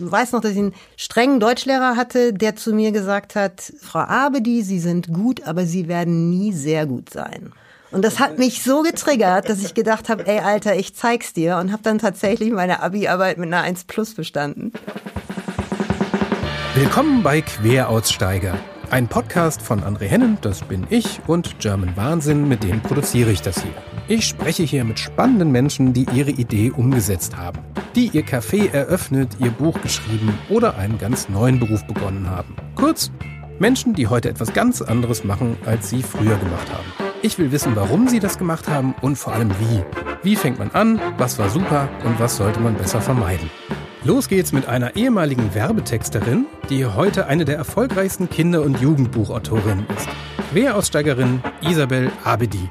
weiß 0.00 0.32
noch, 0.32 0.40
dass 0.40 0.52
ich 0.52 0.58
einen 0.58 0.74
strengen 0.96 1.40
Deutschlehrer 1.40 1.96
hatte, 1.96 2.32
der 2.32 2.56
zu 2.56 2.72
mir 2.72 2.92
gesagt 2.92 3.34
hat, 3.34 3.72
Frau 3.80 4.00
Abedi, 4.00 4.62
Sie 4.62 4.78
sind 4.78 5.12
gut, 5.12 5.42
aber 5.44 5.66
Sie 5.66 5.88
werden 5.88 6.30
nie 6.30 6.52
sehr 6.52 6.86
gut 6.86 7.10
sein. 7.10 7.52
Und 7.90 8.04
das 8.04 8.20
hat 8.20 8.38
mich 8.38 8.62
so 8.62 8.82
getriggert, 8.82 9.48
dass 9.48 9.64
ich 9.64 9.74
gedacht 9.74 10.08
habe, 10.08 10.26
ey 10.26 10.38
Alter, 10.38 10.76
ich 10.76 10.94
zeig's 10.94 11.32
dir 11.32 11.56
und 11.56 11.72
habe 11.72 11.82
dann 11.82 11.98
tatsächlich 11.98 12.52
meine 12.52 12.82
Abi-Arbeit 12.82 13.38
mit 13.38 13.48
einer 13.48 13.62
1 13.62 13.84
plus 13.84 14.14
bestanden. 14.14 14.72
Willkommen 16.74 17.24
bei 17.24 17.40
Queraussteiger. 17.40 18.56
Ein 18.90 19.08
Podcast 19.08 19.60
von 19.60 19.82
André 19.82 20.04
Hennen, 20.04 20.38
das 20.40 20.62
bin 20.62 20.86
ich, 20.88 21.20
und 21.26 21.58
German 21.58 21.96
Wahnsinn, 21.96 22.46
mit 22.48 22.62
dem 22.62 22.80
produziere 22.80 23.30
ich 23.30 23.42
das 23.42 23.62
hier. 23.62 23.99
Ich 24.10 24.26
spreche 24.26 24.64
hier 24.64 24.82
mit 24.82 24.98
spannenden 24.98 25.52
Menschen, 25.52 25.92
die 25.92 26.04
ihre 26.12 26.32
Idee 26.32 26.72
umgesetzt 26.76 27.36
haben, 27.36 27.60
die 27.94 28.08
ihr 28.08 28.24
Café 28.24 28.72
eröffnet, 28.72 29.36
ihr 29.38 29.52
Buch 29.52 29.80
geschrieben 29.82 30.36
oder 30.48 30.76
einen 30.76 30.98
ganz 30.98 31.28
neuen 31.28 31.60
Beruf 31.60 31.86
begonnen 31.86 32.28
haben. 32.28 32.56
Kurz, 32.74 33.12
Menschen, 33.60 33.94
die 33.94 34.08
heute 34.08 34.28
etwas 34.28 34.52
ganz 34.52 34.82
anderes 34.82 35.22
machen, 35.22 35.56
als 35.64 35.90
sie 35.90 36.02
früher 36.02 36.36
gemacht 36.38 36.68
haben. 36.72 37.12
Ich 37.22 37.38
will 37.38 37.52
wissen, 37.52 37.76
warum 37.76 38.08
sie 38.08 38.18
das 38.18 38.36
gemacht 38.36 38.68
haben 38.68 38.96
und 39.00 39.14
vor 39.14 39.32
allem 39.32 39.50
wie. 39.60 39.84
Wie 40.24 40.34
fängt 40.34 40.58
man 40.58 40.72
an, 40.72 41.00
was 41.16 41.38
war 41.38 41.48
super 41.48 41.88
und 42.04 42.18
was 42.18 42.36
sollte 42.36 42.58
man 42.58 42.74
besser 42.74 43.00
vermeiden. 43.00 43.48
Los 44.02 44.26
geht's 44.26 44.50
mit 44.50 44.66
einer 44.66 44.96
ehemaligen 44.96 45.54
Werbetexterin, 45.54 46.46
die 46.68 46.84
heute 46.84 47.28
eine 47.28 47.44
der 47.44 47.58
erfolgreichsten 47.58 48.28
Kinder- 48.28 48.62
und 48.62 48.80
Jugendbuchautorinnen 48.80 49.86
ist. 49.96 50.08
Queraussteigerin 50.52 51.44
Isabel 51.62 52.10
Abedi. 52.24 52.68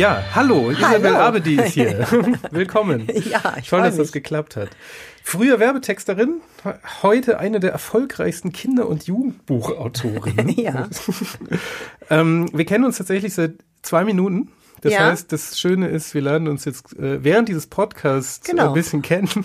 Ja, 0.00 0.24
hallo, 0.34 0.70
Isabel. 0.70 1.14
Abedi 1.14 1.56
ist 1.56 1.74
hier. 1.74 2.06
Willkommen. 2.50 3.06
Ja, 3.30 3.56
ich 3.60 3.68
Toll, 3.68 3.82
dass 3.82 3.98
mich. 3.98 4.04
das 4.04 4.12
geklappt 4.12 4.56
hat. 4.56 4.70
Früher 5.22 5.60
Werbetexterin, 5.60 6.40
heute 7.02 7.38
eine 7.38 7.60
der 7.60 7.72
erfolgreichsten 7.72 8.50
Kinder- 8.50 8.88
und 8.88 9.06
Jugendbuchautorinnen. 9.06 10.48
ja. 10.56 10.88
ähm, 12.08 12.48
wir 12.54 12.64
kennen 12.64 12.86
uns 12.86 12.96
tatsächlich 12.96 13.34
seit 13.34 13.56
zwei 13.82 14.04
Minuten. 14.04 14.50
Das 14.80 14.94
ja. 14.94 15.00
heißt, 15.00 15.30
das 15.32 15.60
Schöne 15.60 15.88
ist, 15.88 16.14
wir 16.14 16.22
lernen 16.22 16.48
uns 16.48 16.64
jetzt 16.64 16.98
äh, 16.98 17.22
während 17.22 17.50
dieses 17.50 17.66
Podcasts 17.66 18.48
genau. 18.48 18.68
ein 18.68 18.72
bisschen 18.72 19.02
kennen. 19.02 19.44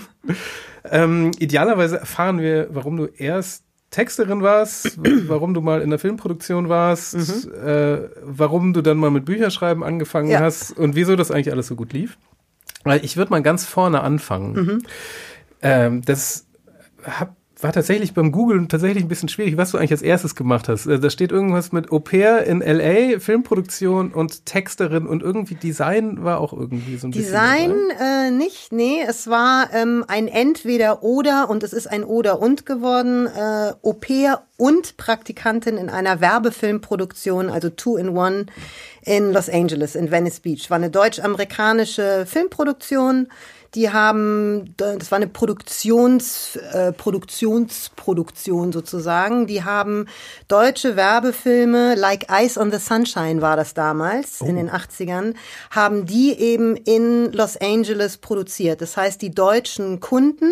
ähm, 0.89 1.31
idealerweise 1.37 1.99
erfahren 1.99 2.39
wir, 2.39 2.69
warum 2.69 2.95
du 2.95 3.07
erst 3.07 3.64
Texterin 3.95 4.41
warst, 4.43 4.99
warum 5.27 5.53
du 5.53 5.61
mal 5.61 5.81
in 5.81 5.89
der 5.89 5.99
Filmproduktion 5.99 6.67
warst, 6.67 7.15
mhm. 7.15 7.53
äh, 7.53 8.09
warum 8.23 8.73
du 8.73 8.81
dann 8.81 8.97
mal 8.97 9.09
mit 9.09 9.23
Bücherschreiben 9.23 9.83
angefangen 9.83 10.29
ja. 10.29 10.41
hast 10.41 10.77
und 10.77 10.95
wieso 10.95 11.15
das 11.15 11.31
eigentlich 11.31 11.51
alles 11.51 11.67
so 11.67 11.75
gut 11.77 11.93
lief. 11.93 12.17
Weil 12.83 13.05
ich 13.05 13.15
würde 13.15 13.31
mal 13.31 13.41
ganz 13.41 13.65
vorne 13.65 14.01
anfangen. 14.01 14.53
Mhm. 14.53 14.81
Ähm, 15.61 16.01
das 16.01 16.45
hab, 17.03 17.37
war 17.65 17.73
tatsächlich 17.73 18.13
beim 18.13 18.31
Googlen 18.31 18.69
tatsächlich 18.69 19.03
ein 19.03 19.07
bisschen 19.07 19.27
schwierig, 19.27 19.57
was 19.57 19.71
du 19.71 19.79
eigentlich 19.79 19.91
als 19.91 20.03
erstes 20.03 20.35
gemacht 20.35 20.69
hast. 20.69 20.85
Äh, 20.85 20.99
da 20.99 21.09
steht 21.09 21.31
irgendwas 21.31 21.71
mit 21.71 21.91
Au 21.91 21.97
pair 21.97 22.45
in 22.45 22.59
LA, 22.61 23.19
Filmproduktion 23.19 24.13
und 24.13 24.45
Texterin 24.45 25.07
und 25.07 25.23
irgendwie 25.23 25.55
Design 25.55 26.23
war 26.23 26.41
auch 26.41 26.53
irgendwie 26.53 26.97
so 26.97 27.07
ein 27.07 27.11
Design 27.11 27.71
bisschen. 27.71 27.89
Design 27.89 28.27
äh, 28.27 28.31
nicht, 28.31 28.71
nee, 28.71 29.03
es 29.07 29.27
war 29.27 29.73
ähm, 29.73 30.05
ein 30.07 30.27
Entweder-Oder 30.27 31.49
und 31.49 31.63
es 31.63 31.73
ist 31.73 31.87
ein 31.87 32.03
Oder-und 32.03 32.67
geworden. 32.67 33.25
Äh, 33.25 33.73
Au 33.81 33.93
pair 33.93 34.43
und 34.57 34.97
Praktikantin 34.97 35.77
in 35.77 35.89
einer 35.89 36.21
Werbefilmproduktion, 36.21 37.49
also 37.49 37.69
Two-in-One 37.69 38.45
in 39.01 39.33
Los 39.33 39.49
Angeles, 39.49 39.95
in 39.95 40.11
Venice 40.11 40.39
Beach. 40.39 40.69
War 40.69 40.77
eine 40.77 40.91
deutsch-amerikanische 40.91 42.27
Filmproduktion 42.27 43.27
die 43.75 43.91
haben, 43.91 44.73
das 44.77 45.11
war 45.11 45.17
eine 45.17 45.27
Produktions, 45.27 46.55
äh, 46.55 46.93
Produktionsproduktion 46.93 48.71
sozusagen. 48.71 49.47
Die 49.47 49.63
haben 49.63 50.07
deutsche 50.47 50.95
Werbefilme, 50.95 51.95
like 51.95 52.27
Ice 52.31 52.59
on 52.59 52.71
the 52.71 52.77
Sunshine 52.77 53.41
war 53.41 53.57
das 53.57 53.73
damals, 53.73 54.41
oh. 54.41 54.45
in 54.45 54.55
den 54.55 54.69
80ern, 54.69 55.33
haben 55.71 56.05
die 56.05 56.39
eben 56.39 56.77
in 56.77 57.31
Los 57.33 57.57
Angeles 57.57 58.17
produziert. 58.17 58.81
Das 58.81 58.95
heißt, 58.95 59.21
die 59.21 59.31
deutschen 59.31 59.99
Kunden, 59.99 60.51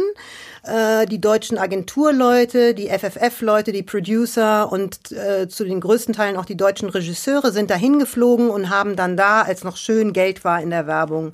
äh, 0.64 1.06
die 1.06 1.22
deutschen 1.22 1.58
Agenturleute, 1.58 2.74
die 2.74 2.90
FFF-Leute, 2.90 3.72
die 3.72 3.84
Producer 3.84 4.72
und 4.72 5.12
äh, 5.12 5.48
zu 5.48 5.64
den 5.64 5.80
größten 5.80 6.14
Teilen 6.14 6.36
auch 6.36 6.46
die 6.46 6.58
deutschen 6.58 6.90
Regisseure 6.90 7.52
sind 7.52 7.70
dahin 7.70 8.00
geflogen 8.00 8.50
und 8.50 8.70
haben 8.70 8.96
dann 8.96 9.16
da, 9.16 9.44
als 9.44 9.64
noch 9.64 9.78
schön 9.78 10.12
Geld 10.12 10.44
war 10.44 10.62
in 10.62 10.70
der 10.70 10.88
Werbung, 10.88 11.34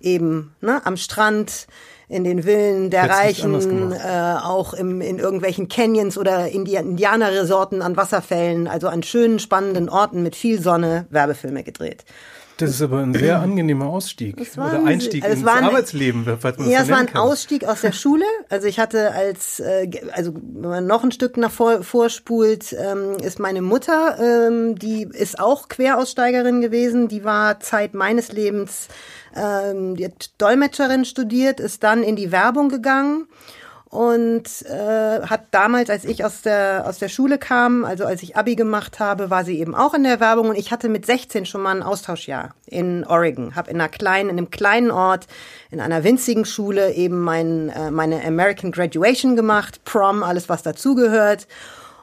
eben 0.00 0.54
ne, 0.60 0.84
am 0.84 0.96
Strand, 0.96 1.66
in 2.08 2.24
den 2.24 2.44
Villen 2.44 2.90
der 2.90 3.10
Reichen, 3.10 3.92
äh, 3.92 4.36
auch 4.42 4.72
im, 4.72 5.02
in 5.02 5.18
irgendwelchen 5.18 5.68
Canyons 5.68 6.16
oder 6.16 6.48
Indianerresorten 6.48 7.82
an 7.82 7.96
Wasserfällen, 7.96 8.66
also 8.66 8.88
an 8.88 9.02
schönen, 9.02 9.38
spannenden 9.38 9.90
Orten 9.90 10.22
mit 10.22 10.34
viel 10.34 10.60
Sonne 10.60 11.06
Werbefilme 11.10 11.62
gedreht. 11.62 12.04
Das 12.58 12.70
ist 12.70 12.82
aber 12.82 12.98
ein 12.98 13.14
sehr 13.14 13.40
angenehmer 13.40 13.86
Ausstieg 13.86 14.36
oder 14.56 14.84
Einstieg 14.84 15.24
also 15.24 15.40
ins 15.40 15.48
ein, 15.48 15.64
Arbeitsleben. 15.64 16.26
Was 16.26 16.58
man 16.58 16.68
ja, 16.68 16.82
es 16.82 16.90
war 16.90 16.98
ein 16.98 17.06
kann. 17.06 17.22
Ausstieg 17.22 17.64
aus 17.64 17.80
der 17.80 17.92
Schule. 17.92 18.24
Also 18.48 18.66
ich 18.66 18.78
hatte 18.78 19.12
als, 19.12 19.60
äh, 19.60 19.88
also 20.12 20.34
wenn 20.34 20.70
man 20.70 20.86
noch 20.86 21.04
ein 21.04 21.12
Stück 21.12 21.36
nach 21.36 21.50
vor, 21.50 21.82
vorspult, 21.82 22.72
ähm, 22.72 23.16
ist 23.22 23.38
meine 23.38 23.62
Mutter, 23.62 24.18
ähm, 24.20 24.74
die 24.76 25.02
ist 25.04 25.38
auch 25.38 25.68
Queraussteigerin 25.68 26.60
gewesen. 26.60 27.08
Die 27.08 27.24
war 27.24 27.60
Zeit 27.60 27.94
meines 27.94 28.32
Lebens 28.32 28.88
ähm, 29.36 29.96
die 29.96 30.06
hat 30.06 30.30
Dolmetscherin 30.38 31.04
studiert, 31.04 31.60
ist 31.60 31.82
dann 31.82 32.02
in 32.02 32.16
die 32.16 32.32
Werbung 32.32 32.68
gegangen 32.68 33.26
und 33.90 34.44
äh, 34.66 35.22
hat 35.22 35.46
damals, 35.50 35.88
als 35.88 36.04
ich 36.04 36.22
aus 36.24 36.42
der 36.42 36.84
aus 36.86 36.98
der 36.98 37.08
Schule 37.08 37.38
kam, 37.38 37.86
also 37.86 38.04
als 38.04 38.22
ich 38.22 38.36
Abi 38.36 38.54
gemacht 38.54 39.00
habe, 39.00 39.30
war 39.30 39.44
sie 39.44 39.58
eben 39.58 39.74
auch 39.74 39.94
in 39.94 40.02
der 40.02 40.20
Werbung. 40.20 40.50
Und 40.50 40.58
ich 40.58 40.70
hatte 40.70 40.90
mit 40.90 41.06
16 41.06 41.46
schon 41.46 41.62
mal 41.62 41.74
ein 41.74 41.82
Austauschjahr 41.82 42.54
in 42.66 43.06
Oregon, 43.06 43.54
habe 43.54 43.70
in 43.70 43.80
einer 43.80 43.88
kleinen 43.88 44.28
in 44.28 44.36
einem 44.36 44.50
kleinen 44.50 44.90
Ort 44.90 45.26
in 45.70 45.80
einer 45.80 46.04
winzigen 46.04 46.44
Schule 46.44 46.92
eben 46.92 47.20
mein 47.20 47.70
äh, 47.70 47.90
meine 47.90 48.22
American 48.24 48.72
Graduation 48.72 49.36
gemacht, 49.36 49.82
Prom, 49.84 50.22
alles 50.22 50.50
was 50.50 50.62
dazugehört 50.62 51.46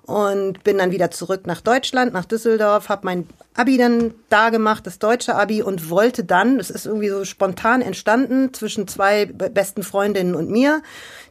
und 0.06 0.64
bin 0.64 0.78
dann 0.78 0.92
wieder 0.92 1.10
zurück 1.10 1.48
nach 1.48 1.62
Deutschland, 1.62 2.14
nach 2.14 2.26
Düsseldorf, 2.26 2.90
habe 2.90 3.06
mein 3.06 3.28
Abi 3.56 3.78
dann 3.78 4.14
da 4.30 4.50
gemacht, 4.50 4.86
das 4.86 5.00
deutsche 5.00 5.36
Abi 5.36 5.64
und 5.64 5.90
wollte 5.90 6.24
dann, 6.24 6.58
das 6.58 6.70
ist 6.70 6.86
irgendwie 6.86 7.10
so 7.10 7.26
spontan 7.26 7.82
entstanden 7.82 8.54
zwischen 8.54 8.88
zwei 8.88 9.26
besten 9.26 9.82
Freundinnen 9.82 10.36
und 10.36 10.50
mir, 10.50 10.84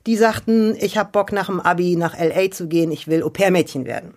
die 0.06 0.16
sagten, 0.16 0.76
ich 0.80 0.98
habe 0.98 1.12
Bock 1.12 1.32
nach 1.32 1.46
dem 1.46 1.60
Abi 1.60 1.96
nach 1.96 2.18
LA 2.18 2.50
zu 2.50 2.66
gehen, 2.66 2.90
ich 2.90 3.06
will 3.06 3.22
Au-pair-Mädchen 3.22 3.84
werden. 3.84 4.14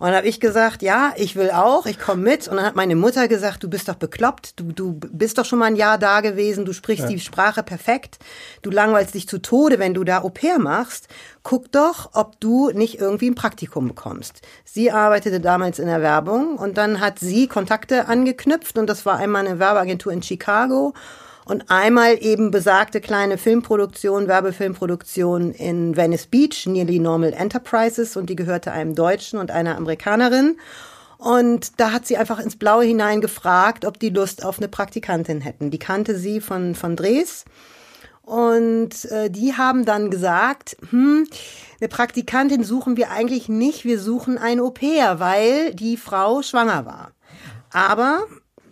Und 0.00 0.06
dann 0.06 0.16
habe 0.16 0.28
ich 0.28 0.40
gesagt, 0.40 0.80
ja, 0.80 1.12
ich 1.16 1.36
will 1.36 1.50
auch, 1.50 1.84
ich 1.84 1.98
komme 1.98 2.22
mit. 2.22 2.48
Und 2.48 2.56
dann 2.56 2.64
hat 2.64 2.74
meine 2.74 2.96
Mutter 2.96 3.28
gesagt, 3.28 3.62
du 3.62 3.68
bist 3.68 3.86
doch 3.86 3.96
bekloppt, 3.96 4.58
du, 4.58 4.72
du 4.72 4.94
bist 4.94 5.36
doch 5.36 5.44
schon 5.44 5.58
mal 5.58 5.66
ein 5.66 5.76
Jahr 5.76 5.98
da 5.98 6.22
gewesen, 6.22 6.64
du 6.64 6.72
sprichst 6.72 7.04
ja. 7.04 7.10
die 7.10 7.20
Sprache 7.20 7.62
perfekt, 7.62 8.18
du 8.62 8.70
langweilst 8.70 9.12
dich 9.12 9.28
zu 9.28 9.42
Tode, 9.42 9.78
wenn 9.78 9.92
du 9.92 10.02
da 10.02 10.22
Au 10.22 10.30
pair 10.30 10.58
machst. 10.58 11.08
Guck 11.42 11.70
doch, 11.70 12.10
ob 12.14 12.40
du 12.40 12.70
nicht 12.70 12.98
irgendwie 12.98 13.28
ein 13.28 13.34
Praktikum 13.34 13.88
bekommst. 13.88 14.40
Sie 14.64 14.90
arbeitete 14.90 15.38
damals 15.38 15.78
in 15.78 15.86
der 15.86 16.00
Werbung 16.00 16.56
und 16.56 16.78
dann 16.78 17.00
hat 17.00 17.18
sie 17.18 17.46
Kontakte 17.46 18.08
angeknüpft 18.08 18.78
und 18.78 18.86
das 18.86 19.04
war 19.04 19.18
einmal 19.18 19.46
eine 19.46 19.58
Werbeagentur 19.58 20.12
in 20.12 20.22
Chicago 20.22 20.94
und 21.50 21.68
einmal 21.68 22.16
eben 22.22 22.52
besagte 22.52 23.00
kleine 23.00 23.36
Filmproduktion, 23.36 24.28
Werbefilmproduktion 24.28 25.50
in 25.50 25.96
Venice 25.96 26.26
Beach, 26.26 26.66
Nearly 26.66 27.00
Normal 27.00 27.32
Enterprises 27.32 28.16
und 28.16 28.30
die 28.30 28.36
gehörte 28.36 28.70
einem 28.70 28.94
Deutschen 28.94 29.36
und 29.40 29.50
einer 29.50 29.76
Amerikanerin. 29.76 30.58
Und 31.18 31.80
da 31.80 31.90
hat 31.90 32.06
sie 32.06 32.16
einfach 32.16 32.38
ins 32.38 32.54
Blaue 32.54 32.84
hinein 32.84 33.20
gefragt, 33.20 33.84
ob 33.84 33.98
die 33.98 34.10
Lust 34.10 34.44
auf 34.44 34.58
eine 34.58 34.68
Praktikantin 34.68 35.40
hätten. 35.40 35.72
Die 35.72 35.80
kannte 35.80 36.16
sie 36.16 36.40
von, 36.40 36.76
von 36.76 36.94
Dres. 36.94 37.44
Und 38.22 39.06
äh, 39.06 39.28
die 39.28 39.54
haben 39.54 39.84
dann 39.84 40.08
gesagt, 40.08 40.76
hm, 40.90 41.26
eine 41.80 41.88
Praktikantin 41.88 42.62
suchen 42.62 42.96
wir 42.96 43.10
eigentlich 43.10 43.48
nicht, 43.48 43.84
wir 43.84 43.98
suchen 43.98 44.38
ein 44.38 44.60
Au-pair, 44.60 45.18
weil 45.18 45.74
die 45.74 45.96
Frau 45.96 46.42
schwanger 46.42 46.86
war. 46.86 47.10
Aber 47.72 48.20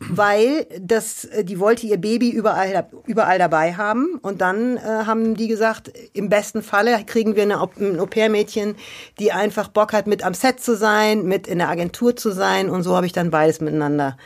weil 0.01 0.67
das, 0.81 1.25
äh, 1.25 1.45
die 1.45 1.59
wollte 1.59 1.87
ihr 1.87 1.99
Baby 1.99 2.31
überall, 2.31 2.89
überall 3.07 3.39
dabei 3.39 3.75
haben. 3.75 4.19
Und 4.23 4.41
dann 4.41 4.77
äh, 4.77 4.81
haben 4.81 5.35
die 5.37 5.49
gesagt, 5.49 5.93
im 6.13 6.29
besten 6.29 6.63
Falle 6.63 7.05
kriegen 7.05 7.37
wir 7.37 7.43
eine, 7.43 7.61
ein 7.61 8.01
Au-pair-Mädchen, 8.01 8.77
die 9.19 9.33
einfach 9.33 9.69
Bock 9.69 9.93
hat, 9.93 10.07
mit 10.07 10.25
am 10.25 10.35
Set 10.35 10.61
zu 10.61 10.77
sein, 10.77 11.25
mit 11.25 11.47
in 11.47 11.59
der 11.59 11.69
Agentur 11.69 12.17
zu 12.17 12.31
sein. 12.31 12.71
Und 12.71 12.83
so 12.83 12.97
habe 12.97 13.07
ich 13.07 13.13
dann 13.13 13.31
beides 13.31 13.61
miteinander 13.61 14.17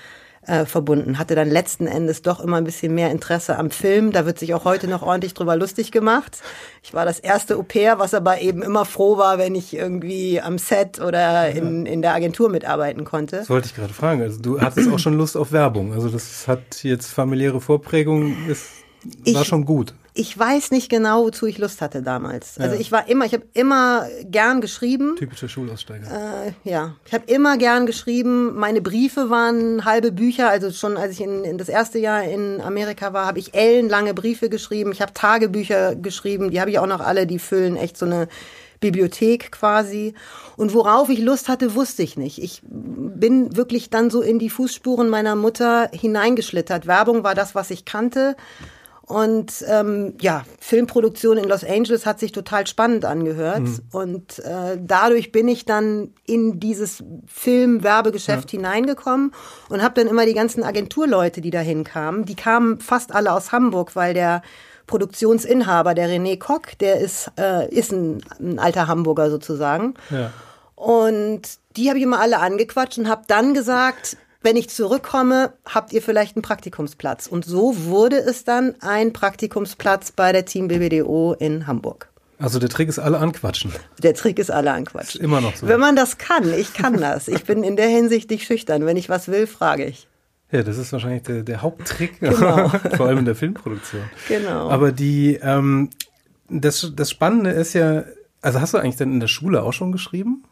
äh, 0.46 0.64
verbunden. 0.64 1.18
Hatte 1.18 1.34
dann 1.34 1.48
letzten 1.48 1.86
Endes 1.86 2.22
doch 2.22 2.40
immer 2.40 2.56
ein 2.56 2.64
bisschen 2.64 2.94
mehr 2.94 3.10
Interesse 3.10 3.58
am 3.58 3.70
Film. 3.70 4.12
Da 4.12 4.26
wird 4.26 4.38
sich 4.38 4.54
auch 4.54 4.64
heute 4.64 4.88
noch 4.88 5.02
ordentlich 5.02 5.34
drüber 5.34 5.56
lustig 5.56 5.92
gemacht. 5.92 6.38
Ich 6.82 6.94
war 6.94 7.04
das 7.04 7.20
erste 7.20 7.56
Au-pair, 7.56 7.98
was 7.98 8.12
aber 8.12 8.40
eben 8.40 8.62
immer 8.62 8.84
froh 8.84 9.16
war, 9.18 9.38
wenn 9.38 9.54
ich 9.54 9.74
irgendwie 9.74 10.40
am 10.40 10.58
Set 10.58 11.00
oder 11.00 11.50
in, 11.50 11.86
in 11.86 12.02
der 12.02 12.14
Agentur 12.14 12.48
mitarbeiten 12.48 13.04
konnte. 13.04 13.36
Das 13.36 13.50
wollte 13.50 13.68
ich 13.68 13.76
gerade 13.76 13.92
fragen. 13.92 14.22
Also 14.22 14.40
du 14.40 14.60
hattest 14.60 14.90
auch 14.90 14.98
schon 14.98 15.16
Lust 15.16 15.36
auf 15.36 15.52
Werbung. 15.52 15.92
Also 15.92 16.08
das 16.08 16.48
hat 16.48 16.82
jetzt 16.82 17.12
familiäre 17.12 17.60
Vorprägung, 17.60 18.34
ist, 18.48 18.66
war 19.04 19.42
ich, 19.42 19.48
schon 19.48 19.64
gut. 19.64 19.94
Ich 20.14 20.38
weiß 20.38 20.72
nicht 20.72 20.90
genau, 20.90 21.24
wozu 21.24 21.46
ich 21.46 21.56
Lust 21.56 21.80
hatte 21.80 22.02
damals. 22.02 22.58
Also 22.58 22.76
ich 22.76 22.92
war 22.92 23.08
immer, 23.08 23.24
ich 23.24 23.32
habe 23.32 23.44
immer 23.54 24.06
gern 24.24 24.60
geschrieben. 24.60 25.16
Typische 25.16 25.48
Schulaussteiger. 25.48 26.06
Äh, 26.46 26.68
ja, 26.68 26.94
ich 27.06 27.14
habe 27.14 27.24
immer 27.32 27.56
gern 27.56 27.86
geschrieben. 27.86 28.54
Meine 28.54 28.82
Briefe 28.82 29.30
waren 29.30 29.86
halbe 29.86 30.12
Bücher. 30.12 30.50
Also 30.50 30.70
schon 30.70 30.98
als 30.98 31.12
ich 31.12 31.22
in, 31.22 31.44
in 31.44 31.56
das 31.56 31.70
erste 31.70 31.98
Jahr 31.98 32.24
in 32.24 32.60
Amerika 32.60 33.14
war, 33.14 33.24
habe 33.24 33.38
ich 33.38 33.54
ellenlange 33.54 34.12
Briefe 34.12 34.50
geschrieben. 34.50 34.92
Ich 34.92 35.00
habe 35.00 35.14
Tagebücher 35.14 35.94
geschrieben. 35.94 36.50
Die 36.50 36.60
habe 36.60 36.70
ich 36.70 36.78
auch 36.78 36.86
noch 36.86 37.00
alle. 37.00 37.26
Die 37.26 37.38
füllen 37.38 37.76
echt 37.76 37.96
so 37.96 38.04
eine 38.04 38.28
Bibliothek 38.80 39.50
quasi. 39.50 40.12
Und 40.58 40.74
worauf 40.74 41.08
ich 41.08 41.20
Lust 41.20 41.48
hatte, 41.48 41.74
wusste 41.74 42.02
ich 42.02 42.18
nicht. 42.18 42.42
Ich 42.42 42.60
bin 42.66 43.56
wirklich 43.56 43.88
dann 43.88 44.10
so 44.10 44.20
in 44.20 44.38
die 44.38 44.50
Fußspuren 44.50 45.08
meiner 45.08 45.36
Mutter 45.36 45.88
hineingeschlittert. 45.90 46.86
Werbung 46.86 47.24
war 47.24 47.34
das, 47.34 47.54
was 47.54 47.70
ich 47.70 47.86
kannte. 47.86 48.36
Und 49.12 49.62
ähm, 49.68 50.14
ja, 50.22 50.46
Filmproduktion 50.58 51.36
in 51.36 51.44
Los 51.44 51.64
Angeles 51.64 52.06
hat 52.06 52.18
sich 52.18 52.32
total 52.32 52.66
spannend 52.66 53.04
angehört. 53.04 53.60
Mhm. 53.60 53.80
Und 53.92 54.38
äh, 54.38 54.78
dadurch 54.80 55.32
bin 55.32 55.48
ich 55.48 55.66
dann 55.66 56.14
in 56.24 56.60
dieses 56.60 57.04
Film-Werbegeschäft 57.26 58.50
ja. 58.54 58.56
hineingekommen 58.56 59.34
und 59.68 59.82
habe 59.82 60.00
dann 60.00 60.06
immer 60.06 60.24
die 60.24 60.32
ganzen 60.32 60.62
Agenturleute, 60.62 61.42
die 61.42 61.50
dahin 61.50 61.84
kamen, 61.84 62.24
die 62.24 62.36
kamen 62.36 62.80
fast 62.80 63.14
alle 63.14 63.34
aus 63.34 63.52
Hamburg, 63.52 63.94
weil 63.96 64.14
der 64.14 64.40
Produktionsinhaber, 64.86 65.92
der 65.92 66.08
René 66.08 66.38
Kock, 66.38 66.78
der 66.78 66.98
ist, 67.00 67.32
äh, 67.38 67.68
ist 67.68 67.92
ein, 67.92 68.24
ein 68.40 68.58
alter 68.58 68.88
Hamburger 68.88 69.28
sozusagen. 69.28 69.92
Ja. 70.08 70.30
Und 70.74 71.42
die 71.76 71.90
habe 71.90 71.98
ich 71.98 72.04
immer 72.04 72.20
alle 72.20 72.38
angequatscht 72.38 72.96
und 72.96 73.10
habe 73.10 73.24
dann 73.26 73.52
gesagt, 73.52 74.16
wenn 74.42 74.56
ich 74.56 74.70
zurückkomme, 74.70 75.52
habt 75.64 75.92
ihr 75.92 76.02
vielleicht 76.02 76.36
einen 76.36 76.42
Praktikumsplatz. 76.42 77.26
Und 77.26 77.44
so 77.44 77.84
wurde 77.84 78.16
es 78.16 78.44
dann 78.44 78.74
ein 78.80 79.12
Praktikumsplatz 79.12 80.12
bei 80.12 80.32
der 80.32 80.44
Team 80.44 80.68
BBDO 80.68 81.34
in 81.38 81.66
Hamburg. 81.66 82.08
Also 82.38 82.58
der 82.58 82.68
Trick 82.68 82.88
ist 82.88 82.98
alle 82.98 83.18
anquatschen. 83.18 83.72
Der 84.02 84.14
Trick 84.14 84.38
ist 84.40 84.50
alle 84.50 84.72
anquatschen. 84.72 85.20
Ist 85.20 85.24
immer 85.24 85.40
noch 85.40 85.54
so. 85.54 85.68
Wenn 85.68 85.78
man 85.78 85.94
das 85.94 86.18
kann, 86.18 86.52
ich 86.52 86.74
kann 86.74 87.00
das. 87.00 87.28
Ich 87.28 87.44
bin 87.44 87.62
in 87.62 87.76
der 87.76 87.86
Hinsicht 87.86 88.30
nicht 88.30 88.44
schüchtern. 88.44 88.84
Wenn 88.84 88.96
ich 88.96 89.08
was 89.08 89.28
will, 89.28 89.46
frage 89.46 89.84
ich. 89.84 90.08
Ja, 90.50 90.62
das 90.62 90.76
ist 90.76 90.92
wahrscheinlich 90.92 91.22
der, 91.22 91.44
der 91.44 91.62
Haupttrick, 91.62 92.18
genau. 92.20 92.68
vor 92.96 93.06
allem 93.06 93.18
in 93.18 93.24
der 93.24 93.36
Filmproduktion. 93.36 94.02
Genau. 94.28 94.68
Aber 94.68 94.90
die, 94.90 95.38
ähm, 95.40 95.90
das, 96.48 96.92
das 96.94 97.10
Spannende 97.10 97.50
ist 97.50 97.74
ja, 97.74 98.04
also 98.42 98.60
hast 98.60 98.74
du 98.74 98.78
eigentlich 98.78 98.96
denn 98.96 99.12
in 99.12 99.20
der 99.20 99.28
Schule 99.28 99.62
auch 99.62 99.72
schon 99.72 99.92
geschrieben? 99.92 100.44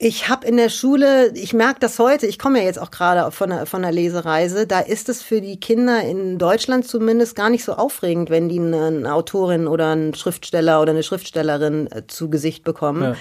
Ich 0.00 0.28
habe 0.28 0.46
in 0.46 0.56
der 0.56 0.68
Schule, 0.68 1.32
ich 1.34 1.52
merke 1.52 1.80
das 1.80 1.98
heute, 1.98 2.28
ich 2.28 2.38
komme 2.38 2.60
ja 2.60 2.64
jetzt 2.66 2.78
auch 2.78 2.92
gerade 2.92 3.32
von 3.32 3.50
der, 3.50 3.66
von 3.66 3.82
der 3.82 3.90
Lesereise, 3.90 4.64
da 4.64 4.78
ist 4.78 5.08
es 5.08 5.22
für 5.22 5.40
die 5.40 5.58
Kinder 5.58 6.02
in 6.02 6.38
Deutschland 6.38 6.86
zumindest 6.86 7.34
gar 7.34 7.50
nicht 7.50 7.64
so 7.64 7.72
aufregend, 7.72 8.30
wenn 8.30 8.48
die 8.48 8.60
eine 8.60 9.12
Autorin 9.12 9.66
oder 9.66 9.90
einen 9.90 10.14
Schriftsteller 10.14 10.80
oder 10.80 10.92
eine 10.92 11.02
Schriftstellerin 11.02 11.90
äh, 11.90 12.06
zu 12.06 12.30
Gesicht 12.30 12.62
bekommen. 12.62 13.02
Ja. 13.02 13.16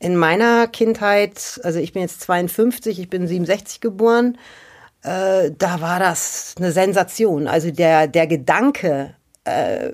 In 0.00 0.16
meiner 0.16 0.66
Kindheit, 0.66 1.60
also 1.64 1.78
ich 1.78 1.94
bin 1.94 2.02
jetzt 2.02 2.20
52, 2.20 3.00
ich 3.00 3.08
bin 3.08 3.26
67 3.26 3.80
geboren, 3.80 4.36
äh, 5.02 5.50
da 5.56 5.80
war 5.80 5.98
das 5.98 6.54
eine 6.58 6.72
Sensation. 6.72 7.48
Also 7.48 7.70
der, 7.70 8.06
der 8.06 8.26
Gedanke, 8.26 9.14
äh, 9.44 9.92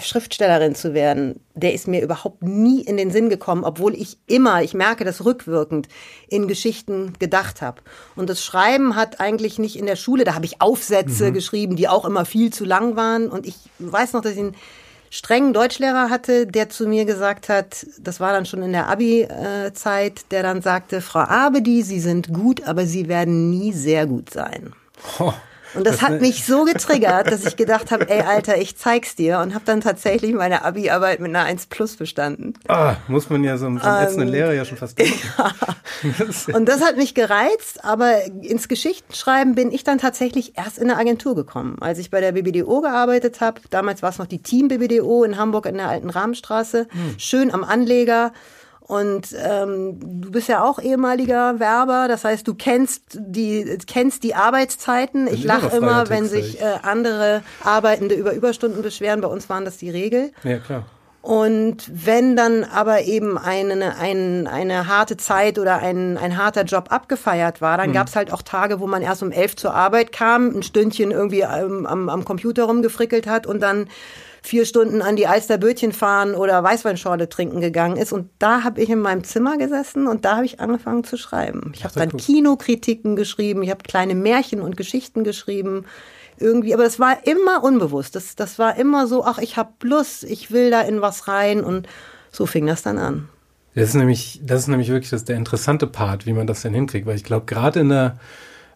Schriftstellerin 0.00 0.74
zu 0.74 0.94
werden, 0.94 1.40
der 1.54 1.74
ist 1.74 1.88
mir 1.88 2.02
überhaupt 2.02 2.42
nie 2.42 2.80
in 2.82 2.96
den 2.96 3.10
Sinn 3.10 3.28
gekommen, 3.28 3.64
obwohl 3.64 3.94
ich 3.94 4.18
immer, 4.26 4.62
ich 4.62 4.74
merke 4.74 5.04
das 5.04 5.24
rückwirkend, 5.24 5.88
in 6.28 6.48
Geschichten 6.48 7.14
gedacht 7.18 7.62
habe. 7.62 7.82
Und 8.16 8.30
das 8.30 8.44
Schreiben 8.44 8.96
hat 8.96 9.20
eigentlich 9.20 9.58
nicht 9.58 9.76
in 9.76 9.86
der 9.86 9.96
Schule, 9.96 10.24
da 10.24 10.34
habe 10.34 10.46
ich 10.46 10.60
Aufsätze 10.60 11.30
mhm. 11.30 11.34
geschrieben, 11.34 11.76
die 11.76 11.88
auch 11.88 12.04
immer 12.04 12.24
viel 12.24 12.52
zu 12.52 12.64
lang 12.64 12.96
waren. 12.96 13.28
Und 13.28 13.46
ich 13.46 13.56
weiß 13.78 14.12
noch, 14.12 14.22
dass 14.22 14.32
ich 14.32 14.38
einen 14.38 14.56
strengen 15.10 15.52
Deutschlehrer 15.52 16.10
hatte, 16.10 16.46
der 16.46 16.68
zu 16.68 16.86
mir 16.86 17.04
gesagt 17.04 17.48
hat, 17.48 17.86
das 18.00 18.20
war 18.20 18.32
dann 18.32 18.46
schon 18.46 18.62
in 18.62 18.72
der 18.72 18.88
Abi-Zeit, 18.88 20.30
der 20.30 20.42
dann 20.42 20.62
sagte, 20.62 21.00
Frau 21.00 21.20
Abedi, 21.20 21.82
Sie 21.82 22.00
sind 22.00 22.32
gut, 22.32 22.66
aber 22.66 22.86
Sie 22.86 23.08
werden 23.08 23.50
nie 23.50 23.72
sehr 23.72 24.06
gut 24.06 24.30
sein. 24.30 24.72
Oh. 25.18 25.32
Und 25.74 25.86
das, 25.86 25.98
das 25.98 26.02
hat 26.02 26.20
mich 26.20 26.44
so 26.44 26.64
getriggert, 26.64 27.30
dass 27.30 27.44
ich 27.44 27.56
gedacht 27.56 27.90
habe, 27.90 28.08
ey 28.10 28.22
Alter, 28.22 28.58
ich 28.58 28.76
zeig's 28.76 29.16
dir 29.16 29.38
und 29.40 29.54
habe 29.54 29.64
dann 29.64 29.80
tatsächlich 29.80 30.32
meine 30.34 30.64
Abi-Arbeit 30.64 31.20
mit 31.20 31.28
einer 31.28 31.44
1 31.44 31.66
plus 31.66 31.96
bestanden. 31.96 32.54
Ah, 32.68 32.96
muss 33.08 33.30
man 33.30 33.44
ja 33.44 33.56
so, 33.56 33.66
so 33.66 33.66
einen 33.66 34.04
ätzenden 34.04 34.28
ähm, 34.28 34.34
Lehrer 34.34 34.52
ja 34.52 34.64
schon 34.64 34.78
fast 34.78 34.98
denken. 34.98 35.18
Ja. 36.02 36.54
und 36.54 36.68
das 36.68 36.80
hat 36.80 36.96
mich 36.96 37.14
gereizt, 37.14 37.84
aber 37.84 38.24
ins 38.42 38.68
Geschichtenschreiben 38.68 39.56
bin 39.56 39.72
ich 39.72 39.82
dann 39.82 39.98
tatsächlich 39.98 40.56
erst 40.56 40.78
in 40.78 40.88
der 40.88 40.96
Agentur 40.96 41.34
gekommen. 41.34 41.76
Als 41.80 41.98
ich 41.98 42.10
bei 42.10 42.20
der 42.20 42.32
BBDO 42.32 42.82
gearbeitet 42.82 43.40
habe, 43.40 43.60
damals 43.70 44.02
war 44.02 44.10
es 44.10 44.18
noch 44.18 44.26
die 44.26 44.40
Team 44.40 44.68
BBDO 44.68 45.24
in 45.24 45.38
Hamburg 45.38 45.66
in 45.66 45.76
der 45.76 45.88
alten 45.88 46.10
Rahmenstraße, 46.10 46.86
hm. 46.90 47.18
schön 47.18 47.52
am 47.52 47.64
Anleger 47.64 48.32
und 48.88 49.36
ähm, 49.38 50.00
du 50.00 50.30
bist 50.30 50.48
ja 50.48 50.64
auch 50.64 50.78
ehemaliger 50.78 51.60
Werber, 51.60 52.08
das 52.08 52.24
heißt, 52.24 52.48
du 52.48 52.54
kennst 52.54 53.18
die 53.18 53.76
kennst 53.86 54.22
die 54.22 54.34
Arbeitszeiten. 54.34 55.26
Ich 55.26 55.44
lache 55.44 55.76
immer, 55.76 56.08
wenn 56.08 56.26
sich 56.26 56.58
äh, 56.58 56.78
andere 56.82 57.42
Arbeitende 57.62 58.14
über 58.14 58.32
Überstunden 58.32 58.80
beschweren. 58.80 59.20
Bei 59.20 59.28
uns 59.28 59.50
waren 59.50 59.66
das 59.66 59.76
die 59.76 59.90
Regel. 59.90 60.32
Ja, 60.42 60.58
klar. 60.58 60.86
Und 61.20 61.90
wenn 61.92 62.34
dann 62.34 62.64
aber 62.64 63.02
eben 63.02 63.36
eine, 63.36 63.98
eine, 63.98 64.50
eine 64.50 64.86
harte 64.86 65.18
Zeit 65.18 65.58
oder 65.58 65.80
ein, 65.80 66.16
ein 66.16 66.38
harter 66.38 66.62
Job 66.62 66.90
abgefeiert 66.90 67.60
war, 67.60 67.76
dann 67.76 67.90
mhm. 67.90 67.94
gab 67.94 68.06
es 68.06 68.16
halt 68.16 68.32
auch 68.32 68.40
Tage, 68.40 68.80
wo 68.80 68.86
man 68.86 69.02
erst 69.02 69.22
um 69.22 69.32
elf 69.32 69.54
zur 69.54 69.74
Arbeit 69.74 70.12
kam, 70.12 70.56
ein 70.56 70.62
Stündchen 70.62 71.10
irgendwie 71.10 71.40
ähm, 71.40 71.84
am, 71.84 72.08
am 72.08 72.24
Computer 72.24 72.64
rumgefrickelt 72.64 73.26
hat 73.26 73.46
und 73.46 73.60
dann 73.60 73.88
vier 74.42 74.64
Stunden 74.64 75.02
an 75.02 75.16
die 75.16 75.26
Alsterbötchen 75.26 75.92
fahren 75.92 76.34
oder 76.34 76.62
Weißweinschorle 76.62 77.28
trinken 77.28 77.60
gegangen 77.60 77.96
ist. 77.96 78.12
Und 78.12 78.30
da 78.38 78.64
habe 78.64 78.80
ich 78.80 78.90
in 78.90 79.00
meinem 79.00 79.24
Zimmer 79.24 79.58
gesessen 79.58 80.06
und 80.06 80.24
da 80.24 80.36
habe 80.36 80.46
ich 80.46 80.60
angefangen 80.60 81.04
zu 81.04 81.16
schreiben. 81.16 81.72
Ich 81.74 81.84
habe 81.84 81.94
dann 81.94 82.10
cool. 82.12 82.20
Kinokritiken 82.20 83.16
geschrieben, 83.16 83.62
ich 83.62 83.70
habe 83.70 83.82
kleine 83.82 84.14
Märchen 84.14 84.60
und 84.60 84.76
Geschichten 84.76 85.24
geschrieben. 85.24 85.84
Irgendwie, 86.40 86.72
aber 86.72 86.84
das 86.84 87.00
war 87.00 87.26
immer 87.26 87.64
unbewusst. 87.64 88.14
Das, 88.14 88.36
das 88.36 88.58
war 88.58 88.76
immer 88.76 89.06
so, 89.08 89.24
ach, 89.24 89.38
ich 89.38 89.56
habe 89.56 89.72
Lust, 89.82 90.22
ich 90.22 90.52
will 90.52 90.70
da 90.70 90.82
in 90.82 91.00
was 91.00 91.26
rein 91.26 91.64
und 91.64 91.88
so 92.30 92.46
fing 92.46 92.66
das 92.66 92.82
dann 92.82 92.98
an. 92.98 93.28
Das 93.74 93.90
ist 93.90 93.94
nämlich, 93.94 94.40
das 94.42 94.62
ist 94.62 94.68
nämlich 94.68 94.88
wirklich 94.88 95.10
das, 95.10 95.24
der 95.24 95.36
interessante 95.36 95.86
Part, 95.86 96.26
wie 96.26 96.32
man 96.32 96.46
das 96.46 96.62
denn 96.62 96.74
hinkriegt, 96.74 97.06
weil 97.06 97.16
ich 97.16 97.24
glaube, 97.24 97.46
gerade 97.46 97.80
in 97.80 97.88
der, 97.88 98.18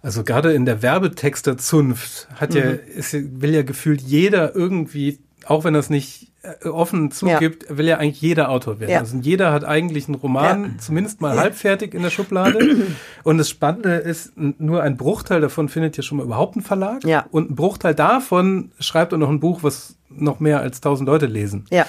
also 0.02 0.24
gerade 0.24 0.52
in 0.52 0.64
der 0.64 0.82
Werbetexterzunft 0.82 2.28
hat 2.34 2.50
mhm. 2.50 2.56
ja, 2.56 2.64
ist, 2.64 3.12
will 3.12 3.54
ja 3.54 3.62
gefühlt 3.62 4.00
jeder 4.00 4.54
irgendwie 4.54 5.18
auch 5.46 5.64
wenn 5.64 5.74
es 5.74 5.90
nicht 5.90 6.32
äh, 6.42 6.68
offen 6.68 7.10
zugibt, 7.10 7.68
ja. 7.68 7.78
will 7.78 7.86
ja 7.86 7.98
eigentlich 7.98 8.20
jeder 8.20 8.50
Autor 8.50 8.80
werden. 8.80 8.90
Ja. 8.90 8.98
Also 9.00 9.16
jeder 9.18 9.52
hat 9.52 9.64
eigentlich 9.64 10.08
einen 10.08 10.14
Roman, 10.16 10.64
ja. 10.64 10.70
zumindest 10.78 11.20
mal 11.20 11.38
halbfertig 11.38 11.94
in 11.94 12.02
der 12.02 12.10
Schublade. 12.10 12.58
Und 13.24 13.38
das 13.38 13.48
Spannende 13.48 13.96
ist, 13.96 14.32
nur 14.36 14.82
ein 14.82 14.96
Bruchteil 14.96 15.40
davon 15.40 15.68
findet 15.68 15.96
ja 15.96 16.02
schon 16.02 16.18
mal 16.18 16.24
überhaupt 16.24 16.56
einen 16.56 16.64
Verlag. 16.64 17.04
Ja. 17.04 17.26
Und 17.30 17.50
ein 17.50 17.54
Bruchteil 17.54 17.94
davon 17.94 18.72
schreibt 18.78 19.12
er 19.12 19.18
noch 19.18 19.30
ein 19.30 19.40
Buch, 19.40 19.62
was 19.62 19.96
noch 20.08 20.40
mehr 20.40 20.60
als 20.60 20.80
tausend 20.80 21.08
Leute 21.08 21.26
lesen. 21.26 21.66
Ja. 21.70 21.86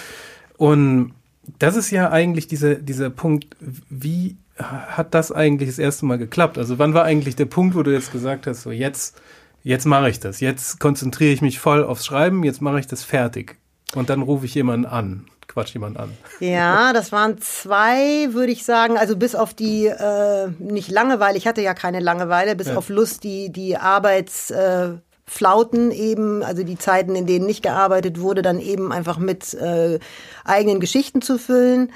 Und 0.57 1.13
das 1.59 1.75
ist 1.75 1.91
ja 1.91 2.09
eigentlich 2.09 2.47
dieser, 2.47 2.75
dieser 2.75 3.09
Punkt, 3.09 3.57
wie 3.89 4.37
hat 4.57 5.13
das 5.13 5.31
eigentlich 5.31 5.69
das 5.69 5.79
erste 5.79 6.05
Mal 6.05 6.17
geklappt? 6.17 6.57
Also 6.57 6.77
wann 6.79 6.93
war 6.93 7.03
eigentlich 7.03 7.35
der 7.35 7.45
Punkt, 7.45 7.75
wo 7.75 7.83
du 7.83 7.91
jetzt 7.91 8.11
gesagt 8.11 8.47
hast, 8.47 8.61
so 8.61 8.71
jetzt 8.71 9.19
jetzt 9.63 9.85
mache 9.85 10.09
ich 10.09 10.19
das. 10.19 10.39
Jetzt 10.39 10.79
konzentriere 10.79 11.33
ich 11.33 11.41
mich 11.41 11.59
voll 11.59 11.83
aufs 11.83 12.05
Schreiben, 12.05 12.43
jetzt 12.43 12.61
mache 12.61 12.79
ich 12.79 12.87
das 12.87 13.03
fertig. 13.03 13.57
Und 13.95 14.09
dann 14.09 14.21
rufe 14.21 14.45
ich 14.45 14.55
jemanden 14.55 14.85
an, 14.85 15.25
quatsch 15.47 15.73
jemanden 15.73 15.97
an. 15.97 16.11
Ja, 16.39 16.93
das 16.93 17.11
waren 17.11 17.39
zwei, 17.39 18.33
würde 18.33 18.51
ich 18.51 18.65
sagen, 18.65 18.97
also 18.97 19.15
bis 19.15 19.35
auf 19.35 19.53
die, 19.53 19.87
äh, 19.87 20.47
nicht 20.59 20.89
Langeweile, 20.89 21.37
ich 21.37 21.47
hatte 21.47 21.61
ja 21.61 21.73
keine 21.73 21.99
Langeweile, 21.99 22.55
bis 22.55 22.67
ja. 22.67 22.75
auf 22.75 22.89
Lust, 22.89 23.23
die, 23.23 23.51
die 23.51 23.77
Arbeitsflauten 23.77 25.91
Äh, 25.91 25.95
eben, 25.95 26.43
also 26.43 26.63
die 26.63 26.77
Zeiten, 26.77 27.15
in 27.15 27.25
denen 27.25 27.45
nicht 27.45 27.63
gearbeitet 27.63 28.19
wurde, 28.19 28.41
dann 28.41 28.59
eben 28.59 28.91
einfach 28.91 29.17
mit 29.17 29.53
äh, 29.53 29.99
eigenen 30.43 30.79
Geschichten 30.79 31.21
zu 31.21 31.37
füllen 31.37 31.91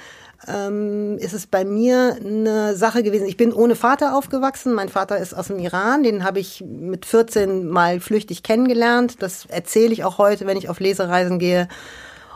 ähm, 0.48 1.18
ist 1.18 1.34
es 1.34 1.48
bei 1.48 1.66
mir 1.66 2.18
eine 2.20 2.76
Sache 2.76 3.04
gewesen. 3.04 3.28
Ich 3.28 3.38
bin 3.38 3.54
ohne 3.54 3.76
Vater 3.76 4.16
aufgewachsen. 4.16 4.74
Mein 4.74 4.90
Vater 4.90 5.18
ist 5.18 5.34
aus 5.34 5.48
dem 5.48 5.60
Iran. 5.60 6.04
Den 6.04 6.24
habe 6.24 6.40
ich 6.40 6.64
mit 6.68 7.06
14 7.06 7.68
mal 7.68 8.00
flüchtig 8.00 8.44
kennengelernt. 8.44 9.22
Das 9.22 9.46
erzähle 9.48 9.94
ich 9.94 10.04
auch 10.04 10.18
heute, 10.18 10.46
wenn 10.46 10.58
ich 10.58 10.70
auf 10.70 10.80
Lesereisen 10.80 11.40
gehe. 11.40 11.68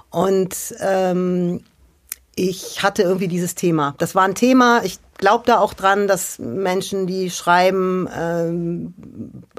Und 0.10 0.56
ähm, 0.80 1.62
ich 2.36 2.82
hatte 2.82 3.04
irgendwie 3.04 3.28
dieses 3.28 3.56
Thema. 3.56 3.96
Das 3.98 4.16
war 4.16 4.24
ein 4.24 4.36
Thema. 4.36 4.82
Ich 4.84 5.00
glaube 5.18 5.44
da 5.46 5.60
auch 5.60 5.74
dran, 5.74 6.08
dass 6.08 6.40
Menschen, 6.40 7.06
die 7.08 7.30
schreiben, 7.30 8.08
ähm, 8.18 8.94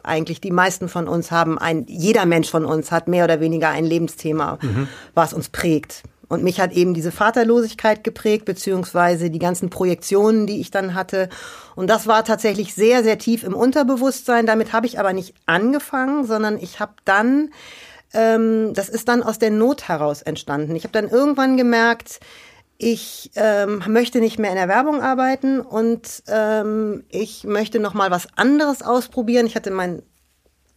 eigentlich 0.03 0.41
die 0.41 0.51
meisten 0.51 0.89
von 0.89 1.07
uns 1.07 1.31
haben 1.31 1.59
ein, 1.59 1.87
jeder 1.87 2.27
Mensch 2.27 2.51
von 2.51 2.65
uns 2.65 2.91
hat 2.91 3.09
mehr 3.09 3.25
oder 3.25 3.41
weniger 3.41 3.69
ein 3.69 3.85
Lebensthema, 3.85 4.59
mhm. 4.61 4.89
was 5.15 5.33
uns 5.33 5.49
prägt. 5.49 6.03
Und 6.33 6.43
mich 6.43 6.61
hat 6.61 6.73
eben 6.73 6.95
diese 6.95 7.13
Vaterlosigkeit 7.13 8.03
geprägt, 8.05 8.47
beziehungsweise 8.47 9.29
die 9.29 9.39
ganzen 9.39 9.69
Projektionen, 9.69 10.47
die 10.47 10.63
ich 10.63 10.71
dann 10.71 10.95
hatte. 10.95 11.29
Und 11.77 11.91
das 11.91 12.07
war 12.07 12.25
tatsächlich 12.25 12.75
sehr, 12.75 13.03
sehr 13.03 13.19
tief 13.19 13.45
im 13.45 13.55
Unterbewusstsein. 13.55 14.47
Damit 14.47 14.73
habe 14.73 14.87
ich 14.87 14.99
aber 14.99 15.13
nicht 15.13 15.35
angefangen, 15.45 16.25
sondern 16.25 16.57
ich 16.57 16.81
habe 16.81 16.95
dann 17.05 17.51
ähm, 18.15 18.73
das 18.75 18.89
ist 18.89 19.09
dann 19.09 19.23
aus 19.23 19.39
der 19.39 19.51
Not 19.51 19.89
heraus 19.89 20.23
entstanden. 20.23 20.75
Ich 20.75 20.85
habe 20.85 20.93
dann 20.93 21.09
irgendwann 21.09 21.57
gemerkt, 21.59 22.21
ich 22.79 23.31
ähm, 23.37 23.83
möchte 23.87 24.21
nicht 24.21 24.39
mehr 24.39 24.51
in 24.51 24.57
der 24.57 24.69
Werbung 24.69 25.03
arbeiten 25.03 25.61
und 25.61 26.23
ähm, 26.29 27.05
ich 27.11 27.45
möchte 27.45 27.79
noch 27.79 27.95
mal 27.95 28.11
was 28.11 28.27
anderes 28.37 28.83
ausprobieren. 28.83 29.47
Ich 29.47 29.55
hatte 29.55 29.71
meinen 29.71 30.03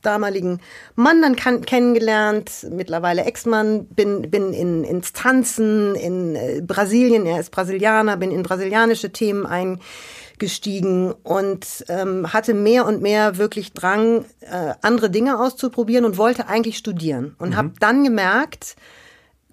damaligen 0.06 0.60
Mann 0.96 1.22
dann 1.22 1.36
kann, 1.36 1.66
kennengelernt, 1.66 2.68
mittlerweile 2.72 3.24
Ex-Mann, 3.24 3.86
bin, 3.88 4.30
bin 4.30 4.54
in 4.54 4.84
Instanzen 4.84 5.96
in 5.96 6.36
äh, 6.36 6.62
Brasilien, 6.66 7.26
er 7.26 7.40
ist 7.40 7.52
Brasilianer, 7.52 8.18
bin 8.18 8.32
in 8.32 8.44
brasilianische 8.44 9.12
Themen 9.12 9.46
eingestiegen 9.46 11.14
und 11.24 11.86
ähm, 11.90 12.32
hatte 12.34 12.54
mehr 12.54 12.86
und 12.86 13.02
mehr 13.02 13.38
wirklich 13.38 13.74
Drang, 13.74 14.26
äh, 14.42 14.74
andere 14.82 15.10
Dinge 15.10 15.40
auszuprobieren 15.40 16.06
und 16.06 16.18
wollte 16.18 16.48
eigentlich 16.48 16.78
studieren 16.78 17.36
und 17.40 17.52
mhm. 17.52 17.56
habe 17.56 17.74
dann 17.80 18.04
gemerkt, 18.04 18.76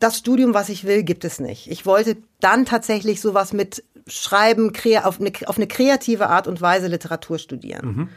das 0.02 0.18
Studium, 0.18 0.52
was 0.52 0.68
ich 0.68 0.84
will, 0.84 1.04
gibt 1.04 1.24
es 1.24 1.38
nicht. 1.38 1.70
Ich 1.70 1.86
wollte 1.86 2.16
dann 2.40 2.66
tatsächlich 2.66 3.20
sowas 3.20 3.52
mit 3.52 3.84
Schreiben 4.08 4.72
auf 5.04 5.20
eine, 5.20 5.32
auf 5.46 5.56
eine 5.56 5.68
kreative 5.68 6.28
Art 6.28 6.48
und 6.48 6.60
Weise 6.60 6.88
Literatur 6.88 7.38
studieren. 7.38 7.86
Mhm. 7.86 8.08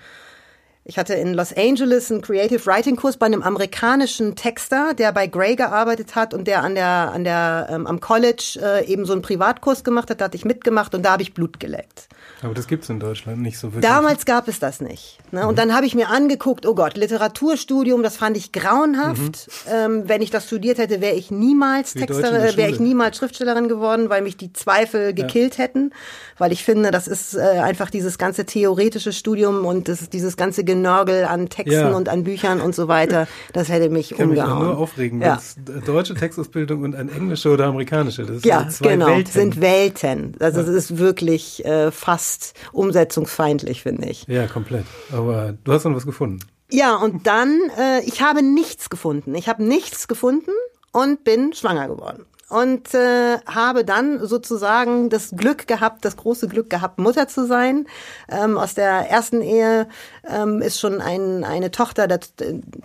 Ich 0.88 1.00
hatte 1.00 1.16
in 1.16 1.34
Los 1.34 1.52
Angeles 1.52 2.12
einen 2.12 2.22
Creative 2.22 2.64
Writing 2.68 2.96
Kurs 2.96 3.18
bei 3.18 3.26
einem 3.26 3.42
amerikanischen 3.42 4.36
Texter, 4.36 4.94
der 4.94 5.12
bei 5.14 5.26
Gray 5.26 5.56
gearbeitet 5.56 6.14
hat 6.14 6.36
und 6.36 6.46
der 6.46 6.62
an 6.62 6.76
der 6.76 7.12
an 7.12 7.24
der 7.24 7.68
ähm, 7.72 7.88
am 7.88 8.00
College 8.00 8.60
äh, 8.62 8.86
eben 8.86 9.04
so 9.06 9.14
einen 9.14 9.24
Privatkurs 9.24 9.84
gemacht 9.84 10.12
hat. 10.12 10.22
Da 10.22 10.26
hatte 10.26 10.38
ich 10.38 10.46
mitgemacht 10.46 10.94
und 10.94 11.04
da 11.04 11.14
habe 11.14 11.24
ich 11.24 11.34
Blut 11.34 11.60
geleckt. 11.60 12.08
Aber 12.42 12.54
das 12.54 12.68
gibt's 12.68 12.90
in 12.90 13.00
Deutschland 13.00 13.42
nicht 13.42 13.58
so 13.58 13.70
wirklich. 13.70 13.90
Damals 13.90 14.26
gab 14.26 14.48
es 14.48 14.60
das 14.60 14.82
nicht. 14.82 15.18
Ne? 15.32 15.42
Mhm. 15.42 15.48
Und 15.48 15.58
dann 15.58 15.74
habe 15.74 15.86
ich 15.86 15.96
mir 15.96 16.10
angeguckt, 16.10 16.68
oh 16.68 16.76
Gott, 16.76 16.96
Literaturstudium, 16.98 18.04
das 18.04 18.18
fand 18.18 18.38
ich 18.38 18.52
grauenhaft. 18.52 19.18
Mhm. 19.18 19.72
Ähm, 19.72 20.04
wenn 20.06 20.22
ich 20.22 20.30
das 20.30 20.46
studiert 20.46 20.78
hätte, 20.78 21.02
wäre 21.02 21.16
ich 21.16 21.32
niemals 21.32 21.94
Texterin, 21.94 22.58
wäre 22.58 22.70
ich 22.70 22.80
niemals 22.80 23.18
Schriftstellerin 23.18 23.68
geworden, 23.68 24.10
weil 24.10 24.22
mich 24.22 24.38
die 24.38 24.54
Zweifel 24.54 25.14
gekillt 25.14 25.58
ja. 25.58 25.64
hätten. 25.64 25.92
Weil 26.38 26.52
ich 26.52 26.64
finde, 26.64 26.92
das 26.92 27.08
ist 27.08 27.36
äh, 27.36 27.40
einfach 27.40 27.90
dieses 27.90 28.18
ganze 28.18 28.46
theoretische 28.46 29.14
Studium 29.14 29.66
und 29.66 29.88
das, 29.88 30.10
dieses 30.10 30.38
ganze 30.38 30.64
Genörgel 30.76 31.26
an 31.26 31.50
Texten 31.50 31.72
ja. 31.72 31.96
und 31.96 32.10
an 32.10 32.24
Büchern 32.24 32.62
und 32.62 32.76
so 32.76 32.88
weiter, 32.88 33.28
das 33.54 33.70
hätte 33.70 33.90
mich 33.90 34.12
ich 34.12 34.18
kann 34.18 34.30
umgehauen. 34.30 34.60
Mich 34.60 34.68
nur 34.68 34.78
aufregen, 34.78 35.22
ja. 35.22 35.40
deutsche 35.86 36.14
Textausbildung 36.14 36.84
und 36.84 36.96
eine 36.96 37.12
englische 37.12 37.50
oder 37.50 37.66
amerikanische, 37.66 38.26
das 38.26 38.44
ja, 38.44 38.70
sind 38.70 38.88
genau, 38.88 39.08
Welten. 39.08 39.32
sind 39.32 39.62
Welten. 39.62 40.36
Also 40.40 40.62
es 40.62 40.68
ist 40.68 40.98
wirklich 40.98 41.66
äh, 41.66 41.92
fast 41.92 42.54
umsetzungsfeindlich, 42.72 43.84
finde 43.84 44.10
ich. 44.10 44.26
Ja, 44.28 44.48
komplett. 44.48 44.86
Aber 45.12 45.54
du 45.64 45.72
hast 45.72 45.86
dann 45.86 45.96
was 45.96 46.06
gefunden. 46.06 46.40
Ja, 46.72 46.96
und 46.96 47.28
dann, 47.28 47.60
äh, 47.80 48.02
ich 48.06 48.22
habe 48.22 48.42
nichts 48.42 48.90
gefunden. 48.90 49.36
Ich 49.36 49.48
habe 49.48 49.64
nichts 49.64 50.08
gefunden 50.08 50.52
und 50.92 51.24
bin 51.24 51.54
schwanger 51.54 51.88
geworden 51.88 52.26
und 52.50 52.94
äh, 52.94 53.40
habe 53.48 53.84
dann 53.84 54.26
sozusagen 54.26 55.10
das 55.10 55.32
Glück 55.36 55.66
gehabt, 55.66 56.06
das 56.06 56.16
große 56.16 56.48
Glück 56.48 56.70
gehabt, 56.70 57.00
Mutter 57.00 57.28
zu 57.28 57.48
sein. 57.48 57.88
Ähm, 58.30 58.58
aus 58.58 58.76
der 58.76 59.10
ersten 59.10 59.42
Ehe 59.42 59.88
ähm, 60.30 60.62
ist 60.62 60.80
schon 60.80 61.02
ein, 61.02 61.44
eine 61.44 61.72
Tochter 61.72 62.08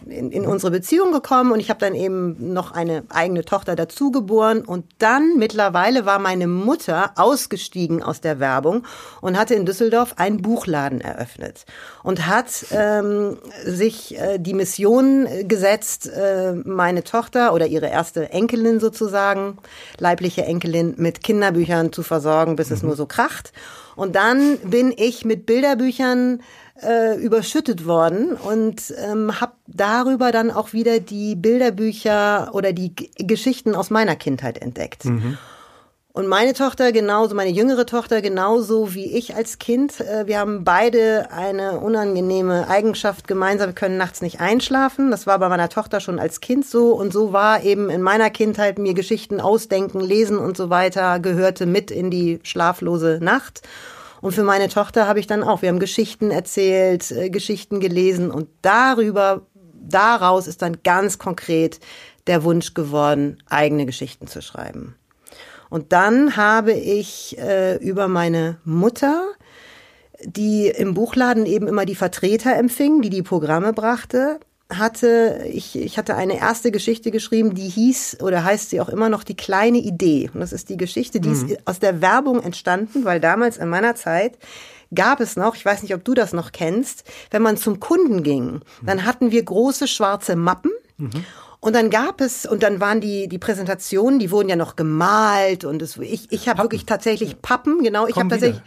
in, 0.07 0.31
in 0.31 0.47
unsere 0.47 0.73
Beziehung 0.73 1.13
gekommen 1.13 1.53
und 1.53 1.61
ich 1.61 1.69
habe 1.69 1.79
dann 1.79 1.95
eben 1.95 2.55
noch 2.55 2.73
eine 2.73 3.03
eigene 3.11 3.45
Tochter 3.45 3.77
dazu 3.77 4.11
geboren 4.11 4.63
und 4.63 4.87
dann 4.99 5.37
mittlerweile 5.37 6.07
war 6.07 6.19
meine 6.19 6.47
Mutter 6.47 7.13
ausgestiegen 7.17 8.03
aus 8.03 8.23
der 8.23 8.41
Werbung 8.41 8.87
und 9.21 9.39
hatte 9.39 9.55
in 9.55 9.67
Düsseldorf 9.67 10.15
einen 10.17 10.41
Buchladen 10.41 11.03
eröffnet 11.03 11.67
und 12.03 12.27
hat 12.27 12.65
ähm, 12.71 13.37
sich 13.65 14.19
äh, 14.19 14.39
die 14.39 14.55
Mission 14.55 15.29
gesetzt, 15.43 16.09
äh, 16.09 16.55
meine 16.55 17.05
Tochter 17.05 17.53
oder 17.53 17.67
ihre 17.67 17.89
erste 17.89 18.31
Enkelin 18.31 18.81
sozusagen 18.81 19.50
leibliche 19.99 20.45
Enkelin 20.45 20.95
mit 20.97 21.23
Kinderbüchern 21.23 21.93
zu 21.93 22.03
versorgen, 22.03 22.57
bis 22.57 22.71
mhm. 22.71 22.77
es 22.77 22.83
nur 22.83 22.97
so 22.97 23.07
kracht. 23.07 23.53
Und 23.97 24.17
dann 24.17 24.59
bin 24.59 24.93
ich 24.97 25.25
mit 25.25 25.47
Bilderbüchern 25.47 26.41
äh, 26.83 27.17
überschüttet 27.19 27.87
worden 27.87 28.33
und 28.33 28.95
ähm, 28.99 29.41
habe 29.41 29.53
darüber 29.67 30.33
dann 30.33 30.51
auch 30.51 30.73
wieder 30.73 31.01
die 31.01 31.35
Bilderbücher 31.35 32.51
oder 32.53 32.73
die 32.73 32.95
G 32.95 33.11
Geschichten 33.19 33.75
aus 33.75 33.91
meiner 33.91 34.17
Kindheit 34.17 34.59
entdeckt. 34.59 35.05
Mhm. 35.05 35.37
Und 36.13 36.27
meine 36.27 36.55
Tochter 36.55 36.91
genauso, 36.91 37.37
meine 37.37 37.53
jüngere 37.53 37.87
Tochter 37.87 38.21
genauso 38.21 38.95
wie 38.95 39.17
ich 39.17 39.37
als 39.37 39.59
Kind. 39.59 40.01
Äh, 40.01 40.27
wir 40.27 40.41
haben 40.41 40.65
beide 40.65 41.31
eine 41.31 41.79
unangenehme 41.79 42.67
Eigenschaft 42.69 43.29
gemeinsam. 43.29 43.69
Wir 43.69 43.75
können 43.75 43.97
nachts 43.97 44.21
nicht 44.21 44.41
einschlafen. 44.41 45.13
Das 45.13 45.29
war 45.29 45.39
bei 45.39 45.49
meiner 45.49 45.69
Tochter 45.69 46.01
schon 46.01 46.19
als 46.19 46.41
Kind 46.41 46.67
so. 46.67 46.95
Und 46.95 47.13
so 47.13 47.33
war 47.33 47.63
eben 47.63 47.91
in 47.91 48.03
meiner 48.03 48.29
Kindheit 48.29 48.81
mir 48.81 48.95
Geschichten 48.95 49.41
ausdenken, 49.41 50.01
lesen 50.01 50.39
und 50.39 50.57
so 50.57 50.69
weiter 50.69 51.21
gehörte 51.21 51.65
mit 51.65 51.93
in 51.93 52.11
die 52.11 52.41
schlaflose 52.43 53.21
Nacht. 53.23 53.63
Und 54.21 54.33
für 54.33 54.43
meine 54.43 54.69
Tochter 54.69 55.07
habe 55.07 55.21
ich 55.21 55.29
dann 55.29 55.45
auch, 55.45 55.63
wir 55.63 55.69
haben 55.69 55.79
Geschichten 55.79 56.33
erzählt, 56.33 57.09
äh, 57.13 57.31
Geschichten 57.31 57.79
gelesen 57.79 58.33
und 58.33 58.49
darüber, 58.63 59.43
daraus 59.75 60.49
ist 60.49 60.61
dann 60.61 60.83
ganz 60.83 61.19
konkret 61.19 61.79
der 62.27 62.43
Wunsch 62.43 62.75
geworden, 62.75 63.39
eigene 63.49 63.87
Geschichten 63.87 64.27
zu 64.27 64.43
schreiben. 64.43 64.97
Und 65.71 65.93
dann 65.93 66.37
habe 66.37 66.73
ich 66.73 67.39
äh, 67.39 67.77
über 67.77 68.09
meine 68.09 68.59
Mutter, 68.65 69.25
die 70.25 70.67
im 70.67 70.95
Buchladen 70.95 71.47
eben 71.47 71.67
immer 71.67 71.87
die 71.87 71.95
Vertreter 71.95 72.55
empfing, 72.57 73.01
die 73.01 73.11
die 73.11 73.23
Programme 73.23 73.73
brachte, 73.73 74.41
hatte 74.73 75.45
ich, 75.51 75.77
ich 75.77 75.99
hatte 75.99 76.15
eine 76.15 76.39
erste 76.39 76.71
Geschichte 76.71 77.11
geschrieben, 77.11 77.55
die 77.55 77.69
hieß 77.69 78.19
oder 78.21 78.45
heißt 78.45 78.71
sie 78.71 78.81
auch 78.81 78.89
immer 78.89 79.09
noch 79.09 79.25
die 79.25 79.37
kleine 79.37 79.79
Idee. 79.79 80.31
Und 80.33 80.41
das 80.41 80.53
ist 80.53 80.69
die 80.69 80.77
Geschichte, 80.77 81.21
die 81.21 81.31
mhm. 81.31 81.49
ist 81.49 81.67
aus 81.67 81.79
der 81.79 82.01
Werbung 82.01 82.43
entstanden, 82.43 83.05
weil 83.05 83.21
damals 83.21 83.57
in 83.57 83.69
meiner 83.69 83.97
Zeit 83.97 84.39
gab 84.95 85.21
es 85.21 85.37
noch, 85.37 85.57
ich 85.57 85.65
weiß 85.65 85.83
nicht, 85.83 85.95
ob 85.95 86.05
du 86.05 86.15
das 86.15 86.33
noch 86.33 86.53
kennst, 86.53 87.05
wenn 87.31 87.43
man 87.43 87.57
zum 87.57 87.81
Kunden 87.81 88.23
ging, 88.23 88.61
dann 88.83 89.05
hatten 89.05 89.31
wir 89.31 89.43
große 89.43 89.89
schwarze 89.89 90.37
Mappen. 90.37 90.73
Mhm. 90.99 91.25
Und 91.61 91.75
dann 91.75 91.91
gab 91.91 92.23
es, 92.23 92.47
und 92.47 92.63
dann 92.63 92.81
waren 92.81 93.03
die, 93.03 93.29
die 93.29 93.39
Präsentationen, 93.39 94.19
die 94.19 94.31
wurden 94.31 94.49
ja 94.49 94.57
noch 94.57 94.77
gemalt 94.77 95.65
und 95.65 95.83
es, 95.83 95.99
ich, 95.99 96.33
ich 96.33 96.49
habe 96.49 96.63
wirklich 96.63 96.87
tatsächlich 96.87 97.43
Pappen, 97.43 97.85
genau, 97.85 98.07
ich 98.07 98.17
habe 98.17 98.31
tatsächlich, 98.31 98.63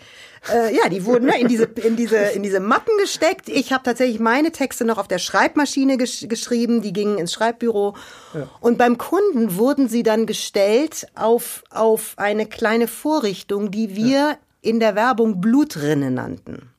äh, 0.53 0.75
ja, 0.75 0.89
die 0.89 1.03
wurden 1.03 1.25
ne, 1.25 1.39
in 1.39 1.47
diese, 1.47 1.63
in 1.63 1.95
diese, 1.95 2.17
in 2.17 2.43
diese 2.43 2.59
Mappen 2.59 2.95
gesteckt. 2.99 3.49
Ich 3.49 3.73
habe 3.73 3.83
tatsächlich 3.83 4.19
meine 4.19 4.51
Texte 4.51 4.85
noch 4.85 4.99
auf 4.99 5.07
der 5.07 5.17
Schreibmaschine 5.17 5.97
gesch 5.97 6.27
geschrieben, 6.27 6.83
die 6.83 6.93
gingen 6.93 7.17
ins 7.17 7.33
Schreibbüro. 7.33 7.95
Ja. 8.35 8.47
Und 8.59 8.77
beim 8.77 8.99
Kunden 8.99 9.57
wurden 9.57 9.89
sie 9.89 10.03
dann 10.03 10.27
gestellt 10.27 11.07
auf, 11.15 11.63
auf 11.71 12.13
eine 12.17 12.45
kleine 12.45 12.87
Vorrichtung, 12.87 13.71
die 13.71 13.95
wir 13.95 14.19
ja. 14.19 14.37
in 14.61 14.79
der 14.79 14.93
Werbung 14.93 15.41
Blutrinne 15.41 16.11
nannten 16.11 16.72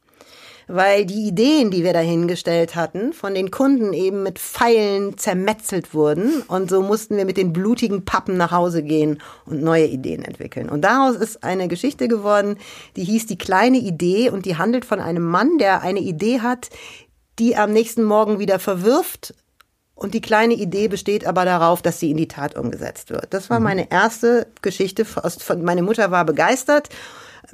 weil 0.66 1.04
die 1.04 1.26
Ideen, 1.26 1.71
die 1.71 1.85
wir 1.85 1.92
dahingestellt 1.92 2.75
hatten, 2.75 3.12
von 3.12 3.35
den 3.35 3.50
Kunden 3.50 3.92
eben 3.92 4.23
mit 4.23 4.38
Pfeilen 4.38 5.18
zermetzelt 5.18 5.94
wurden 5.94 6.42
und 6.49 6.71
so 6.71 6.83
mussten 6.83 7.16
wir 7.16 7.25
mit 7.25 7.37
den 7.37 7.52
blutigen 7.52 8.04
Pappen 8.04 8.37
nach 8.37 8.52
Hause 8.52 8.83
gehen 8.83 9.21
und 9.47 9.62
neue 9.62 9.87
Ideen 9.87 10.25
entwickeln. 10.25 10.68
Und 10.68 10.83
daraus 10.83 11.16
ist 11.16 11.44
eine 11.44 11.68
Geschichte 11.68 12.09
geworden, 12.09 12.56
die 12.97 13.04
hieß 13.04 13.26
Die 13.26 13.38
kleine 13.38 13.78
Idee 13.78 14.30
und 14.30 14.47
die 14.47 14.56
handelt 14.56 14.85
von 14.85 15.00
einem 15.00 15.25
Mann, 15.25 15.59
der 15.59 15.83
eine 15.83 16.00
Idee 16.00 16.40
hat, 16.40 16.71
die 17.38 17.56
am 17.56 17.73
nächsten 17.73 18.04
Morgen 18.04 18.38
wieder 18.38 18.59
verwirft 18.59 19.35
und 19.94 20.14
die 20.14 20.21
kleine 20.21 20.54
Idee 20.54 20.88
besteht 20.88 21.26
aber 21.26 21.44
darauf, 21.44 21.80
dass 21.80 22.00
sie 22.00 22.11
in 22.11 22.16
die 22.16 22.28
Tat 22.28 22.56
umgesetzt 22.56 23.11
wird. 23.11 23.33
Das 23.33 23.49
war 23.49 23.61
mhm. 23.61 23.64
meine 23.64 23.90
erste 23.90 24.47
Geschichte. 24.61 25.06
Meine 25.62 25.83
Mutter 25.83 26.11
war 26.11 26.25
begeistert 26.25 26.88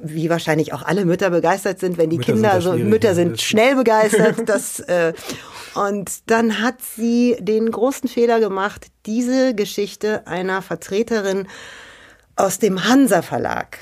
wie 0.03 0.29
wahrscheinlich 0.29 0.73
auch 0.73 0.83
alle 0.83 1.05
Mütter 1.05 1.29
begeistert 1.29 1.79
sind, 1.79 1.97
wenn 1.97 2.09
die 2.09 2.17
Mütter 2.17 2.33
Kinder 2.33 2.61
so 2.61 2.73
Mütter 2.73 3.15
sind 3.15 3.41
schnell 3.41 3.75
begeistert. 3.83 4.47
Das, 4.47 4.79
äh, 4.81 5.13
und 5.75 6.29
dann 6.29 6.61
hat 6.61 6.81
sie 6.81 7.37
den 7.39 7.71
großen 7.71 8.09
Fehler 8.09 8.39
gemacht, 8.39 8.87
diese 9.05 9.55
Geschichte 9.55 10.27
einer 10.27 10.61
Vertreterin 10.61 11.47
aus 12.35 12.59
dem 12.59 12.87
Hansa 12.87 13.21
Verlag 13.21 13.77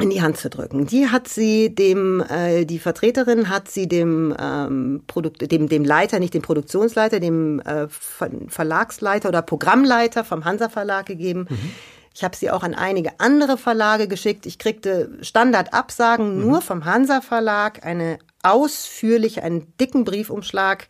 in 0.00 0.10
die 0.10 0.22
Hand 0.22 0.36
zu 0.36 0.48
drücken. 0.48 0.86
Die 0.86 1.08
hat 1.08 1.26
sie 1.26 1.74
dem, 1.74 2.22
äh, 2.28 2.64
die 2.64 2.78
Vertreterin 2.78 3.48
hat 3.48 3.68
sie 3.68 3.88
dem 3.88 4.34
ähm, 4.38 5.02
Produkt, 5.06 5.50
dem 5.50 5.68
dem 5.68 5.84
Leiter, 5.84 6.20
nicht 6.20 6.34
dem 6.34 6.42
Produktionsleiter, 6.42 7.18
dem 7.18 7.60
äh, 7.60 7.88
Verlagsleiter 7.88 9.28
oder 9.28 9.42
Programmleiter 9.42 10.24
vom 10.24 10.44
Hansa 10.44 10.68
Verlag 10.68 11.06
gegeben. 11.06 11.46
Mhm 11.50 11.72
ich 12.18 12.24
habe 12.24 12.36
sie 12.36 12.50
auch 12.50 12.64
an 12.64 12.74
einige 12.74 13.20
andere 13.20 13.56
Verlage 13.56 14.08
geschickt. 14.08 14.44
Ich 14.44 14.58
kriegte 14.58 15.08
Standardabsagen 15.20 16.34
mhm. 16.34 16.40
nur 16.48 16.62
vom 16.62 16.84
Hansa 16.84 17.20
Verlag, 17.20 17.86
eine 17.86 18.18
ausführliche, 18.42 19.44
einen 19.44 19.72
dicken 19.80 20.04
Briefumschlag 20.04 20.88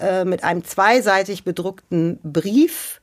äh, 0.00 0.24
mit 0.24 0.42
einem 0.42 0.64
zweiseitig 0.64 1.44
bedruckten 1.44 2.18
Brief, 2.24 3.00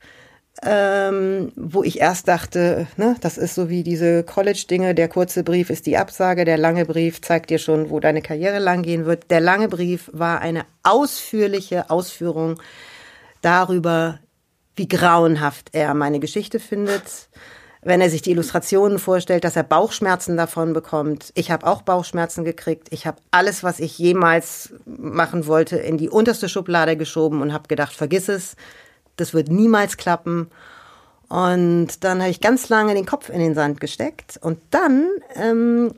ähm, 0.62 1.50
wo 1.56 1.82
ich 1.82 1.98
erst 1.98 2.28
dachte, 2.28 2.88
ne, 2.98 3.16
das 3.22 3.38
ist 3.38 3.54
so 3.54 3.70
wie 3.70 3.82
diese 3.82 4.22
College-Dinge, 4.22 4.94
der 4.94 5.08
kurze 5.08 5.42
Brief 5.42 5.70
ist 5.70 5.86
die 5.86 5.96
Absage, 5.96 6.44
der 6.44 6.58
lange 6.58 6.84
Brief 6.84 7.22
zeigt 7.22 7.48
dir 7.48 7.58
schon, 7.58 7.88
wo 7.88 8.00
deine 8.00 8.20
Karriere 8.20 8.58
langgehen 8.58 9.06
wird. 9.06 9.30
Der 9.30 9.40
lange 9.40 9.68
Brief 9.68 10.10
war 10.12 10.42
eine 10.42 10.66
ausführliche 10.82 11.88
Ausführung 11.88 12.60
darüber, 13.40 14.18
wie 14.76 14.88
grauenhaft 14.88 15.70
er 15.72 15.94
meine 15.94 16.20
Geschichte 16.20 16.60
findet. 16.60 17.28
Wenn 17.82 18.00
er 18.00 18.10
sich 18.10 18.22
die 18.22 18.32
Illustrationen 18.32 18.98
vorstellt, 18.98 19.44
dass 19.44 19.56
er 19.56 19.62
Bauchschmerzen 19.62 20.36
davon 20.36 20.72
bekommt. 20.72 21.32
Ich 21.34 21.50
habe 21.50 21.66
auch 21.66 21.82
Bauchschmerzen 21.82 22.44
gekriegt. 22.44 22.88
Ich 22.90 23.06
habe 23.06 23.18
alles, 23.30 23.62
was 23.62 23.80
ich 23.80 23.98
jemals 23.98 24.74
machen 24.84 25.46
wollte, 25.46 25.76
in 25.76 25.96
die 25.96 26.08
unterste 26.08 26.48
Schublade 26.48 26.96
geschoben 26.96 27.42
und 27.42 27.52
habe 27.52 27.68
gedacht, 27.68 27.92
vergiss 27.92 28.28
es, 28.28 28.56
das 29.16 29.34
wird 29.34 29.48
niemals 29.48 29.96
klappen. 29.96 30.50
Und 31.28 32.04
dann 32.04 32.20
habe 32.20 32.30
ich 32.30 32.40
ganz 32.40 32.68
lange 32.68 32.94
den 32.94 33.06
Kopf 33.06 33.28
in 33.28 33.38
den 33.38 33.54
Sand 33.54 33.80
gesteckt. 33.80 34.38
Und 34.40 34.58
dann 34.70 35.08
ähm, 35.34 35.94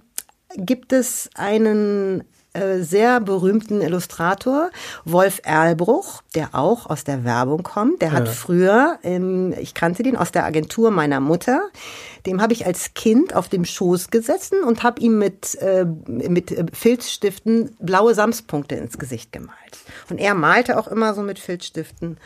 gibt 0.57 0.93
es 0.93 1.31
einen 1.35 2.25
äh, 2.55 2.79
sehr 2.79 3.21
berühmten 3.21 3.81
Illustrator, 3.81 4.71
Wolf 5.05 5.41
Erlbruch, 5.45 6.23
der 6.35 6.55
auch 6.55 6.87
aus 6.87 7.05
der 7.05 7.25
Werbung 7.25 7.63
kommt. 7.63 8.01
Der 8.01 8.13
hat 8.13 8.27
ja. 8.27 8.33
früher, 8.33 8.99
ähm, 9.03 9.55
ich 9.61 9.75
kannte 9.75 10.03
den 10.03 10.17
aus 10.17 10.33
der 10.33 10.45
Agentur 10.45 10.91
meiner 10.91 11.21
Mutter, 11.21 11.69
dem 12.27 12.41
habe 12.41 12.53
ich 12.53 12.67
als 12.67 12.95
Kind 12.95 13.35
auf 13.35 13.49
dem 13.49 13.65
Schoß 13.65 14.11
gesessen 14.11 14.63
und 14.63 14.83
habe 14.83 15.01
ihm 15.01 15.19
mit, 15.19 15.57
äh, 15.61 15.85
mit 16.07 16.51
äh, 16.51 16.65
Filzstiften 16.73 17.77
blaue 17.81 18.15
Samspunkte 18.15 18.77
ins 18.77 18.99
Gesicht 18.99 19.31
gemalt. 19.33 19.79
Und 20.09 20.19
er 20.19 20.35
malte 20.35 20.79
auch 20.79 20.89
immer 20.89 21.15
so 21.15 21.23
mit 21.23 21.39
Filzstiften. 21.39 22.19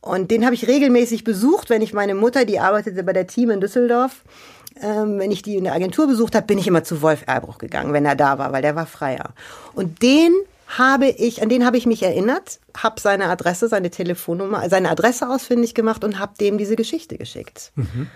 Und 0.00 0.30
den 0.30 0.44
habe 0.44 0.54
ich 0.54 0.68
regelmäßig 0.68 1.24
besucht, 1.24 1.70
wenn 1.70 1.80
ich 1.80 1.94
meine 1.94 2.14
Mutter, 2.14 2.44
die 2.44 2.60
arbeitete 2.60 3.02
bei 3.02 3.14
der 3.14 3.26
Team 3.26 3.50
in 3.50 3.60
Düsseldorf, 3.62 4.22
ähm, 4.80 5.18
wenn 5.18 5.30
ich 5.30 5.42
die 5.42 5.56
in 5.56 5.64
der 5.64 5.74
Agentur 5.74 6.06
besucht 6.06 6.34
habe, 6.34 6.46
bin 6.46 6.58
ich 6.58 6.66
immer 6.66 6.84
zu 6.84 7.02
Wolf 7.02 7.24
Erbruch 7.26 7.58
gegangen, 7.58 7.92
wenn 7.92 8.04
er 8.04 8.16
da 8.16 8.38
war, 8.38 8.52
weil 8.52 8.62
der 8.62 8.76
war 8.76 8.86
freier. 8.86 9.30
Und 9.74 10.02
den 10.02 10.32
habe 10.66 11.08
ich, 11.08 11.42
an 11.42 11.48
den 11.48 11.64
habe 11.64 11.76
ich 11.76 11.86
mich 11.86 12.02
erinnert, 12.02 12.58
habe 12.76 13.00
seine 13.00 13.26
Adresse, 13.26 13.68
seine 13.68 13.90
Telefonnummer, 13.90 14.68
seine 14.68 14.90
Adresse 14.90 15.28
ausfindig 15.28 15.74
gemacht 15.74 16.04
und 16.04 16.18
habe 16.18 16.32
dem 16.40 16.58
diese 16.58 16.76
Geschichte 16.76 17.18
geschickt. 17.18 17.72
Mhm. 17.76 18.08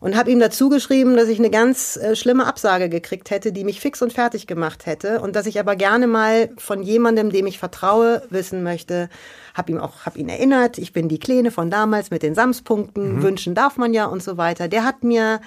Und 0.00 0.16
habe 0.16 0.30
ihm 0.30 0.38
dazu 0.38 0.68
geschrieben, 0.68 1.16
dass 1.16 1.28
ich 1.28 1.38
eine 1.38 1.48
ganz 1.48 1.96
äh, 1.96 2.14
schlimme 2.14 2.44
Absage 2.44 2.90
gekriegt 2.90 3.30
hätte, 3.30 3.52
die 3.52 3.64
mich 3.64 3.80
fix 3.80 4.02
und 4.02 4.12
fertig 4.12 4.46
gemacht 4.46 4.84
hätte 4.84 5.20
und 5.22 5.34
dass 5.34 5.46
ich 5.46 5.58
aber 5.58 5.76
gerne 5.76 6.06
mal 6.06 6.50
von 6.58 6.82
jemandem, 6.82 7.30
dem 7.30 7.46
ich 7.46 7.58
vertraue, 7.58 8.22
wissen 8.28 8.62
möchte, 8.62 9.08
habe 9.54 9.72
ihm 9.72 9.78
auch 9.78 10.04
hab 10.04 10.18
ihn 10.18 10.28
erinnert, 10.28 10.76
ich 10.76 10.92
bin 10.92 11.08
die 11.08 11.18
Kleine 11.18 11.50
von 11.50 11.70
damals 11.70 12.10
mit 12.10 12.22
den 12.22 12.34
Samspunkten, 12.34 13.16
mhm. 13.16 13.22
wünschen 13.22 13.54
darf 13.54 13.78
man 13.78 13.94
ja 13.94 14.04
und 14.04 14.22
so 14.22 14.36
weiter. 14.36 14.68
Der 14.68 14.84
hat 14.84 15.04
mir 15.04 15.40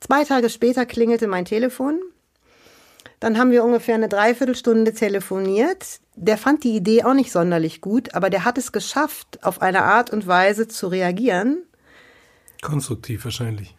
Zwei 0.00 0.24
Tage 0.24 0.50
später 0.50 0.86
klingelte 0.86 1.26
mein 1.26 1.44
Telefon. 1.44 2.00
Dann 3.20 3.38
haben 3.38 3.50
wir 3.50 3.64
ungefähr 3.64 3.94
eine 3.94 4.08
Dreiviertelstunde 4.08 4.92
telefoniert. 4.92 6.00
Der 6.16 6.36
fand 6.36 6.64
die 6.64 6.76
Idee 6.76 7.04
auch 7.04 7.14
nicht 7.14 7.32
sonderlich 7.32 7.80
gut, 7.80 8.14
aber 8.14 8.30
der 8.30 8.44
hat 8.44 8.58
es 8.58 8.72
geschafft, 8.72 9.42
auf 9.42 9.62
eine 9.62 9.84
Art 9.84 10.10
und 10.10 10.26
Weise 10.26 10.68
zu 10.68 10.88
reagieren. 10.88 11.62
Konstruktiv 12.62 13.24
wahrscheinlich. 13.24 13.74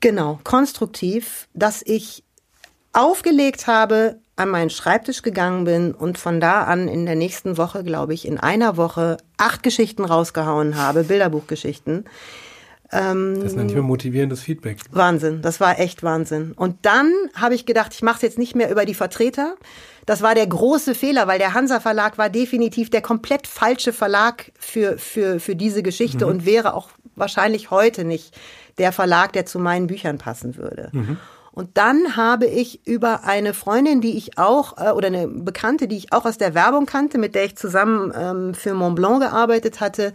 Genau, 0.00 0.40
konstruktiv, 0.44 1.48
dass 1.54 1.82
ich 1.84 2.24
aufgelegt 2.92 3.66
habe, 3.66 4.18
an 4.36 4.48
meinen 4.48 4.70
Schreibtisch 4.70 5.22
gegangen 5.22 5.64
bin 5.64 5.94
und 5.94 6.18
von 6.18 6.40
da 6.40 6.64
an 6.64 6.88
in 6.88 7.06
der 7.06 7.14
nächsten 7.14 7.58
Woche, 7.58 7.84
glaube 7.84 8.14
ich, 8.14 8.26
in 8.26 8.38
einer 8.38 8.76
Woche 8.76 9.18
acht 9.36 9.62
Geschichten 9.62 10.04
rausgehauen 10.04 10.76
habe, 10.76 11.04
Bilderbuchgeschichten, 11.04 12.04
ähm, 12.92 13.40
das 13.42 13.54
nicht 13.54 13.72
mehr 13.72 13.82
motivierendes 13.82 14.42
Feedback. 14.42 14.78
Wahnsinn, 14.90 15.40
das 15.40 15.60
war 15.60 15.80
echt 15.80 16.02
Wahnsinn. 16.02 16.52
Und 16.52 16.76
dann 16.82 17.10
habe 17.34 17.54
ich 17.54 17.64
gedacht, 17.64 17.92
ich 17.94 18.02
mache 18.02 18.16
es 18.16 18.22
jetzt 18.22 18.38
nicht 18.38 18.54
mehr 18.54 18.70
über 18.70 18.84
die 18.84 18.94
Vertreter. 18.94 19.56
Das 20.04 20.20
war 20.20 20.34
der 20.34 20.46
große 20.46 20.94
Fehler, 20.94 21.26
weil 21.26 21.38
der 21.38 21.54
Hansa 21.54 21.80
Verlag 21.80 22.18
war 22.18 22.28
definitiv 22.28 22.90
der 22.90 23.00
komplett 23.00 23.46
falsche 23.46 23.94
Verlag 23.94 24.52
für, 24.58 24.98
für, 24.98 25.40
für 25.40 25.56
diese 25.56 25.82
Geschichte 25.82 26.26
mhm. 26.26 26.32
und 26.32 26.46
wäre 26.46 26.74
auch 26.74 26.90
wahrscheinlich 27.14 27.70
heute 27.70 28.04
nicht 28.04 28.36
der 28.78 28.92
Verlag, 28.92 29.32
der 29.32 29.46
zu 29.46 29.58
meinen 29.58 29.86
Büchern 29.86 30.18
passen 30.18 30.56
würde. 30.56 30.90
Mhm. 30.92 31.16
Und 31.52 31.76
dann 31.76 32.16
habe 32.16 32.46
ich 32.46 32.86
über 32.86 33.24
eine 33.24 33.54
Freundin, 33.54 34.00
die 34.00 34.16
ich 34.16 34.38
auch, 34.38 34.78
äh, 34.78 34.90
oder 34.90 35.08
eine 35.08 35.28
Bekannte, 35.28 35.88
die 35.88 35.96
ich 35.96 36.12
auch 36.12 36.24
aus 36.24 36.38
der 36.38 36.54
Werbung 36.54 36.86
kannte, 36.86 37.18
mit 37.18 37.34
der 37.34 37.44
ich 37.44 37.56
zusammen 37.56 38.12
ähm, 38.16 38.54
für 38.54 38.74
Montblanc 38.74 39.20
gearbeitet 39.20 39.80
hatte, 39.80 40.14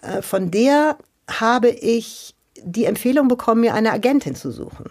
äh, 0.00 0.22
von 0.22 0.50
der 0.50 0.96
habe 1.30 1.68
ich 1.68 2.34
die 2.62 2.84
Empfehlung 2.84 3.28
bekommen, 3.28 3.62
mir 3.62 3.74
eine 3.74 3.92
Agentin 3.92 4.34
zu 4.34 4.50
suchen. 4.50 4.86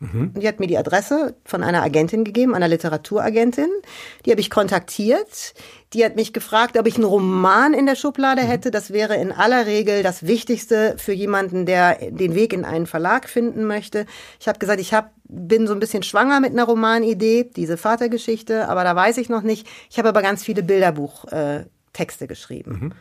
Mhm. 0.00 0.32
Die 0.34 0.48
hat 0.48 0.60
mir 0.60 0.66
die 0.66 0.78
Adresse 0.78 1.34
von 1.44 1.62
einer 1.62 1.82
Agentin 1.82 2.24
gegeben, 2.24 2.54
einer 2.54 2.68
Literaturagentin. 2.68 3.68
Die 4.24 4.30
habe 4.30 4.40
ich 4.40 4.48
kontaktiert. 4.48 5.52
Die 5.92 6.04
hat 6.04 6.16
mich 6.16 6.32
gefragt, 6.32 6.78
ob 6.78 6.86
ich 6.86 6.94
einen 6.94 7.04
Roman 7.04 7.74
in 7.74 7.84
der 7.84 7.96
Schublade 7.96 8.42
mhm. 8.42 8.46
hätte. 8.46 8.70
Das 8.70 8.92
wäre 8.92 9.16
in 9.16 9.30
aller 9.30 9.66
Regel 9.66 10.02
das 10.02 10.26
Wichtigste 10.26 10.94
für 10.96 11.12
jemanden, 11.12 11.66
der 11.66 12.10
den 12.10 12.34
Weg 12.34 12.54
in 12.54 12.64
einen 12.64 12.86
Verlag 12.86 13.28
finden 13.28 13.66
möchte. 13.66 14.06
Ich 14.40 14.48
habe 14.48 14.58
gesagt, 14.58 14.80
ich 14.80 14.94
hab, 14.94 15.12
bin 15.24 15.66
so 15.66 15.74
ein 15.74 15.80
bisschen 15.80 16.02
schwanger 16.02 16.40
mit 16.40 16.52
einer 16.52 16.64
Romanidee, 16.64 17.50
diese 17.54 17.76
Vatergeschichte, 17.76 18.68
aber 18.68 18.84
da 18.84 18.96
weiß 18.96 19.18
ich 19.18 19.28
noch 19.28 19.42
nicht. 19.42 19.66
Ich 19.90 19.98
habe 19.98 20.08
aber 20.08 20.22
ganz 20.22 20.42
viele 20.42 20.62
Bilderbuchtexte 20.62 22.24
äh, 22.24 22.28
geschrieben. 22.28 22.78
Mhm 22.80 22.92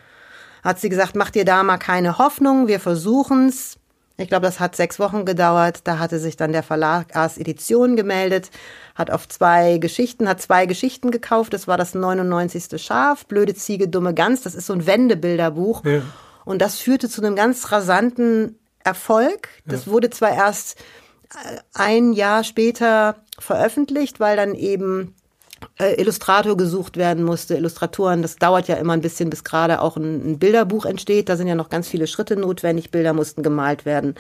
hat 0.64 0.80
sie 0.80 0.90
gesagt, 0.90 1.16
mach 1.16 1.30
dir 1.30 1.46
da 1.46 1.64
mal 1.64 1.78
keine 1.78 2.18
Hoffnung, 2.18 2.68
wir 2.68 2.80
versuchen's. 2.80 3.78
Ich 4.20 4.28
glaube, 4.28 4.46
das 4.46 4.60
hat 4.60 4.76
sechs 4.76 5.00
Wochen 5.00 5.24
gedauert. 5.24 5.82
Da 5.86 5.98
hatte 5.98 6.20
sich 6.20 6.36
dann 6.36 6.52
der 6.52 6.64
Verlag 6.64 7.16
Ars 7.16 7.38
Edition 7.38 7.96
gemeldet, 7.96 8.52
hat 8.94 9.12
auf 9.12 9.30
zwei 9.30 9.78
Geschichten, 9.78 10.28
hat 10.28 10.42
zwei 10.42 10.66
Geschichten 10.66 11.10
gekauft. 11.10 11.54
Das 11.54 11.68
war 11.68 11.78
das 11.78 11.96
99. 11.96 12.82
Schaf, 12.82 13.26
Blöde 13.26 13.56
Ziege, 13.56 13.88
dumme 13.88 14.14
Gans. 14.14 14.42
Das 14.42 14.56
ist 14.56 14.66
so 14.66 14.74
ein 14.74 14.86
Wendebilderbuch. 14.86 15.86
Ja. 15.86 16.02
Und 16.44 16.62
das 16.62 16.80
führte 16.80 17.08
zu 17.08 17.22
einem 17.22 17.38
ganz 17.38 17.72
rasanten 17.72 18.60
Erfolg. 18.84 19.50
Das 19.66 19.86
ja. 19.86 19.92
wurde 19.94 20.10
zwar 20.10 20.32
erst 20.32 20.80
äh, 21.34 21.60
ein 21.74 22.12
Jahr 22.12 22.44
später 22.44 23.16
veröffentlicht, 23.38 24.20
weil 24.20 24.36
dann 24.36 24.54
eben 24.54 25.16
Illustrator 25.98 26.58
gesucht 26.58 26.98
werden 26.98 27.24
musste, 27.24 27.56
Illustratoren, 27.56 28.22
das 28.22 28.36
dauert 28.36 28.68
ja 28.68 28.76
immer 28.76 28.94
ein 28.94 29.02
bisschen, 29.02 29.30
bis 29.30 29.44
gerade 29.44 29.82
auch 29.82 29.96
ein, 29.96 30.32
ein, 30.32 30.40
Bilderbuch 30.40 30.86
entsteht. 30.86 31.30
Da 31.30 31.38
sind 31.38 31.48
ja 31.48 31.56
noch 31.56 31.70
ganz 31.70 31.88
viele 31.88 32.08
Schritte 32.08 32.36
notwendig. 32.36 32.92
Bilder 32.92 33.14
mussten 33.14 33.44
gemalt 33.44 33.86
werden, 33.86 34.16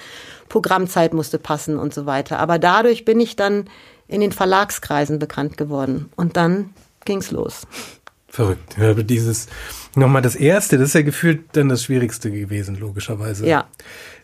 Programmzeit 0.47 1.13
musste 1.13 1.37
passen 1.37 1.77
und 1.77 1.93
so 1.93 2.05
weiter. 2.05 2.39
Aber 2.39 2.59
dadurch 2.59 3.03
bin 3.03 3.19
ich 3.19 3.35
dann 3.35 3.65
in 4.07 4.21
den 4.21 4.31
Verlagskreisen 4.31 5.19
bekannt 5.19 5.57
geworden. 5.57 6.09
Und 6.15 6.37
dann 6.37 6.69
ging's 7.03 7.31
los. 7.31 7.67
Verrückt. 8.29 8.77
Ja, 8.77 8.91
aber 8.91 9.03
dieses, 9.03 9.47
nochmal 9.95 10.21
das 10.21 10.35
erste, 10.35 10.77
das 10.77 10.89
ist 10.89 10.93
ja 10.93 11.01
gefühlt 11.01 11.41
dann 11.53 11.67
das 11.67 11.83
Schwierigste 11.83 12.31
gewesen, 12.31 12.77
logischerweise. 12.79 13.45
Ja. 13.47 13.67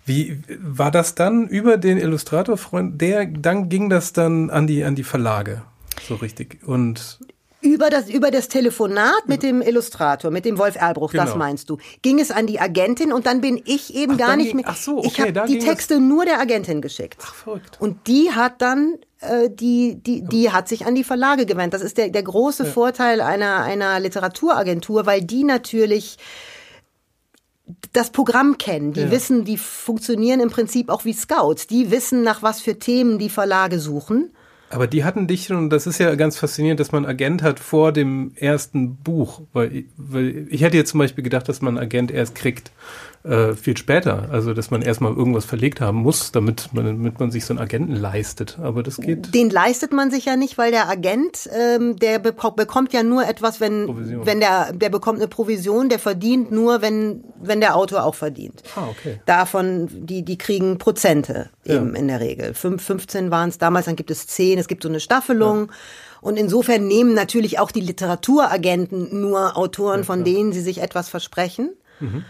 Wie 0.06 0.41
war 0.62 0.91
das 0.91 1.15
dann 1.15 1.47
über 1.47 1.78
den 1.78 1.97
Illustratorfreund? 1.97 3.01
Der, 3.01 3.25
dann 3.25 3.67
ging 3.67 3.89
das 3.89 4.13
dann 4.13 4.51
an 4.51 4.67
die, 4.67 4.84
an 4.84 4.95
die 4.95 5.04
Verlage 5.04 5.63
so 6.07 6.15
richtig. 6.15 6.59
Und 6.65 7.19
über 7.65 7.89
das, 7.89 8.09
über 8.09 8.31
das 8.31 8.47
Telefonat 8.47 9.27
mit 9.27 9.43
dem 9.43 9.61
Illustrator, 9.61 10.31
mit 10.31 10.45
dem 10.45 10.57
Wolf 10.57 10.75
Erlbruch, 10.75 11.11
genau. 11.11 11.25
das 11.25 11.35
meinst 11.35 11.69
du. 11.69 11.77
Ging 12.01 12.19
es 12.19 12.31
an 12.31 12.47
die 12.47 12.59
Agentin 12.59 13.11
und 13.11 13.25
dann 13.25 13.41
bin 13.41 13.61
ich 13.65 13.95
eben 13.95 14.13
ach, 14.13 14.17
gar 14.17 14.35
nicht 14.35 14.53
mehr. 14.53 14.65
Ach 14.67 14.75
so, 14.75 14.99
okay, 14.99 15.07
ich 15.07 15.19
habe 15.19 15.47
die 15.47 15.59
Texte 15.59 15.99
nur 15.99 16.25
der 16.25 16.39
Agentin 16.39 16.81
geschickt. 16.81 17.21
Ach, 17.25 17.33
verrückt. 17.33 17.77
Und 17.79 18.07
die 18.07 18.31
hat 18.31 18.61
dann 18.61 18.97
äh, 19.19 19.49
die, 19.49 19.95
die, 19.95 20.21
die 20.23 20.51
hat 20.51 20.67
sich 20.67 20.85
an 20.85 20.95
die 20.95 21.03
Verlage 21.03 21.45
gewendet. 21.45 21.73
Das 21.73 21.81
ist 21.81 21.97
der, 21.97 22.09
der 22.09 22.23
große 22.23 22.65
ja. 22.65 22.69
Vorteil 22.69 23.21
einer, 23.21 23.63
einer 23.63 23.99
Literaturagentur, 23.99 25.05
weil 25.05 25.21
die 25.21 25.43
natürlich 25.43 26.17
das 27.93 28.11
Programm 28.11 28.57
kennen. 28.57 28.93
Die 28.93 29.01
ja. 29.01 29.11
wissen, 29.11 29.43
die 29.43 29.57
funktionieren 29.57 30.39
im 30.39 30.49
Prinzip 30.49 30.89
auch 30.89 31.05
wie 31.05 31.13
Scouts. 31.13 31.67
Die 31.67 31.89
wissen, 31.89 32.21
nach 32.21 32.43
was 32.43 32.61
für 32.61 32.77
Themen 32.77 33.17
die 33.17 33.29
Verlage 33.29 33.79
suchen. 33.79 34.31
Aber 34.69 34.88
die 34.88 35.04
hatten 35.04 35.28
dich 35.28 35.51
und 35.51 35.69
das 35.69 35.86
ist 35.86 35.99
ja 35.99 36.15
ganz 36.15 36.38
faszinierend, 36.38 36.80
dass 36.80 36.91
man 36.91 37.06
Agent 37.06 37.43
hat 37.43 37.60
vor 37.60 37.91
dem 37.91 38.32
ersten 38.36 38.95
Buch, 38.95 39.41
weil, 39.54 39.86
weil 39.95 40.47
ich 40.49 40.62
hätte 40.62 40.78
jetzt 40.78 40.89
zum 40.89 40.99
Beispiel 40.99 41.23
gedacht, 41.23 41.47
dass 41.47 41.62
man 41.62 41.78
Agent 41.78 42.12
erst 42.12 42.36
kriegt, 42.36 42.71
äh, 43.25 43.55
viel 43.55 43.75
später. 43.75 44.27
Also, 44.31 44.53
dass 44.53 44.71
man 44.71 44.81
erstmal 44.81 45.13
irgendwas 45.13 45.45
verlegt 45.45 45.81
haben 45.81 45.97
muss, 45.97 46.31
damit 46.31 46.69
man, 46.73 46.85
damit 46.85 47.19
man 47.19 47.31
sich 47.31 47.45
so 47.45 47.53
einen 47.53 47.59
Agenten 47.59 47.95
leistet. 47.95 48.59
Aber 48.61 48.83
das 48.83 48.97
geht. 48.97 49.33
Den 49.33 49.49
leistet 49.49 49.93
man 49.93 50.11
sich 50.11 50.25
ja 50.25 50.35
nicht, 50.35 50.57
weil 50.57 50.71
der 50.71 50.88
Agent, 50.89 51.49
ähm, 51.53 51.97
der 51.97 52.19
be 52.19 52.33
bekommt 52.33 52.93
ja 52.93 53.03
nur 53.03 53.27
etwas, 53.27 53.59
wenn, 53.59 53.88
Provision. 53.88 54.25
wenn 54.25 54.39
der, 54.39 54.73
der 54.73 54.89
bekommt 54.89 55.19
eine 55.19 55.27
Provision, 55.27 55.89
der 55.89 55.99
verdient 55.99 56.51
nur, 56.51 56.81
wenn, 56.81 57.23
wenn 57.41 57.59
der 57.59 57.75
Autor 57.75 58.03
auch 58.03 58.15
verdient. 58.15 58.61
Ah, 58.75 58.88
okay. 58.89 59.19
Davon, 59.25 59.89
die, 59.91 60.23
die 60.23 60.38
kriegen 60.38 60.77
Prozente 60.77 61.49
eben 61.65 61.93
ja. 61.93 61.99
in 61.99 62.07
der 62.07 62.19
Regel. 62.19 62.53
Fünf, 62.53 62.83
15 62.83 63.31
waren 63.31 63.49
es 63.49 63.57
damals, 63.57 63.85
dann 63.85 63.95
gibt 63.95 64.11
es 64.11 64.27
10, 64.27 64.59
es 64.59 64.67
gibt 64.67 64.83
so 64.83 64.89
eine 64.89 64.99
Staffelung. 64.99 65.67
Ja. 65.67 65.73
Und 66.21 66.38
insofern 66.38 66.88
nehmen 66.88 67.13
natürlich 67.13 67.59
auch 67.59 67.71
die 67.71 67.81
Literaturagenten 67.81 69.21
nur 69.21 69.57
Autoren, 69.57 69.99
ja, 69.99 70.05
von 70.05 70.23
denen 70.23 70.53
sie 70.53 70.61
sich 70.61 70.81
etwas 70.81 71.09
versprechen. 71.09 71.71
Mhm. 71.99 72.25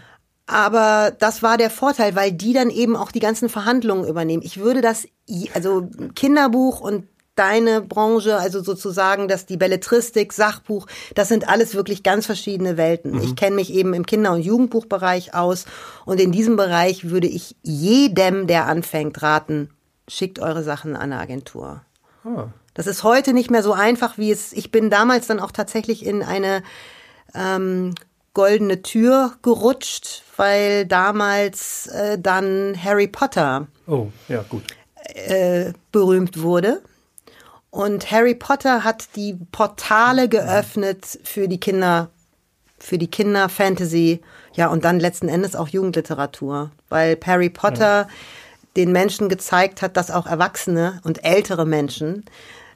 Aber 0.46 1.12
das 1.18 1.42
war 1.42 1.58
der 1.58 1.70
Vorteil, 1.70 2.14
weil 2.14 2.32
die 2.32 2.52
dann 2.52 2.70
eben 2.70 2.96
auch 2.96 3.10
die 3.10 3.20
ganzen 3.20 3.48
Verhandlungen 3.48 4.08
übernehmen. 4.08 4.42
Ich 4.44 4.58
würde 4.58 4.80
das, 4.80 5.08
also 5.54 5.88
Kinderbuch 6.14 6.80
und 6.80 7.08
deine 7.34 7.82
Branche, 7.82 8.36
also 8.38 8.62
sozusagen, 8.62 9.28
dass 9.28 9.44
die 9.44 9.56
Belletristik, 9.56 10.32
Sachbuch, 10.32 10.86
das 11.14 11.28
sind 11.28 11.48
alles 11.48 11.74
wirklich 11.74 12.02
ganz 12.02 12.26
verschiedene 12.26 12.76
Welten. 12.76 13.12
Mhm. 13.12 13.22
Ich 13.22 13.36
kenne 13.36 13.56
mich 13.56 13.72
eben 13.72 13.92
im 13.92 14.06
Kinder- 14.06 14.32
und 14.32 14.40
Jugendbuchbereich 14.40 15.34
aus 15.34 15.66
und 16.04 16.20
in 16.20 16.32
diesem 16.32 16.56
Bereich 16.56 17.10
würde 17.10 17.26
ich 17.26 17.56
jedem, 17.62 18.46
der 18.46 18.66
anfängt, 18.66 19.22
raten, 19.22 19.70
schickt 20.08 20.38
eure 20.38 20.62
Sachen 20.62 20.96
an 20.96 21.12
eine 21.12 21.20
Agentur. 21.20 21.82
Ah. 22.24 22.46
Das 22.72 22.86
ist 22.86 23.04
heute 23.04 23.32
nicht 23.32 23.50
mehr 23.50 23.62
so 23.62 23.72
einfach, 23.72 24.18
wie 24.18 24.30
es. 24.30 24.52
Ich 24.52 24.70
bin 24.70 24.90
damals 24.90 25.26
dann 25.26 25.40
auch 25.40 25.50
tatsächlich 25.50 26.04
in 26.04 26.22
eine 26.22 26.62
ähm, 27.34 27.94
goldene 28.36 28.82
Tür 28.82 29.32
gerutscht, 29.40 30.22
weil 30.36 30.84
damals 30.84 31.86
äh, 31.86 32.18
dann 32.18 32.76
Harry 32.84 33.08
Potter 33.08 33.66
oh, 33.86 34.08
ja, 34.28 34.42
gut. 34.42 34.62
Äh, 35.14 35.72
berühmt 35.90 36.42
wurde. 36.42 36.82
Und 37.70 38.10
Harry 38.10 38.34
Potter 38.34 38.84
hat 38.84 39.16
die 39.16 39.38
Portale 39.52 40.28
geöffnet 40.28 41.18
für 41.24 41.48
die 41.48 41.58
Kinder, 41.58 42.10
für 42.78 42.98
die 42.98 43.08
Kinder 43.08 43.48
Fantasy, 43.48 44.20
ja, 44.52 44.66
und 44.68 44.84
dann 44.84 45.00
letzten 45.00 45.30
Endes 45.30 45.56
auch 45.56 45.68
Jugendliteratur, 45.68 46.70
weil 46.90 47.18
Harry 47.24 47.48
Potter 47.48 48.02
ja. 48.02 48.08
den 48.76 48.92
Menschen 48.92 49.30
gezeigt 49.30 49.80
hat, 49.80 49.96
dass 49.96 50.10
auch 50.10 50.26
Erwachsene 50.26 51.00
und 51.04 51.24
ältere 51.24 51.64
Menschen 51.64 52.26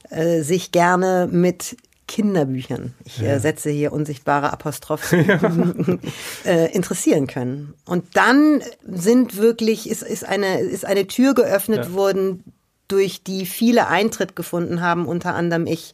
äh, 0.08 0.40
sich 0.40 0.72
gerne 0.72 1.28
mit 1.30 1.76
Kinderbüchern, 2.10 2.92
ich 3.04 3.22
äh, 3.22 3.28
ja. 3.28 3.38
setze 3.38 3.70
hier 3.70 3.92
unsichtbare 3.92 4.52
Apostrophs, 4.52 5.12
äh, 6.44 6.72
interessieren 6.72 7.28
können. 7.28 7.74
Und 7.86 8.16
dann 8.16 8.62
sind 8.84 9.36
wirklich, 9.36 9.88
ist, 9.88 10.02
ist, 10.02 10.24
eine, 10.24 10.58
ist 10.58 10.84
eine 10.84 11.06
Tür 11.06 11.34
geöffnet 11.34 11.84
ja. 11.84 11.92
worden, 11.92 12.42
durch 12.88 13.22
die 13.22 13.46
viele 13.46 13.86
Eintritt 13.86 14.34
gefunden 14.34 14.80
haben, 14.80 15.06
unter 15.06 15.36
anderem 15.36 15.68
ich. 15.68 15.92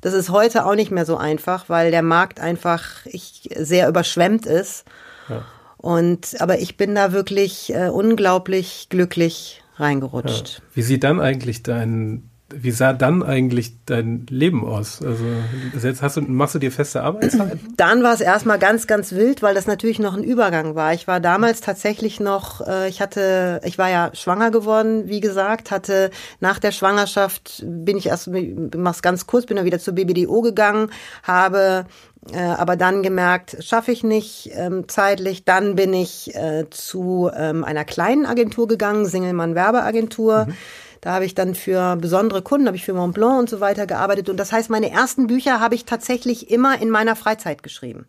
Das 0.00 0.14
ist 0.14 0.30
heute 0.30 0.66
auch 0.66 0.76
nicht 0.76 0.92
mehr 0.92 1.04
so 1.04 1.16
einfach, 1.16 1.68
weil 1.68 1.90
der 1.90 2.02
Markt 2.02 2.38
einfach 2.38 3.04
ich, 3.06 3.50
sehr 3.56 3.88
überschwemmt 3.88 4.46
ist. 4.46 4.84
Ja. 5.28 5.44
Und 5.78 6.40
aber 6.40 6.60
ich 6.60 6.76
bin 6.76 6.94
da 6.94 7.10
wirklich 7.10 7.74
äh, 7.74 7.88
unglaublich 7.88 8.86
glücklich 8.88 9.64
reingerutscht. 9.78 10.62
Wie 10.74 10.82
sieht 10.82 11.02
dann 11.02 11.20
eigentlich 11.20 11.64
dein 11.64 12.30
wie 12.48 12.70
sah 12.70 12.92
dann 12.92 13.24
eigentlich 13.24 13.72
dein 13.86 14.24
Leben 14.30 14.64
aus? 14.64 15.02
Also 15.02 15.24
jetzt 15.82 16.00
hast 16.00 16.16
du, 16.16 16.20
machst 16.20 16.54
du 16.54 16.60
dir 16.60 16.70
feste 16.70 17.02
Arbeitszeit? 17.02 17.58
Dann 17.76 18.04
war 18.04 18.14
es 18.14 18.20
erstmal 18.20 18.60
ganz, 18.60 18.86
ganz 18.86 19.12
wild, 19.12 19.42
weil 19.42 19.54
das 19.54 19.66
natürlich 19.66 19.98
noch 19.98 20.16
ein 20.16 20.22
Übergang 20.22 20.76
war. 20.76 20.94
Ich 20.94 21.08
war 21.08 21.18
damals 21.18 21.60
tatsächlich 21.60 22.20
noch, 22.20 22.64
äh, 22.64 22.88
ich 22.88 23.00
hatte, 23.00 23.60
ich 23.64 23.78
war 23.78 23.90
ja 23.90 24.10
schwanger 24.14 24.52
geworden, 24.52 25.08
wie 25.08 25.18
gesagt, 25.18 25.72
hatte 25.72 26.10
nach 26.38 26.60
der 26.60 26.70
Schwangerschaft 26.70 27.64
bin 27.66 27.96
ich 27.96 28.06
erst, 28.06 28.30
mach's 28.76 29.02
ganz 29.02 29.26
kurz, 29.26 29.46
bin 29.46 29.56
dann 29.56 29.66
wieder 29.66 29.80
zur 29.80 29.94
BBDO 29.94 30.40
gegangen, 30.40 30.90
habe 31.24 31.86
äh, 32.32 32.38
aber 32.38 32.76
dann 32.76 33.02
gemerkt, 33.02 33.56
schaffe 33.60 33.90
ich 33.90 34.04
nicht 34.04 34.50
ähm, 34.54 34.88
zeitlich. 34.88 35.44
Dann 35.44 35.74
bin 35.74 35.92
ich 35.92 36.34
äh, 36.36 36.66
zu 36.70 37.28
ähm, 37.36 37.64
einer 37.64 37.84
kleinen 37.84 38.24
Agentur 38.24 38.68
gegangen, 38.68 39.04
Singelmann 39.06 39.56
Werbeagentur. 39.56 40.46
Mhm 40.46 40.54
da 41.00 41.12
habe 41.12 41.24
ich 41.24 41.34
dann 41.34 41.54
für 41.54 41.96
besondere 41.96 42.42
Kunden, 42.42 42.66
habe 42.66 42.76
ich 42.76 42.84
für 42.84 42.94
Montblanc 42.94 43.38
und 43.38 43.50
so 43.50 43.60
weiter 43.60 43.86
gearbeitet. 43.86 44.28
Und 44.28 44.36
das 44.38 44.52
heißt, 44.52 44.70
meine 44.70 44.90
ersten 44.90 45.26
Bücher 45.26 45.60
habe 45.60 45.74
ich 45.74 45.84
tatsächlich 45.84 46.50
immer 46.50 46.80
in 46.80 46.90
meiner 46.90 47.16
Freizeit 47.16 47.62
geschrieben. 47.62 48.06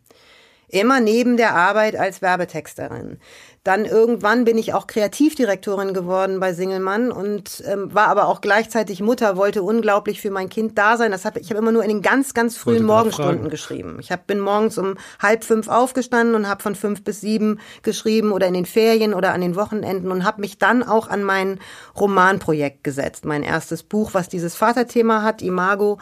Immer 0.70 1.00
neben 1.00 1.38
der 1.38 1.56
Arbeit 1.56 1.96
als 1.96 2.22
Werbetexterin. 2.22 3.20
Dann 3.68 3.84
irgendwann 3.84 4.46
bin 4.46 4.58
ich 4.58 4.74
auch 4.74 4.88
Kreativdirektorin 4.88 5.94
geworden 5.94 6.40
bei 6.40 6.54
Singelmann 6.54 7.12
und 7.12 7.62
ähm, 7.68 7.94
war 7.94 8.08
aber 8.08 8.30
auch 8.30 8.40
gleichzeitig 8.40 9.02
Mutter, 9.02 9.36
wollte 9.36 9.62
unglaublich 9.62 10.22
für 10.22 10.32
mein 10.32 10.48
Kind 10.48 10.78
da 10.78 10.96
sein. 10.96 11.12
Das 11.12 11.26
hab, 11.26 11.36
ich 11.36 11.50
habe 11.50 11.60
immer 11.60 11.74
nur 11.74 11.84
in 11.84 11.90
den 11.90 12.02
ganz, 12.02 12.34
ganz 12.34 12.56
frühen 12.56 12.86
Morgenstunden 12.86 13.50
geschrieben. 13.50 13.98
Ich 14.00 14.10
hab, 14.10 14.26
bin 14.26 14.40
morgens 14.40 14.78
um 14.78 14.96
halb 15.22 15.44
fünf 15.44 15.68
aufgestanden 15.68 16.34
und 16.34 16.48
habe 16.48 16.64
von 16.64 16.76
fünf 16.76 17.04
bis 17.04 17.20
sieben 17.20 17.60
geschrieben 17.84 18.32
oder 18.32 18.48
in 18.48 18.54
den 18.54 18.66
Ferien 18.66 19.14
oder 19.14 19.34
an 19.34 19.42
den 19.42 19.58
Wochenenden 19.58 20.14
und 20.14 20.24
habe 20.24 20.40
mich 20.40 20.58
dann 20.58 20.82
auch 20.82 21.10
an 21.10 21.26
mein 21.26 21.60
Romanprojekt 22.00 22.86
gesetzt. 22.86 23.26
Mein 23.26 23.44
erstes 23.44 23.84
Buch, 23.84 24.14
was 24.14 24.30
dieses 24.30 24.56
Vaterthema 24.56 25.24
hat, 25.24 25.42
Imago. 25.42 26.00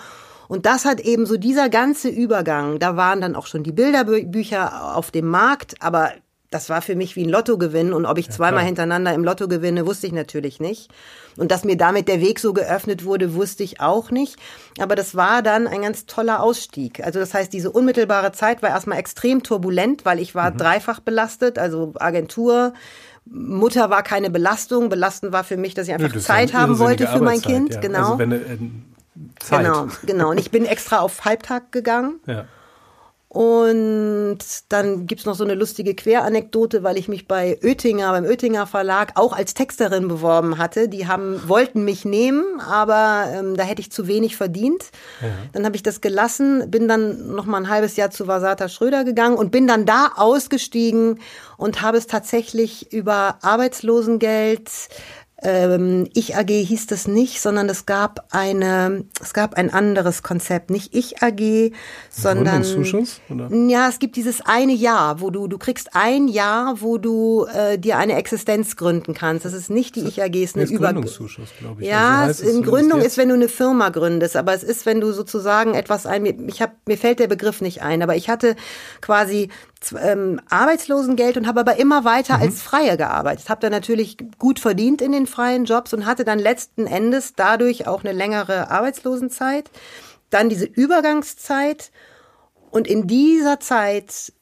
Und 0.47 0.67
das 0.67 0.86
hat 0.86 0.99
eben 0.99 1.25
so 1.25 1.36
dieser 1.36 1.69
ganze 1.69 2.10
Übergang, 2.10 2.78
da 2.78 2.95
waren 2.95 3.21
dann 3.21 3.36
auch 3.36 3.47
schon 3.47 3.63
die 3.63 3.71
Bilderbücher 3.71 4.95
auf 4.95 5.10
dem 5.10 5.25
Markt, 5.25 5.73
aber 5.80 6.12
das 6.56 6.70
war 6.70 6.82
für 6.82 6.96
mich 6.96 7.18
wie 7.18 7.26
ein 7.26 7.30
Lottogewinn 7.30 7.91
und 7.91 8.06
ob 8.06 8.18
ich 8.18 8.28
ja, 8.28 8.32
zweimal 8.32 8.60
klar. 8.60 8.65
hintereinander 8.65 9.13
im 9.13 9.26
Lotto 9.26 9.50
gewinne, 9.50 9.86
wusste 9.86 10.08
ich 10.08 10.13
natürlich 10.13 10.62
nicht. 10.62 10.89
Und 11.36 11.52
dass 11.52 11.65
mir 11.65 11.76
damit 11.76 12.08
der 12.08 12.22
Weg 12.22 12.39
so 12.39 12.54
geöffnet 12.54 13.04
wurde, 13.04 13.34
wusste 13.34 13.63
ich 13.63 13.82
auch 13.82 14.10
nicht. 14.10 14.38
Aber 14.80 14.96
das 14.96 15.15
war 15.15 15.41
dann 15.41 15.68
ein 15.68 15.82
ganz 15.82 16.06
toller 16.06 16.41
Ausstieg. 16.41 17.04
Also 17.04 17.20
das 17.20 17.34
heißt, 17.34 17.52
diese 17.52 17.72
unmittelbare 17.72 18.32
Zeit 18.32 18.63
war 18.63 18.70
erstmal 18.70 19.00
extrem 19.00 19.44
turbulent, 19.44 20.06
weil 20.06 20.20
ich 20.20 20.34
war 20.34 20.52
mhm. 20.52 20.58
dreifach 20.58 21.02
belastet, 21.02 21.60
also 21.60 21.91
Agentur, 21.96 22.74
Mutter 23.26 23.89
war 23.89 24.02
keine 24.04 24.30
Belastung. 24.30 24.88
Belastend 24.88 25.34
war 25.34 25.44
für 25.44 25.58
mich, 25.58 25.74
dass 25.74 25.88
ich 25.88 25.94
einfach 25.94 26.13
ja, 26.13 26.22
Zeit 26.22 26.54
haben 26.54 26.80
wollte 26.80 27.08
für 27.08 27.22
mein 27.22 27.41
Kind. 27.41 27.74
Ja. 27.74 27.80
Genau. 27.82 28.13
Also 28.13 28.20
wenn, 28.20 28.32
äh, 28.32 28.39
Zeit. 29.39 29.65
Genau, 29.65 29.88
genau. 30.06 30.30
Und 30.30 30.39
ich 30.39 30.52
bin 30.52 30.65
extra 30.65 31.00
auf 31.00 31.26
Halbtag 31.26 31.72
gegangen. 31.72 32.22
Ja. 32.28 32.46
Und 33.36 34.38
dann 34.69 35.08
gibt's 35.08 35.26
noch 35.26 35.36
so 35.36 35.43
eine 35.43 35.56
lustige 35.56 35.93
Queranekdote, 35.93 36.84
weil 36.84 36.95
ich 36.95 37.10
mich 37.10 37.28
bei 37.28 37.60
Oettinger, 37.62 38.13
beim 38.13 38.24
Oettinger 38.24 38.65
Verlag 38.65 39.12
auch 39.15 39.34
als 39.34 39.54
Texterin 39.54 40.08
beworben 40.08 40.58
hatte. 40.58 40.88
Die 40.88 41.06
haben, 41.06 41.41
wollten 41.45 41.84
mich 41.84 42.06
nehmen, 42.06 42.62
aber 42.62 43.26
ähm, 43.34 43.58
da 43.58 43.63
hätte 43.63 43.82
ich 43.82 43.91
zu 43.91 44.08
wenig 44.08 44.38
verdient. 44.38 44.86
Ja. 45.21 45.28
Dann 45.52 45.65
habe 45.65 45.76
ich 45.76 45.84
das 45.84 46.00
gelassen, 46.00 46.71
bin 46.71 46.88
dann 46.88 47.36
noch 47.36 47.45
mal 47.45 47.58
ein 47.58 47.67
halbes 47.67 47.98
Jahr 47.98 48.10
zu 48.10 48.26
Vasata 48.26 48.69
Schröder 48.69 49.04
gegangen 49.04 49.36
und 49.36 49.52
bin 49.52 49.67
dann 49.67 49.86
da 49.86 50.13
ausgestiegen 50.15 51.19
und 51.58 51.82
habe 51.82 51.98
es 51.98 52.08
tatsächlich 52.08 52.93
über 52.93 53.39
Arbeitslosengeld, 53.41 54.69
ähm, 55.45 56.10
Ich 56.13 56.36
AG 56.36 56.49
hieß 56.49 56.88
das 56.88 57.08
nicht, 57.08 57.39
sondern 57.39 57.69
es 57.69 57.86
gab 57.86 58.27
eine, 58.31 59.05
es 59.21 59.34
gab 59.34 59.53
ein 59.53 59.71
anderes 59.71 60.23
Konzept, 60.23 60.71
nicht 60.71 60.95
Ich 60.95 61.21
AG, 61.21 61.71
sondern 62.10 62.63
Zuschuss, 62.63 63.21
oder? 63.29 63.49
ja, 63.53 63.88
es 63.88 63.99
gibt 63.99 64.15
dieses 64.15 64.41
eine 64.41 64.73
Jahr, 64.73 65.21
wo 65.21 65.29
du 65.29 65.47
du 65.47 65.58
kriegst 65.58 65.89
ein 65.93 66.27
Jahr, 66.27 66.81
wo 66.81 66.97
du 66.97 67.45
äh, 67.45 67.77
dir 67.77 67.97
eine 67.97 68.15
Existenz 68.15 68.75
gründen 68.75 69.13
kannst. 69.13 69.45
Das 69.45 69.53
ist 69.53 69.69
nicht 69.69 69.95
die 69.95 70.01
Ich 70.01 70.21
AG, 70.21 70.36
es 70.36 70.51
ist 70.51 70.55
eine 70.55 70.65
Über 70.65 70.88
Gründungszuschuss, 70.88 71.49
glaube 71.60 71.84
ich. 71.84 71.88
Ja, 71.88 72.21
also 72.21 72.43
heißt, 72.43 72.55
in 72.55 72.63
Gründung 72.63 73.01
ist, 73.01 73.17
wenn 73.17 73.29
du 73.29 73.36
eine 73.36 73.49
Firma 73.49 73.89
gründest, 73.89 74.36
aber 74.36 74.53
es 74.53 74.63
ist, 74.63 74.86
wenn 74.86 74.99
du 74.99 75.12
sozusagen 75.12 75.75
etwas 75.75 76.05
ein, 76.05 76.49
ich 76.49 76.62
habe 76.62 76.73
mir 76.88 76.97
fällt 76.97 77.19
der 77.19 77.27
Begriff 77.27 77.62
nicht 77.62 77.84
ein, 77.84 78.01
aber 78.01 78.15
ich 78.15 78.29
hatte 78.29 78.55
quasi 79.01 79.49
ähm, 79.93 80.39
Arbeitslosengeld 80.50 81.38
und 81.38 81.48
habe 81.48 81.60
aber 81.60 81.78
immer 81.78 82.04
weiter 82.04 82.38
mhm. 82.38 82.43
als 82.43 82.62
Freie 82.62 82.98
gearbeitet. 82.98 83.50
Habe 83.50 83.62
dann 83.62 83.71
natürlich 83.71 84.17
gut 84.38 84.60
verdient 84.60 85.02
in 85.02 85.12
den 85.12 85.28
freien 85.28 85.65
Jobs 85.65 85.93
und 85.93 86.06
hatte 86.06 86.24
dann 86.24 86.39
letzten 86.39 86.88
Endes 86.88 87.34
dadurch 87.36 87.88
auch 87.88 88.04
eine 88.04 88.13
längere 88.13 88.71
Arbeitslosenzeit. 88.71 89.69
Dann 90.30 90.50
diese 90.50 90.65
Übergangszeit 90.65 91.91
und 92.71 92.88
in 92.88 93.08
dieser 93.08 93.60
Zeit 93.60 94.34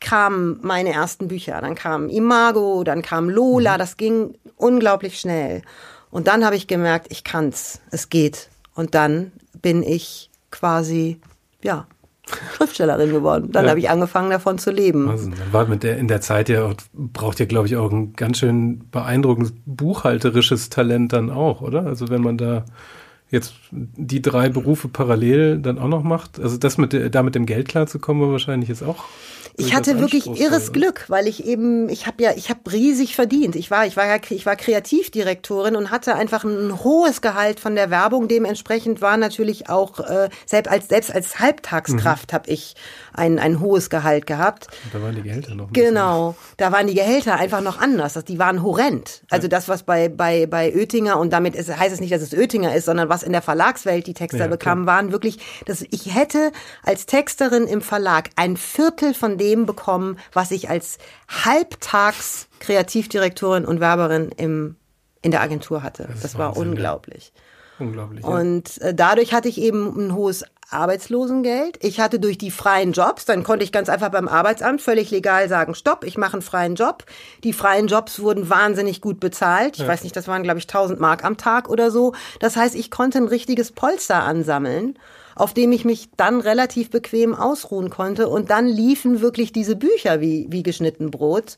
kamen 0.00 0.58
meine 0.62 0.92
ersten 0.92 1.28
Bücher. 1.28 1.60
Dann 1.60 1.74
kam 1.74 2.08
Imago, 2.08 2.84
dann 2.84 3.02
kam 3.02 3.28
Lola, 3.28 3.74
mhm. 3.74 3.78
das 3.78 3.96
ging 3.96 4.38
unglaublich 4.56 5.20
schnell. 5.20 5.62
Und 6.10 6.26
dann 6.26 6.44
habe 6.44 6.56
ich 6.56 6.66
gemerkt, 6.66 7.06
ich 7.10 7.24
kann's, 7.24 7.80
es 7.90 8.08
geht. 8.08 8.48
Und 8.74 8.94
dann 8.94 9.32
bin 9.60 9.82
ich 9.82 10.30
quasi, 10.50 11.20
ja, 11.62 11.86
Schriftstellerin 12.56 13.10
geworden. 13.10 13.50
Dann 13.52 13.64
ja. 13.64 13.70
habe 13.70 13.80
ich 13.80 13.90
angefangen, 13.90 14.30
davon 14.30 14.58
zu 14.58 14.70
leben. 14.70 15.08
Also, 15.08 15.30
dann 15.30 15.52
war 15.52 15.66
mit 15.66 15.82
der 15.82 15.98
in 15.98 16.08
der 16.08 16.20
Zeit 16.20 16.48
ja 16.48 16.70
braucht 16.92 17.40
ihr, 17.40 17.46
glaube 17.46 17.66
ich, 17.66 17.76
auch 17.76 17.90
ein 17.90 18.12
ganz 18.14 18.38
schön 18.38 18.88
beeindruckendes 18.90 19.52
buchhalterisches 19.66 20.70
Talent 20.70 21.12
dann 21.12 21.30
auch, 21.30 21.60
oder? 21.60 21.86
Also 21.86 22.08
wenn 22.08 22.22
man 22.22 22.38
da 22.38 22.64
jetzt 23.30 23.54
die 23.70 24.22
drei 24.22 24.48
Berufe 24.48 24.88
parallel 24.88 25.58
dann 25.58 25.78
auch 25.78 25.88
noch 25.88 26.02
macht, 26.02 26.40
also 26.40 26.56
das 26.56 26.78
mit 26.78 27.14
da 27.14 27.22
mit 27.22 27.34
dem 27.34 27.46
Geld 27.46 27.68
klarzukommen, 27.68 28.22
war 28.22 28.32
wahrscheinlich 28.32 28.68
jetzt 28.68 28.82
auch 28.82 29.04
ich 29.60 29.74
hatte 29.74 29.98
wirklich 29.98 30.26
irres 30.26 30.72
Glück, 30.72 31.04
weil 31.08 31.26
ich 31.26 31.44
eben, 31.44 31.88
ich 31.88 32.06
habe 32.06 32.22
ja, 32.22 32.32
ich 32.34 32.50
habe 32.50 32.60
riesig 32.72 33.14
verdient. 33.14 33.56
Ich 33.56 33.70
war, 33.70 33.86
ich 33.86 33.96
war 33.96 34.06
ja, 34.06 34.16
ich 34.28 34.46
war 34.46 34.56
Kreativdirektorin 34.56 35.76
und 35.76 35.90
hatte 35.90 36.14
einfach 36.14 36.44
ein 36.44 36.82
hohes 36.82 37.20
Gehalt 37.20 37.60
von 37.60 37.74
der 37.74 37.90
Werbung. 37.90 38.28
Dementsprechend 38.28 39.00
war 39.00 39.16
natürlich 39.16 39.68
auch 39.68 40.00
äh, 40.00 40.28
selbst 40.46 40.70
als 40.70 40.88
selbst 40.88 41.14
als 41.14 41.40
Halbtagskraft 41.40 42.32
mhm. 42.32 42.34
habe 42.34 42.50
ich 42.50 42.74
ein 43.12 43.38
ein 43.38 43.60
hohes 43.60 43.90
Gehalt 43.90 44.26
gehabt. 44.26 44.68
Und 44.84 44.94
da 44.94 45.02
waren 45.02 45.14
die 45.14 45.22
Gehälter 45.22 45.54
noch. 45.54 45.72
Genau, 45.72 46.34
da 46.56 46.72
waren 46.72 46.86
die 46.86 46.94
Gehälter 46.94 47.36
einfach 47.36 47.60
noch 47.60 47.80
anders. 47.80 48.14
Die 48.24 48.38
waren 48.38 48.62
horrend. 48.62 49.22
Also 49.30 49.48
das, 49.48 49.68
was 49.68 49.82
bei 49.82 50.08
bei 50.08 50.46
bei 50.46 50.74
Oettinger 50.74 51.18
und 51.18 51.32
damit 51.32 51.54
ist, 51.54 51.76
heißt 51.76 51.92
es 51.92 52.00
nicht, 52.00 52.12
dass 52.12 52.22
es 52.22 52.34
Oettinger 52.34 52.74
ist, 52.74 52.86
sondern 52.86 53.08
was 53.08 53.22
in 53.22 53.32
der 53.32 53.42
Verlagswelt 53.42 54.06
die 54.06 54.14
Texter 54.14 54.40
ja, 54.40 54.46
bekamen, 54.46 54.86
waren 54.86 55.12
wirklich, 55.12 55.38
dass 55.66 55.82
ich 55.90 56.14
hätte 56.14 56.52
als 56.82 57.06
Texterin 57.06 57.66
im 57.66 57.82
Verlag 57.82 58.30
ein 58.36 58.56
Viertel 58.56 59.14
von 59.14 59.38
dem 59.38 59.66
bekommen, 59.66 60.18
was 60.32 60.50
ich 60.50 60.70
als 60.70 60.98
halbtags 61.28 62.48
Kreativdirektorin 62.60 63.64
und 63.64 63.80
Werberin 63.80 64.30
im 64.36 64.76
in 65.22 65.30
der 65.30 65.42
Agentur 65.42 65.82
hatte. 65.82 66.08
Das, 66.10 66.20
das 66.20 66.38
war 66.38 66.48
Wahnsinn, 66.48 66.70
unglaublich. 66.70 67.32
Ja. 67.34 67.42
Unglaublich. 67.86 68.24
Und 68.24 68.80
äh, 68.82 68.94
dadurch 68.94 69.32
hatte 69.32 69.48
ich 69.48 69.60
eben 69.60 69.96
ein 69.98 70.14
hohes 70.14 70.44
Arbeitslosengeld. 70.70 71.78
Ich 71.82 72.00
hatte 72.00 72.20
durch 72.20 72.38
die 72.38 72.50
freien 72.50 72.92
Jobs, 72.92 73.24
dann 73.24 73.42
konnte 73.42 73.64
ich 73.64 73.72
ganz 73.72 73.88
einfach 73.88 74.10
beim 74.10 74.28
Arbeitsamt 74.28 74.80
völlig 74.80 75.10
legal 75.10 75.48
sagen, 75.48 75.74
stopp, 75.74 76.04
ich 76.04 76.16
mache 76.16 76.34
einen 76.34 76.42
freien 76.42 76.74
Job. 76.74 77.04
Die 77.44 77.52
freien 77.52 77.86
Jobs 77.86 78.20
wurden 78.20 78.48
wahnsinnig 78.48 79.00
gut 79.00 79.20
bezahlt. 79.20 79.76
Ich 79.76 79.82
ja. 79.82 79.88
weiß 79.88 80.04
nicht, 80.04 80.16
das 80.16 80.28
waren, 80.28 80.42
glaube 80.42 80.58
ich, 80.58 80.64
1000 80.64 81.00
Mark 81.00 81.24
am 81.24 81.36
Tag 81.36 81.68
oder 81.68 81.90
so. 81.90 82.14
Das 82.38 82.56
heißt, 82.56 82.74
ich 82.74 82.90
konnte 82.90 83.18
ein 83.18 83.28
richtiges 83.28 83.72
Polster 83.72 84.22
ansammeln 84.24 84.98
auf 85.36 85.54
dem 85.54 85.72
ich 85.72 85.86
mich 85.86 86.10
dann 86.18 86.40
relativ 86.40 86.90
bequem 86.90 87.34
ausruhen 87.34 87.88
konnte. 87.88 88.28
Und 88.28 88.50
dann 88.50 88.66
liefen 88.66 89.22
wirklich 89.22 89.52
diese 89.52 89.74
Bücher 89.74 90.20
wie, 90.20 90.46
wie 90.50 90.62
geschnitten 90.62 91.10
Brot. 91.10 91.56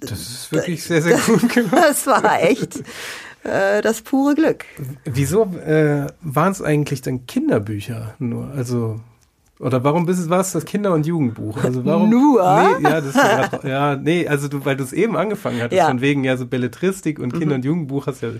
Das 0.00 0.12
ist 0.12 0.52
wirklich 0.52 0.82
sehr, 0.82 1.02
sehr 1.02 1.18
gut 1.26 1.48
gemacht. 1.48 1.72
Das 1.74 2.06
war 2.06 2.42
echt 2.42 2.82
äh, 3.44 3.82
das 3.82 4.02
pure 4.02 4.34
Glück. 4.34 4.64
Wieso 5.04 5.44
äh, 5.44 6.06
waren 6.20 6.52
es 6.52 6.62
eigentlich 6.62 7.02
dann 7.02 7.26
Kinderbücher 7.26 8.14
nur? 8.18 8.50
Also 8.56 9.00
oder 9.60 9.82
warum 9.82 10.06
bist 10.06 10.20
es, 10.20 10.30
war 10.30 10.40
es 10.40 10.52
das 10.52 10.64
Kinder- 10.64 10.92
und 10.92 11.04
Jugendbuch? 11.04 11.64
Also 11.64 11.84
warum? 11.84 12.10
Nur? 12.10 12.42
Nee, 12.78 12.84
ja, 12.84 13.00
das 13.00 13.14
grad, 13.14 13.64
ja, 13.64 13.96
nee, 13.96 14.26
also 14.28 14.46
du, 14.46 14.64
weil 14.64 14.76
du 14.76 14.84
es 14.84 14.92
eben 14.92 15.16
angefangen 15.16 15.60
hattest, 15.60 15.78
ja. 15.78 15.88
von 15.88 16.00
wegen 16.00 16.22
ja 16.22 16.36
so 16.36 16.46
Belletristik 16.46 17.18
und 17.18 17.32
Kinder- 17.32 17.46
mhm. 17.46 17.54
und 17.54 17.64
Jugendbuch 17.64 18.06
hast 18.06 18.22
ja, 18.22 18.30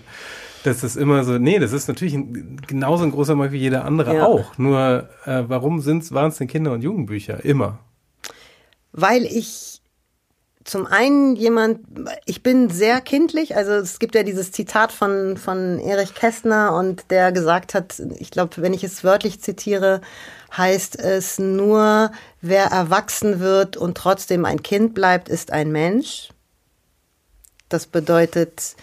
das 0.63 0.85
ist 0.85 0.97
immer 0.97 1.25
so, 1.25 1.39
nee, 1.39 1.59
das 1.59 1.73
ist 1.73 1.89
natürlich 1.89 2.15
ein, 2.15 2.61
genauso 2.67 3.05
ein 3.05 3.11
großer 3.11 3.35
Markt 3.35 3.53
wie 3.53 3.59
jeder 3.59 3.85
andere 3.85 4.15
ja. 4.15 4.27
auch. 4.27 4.57
Nur, 4.59 5.09
äh, 5.25 5.43
warum 5.49 5.85
waren 5.85 6.29
es 6.29 6.39
denn 6.39 6.47
Kinder- 6.47 6.73
und 6.73 6.83
Jugendbücher? 6.83 7.45
Immer. 7.45 7.81
Weil 8.93 9.25
ich 9.25 9.78
zum 10.69 10.87
einen 10.87 11.35
jemand, 11.35 11.81
ich 12.27 12.43
bin 12.43 12.69
sehr 12.69 13.01
kindlich, 13.01 13.57
also 13.57 13.73
es 13.73 13.99
gibt 13.99 14.15
ja 14.15 14.23
dieses 14.23 14.53
Zitat 14.53 14.93
von, 14.93 15.39
von 15.39 15.79
Erich 15.79 16.15
Kästner 16.15 16.75
und 16.75 17.11
der 17.11 17.33
gesagt 17.33 17.73
hat, 17.73 18.01
ich 18.19 18.31
glaube, 18.31 18.53
wenn 18.59 18.75
ich 18.75 18.85
es 18.85 19.03
wörtlich 19.03 19.41
zitiere, 19.41 20.03
heißt 20.55 20.99
es 20.99 21.39
nur, 21.39 22.13
wer 22.43 22.67
erwachsen 22.67 23.41
wird 23.41 23.79
und 23.79 23.97
trotzdem 23.97 24.45
ein 24.45 24.63
Kind 24.63 24.93
bleibt, 24.93 25.31
ist 25.31 25.53
ein 25.53 25.73
Mensch. 25.73 26.29
Das 27.71 27.87
bedeutet, 27.87 28.77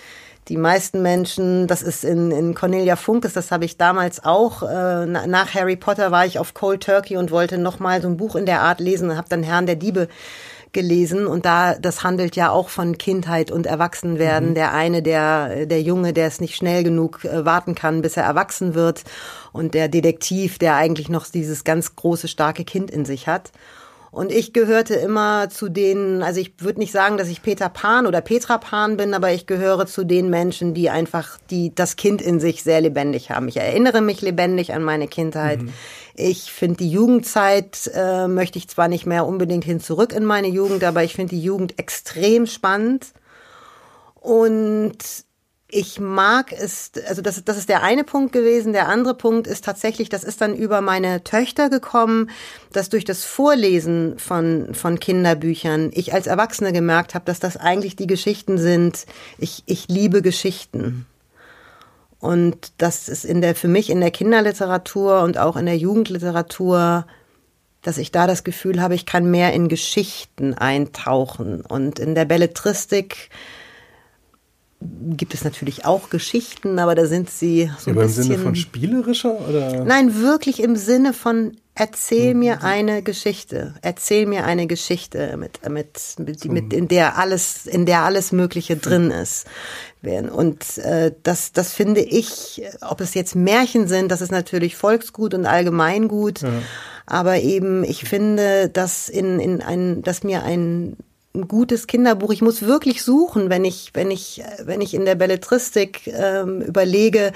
die 0.47 0.57
meisten 0.57 1.03
Menschen, 1.03 1.67
das 1.67 1.83
ist 1.83 2.03
in, 2.03 2.31
in 2.31 2.55
Cornelia 2.55 2.95
Funkes, 2.95 3.33
das 3.33 3.51
habe 3.51 3.65
ich 3.65 3.77
damals 3.77 4.23
auch, 4.25 4.63
äh, 4.63 5.05
nach 5.05 5.53
Harry 5.53 5.75
Potter 5.75 6.11
war 6.11 6.25
ich 6.25 6.39
auf 6.39 6.55
Cold 6.55 6.81
Turkey 6.81 7.17
und 7.17 7.29
wollte 7.29 7.59
nochmal 7.59 8.01
so 8.01 8.07
ein 8.07 8.17
Buch 8.17 8.35
in 8.35 8.47
der 8.47 8.61
Art 8.61 8.79
lesen 8.79 9.11
und 9.11 9.17
habe 9.17 9.29
dann 9.29 9.43
Herrn 9.43 9.67
der 9.67 9.75
Diebe 9.75 10.07
gelesen 10.75 11.25
und 11.25 11.45
da 11.45 11.73
das 11.73 12.03
handelt 12.03 12.35
ja 12.35 12.51
auch 12.51 12.69
von 12.69 12.99
Kindheit 12.99 13.49
und 13.49 13.65
Erwachsenwerden. 13.65 14.49
Mhm. 14.49 14.53
Der 14.53 14.73
eine, 14.73 15.01
der 15.01 15.65
der 15.65 15.81
Junge, 15.81 16.13
der 16.13 16.27
es 16.27 16.39
nicht 16.39 16.55
schnell 16.55 16.83
genug 16.83 17.25
äh, 17.25 17.45
warten 17.45 17.73
kann, 17.73 18.03
bis 18.03 18.17
er 18.17 18.23
erwachsen 18.23 18.75
wird 18.75 19.03
und 19.51 19.73
der 19.73 19.87
Detektiv, 19.87 20.59
der 20.59 20.75
eigentlich 20.75 21.09
noch 21.09 21.25
dieses 21.25 21.63
ganz 21.63 21.95
große 21.95 22.27
starke 22.27 22.63
Kind 22.63 22.91
in 22.91 23.05
sich 23.05 23.27
hat. 23.27 23.51
Und 24.15 24.31
ich 24.31 24.53
gehörte 24.53 24.95
immer 24.95 25.49
zu 25.49 25.67
denen, 25.67 26.23
also 26.23 26.39
ich 26.39 26.53
würde 26.59 26.79
nicht 26.79 26.93
sagen, 26.93 27.17
dass 27.17 27.27
ich 27.27 27.41
Peter 27.41 27.67
Pan 27.67 28.07
oder 28.07 28.21
Petra 28.21 28.57
Pan 28.57 28.95
bin, 28.95 29.13
aber 29.13 29.33
ich 29.33 29.45
gehöre 29.45 29.87
zu 29.87 30.05
den 30.05 30.29
Menschen, 30.29 30.73
die 30.73 30.89
einfach 30.89 31.37
die 31.49 31.75
das 31.75 31.97
Kind 31.97 32.21
in 32.21 32.39
sich 32.39 32.63
sehr 32.63 32.79
lebendig 32.79 33.29
haben. 33.29 33.49
Ich 33.49 33.57
erinnere 33.57 33.99
mich 33.99 34.21
lebendig 34.21 34.73
an 34.73 34.83
meine 34.83 35.09
Kindheit. 35.09 35.63
Mhm. 35.63 35.73
Ich 36.17 36.51
finde 36.51 36.77
die 36.77 36.89
Jugendzeit, 36.89 37.91
äh, 37.93 38.27
möchte 38.27 38.57
ich 38.57 38.69
zwar 38.69 38.87
nicht 38.87 39.05
mehr 39.05 39.25
unbedingt 39.25 39.65
hin 39.65 39.81
zurück 39.81 40.13
in 40.13 40.23
meine 40.23 40.47
Jugend, 40.47 40.83
aber 40.83 41.03
ich 41.03 41.13
finde 41.13 41.35
die 41.35 41.43
Jugend 41.43 41.77
extrem 41.77 42.47
spannend. 42.47 43.07
Und 44.15 44.97
ich 45.67 45.99
mag 45.99 46.53
es, 46.53 46.91
also 47.07 47.21
das, 47.21 47.43
das 47.43 47.57
ist 47.57 47.67
der 47.67 47.83
eine 47.83 48.05
Punkt 48.05 48.31
gewesen. 48.31 48.71
Der 48.71 48.87
andere 48.87 49.13
Punkt 49.13 49.45
ist 49.45 49.65
tatsächlich, 49.65 50.07
das 50.07 50.23
ist 50.23 50.39
dann 50.39 50.55
über 50.55 50.79
meine 50.79 51.23
Töchter 51.23 51.69
gekommen, 51.69 52.29
dass 52.71 52.89
durch 52.89 53.03
das 53.03 53.25
Vorlesen 53.25 54.17
von, 54.17 54.73
von 54.73 54.99
Kinderbüchern 54.99 55.91
ich 55.93 56.13
als 56.13 56.27
Erwachsene 56.27 56.71
gemerkt 56.71 57.13
habe, 57.13 57.25
dass 57.25 57.41
das 57.41 57.57
eigentlich 57.57 57.97
die 57.97 58.07
Geschichten 58.07 58.57
sind. 58.57 59.05
Ich, 59.37 59.63
ich 59.65 59.89
liebe 59.89 60.21
Geschichten. 60.21 61.05
Und 62.25 62.71
das 62.79 63.07
ist 63.07 63.23
in 63.23 63.41
der, 63.41 63.53
für 63.53 63.67
mich 63.67 63.91
in 63.91 64.01
der 64.01 64.09
Kinderliteratur 64.09 65.21
und 65.21 65.37
auch 65.37 65.55
in 65.55 65.67
der 65.67 65.77
Jugendliteratur, 65.77 67.05
dass 67.83 67.99
ich 67.99 68.11
da 68.11 68.25
das 68.25 68.43
Gefühl 68.43 68.81
habe, 68.81 68.95
ich 68.95 69.05
kann 69.05 69.29
mehr 69.29 69.53
in 69.53 69.67
Geschichten 69.67 70.55
eintauchen. 70.55 71.61
Und 71.61 71.99
in 71.99 72.15
der 72.15 72.25
Belletristik 72.25 73.29
gibt 74.81 75.35
es 75.35 75.43
natürlich 75.43 75.85
auch 75.85 76.09
Geschichten, 76.09 76.79
aber 76.79 76.95
da 76.95 77.05
sind 77.05 77.29
sie 77.29 77.69
so 77.77 77.91
ja, 77.91 77.95
ein 77.95 78.07
bisschen. 78.07 78.23
Im 78.23 78.29
Sinne 78.29 78.39
von 78.39 78.55
spielerischer 78.55 79.47
oder? 79.47 79.85
Nein, 79.85 80.19
wirklich 80.19 80.63
im 80.63 80.75
Sinne 80.75 81.13
von 81.13 81.55
erzähl 81.75 82.33
mhm. 82.33 82.39
mir 82.39 82.63
eine 82.63 83.03
Geschichte. 83.03 83.75
Erzähl 83.81 84.25
mir 84.25 84.45
eine 84.45 84.65
Geschichte 84.65 85.37
mit, 85.37 85.67
mit, 85.69 85.99
mit, 86.17 86.45
mit 86.45 86.73
in 86.73 86.87
der 86.87 87.17
alles, 87.17 87.65
in 87.65 87.85
der 87.85 88.01
alles 88.01 88.31
Mögliche 88.31 88.77
drin 88.77 89.11
ist. 89.11 89.45
Und 90.01 90.77
äh, 90.77 91.11
das, 91.23 91.51
das 91.51 91.73
finde 91.73 92.01
ich, 92.01 92.63
ob 92.81 93.01
es 93.01 93.13
jetzt 93.13 93.35
Märchen 93.35 93.87
sind, 93.87 94.11
das 94.11 94.21
ist 94.21 94.31
natürlich 94.31 94.75
Volksgut 94.75 95.33
und 95.33 95.45
Allgemeingut. 95.45 96.41
Ja. 96.41 96.49
Aber 97.05 97.37
eben, 97.39 97.83
ich 97.83 98.05
finde, 98.05 98.69
dass 98.69 99.09
in, 99.09 99.39
in 99.39 99.61
ein, 99.61 100.01
dass 100.01 100.23
mir 100.23 100.43
ein 100.43 100.97
ein 101.35 101.49
gutes 101.49 101.85
Kinderbuch. 101.87 102.31
Ich 102.31 102.41
muss 102.41 102.61
wirklich 102.61 103.03
suchen, 103.03 103.49
wenn 103.49 103.65
ich, 103.65 103.91
wenn 103.93 104.09
ich, 104.09 104.41
wenn 104.63 104.79
ich 104.79 104.93
in 104.93 105.03
der 105.03 105.15
Belletristik 105.15 106.07
ähm, 106.07 106.61
überlege, 106.61 107.33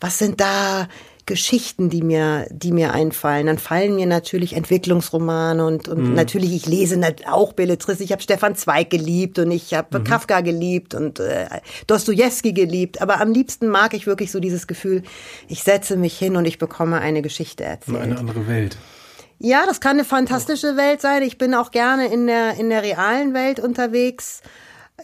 was 0.00 0.18
sind 0.18 0.38
da 0.40 0.86
Geschichten, 1.28 1.90
die 1.90 2.02
mir, 2.02 2.48
die 2.50 2.72
mir 2.72 2.92
einfallen. 2.92 3.46
Dann 3.46 3.58
fallen 3.58 3.94
mir 3.94 4.06
natürlich 4.06 4.56
Entwicklungsromane 4.56 5.64
und, 5.64 5.86
und 5.86 6.08
mhm. 6.08 6.14
natürlich, 6.14 6.52
ich 6.52 6.66
lese 6.66 7.00
auch 7.30 7.52
Belletristik. 7.52 8.06
Ich 8.06 8.12
habe 8.12 8.22
Stefan 8.22 8.56
Zweig 8.56 8.90
geliebt 8.90 9.38
und 9.38 9.52
ich 9.52 9.74
habe 9.74 10.00
mhm. 10.00 10.04
Kafka 10.04 10.40
geliebt 10.40 10.94
und 10.94 11.20
äh, 11.20 11.46
Dostoevsky 11.86 12.52
geliebt. 12.52 13.00
Aber 13.00 13.20
am 13.20 13.30
liebsten 13.32 13.68
mag 13.68 13.94
ich 13.94 14.06
wirklich 14.06 14.32
so 14.32 14.40
dieses 14.40 14.66
Gefühl, 14.66 15.02
ich 15.46 15.62
setze 15.62 15.96
mich 15.96 16.18
hin 16.18 16.34
und 16.34 16.46
ich 16.46 16.58
bekomme 16.58 17.00
eine 17.00 17.22
Geschichte 17.22 17.62
erzählt. 17.62 18.00
Eine 18.00 18.18
andere 18.18 18.48
Welt. 18.48 18.76
Ja, 19.38 19.66
das 19.66 19.80
kann 19.80 19.92
eine 19.92 20.04
fantastische 20.04 20.76
Welt 20.76 21.00
sein. 21.00 21.22
Ich 21.22 21.38
bin 21.38 21.54
auch 21.54 21.70
gerne 21.70 22.06
in 22.06 22.26
der, 22.26 22.54
in 22.58 22.70
der 22.70 22.82
realen 22.82 23.34
Welt 23.34 23.60
unterwegs. 23.60 24.40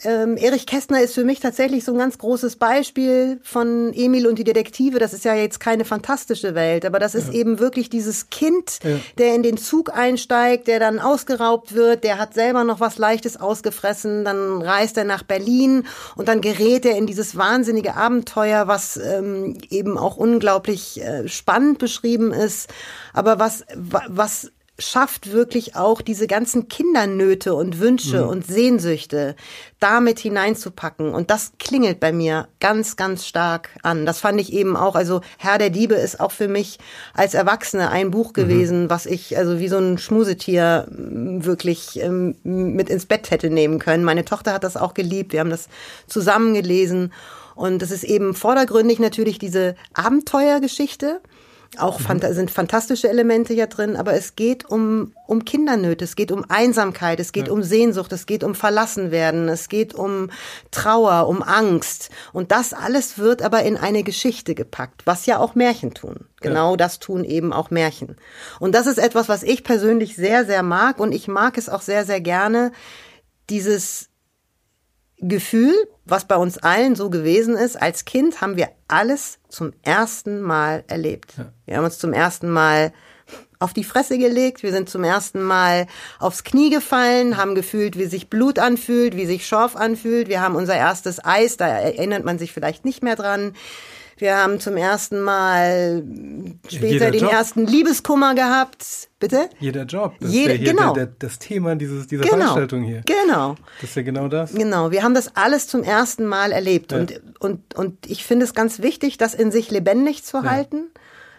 Ähm, 0.02 0.36
Erich 0.36 0.66
Kästner 0.66 1.02
ist 1.02 1.14
für 1.14 1.22
mich 1.22 1.38
tatsächlich 1.38 1.84
so 1.84 1.92
ein 1.92 1.98
ganz 1.98 2.18
großes 2.18 2.56
Beispiel 2.56 3.38
von 3.44 3.92
Emil 3.94 4.26
und 4.26 4.38
die 4.38 4.44
Detektive. 4.44 4.98
Das 4.98 5.12
ist 5.12 5.24
ja 5.24 5.34
jetzt 5.34 5.60
keine 5.60 5.84
fantastische 5.84 6.56
Welt, 6.56 6.84
aber 6.84 6.98
das 6.98 7.14
ist 7.14 7.28
ja. 7.28 7.34
eben 7.34 7.60
wirklich 7.60 7.90
dieses 7.90 8.28
Kind, 8.28 8.80
ja. 8.82 8.98
der 9.18 9.36
in 9.36 9.44
den 9.44 9.56
Zug 9.56 9.96
einsteigt, 9.96 10.66
der 10.66 10.80
dann 10.80 10.98
ausgeraubt 10.98 11.74
wird, 11.74 12.02
der 12.02 12.18
hat 12.18 12.34
selber 12.34 12.64
noch 12.64 12.80
was 12.80 12.98
Leichtes 12.98 13.40
ausgefressen, 13.40 14.24
dann 14.24 14.62
reist 14.62 14.96
er 14.96 15.04
nach 15.04 15.22
Berlin 15.22 15.86
und 16.16 16.26
dann 16.26 16.40
gerät 16.40 16.84
er 16.84 16.96
in 16.96 17.06
dieses 17.06 17.36
wahnsinnige 17.36 17.94
Abenteuer, 17.94 18.66
was 18.66 18.96
ähm, 18.96 19.58
eben 19.70 19.96
auch 19.96 20.16
unglaublich 20.16 21.00
äh, 21.00 21.28
spannend 21.28 21.78
beschrieben 21.78 22.32
ist, 22.32 22.68
aber 23.12 23.38
was, 23.38 23.64
was 23.76 24.50
schafft 24.78 25.30
wirklich 25.30 25.76
auch 25.76 26.00
diese 26.00 26.26
ganzen 26.26 26.66
Kindernöte 26.68 27.54
und 27.54 27.78
Wünsche 27.78 28.22
mhm. 28.22 28.28
und 28.28 28.46
Sehnsüchte 28.46 29.36
damit 29.78 30.18
hineinzupacken. 30.18 31.14
Und 31.14 31.30
das 31.30 31.52
klingelt 31.60 32.00
bei 32.00 32.12
mir 32.12 32.48
ganz, 32.58 32.96
ganz 32.96 33.24
stark 33.24 33.70
an. 33.82 34.04
Das 34.04 34.18
fand 34.18 34.40
ich 34.40 34.52
eben 34.52 34.76
auch, 34.76 34.96
also 34.96 35.20
Herr 35.38 35.58
der 35.58 35.70
Diebe 35.70 35.94
ist 35.94 36.18
auch 36.18 36.32
für 36.32 36.48
mich 36.48 36.78
als 37.12 37.34
Erwachsene 37.34 37.90
ein 37.90 38.10
Buch 38.10 38.30
mhm. 38.30 38.32
gewesen, 38.32 38.82
mhm. 38.84 38.90
was 38.90 39.06
ich 39.06 39.38
also 39.38 39.60
wie 39.60 39.68
so 39.68 39.78
ein 39.78 39.98
Schmusetier 39.98 40.88
wirklich 40.90 42.00
ähm, 42.00 42.34
mit 42.42 42.88
ins 42.90 43.06
Bett 43.06 43.30
hätte 43.30 43.50
nehmen 43.50 43.78
können. 43.78 44.02
Meine 44.02 44.24
Tochter 44.24 44.54
hat 44.54 44.64
das 44.64 44.76
auch 44.76 44.94
geliebt. 44.94 45.32
Wir 45.32 45.40
haben 45.40 45.50
das 45.50 45.68
zusammen 46.08 46.52
gelesen. 46.52 47.12
Und 47.54 47.82
es 47.82 47.92
ist 47.92 48.02
eben 48.02 48.34
vordergründig 48.34 48.98
natürlich 48.98 49.38
diese 49.38 49.76
Abenteuergeschichte 49.92 51.20
auch 51.78 52.00
mhm. 52.00 52.20
sind 52.32 52.50
fantastische 52.50 53.08
Elemente 53.08 53.52
ja 53.54 53.66
drin, 53.66 53.96
aber 53.96 54.14
es 54.14 54.36
geht 54.36 54.64
um, 54.64 55.12
um 55.26 55.44
Kindernöte, 55.44 56.04
es 56.04 56.16
geht 56.16 56.30
um 56.30 56.44
Einsamkeit, 56.48 57.18
es 57.20 57.32
geht 57.32 57.48
ja. 57.48 57.52
um 57.52 57.62
Sehnsucht, 57.62 58.12
es 58.12 58.26
geht 58.26 58.44
um 58.44 58.54
Verlassenwerden, 58.54 59.48
es 59.48 59.68
geht 59.68 59.94
um 59.94 60.30
Trauer, 60.70 61.28
um 61.28 61.42
Angst. 61.42 62.10
Und 62.32 62.52
das 62.52 62.72
alles 62.72 63.18
wird 63.18 63.42
aber 63.42 63.62
in 63.62 63.76
eine 63.76 64.02
Geschichte 64.02 64.54
gepackt, 64.54 65.02
was 65.04 65.26
ja 65.26 65.38
auch 65.38 65.54
Märchen 65.54 65.94
tun. 65.94 66.26
Genau 66.40 66.72
ja. 66.72 66.76
das 66.76 66.98
tun 67.00 67.24
eben 67.24 67.52
auch 67.52 67.70
Märchen. 67.70 68.16
Und 68.60 68.74
das 68.74 68.86
ist 68.86 68.98
etwas, 68.98 69.28
was 69.28 69.42
ich 69.42 69.64
persönlich 69.64 70.16
sehr, 70.16 70.44
sehr 70.44 70.62
mag 70.62 71.00
und 71.00 71.12
ich 71.12 71.28
mag 71.28 71.58
es 71.58 71.68
auch 71.68 71.82
sehr, 71.82 72.04
sehr 72.04 72.20
gerne, 72.20 72.72
dieses 73.50 74.08
Gefühl, 75.18 75.74
was 76.04 76.26
bei 76.26 76.36
uns 76.36 76.58
allen 76.58 76.96
so 76.96 77.08
gewesen 77.08 77.56
ist, 77.56 77.80
als 77.80 78.04
Kind 78.04 78.40
haben 78.40 78.56
wir 78.56 78.68
alles 78.88 79.38
zum 79.48 79.72
ersten 79.82 80.40
Mal 80.40 80.84
erlebt. 80.88 81.34
Ja. 81.38 81.52
Wir 81.66 81.76
haben 81.76 81.84
uns 81.84 81.98
zum 81.98 82.12
ersten 82.12 82.50
Mal 82.50 82.92
auf 83.58 83.72
die 83.72 83.84
Fresse 83.84 84.18
gelegt. 84.18 84.62
Wir 84.62 84.72
sind 84.72 84.90
zum 84.90 85.04
ersten 85.04 85.42
Mal 85.42 85.86
aufs 86.18 86.44
Knie 86.44 86.70
gefallen, 86.70 87.36
haben 87.36 87.54
gefühlt, 87.54 87.96
wie 87.96 88.06
sich 88.06 88.28
Blut 88.28 88.58
anfühlt, 88.58 89.16
wie 89.16 89.26
sich 89.26 89.46
Schorf 89.46 89.76
anfühlt. 89.76 90.28
Wir 90.28 90.40
haben 90.40 90.56
unser 90.56 90.76
erstes 90.76 91.24
Eis, 91.24 91.56
da 91.56 91.66
erinnert 91.66 92.24
man 92.24 92.38
sich 92.38 92.52
vielleicht 92.52 92.84
nicht 92.84 93.02
mehr 93.02 93.16
dran. 93.16 93.54
Wir 94.16 94.36
haben 94.36 94.60
zum 94.60 94.76
ersten 94.76 95.20
Mal 95.20 96.04
später 96.68 96.86
Jeder 96.86 97.10
den 97.10 97.20
Job. 97.22 97.32
ersten 97.32 97.66
Liebeskummer 97.66 98.34
gehabt. 98.34 99.08
Bitte? 99.18 99.48
Jeder 99.58 99.84
Job. 99.84 100.14
Das 100.20 100.32
Jede- 100.32 100.54
ist 100.54 100.60
ja 100.62 100.72
genau. 100.72 100.92
der, 100.94 101.06
der, 101.06 101.14
das 101.18 101.38
Thema 101.38 101.74
dieses, 101.76 102.06
dieser 102.06 102.22
Genau. 102.22 102.36
Veranstaltung 102.36 102.82
hier. 102.84 103.02
Genau. 103.06 103.56
Das 103.80 103.90
ist 103.90 103.96
ja 103.96 104.02
genau 104.02 104.28
das. 104.28 104.52
Genau, 104.54 104.90
wir 104.90 105.02
haben 105.02 105.14
das 105.14 105.34
alles 105.36 105.66
zum 105.66 105.82
ersten 105.82 106.26
Mal 106.26 106.52
erlebt 106.52 106.92
Ja. 106.92 106.98
und, 106.98 107.20
und, 107.40 107.74
und 107.74 108.06
ich 108.10 108.24
finde 108.24 108.44
es 108.44 108.54
ganz 108.54 108.80
wichtig, 108.82 109.18
das 109.18 109.34
in 109.34 109.50
sich 109.50 109.70
lebendig 109.70 110.24
zu 110.24 110.42
halten. 110.42 110.84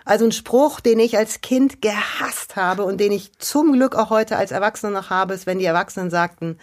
Also 0.03 0.25
ein 0.25 0.31
Spruch, 0.31 0.81
den 0.81 0.99
ich 0.99 1.17
als 1.17 1.41
Kind 1.41 1.81
gehasst 1.81 2.55
habe 2.55 2.83
und 2.83 2.99
den 2.99 3.11
ich 3.11 3.31
zum 3.39 3.73
Glück 3.73 3.95
auch 3.95 4.09
heute 4.11 4.35
als 4.37 4.51
Erwachsene 4.51 4.91
noch 4.91 5.09
habe, 5.09 5.33
ist, 5.33 5.47
wenn 5.47 5.57
die 5.59 5.65
Erwachsenen 5.65 6.09
sagten, 6.11 6.57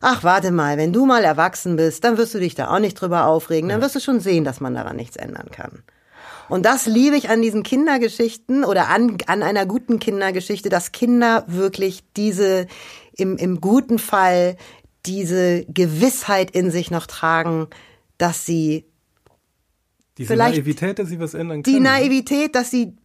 ach, 0.00 0.24
warte 0.24 0.50
mal, 0.50 0.76
wenn 0.76 0.92
du 0.92 1.06
mal 1.06 1.24
erwachsen 1.24 1.76
bist, 1.76 2.04
dann 2.04 2.18
wirst 2.18 2.34
du 2.34 2.38
dich 2.38 2.54
da 2.54 2.68
auch 2.68 2.78
nicht 2.78 2.94
drüber 2.94 3.26
aufregen, 3.26 3.68
dann 3.68 3.80
wirst 3.80 3.94
du 3.94 4.00
schon 4.00 4.20
sehen, 4.20 4.44
dass 4.44 4.60
man 4.60 4.74
daran 4.74 4.96
nichts 4.96 5.16
ändern 5.16 5.50
kann. 5.50 5.82
Und 6.48 6.64
das 6.64 6.86
liebe 6.86 7.16
ich 7.16 7.28
an 7.28 7.42
diesen 7.42 7.62
Kindergeschichten 7.62 8.64
oder 8.64 8.88
an, 8.88 9.18
an 9.26 9.42
einer 9.42 9.66
guten 9.66 9.98
Kindergeschichte, 9.98 10.68
dass 10.68 10.92
Kinder 10.92 11.44
wirklich 11.48 12.04
diese, 12.16 12.66
im, 13.16 13.36
im 13.36 13.60
guten 13.60 13.98
Fall, 13.98 14.56
diese 15.06 15.64
Gewissheit 15.66 16.50
in 16.50 16.70
sich 16.70 16.90
noch 16.90 17.06
tragen, 17.06 17.68
dass 18.18 18.46
sie 18.46 18.84
Diese 20.18 20.28
Vielleicht 20.32 20.56
Naivität, 20.56 20.98
dass 20.98 21.08
sie 21.08 21.20
was 21.20 21.34
ändern 21.34 21.62
die 21.62 21.72
können. 21.72 21.84
Naivität, 21.84 22.54
dass 22.54 22.70
sie 22.70 22.96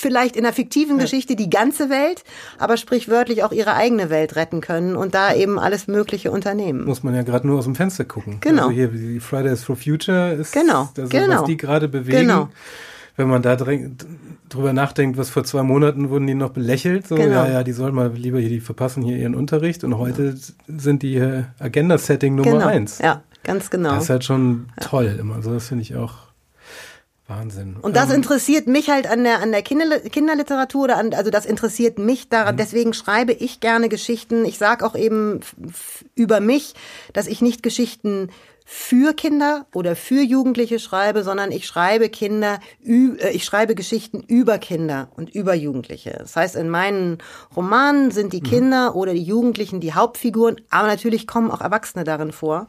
vielleicht 0.00 0.36
in 0.36 0.44
der 0.44 0.52
fiktiven 0.52 0.98
Geschichte 0.98 1.36
die 1.36 1.50
ganze 1.50 1.90
Welt, 1.90 2.24
aber 2.58 2.76
sprichwörtlich 2.76 3.44
auch 3.44 3.52
ihre 3.52 3.74
eigene 3.74 4.10
Welt 4.10 4.36
retten 4.36 4.60
können 4.60 4.96
und 4.96 5.14
da 5.14 5.34
eben 5.34 5.58
alles 5.58 5.86
Mögliche 5.88 6.30
unternehmen. 6.30 6.84
Muss 6.84 7.02
man 7.02 7.14
ja 7.14 7.22
gerade 7.22 7.46
nur 7.46 7.58
aus 7.58 7.64
dem 7.64 7.74
Fenster 7.74 8.04
gucken. 8.04 8.38
Genau. 8.40 8.62
Also 8.62 8.74
hier, 8.74 8.92
wie 8.92 9.14
die 9.14 9.20
Fridays 9.20 9.64
for 9.64 9.76
Future 9.76 10.32
ist, 10.32 10.52
Genau, 10.52 10.88
das, 10.94 11.10
genau. 11.10 11.40
was 11.40 11.44
die 11.44 11.56
gerade 11.56 11.88
bewegen. 11.88 12.20
Genau. 12.20 12.48
Wenn 13.16 13.28
man 13.28 13.42
da 13.42 13.56
drüber 13.56 14.72
nachdenkt, 14.72 15.18
was 15.18 15.28
vor 15.28 15.42
zwei 15.42 15.64
Monaten 15.64 16.08
wurden 16.08 16.28
die 16.28 16.34
noch 16.34 16.50
belächelt, 16.50 17.08
so, 17.08 17.16
Genau. 17.16 17.44
ja, 17.44 17.48
ja, 17.50 17.64
die 17.64 17.72
sollen 17.72 17.92
mal 17.92 18.12
lieber 18.12 18.38
hier, 18.38 18.48
die 18.48 18.60
verpassen 18.60 19.02
hier 19.02 19.16
ihren 19.16 19.34
Unterricht 19.34 19.82
und 19.82 19.98
heute 19.98 20.36
sind 20.68 21.02
die 21.02 21.20
Agenda-Setting 21.58 22.36
Nummer 22.36 22.52
genau. 22.52 22.66
eins. 22.66 22.98
Ja, 23.00 23.22
ganz 23.42 23.70
genau. 23.70 23.94
Das 23.94 24.04
ist 24.04 24.10
halt 24.10 24.24
schon 24.24 24.68
toll 24.80 25.16
immer. 25.18 25.34
Also 25.34 25.52
das 25.52 25.66
finde 25.66 25.82
ich 25.82 25.96
auch 25.96 26.27
Wahnsinn. 27.28 27.76
Und 27.76 27.94
das 27.94 28.08
Ähm, 28.08 28.16
interessiert 28.16 28.66
mich 28.66 28.88
halt 28.90 29.06
an 29.06 29.22
der, 29.22 29.40
an 29.40 29.52
der 29.52 29.62
Kinder, 29.62 30.00
Kinderliteratur 30.00 30.84
oder 30.84 30.96
an, 30.96 31.12
also 31.14 31.30
das 31.30 31.44
interessiert 31.46 31.98
mich 31.98 32.28
daran. 32.28 32.54
Mhm. 32.54 32.58
Deswegen 32.58 32.94
schreibe 32.94 33.32
ich 33.32 33.60
gerne 33.60 33.88
Geschichten. 33.88 34.44
Ich 34.46 34.58
sage 34.58 34.84
auch 34.84 34.96
eben 34.96 35.40
über 36.14 36.40
mich, 36.40 36.74
dass 37.12 37.26
ich 37.26 37.42
nicht 37.42 37.62
Geschichten 37.62 38.30
für 38.64 39.14
Kinder 39.14 39.66
oder 39.74 39.96
für 39.96 40.20
Jugendliche 40.22 40.78
schreibe, 40.78 41.22
sondern 41.22 41.52
ich 41.52 41.66
schreibe 41.66 42.10
Kinder, 42.10 42.60
äh, 42.84 43.30
ich 43.32 43.44
schreibe 43.44 43.74
Geschichten 43.74 44.20
über 44.20 44.58
Kinder 44.58 45.08
und 45.16 45.30
über 45.34 45.54
Jugendliche. 45.54 46.16
Das 46.18 46.36
heißt, 46.36 46.56
in 46.56 46.68
meinen 46.68 47.18
Romanen 47.56 48.10
sind 48.10 48.26
Mhm. 48.26 48.30
die 48.30 48.42
Kinder 48.42 48.94
oder 48.94 49.14
die 49.14 49.22
Jugendlichen 49.22 49.80
die 49.80 49.94
Hauptfiguren, 49.94 50.60
aber 50.70 50.86
natürlich 50.88 51.26
kommen 51.26 51.50
auch 51.50 51.60
Erwachsene 51.62 52.04
darin 52.04 52.32
vor. 52.32 52.66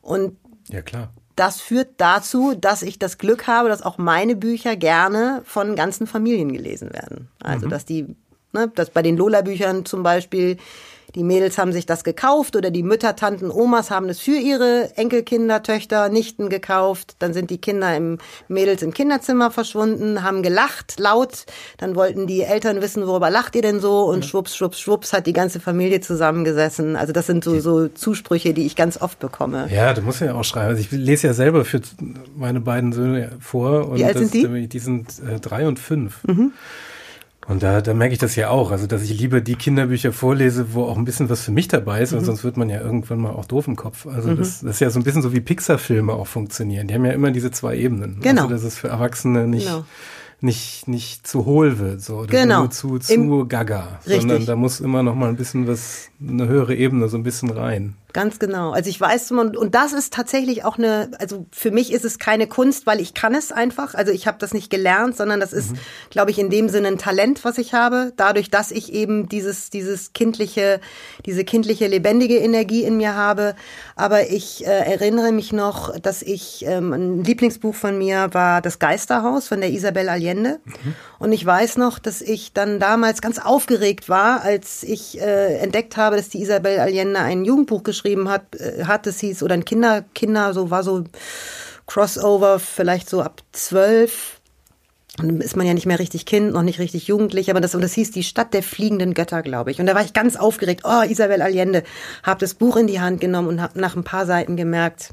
Und 0.00 0.36
ja, 0.70 0.80
klar. 0.82 1.12
Das 1.38 1.60
führt 1.60 1.88
dazu, 1.98 2.54
dass 2.54 2.82
ich 2.82 2.98
das 2.98 3.18
Glück 3.18 3.46
habe, 3.46 3.68
dass 3.68 3.82
auch 3.82 3.98
meine 3.98 4.36
Bücher 4.36 4.76
gerne 4.76 5.42
von 5.44 5.76
ganzen 5.76 6.06
Familien 6.06 6.52
gelesen 6.52 6.92
werden. 6.92 7.28
Also, 7.40 7.68
dass 7.68 7.84
die, 7.84 8.16
ne, 8.52 8.70
dass 8.74 8.90
bei 8.90 9.02
den 9.02 9.16
Lola-Büchern 9.16 9.84
zum 9.84 10.02
Beispiel 10.02 10.56
die 11.14 11.24
Mädels 11.24 11.58
haben 11.58 11.72
sich 11.72 11.86
das 11.86 12.04
gekauft 12.04 12.56
oder 12.56 12.70
die 12.70 12.82
Mütter, 12.82 13.16
Tanten, 13.16 13.50
Omas 13.50 13.90
haben 13.90 14.08
es 14.08 14.20
für 14.20 14.36
ihre 14.36 14.90
Enkelkinder, 14.96 15.62
Töchter, 15.62 16.08
Nichten 16.08 16.48
gekauft. 16.48 17.16
Dann 17.18 17.32
sind 17.32 17.50
die 17.50 17.58
Kinder 17.58 17.96
im 17.96 18.18
Mädels 18.48 18.82
im 18.82 18.92
Kinderzimmer 18.92 19.50
verschwunden, 19.50 20.22
haben 20.22 20.42
gelacht 20.42 20.98
laut. 20.98 21.46
Dann 21.78 21.94
wollten 21.94 22.26
die 22.26 22.42
Eltern 22.42 22.82
wissen, 22.82 23.06
worüber 23.06 23.30
lacht 23.30 23.56
ihr 23.56 23.62
denn 23.62 23.80
so? 23.80 24.04
Und 24.04 24.24
schwupps, 24.24 24.54
schwupps, 24.54 24.80
schwupps 24.80 25.12
hat 25.12 25.26
die 25.26 25.32
ganze 25.32 25.60
Familie 25.60 26.00
zusammengesessen. 26.00 26.96
Also 26.96 27.12
das 27.12 27.26
sind 27.26 27.42
so, 27.42 27.58
so 27.60 27.88
Zusprüche, 27.88 28.52
die 28.52 28.66
ich 28.66 28.76
ganz 28.76 29.00
oft 29.00 29.18
bekomme. 29.18 29.68
Ja, 29.72 29.94
du 29.94 30.02
musst 30.02 30.20
ja 30.20 30.34
auch 30.34 30.44
schreiben. 30.44 30.68
Also 30.68 30.80
ich 30.80 30.90
lese 30.90 31.28
ja 31.28 31.32
selber 31.32 31.64
für 31.64 31.80
meine 32.36 32.60
beiden 32.60 32.92
Söhne 32.92 33.32
vor. 33.40 33.88
Und 33.88 33.98
Wie 33.98 34.04
alt 34.04 34.16
das, 34.16 34.30
sind 34.30 34.34
die? 34.34 34.68
Die 34.68 34.78
sind 34.78 35.08
äh, 35.26 35.40
drei 35.40 35.66
und 35.66 35.78
fünf. 35.78 36.20
Und 37.48 37.62
da, 37.62 37.80
da 37.80 37.94
merke 37.94 38.12
ich 38.12 38.18
das 38.18 38.36
ja 38.36 38.50
auch, 38.50 38.70
also 38.70 38.86
dass 38.86 39.02
ich 39.02 39.18
lieber 39.18 39.40
die 39.40 39.54
Kinderbücher 39.54 40.12
vorlese, 40.12 40.74
wo 40.74 40.84
auch 40.84 40.98
ein 40.98 41.04
bisschen 41.06 41.30
was 41.30 41.42
für 41.42 41.50
mich 41.50 41.66
dabei 41.66 42.02
ist, 42.02 42.12
weil 42.12 42.22
sonst 42.22 42.44
wird 42.44 42.58
man 42.58 42.68
ja 42.68 42.80
irgendwann 42.80 43.18
mal 43.20 43.30
auch 43.30 43.46
doof 43.46 43.66
im 43.66 43.74
Kopf. 43.76 44.06
Also 44.06 44.34
das, 44.34 44.60
das 44.60 44.72
ist 44.76 44.80
ja 44.80 44.90
so 44.90 45.00
ein 45.00 45.02
bisschen 45.02 45.22
so 45.22 45.32
wie 45.32 45.40
Pixar-Filme 45.40 46.12
auch 46.12 46.26
funktionieren. 46.26 46.88
Die 46.88 46.94
haben 46.94 47.06
ja 47.06 47.12
immer 47.12 47.30
diese 47.30 47.50
zwei 47.50 47.76
Ebenen. 47.78 48.18
Genau. 48.20 48.42
Also 48.42 48.54
dass 48.54 48.64
es 48.64 48.76
für 48.78 48.88
Erwachsene 48.88 49.46
nicht, 49.48 49.66
Genau. 49.66 49.84
nicht, 50.42 50.88
nicht 50.88 51.26
zu 51.26 51.46
hohl 51.46 51.78
wird, 51.78 52.02
so 52.02 52.18
oder 52.18 52.26
Genau. 52.26 52.60
nur 52.60 52.70
zu, 52.70 52.98
zu 52.98 53.14
Im- 53.14 53.48
gaga, 53.48 53.98
Richtig. 54.06 54.20
sondern 54.20 54.44
da 54.46 54.54
muss 54.54 54.80
immer 54.80 55.02
noch 55.02 55.14
mal 55.14 55.28
ein 55.30 55.36
bisschen 55.36 55.66
was, 55.66 56.10
eine 56.20 56.46
höhere 56.48 56.74
Ebene, 56.74 57.08
so 57.08 57.16
ein 57.16 57.22
bisschen 57.22 57.48
rein. 57.50 57.94
Ganz 58.14 58.38
genau. 58.38 58.70
Also 58.70 58.88
ich 58.88 58.98
weiß, 58.98 59.32
und, 59.32 59.54
und 59.54 59.74
das 59.74 59.92
ist 59.92 60.14
tatsächlich 60.14 60.64
auch 60.64 60.78
eine, 60.78 61.10
also 61.18 61.44
für 61.52 61.70
mich 61.70 61.92
ist 61.92 62.06
es 62.06 62.18
keine 62.18 62.46
Kunst, 62.46 62.86
weil 62.86 63.00
ich 63.00 63.12
kann 63.12 63.34
es 63.34 63.52
einfach. 63.52 63.94
Also 63.94 64.12
ich 64.12 64.26
habe 64.26 64.38
das 64.40 64.54
nicht 64.54 64.70
gelernt, 64.70 65.14
sondern 65.14 65.40
das 65.40 65.52
ist, 65.52 65.74
glaube 66.08 66.30
ich, 66.30 66.38
in 66.38 66.48
dem 66.48 66.70
Sinne 66.70 66.88
ein 66.88 66.98
Talent, 66.98 67.44
was 67.44 67.58
ich 67.58 67.74
habe. 67.74 68.14
Dadurch, 68.16 68.48
dass 68.48 68.70
ich 68.70 68.94
eben 68.94 69.28
dieses, 69.28 69.68
dieses 69.68 70.14
kindliche, 70.14 70.80
diese 71.26 71.44
kindliche, 71.44 71.86
lebendige 71.86 72.38
Energie 72.38 72.82
in 72.82 72.96
mir 72.96 73.14
habe. 73.14 73.54
Aber 73.94 74.30
ich 74.30 74.66
äh, 74.66 74.70
erinnere 74.70 75.30
mich 75.30 75.52
noch, 75.52 75.98
dass 75.98 76.22
ich, 76.22 76.64
ähm, 76.66 76.94
ein 76.94 77.24
Lieblingsbuch 77.24 77.74
von 77.74 77.98
mir 77.98 78.30
war 78.32 78.62
Das 78.62 78.78
Geisterhaus 78.78 79.48
von 79.48 79.60
der 79.60 79.70
Isabel 79.70 80.08
Allende. 80.08 80.60
Und 81.18 81.32
ich 81.32 81.44
weiß 81.44 81.76
noch, 81.76 81.98
dass 81.98 82.22
ich 82.22 82.54
dann 82.54 82.80
damals 82.80 83.20
ganz 83.20 83.38
aufgeregt 83.38 84.08
war, 84.08 84.40
als 84.40 84.82
ich 84.82 85.20
äh, 85.20 85.58
entdeckt 85.58 85.98
habe, 85.98 86.16
dass 86.16 86.30
die 86.30 86.40
Isabel 86.40 86.78
Allende 86.78 87.20
ein 87.20 87.44
Jugendbuch 87.44 87.82
geschrieben 87.82 87.97
hat, 88.04 88.54
äh, 88.56 88.84
hat 88.84 89.06
es 89.06 89.20
hieß, 89.20 89.42
oder 89.42 89.54
ein 89.54 89.64
Kinder, 89.64 90.04
Kinder, 90.14 90.52
so 90.54 90.70
war 90.70 90.82
so 90.82 91.04
Crossover, 91.86 92.58
vielleicht 92.58 93.08
so 93.08 93.22
ab 93.22 93.42
zwölf. 93.52 94.40
Dann 95.16 95.40
ist 95.40 95.56
man 95.56 95.66
ja 95.66 95.74
nicht 95.74 95.86
mehr 95.86 95.98
richtig 95.98 96.26
Kind, 96.26 96.52
noch 96.52 96.62
nicht 96.62 96.78
richtig 96.78 97.08
Jugendlich, 97.08 97.50
aber 97.50 97.60
das, 97.60 97.74
und 97.74 97.80
das 97.80 97.94
hieß 97.94 98.12
die 98.12 98.22
Stadt 98.22 98.54
der 98.54 98.62
fliegenden 98.62 99.14
Götter, 99.14 99.42
glaube 99.42 99.70
ich. 99.70 99.80
Und 99.80 99.86
da 99.86 99.94
war 99.94 100.04
ich 100.04 100.12
ganz 100.12 100.36
aufgeregt. 100.36 100.82
Oh, 100.84 101.02
Isabel 101.02 101.42
Allende, 101.42 101.82
habe 102.22 102.40
das 102.40 102.54
Buch 102.54 102.76
in 102.76 102.86
die 102.86 103.00
Hand 103.00 103.20
genommen 103.20 103.48
und 103.48 103.60
habe 103.60 103.80
nach 103.80 103.96
ein 103.96 104.04
paar 104.04 104.26
Seiten 104.26 104.56
gemerkt, 104.56 105.10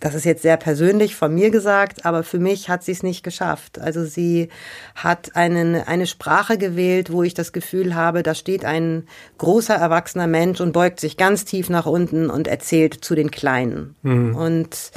das 0.00 0.14
ist 0.14 0.24
jetzt 0.24 0.42
sehr 0.42 0.56
persönlich 0.56 1.16
von 1.16 1.34
mir 1.34 1.50
gesagt, 1.50 2.04
aber 2.04 2.24
für 2.24 2.38
mich 2.38 2.68
hat 2.68 2.82
sie 2.82 2.92
es 2.92 3.02
nicht 3.02 3.22
geschafft. 3.22 3.78
Also 3.78 4.04
sie 4.04 4.48
hat 4.94 5.34
einen, 5.34 5.76
eine 5.76 6.06
Sprache 6.06 6.58
gewählt, 6.58 7.10
wo 7.10 7.22
ich 7.22 7.32
das 7.32 7.52
Gefühl 7.52 7.94
habe, 7.94 8.22
da 8.22 8.34
steht 8.34 8.64
ein 8.64 9.06
großer 9.38 9.74
erwachsener 9.74 10.26
Mensch 10.26 10.60
und 10.60 10.72
beugt 10.72 11.00
sich 11.00 11.16
ganz 11.16 11.44
tief 11.44 11.70
nach 11.70 11.86
unten 11.86 12.28
und 12.28 12.48
erzählt 12.48 13.04
zu 13.04 13.14
den 13.14 13.30
Kleinen. 13.30 13.96
Und 14.34 14.90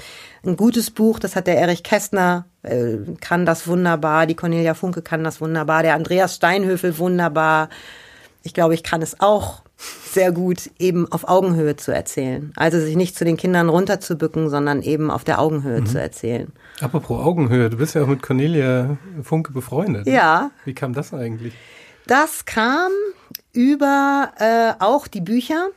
ein 0.45 0.57
gutes 0.57 0.91
Buch, 0.91 1.19
das 1.19 1.35
hat 1.35 1.47
der 1.47 1.57
Erich 1.57 1.83
Kästner, 1.83 2.45
äh, 2.63 2.97
kann 3.21 3.45
das 3.45 3.67
wunderbar, 3.67 4.25
die 4.25 4.35
Cornelia 4.35 4.73
Funke 4.73 5.01
kann 5.01 5.23
das 5.23 5.39
wunderbar, 5.39 5.83
der 5.83 5.95
Andreas 5.95 6.35
Steinhöfel 6.35 6.97
wunderbar. 6.97 7.69
Ich 8.43 8.53
glaube, 8.53 8.73
ich 8.73 8.83
kann 8.83 9.01
es 9.01 9.19
auch 9.19 9.61
sehr 9.77 10.31
gut, 10.31 10.71
eben 10.79 11.11
auf 11.11 11.27
Augenhöhe 11.27 11.75
zu 11.75 11.93
erzählen. 11.93 12.51
Also 12.55 12.79
sich 12.79 12.95
nicht 12.95 13.15
zu 13.15 13.25
den 13.25 13.37
Kindern 13.37 13.69
runterzubücken, 13.69 14.49
sondern 14.49 14.81
eben 14.81 15.11
auf 15.11 15.23
der 15.23 15.39
Augenhöhe 15.39 15.83
zu 15.83 16.01
erzählen. 16.01 16.51
Apropos 16.81 17.23
Augenhöhe, 17.23 17.69
du 17.69 17.77
bist 17.77 17.93
ja 17.93 18.03
auch 18.03 18.07
mit 18.07 18.23
Cornelia 18.23 18.97
Funke 19.21 19.53
befreundet. 19.53 20.07
Ja. 20.07 20.51
Wie 20.65 20.73
kam 20.73 20.93
das 20.93 21.13
eigentlich? 21.13 21.53
Das 22.07 22.45
kam 22.45 22.91
über 23.53 24.31
äh, 24.39 24.73
auch 24.83 25.07
die 25.07 25.21
Bücher 25.21 25.67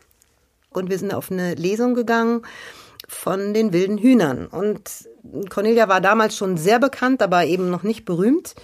und 0.70 0.88
wir 0.88 0.98
sind 0.98 1.12
auf 1.12 1.30
eine 1.30 1.54
Lesung 1.54 1.94
gegangen 1.94 2.42
von 3.10 3.52
den 3.52 3.72
wilden 3.72 3.98
Hühnern. 3.98 4.46
Und 4.46 5.08
Cornelia 5.50 5.88
war 5.88 6.00
damals 6.00 6.36
schon 6.36 6.56
sehr 6.56 6.78
bekannt, 6.78 7.22
aber 7.22 7.44
eben 7.44 7.68
noch 7.68 7.82
nicht 7.82 8.04
berühmt. 8.04 8.54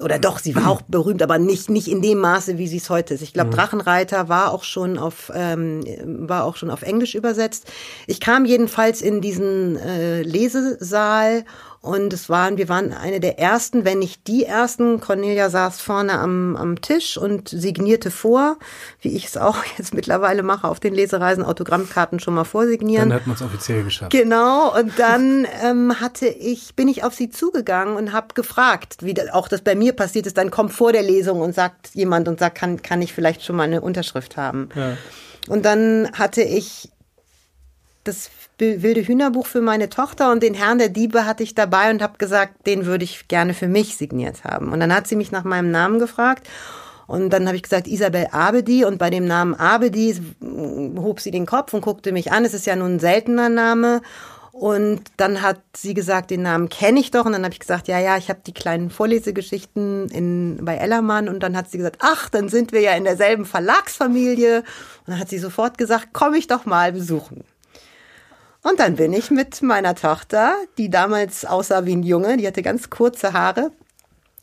Oder 0.00 0.20
doch, 0.20 0.38
sie 0.38 0.54
war 0.54 0.68
auch 0.70 0.82
berühmt, 0.82 1.20
aber 1.20 1.38
nicht, 1.38 1.68
nicht 1.68 1.88
in 1.88 2.00
dem 2.00 2.18
Maße, 2.18 2.58
wie 2.58 2.68
sie 2.68 2.76
es 2.76 2.88
heute 2.88 3.14
ist. 3.14 3.22
Ich 3.22 3.32
glaube, 3.32 3.50
Drachenreiter 3.50 4.28
war 4.28 4.52
auch 4.52 4.62
schon 4.62 4.98
auf, 4.98 5.32
ähm, 5.34 5.84
war 6.28 6.44
auch 6.44 6.56
schon 6.56 6.70
auf 6.70 6.82
Englisch 6.82 7.16
übersetzt. 7.16 7.70
Ich 8.06 8.20
kam 8.20 8.44
jedenfalls 8.44 9.02
in 9.02 9.20
diesen 9.20 9.76
äh, 9.76 10.22
Lesesaal 10.22 11.44
und 11.82 12.12
es 12.12 12.28
waren, 12.28 12.58
wir 12.58 12.68
waren 12.68 12.92
eine 12.92 13.18
der 13.18 13.40
ersten, 13.40 13.84
wenn 13.84 13.98
nicht 13.98 14.28
die 14.28 14.44
ersten. 14.44 15.00
Cornelia 15.00 15.50
saß 15.50 15.80
vorne 15.80 16.12
am, 16.12 16.54
am 16.54 16.80
Tisch 16.80 17.16
und 17.18 17.48
signierte 17.48 18.12
vor, 18.12 18.56
wie 19.00 19.16
ich 19.16 19.26
es 19.26 19.36
auch 19.36 19.56
jetzt 19.78 19.92
mittlerweile 19.92 20.44
mache, 20.44 20.68
auf 20.68 20.78
den 20.78 20.94
Lesereisen 20.94 21.42
Autogrammkarten 21.42 22.20
schon 22.20 22.34
mal 22.34 22.44
vorsignieren. 22.44 23.08
Dann 23.08 23.18
hat 23.18 23.26
man 23.26 23.34
es 23.34 23.42
offiziell 23.42 23.82
geschafft. 23.82 24.12
Genau, 24.12 24.72
und 24.78 24.96
dann 24.96 25.44
ähm, 25.64 26.00
hatte 26.00 26.28
ich, 26.28 26.76
bin 26.76 26.86
ich 26.86 27.02
auf 27.02 27.14
sie 27.14 27.30
zugegangen 27.30 27.96
und 27.96 28.12
habe 28.12 28.28
gefragt, 28.34 28.98
wie 29.00 29.20
auch 29.32 29.48
das 29.48 29.62
bei 29.62 29.74
mir 29.74 29.92
passiert 29.92 30.28
ist. 30.28 30.38
Dann 30.38 30.52
kommt 30.52 30.72
vor 30.72 30.92
der 30.92 31.02
Lesung 31.02 31.40
und 31.40 31.52
sagt 31.52 31.90
jemand 31.94 32.28
und 32.28 32.38
sagt, 32.38 32.58
kann, 32.58 32.80
kann 32.82 33.02
ich 33.02 33.12
vielleicht 33.12 33.42
schon 33.42 33.56
mal 33.56 33.64
eine 33.64 33.80
Unterschrift 33.80 34.36
haben? 34.36 34.68
Ja. 34.76 34.96
Und 35.48 35.64
dann 35.64 36.12
hatte 36.12 36.42
ich 36.42 36.90
das 38.04 38.30
wilde 38.62 39.06
Hühnerbuch 39.06 39.46
für 39.46 39.60
meine 39.60 39.88
Tochter 39.88 40.32
und 40.32 40.42
den 40.42 40.54
Herrn 40.54 40.78
der 40.78 40.88
Diebe 40.88 41.26
hatte 41.26 41.42
ich 41.42 41.54
dabei 41.54 41.90
und 41.90 42.02
habe 42.02 42.18
gesagt, 42.18 42.66
den 42.66 42.86
würde 42.86 43.04
ich 43.04 43.28
gerne 43.28 43.54
für 43.54 43.68
mich 43.68 43.96
signiert 43.96 44.44
haben. 44.44 44.72
Und 44.72 44.80
dann 44.80 44.94
hat 44.94 45.06
sie 45.06 45.16
mich 45.16 45.32
nach 45.32 45.44
meinem 45.44 45.70
Namen 45.70 45.98
gefragt 45.98 46.48
und 47.12 47.30
dann 47.30 47.46
habe 47.46 47.56
ich 47.56 47.62
gesagt, 47.62 47.88
Isabel 47.88 48.28
Abedi. 48.30 48.84
Und 48.84 48.98
bei 48.98 49.10
dem 49.10 49.26
Namen 49.26 49.54
Abedi 49.54 50.18
hob 50.96 51.20
sie 51.20 51.30
den 51.30 51.44
Kopf 51.46 51.74
und 51.74 51.82
guckte 51.82 52.10
mich 52.10 52.32
an. 52.32 52.44
Es 52.44 52.54
ist 52.54 52.66
ja 52.66 52.74
nun 52.74 52.94
ein 52.94 53.00
seltener 53.00 53.48
Name. 53.48 54.00
Und 54.52 55.02
dann 55.16 55.42
hat 55.42 55.60
sie 55.74 55.94
gesagt, 55.94 56.30
den 56.30 56.42
Namen 56.42 56.68
kenne 56.68 57.00
ich 57.00 57.10
doch. 57.10 57.24
Und 57.24 57.32
dann 57.32 57.44
habe 57.44 57.52
ich 57.52 57.60
gesagt, 57.60 57.86
ja, 57.88 57.98
ja, 57.98 58.16
ich 58.16 58.28
habe 58.28 58.40
die 58.46 58.54
kleinen 58.54 58.90
Vorlesegeschichten 58.90 60.08
in, 60.08 60.58
bei 60.62 60.76
Ellermann. 60.76 61.28
Und 61.28 61.42
dann 61.42 61.56
hat 61.56 61.70
sie 61.70 61.78
gesagt, 61.78 61.98
ach, 62.00 62.28
dann 62.28 62.48
sind 62.48 62.72
wir 62.72 62.80
ja 62.80 62.92
in 62.92 63.04
derselben 63.04 63.44
Verlagsfamilie. 63.44 64.58
Und 64.58 64.64
dann 65.08 65.18
hat 65.18 65.28
sie 65.28 65.38
sofort 65.38 65.78
gesagt, 65.78 66.08
komm 66.12 66.32
ich 66.32 66.46
doch 66.46 66.64
mal 66.64 66.92
besuchen. 66.92 67.44
Und 68.62 68.78
dann 68.78 68.96
bin 68.96 69.12
ich 69.12 69.30
mit 69.30 69.60
meiner 69.62 69.94
Tochter, 69.94 70.54
die 70.78 70.88
damals 70.88 71.44
aussah 71.44 71.84
wie 71.84 71.96
ein 71.96 72.02
Junge, 72.02 72.36
die 72.36 72.46
hatte 72.46 72.62
ganz 72.62 72.90
kurze 72.90 73.32
Haare, 73.32 73.72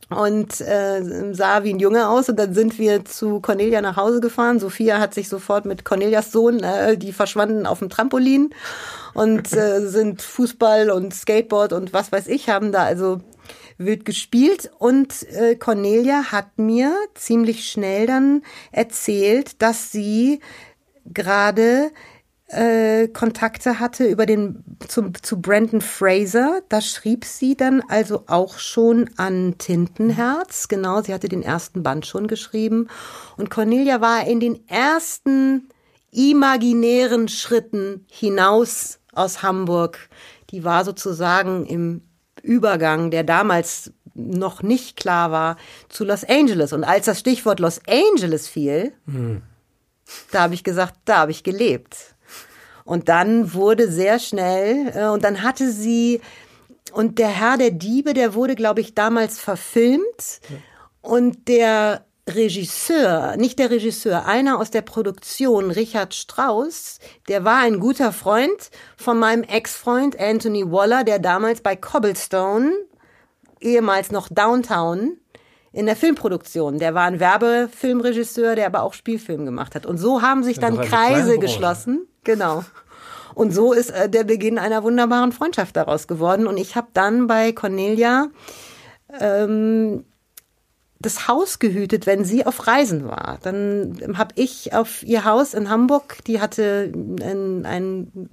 und 0.10 0.60
äh, 0.62 1.34
sah 1.34 1.64
wie 1.64 1.74
ein 1.74 1.80
Junge 1.80 2.10
aus. 2.10 2.30
Und 2.30 2.38
dann 2.38 2.54
sind 2.54 2.80
wir 2.80 3.06
zu 3.06 3.40
Cornelia 3.42 3.82
nach 3.82 3.96
Hause 3.96 4.20
gefahren. 4.20 4.60
Sophia 4.60 5.00
hat 5.00 5.14
sich 5.14 5.30
sofort 5.30 5.66
mit 5.66 5.86
Cornelias 5.86 6.32
Sohn, 6.32 6.64
äh, 6.64 6.98
die 6.98 7.14
verschwanden 7.14 7.66
auf 7.66 7.80
dem 7.80 7.90
Trampolin 7.90 8.50
und 9.14 9.54
äh, 9.54 9.82
sind 9.88 10.22
Fußball 10.22 10.90
und 10.90 11.14
Skateboard 11.14 11.74
und 11.74 11.94
was 11.94 12.12
weiß 12.12 12.28
ich, 12.28 12.50
haben 12.50 12.72
da 12.72 12.84
also 12.84 13.22
wild 13.78 14.04
gespielt. 14.04 14.72
Und 14.80 15.28
äh, 15.30 15.56
Cornelia 15.56 16.32
hat 16.32 16.58
mir 16.58 16.92
ziemlich 17.14 17.70
schnell 17.70 18.08
dann 18.08 18.42
erzählt, 18.72 19.62
dass 19.62 19.92
sie 19.92 20.40
gerade 21.06 21.92
äh, 22.50 23.08
Kontakte 23.10 23.80
hatte 23.80 24.06
über 24.06 24.26
den 24.26 24.64
zum, 24.88 25.14
zu 25.22 25.40
Brandon 25.40 25.82
Fraser. 25.82 26.62
Da 26.70 26.82
schrieb 26.82 27.26
sie 27.26 27.56
dann 27.56 27.82
also 27.88 28.24
auch 28.28 28.58
schon 28.58 29.10
an 29.18 29.56
Tintenherz. 29.58 30.68
Genau, 30.68 31.02
sie 31.02 31.14
hatte 31.14 31.30
den 31.30 31.44
ersten 31.44 31.84
Band 31.84 32.08
schon 32.08 32.28
geschrieben. 32.28 32.88
Und 33.38 33.50
Cornelia 33.52 34.02
war 34.02 34.26
in 34.26 34.40
den 34.40 34.68
ersten 34.68 35.70
imaginären 36.12 37.28
Schritten 37.28 38.06
hinaus 38.10 39.00
aus 39.14 39.44
Hamburg. 39.44 40.10
Die 40.50 40.64
war 40.64 40.86
sozusagen 40.86 41.68
im 41.68 42.02
Übergang, 42.42 43.12
der 43.12 43.24
damals 43.24 43.92
noch 44.16 44.64
nicht 44.64 44.98
klar 44.98 45.32
war, 45.32 45.58
zu 45.88 46.04
Los 46.04 46.24
Angeles. 46.24 46.74
Und 46.74 46.84
als 46.84 47.06
das 47.06 47.20
Stichwort 47.20 47.60
Los 47.60 47.80
Angeles 47.88 48.48
fiel, 48.48 48.94
mhm. 49.06 49.44
da 50.32 50.42
habe 50.42 50.56
ich 50.56 50.64
gesagt, 50.64 50.96
da 51.06 51.20
habe 51.20 51.32
ich 51.32 51.44
gelebt. 51.44 52.09
Und 52.90 53.08
dann 53.08 53.54
wurde 53.54 53.92
sehr 53.92 54.18
schnell, 54.18 54.92
äh, 54.96 55.10
und 55.10 55.24
dann 55.24 55.44
hatte 55.44 55.72
sie, 55.72 56.22
und 56.92 57.20
der 57.20 57.28
Herr 57.28 57.56
der 57.56 57.70
Diebe, 57.70 58.16
der 58.16 58.34
wurde, 58.34 58.56
glaube 58.56 58.82
ich, 58.82 58.96
damals 58.96 59.40
verfilmt. 59.40 60.42
Und 61.00 61.48
der 61.48 62.04
Regisseur, 62.28 63.36
nicht 63.38 63.60
der 63.60 63.70
Regisseur, 63.70 64.26
einer 64.26 64.58
aus 64.58 64.72
der 64.72 64.82
Produktion, 64.82 65.70
Richard 65.70 66.16
Strauss, 66.16 66.98
der 67.28 67.46
war 67.46 67.60
ein 67.60 67.80
guter 67.80 68.12
Freund 68.12 68.72
von 68.98 69.20
meinem 69.20 69.44
Ex-Freund 69.44 70.20
Anthony 70.20 70.72
Waller, 70.72 71.04
der 71.04 71.20
damals 71.20 71.62
bei 71.62 71.76
Cobblestone, 71.76 72.72
ehemals 73.60 74.12
noch 74.12 74.30
Downtown, 74.30 75.20
in 75.72 75.86
der 75.86 75.96
Filmproduktion. 75.96 76.80
Der 76.80 76.94
war 76.94 77.04
ein 77.04 77.20
Werbefilmregisseur, 77.20 78.56
der 78.56 78.66
aber 78.66 78.84
auch 78.84 78.94
Spielfilm 78.94 79.46
gemacht 79.46 79.76
hat. 79.76 79.86
Und 79.86 79.98
so 79.98 80.22
haben 80.22 80.44
sich 80.44 80.60
dann 80.60 80.80
Kreise 80.82 81.38
geschlossen. 81.38 82.08
Genau. 82.24 82.64
Und 83.36 83.54
so 83.54 83.74
ist 83.74 83.92
äh, 83.92 84.10
der 84.10 84.24
Beginn 84.24 84.58
einer 84.58 84.84
wunderbaren 84.84 85.32
Freundschaft 85.32 85.76
daraus 85.76 86.08
geworden. 86.08 86.48
Und 86.48 86.58
ich 86.58 86.76
habe 86.76 86.88
dann 86.94 87.28
bei 87.28 87.52
Cornelia 87.52 88.28
ähm, 89.20 90.06
das 91.00 91.28
Haus 91.28 91.60
gehütet, 91.60 92.06
wenn 92.06 92.26
sie 92.26 92.46
auf 92.46 92.68
Reisen 92.68 93.08
war. 93.08 93.40
Dann 93.42 94.18
habe 94.18 94.34
ich 94.36 94.74
auf 94.74 95.04
ihr 95.04 95.24
Haus 95.24 95.54
in 95.54 95.70
Hamburg, 95.70 96.18
die 96.28 96.42
hatte 96.42 96.92
einen, 96.94 97.66
einen 97.66 98.30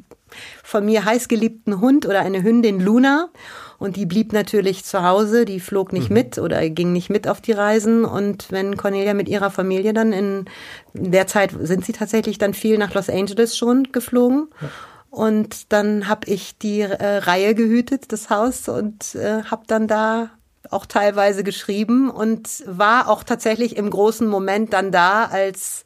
von 0.62 0.85
mir 0.85 1.05
heißgeliebten 1.05 1.81
Hund 1.81 2.07
oder 2.07 2.20
eine 2.20 2.43
Hündin 2.43 2.81
Luna 2.81 3.31
und 3.79 3.97
die 3.97 4.07
blieb 4.07 4.33
natürlich 4.33 4.85
zu 4.85 5.03
Hause, 5.03 5.45
die 5.45 5.61
flog 5.61 5.93
nicht 5.93 6.09
mhm. 6.09 6.14
mit 6.14 6.39
oder 6.39 6.68
ging 6.70 6.93
nicht 6.93 7.11
mit 7.11 7.29
auf 7.29 7.41
die 7.41 7.53
Reisen. 7.53 8.05
Und 8.05 8.51
wenn 8.51 8.77
Cornelia 8.77 9.14
mit 9.14 9.29
ihrer 9.29 9.51
Familie 9.51 9.93
dann 9.93 10.12
in, 10.12 10.47
der 10.95 11.27
Zeit 11.27 11.55
sind 11.61 11.85
sie 11.85 11.93
tatsächlich 11.93 12.39
dann 12.39 12.55
viel 12.55 12.79
nach 12.79 12.95
Los 12.95 13.11
Angeles 13.11 13.57
schon 13.57 13.89
geflogen. 13.93 14.49
Ja. 14.61 14.68
Und 15.11 15.72
dann 15.72 16.09
habe 16.09 16.29
ich 16.29 16.59
die 16.59 16.81
äh, 16.81 17.18
Reihe 17.18 17.55
gehütet, 17.55 18.12
das 18.12 18.29
Haus, 18.29 18.68
und 18.68 19.14
äh, 19.14 19.45
habe 19.45 19.62
dann 19.66 19.89
da 19.89 20.31
auch 20.70 20.85
teilweise 20.85 21.45
geschrieben 21.45 22.11
und 22.11 22.64
war 22.66 23.09
auch 23.09 23.22
tatsächlich 23.22 23.77
im 23.77 23.89
großen 23.89 24.27
Moment 24.27 24.72
dann 24.72 24.91
da, 24.91 25.24
als 25.24 25.85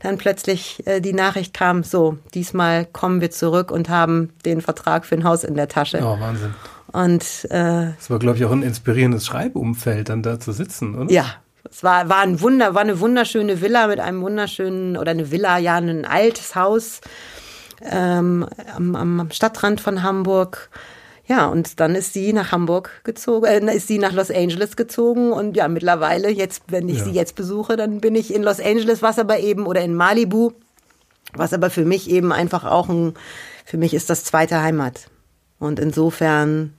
dann 0.00 0.18
plötzlich 0.18 0.86
äh, 0.86 1.00
die 1.00 1.12
Nachricht 1.12 1.54
kam, 1.54 1.82
so, 1.82 2.18
diesmal 2.34 2.84
kommen 2.86 3.20
wir 3.20 3.30
zurück 3.30 3.70
und 3.70 3.88
haben 3.88 4.30
den 4.44 4.60
Vertrag 4.60 5.06
für 5.06 5.14
ein 5.14 5.24
Haus 5.24 5.44
in 5.44 5.54
der 5.54 5.68
Tasche. 5.68 6.00
Oh, 6.02 6.18
Wahnsinn. 6.20 6.54
Und 6.92 7.22
äh, 7.50 7.92
das 7.96 8.08
war, 8.08 8.18
glaube 8.18 8.36
ich, 8.38 8.44
auch 8.44 8.52
ein 8.52 8.62
inspirierendes 8.62 9.26
Schreibumfeld, 9.26 10.08
dann 10.08 10.22
da 10.22 10.38
zu 10.38 10.52
sitzen, 10.52 10.94
oder? 10.94 11.10
Ja, 11.10 11.26
es 11.68 11.82
war, 11.82 12.08
war 12.08 12.20
ein 12.20 12.40
Wunder, 12.40 12.74
war 12.74 12.82
eine 12.82 13.00
wunderschöne 13.00 13.60
Villa 13.60 13.88
mit 13.88 13.98
einem 13.98 14.20
wunderschönen, 14.22 14.96
oder 14.96 15.10
eine 15.10 15.30
Villa, 15.30 15.58
ja, 15.58 15.76
ein 15.76 16.04
altes 16.04 16.54
Haus 16.54 17.00
ähm, 17.82 18.46
am, 18.76 18.94
am 18.94 19.30
Stadtrand 19.30 19.80
von 19.80 20.02
Hamburg. 20.02 20.70
Ja, 21.26 21.46
und 21.46 21.80
dann 21.80 21.94
ist 21.94 22.12
sie 22.12 22.32
nach 22.32 22.52
Hamburg 22.52 23.00
gezogen, 23.04 23.46
äh, 23.46 23.74
ist 23.74 23.88
sie 23.88 23.98
nach 23.98 24.12
Los 24.12 24.30
Angeles 24.30 24.76
gezogen 24.76 25.32
und 25.32 25.56
ja, 25.56 25.68
mittlerweile, 25.68 26.30
jetzt, 26.30 26.64
wenn 26.68 26.88
ich 26.88 26.98
ja. 26.98 27.04
sie 27.04 27.12
jetzt 27.12 27.34
besuche, 27.34 27.76
dann 27.76 28.00
bin 28.00 28.14
ich 28.14 28.34
in 28.34 28.42
Los 28.42 28.60
Angeles, 28.60 29.00
was 29.00 29.18
aber 29.18 29.38
eben, 29.38 29.66
oder 29.66 29.80
in 29.80 29.94
Malibu, 29.94 30.52
was 31.32 31.54
aber 31.54 31.70
für 31.70 31.86
mich 31.86 32.10
eben 32.10 32.32
einfach 32.32 32.64
auch 32.64 32.88
ein, 32.88 33.14
für 33.64 33.78
mich 33.78 33.94
ist 33.94 34.10
das 34.10 34.24
zweite 34.24 34.60
Heimat. 34.60 35.08
Und 35.58 35.80
insofern 35.80 36.74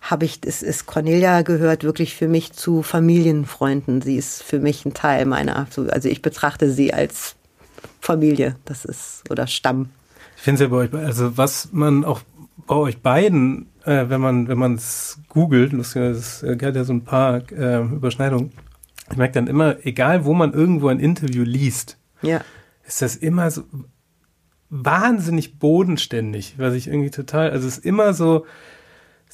habe 0.00 0.24
ich, 0.24 0.40
es 0.44 0.62
ist 0.62 0.86
Cornelia 0.86 1.42
gehört 1.42 1.84
wirklich 1.84 2.16
für 2.16 2.28
mich 2.28 2.52
zu 2.52 2.82
Familienfreunden. 2.82 4.00
Sie 4.00 4.16
ist 4.16 4.42
für 4.42 4.58
mich 4.58 4.84
ein 4.84 4.94
Teil 4.94 5.26
meiner, 5.26 5.66
also 5.90 6.08
ich 6.08 6.22
betrachte 6.22 6.70
sie 6.72 6.92
als 6.94 7.36
Familie, 8.00 8.56
das 8.64 8.84
ist, 8.84 9.22
oder 9.30 9.46
Stamm. 9.46 9.90
Ich 10.36 10.42
finde 10.42 10.64
es 10.64 10.70
ja 10.70 10.76
bei 10.76 10.84
euch, 10.84 10.94
also 10.94 11.36
was 11.36 11.68
man 11.72 12.04
auch 12.04 12.22
bei 12.66 12.74
euch 12.74 12.98
beiden, 12.98 13.66
äh, 13.84 14.08
wenn 14.08 14.20
man, 14.20 14.48
wenn 14.48 14.58
man 14.58 14.74
es 14.74 15.20
googelt, 15.28 15.72
es 15.72 15.94
hat 16.42 16.76
ja 16.76 16.84
so 16.84 16.92
ein 16.92 17.04
paar 17.04 17.50
äh, 17.52 17.82
Überschneidungen, 17.82 18.52
ich 19.10 19.16
merke 19.16 19.34
dann 19.34 19.46
immer, 19.46 19.84
egal 19.84 20.24
wo 20.24 20.34
man 20.34 20.52
irgendwo 20.52 20.88
ein 20.88 21.00
Interview 21.00 21.42
liest, 21.42 21.98
ja. 22.22 22.40
ist 22.84 23.02
das 23.02 23.16
immer 23.16 23.50
so 23.50 23.64
wahnsinnig 24.70 25.58
bodenständig, 25.58 26.54
was 26.56 26.74
ich 26.74 26.86
irgendwie 26.86 27.10
total, 27.10 27.50
also 27.50 27.68
es 27.68 27.78
ist 27.78 27.84
immer 27.84 28.14
so, 28.14 28.46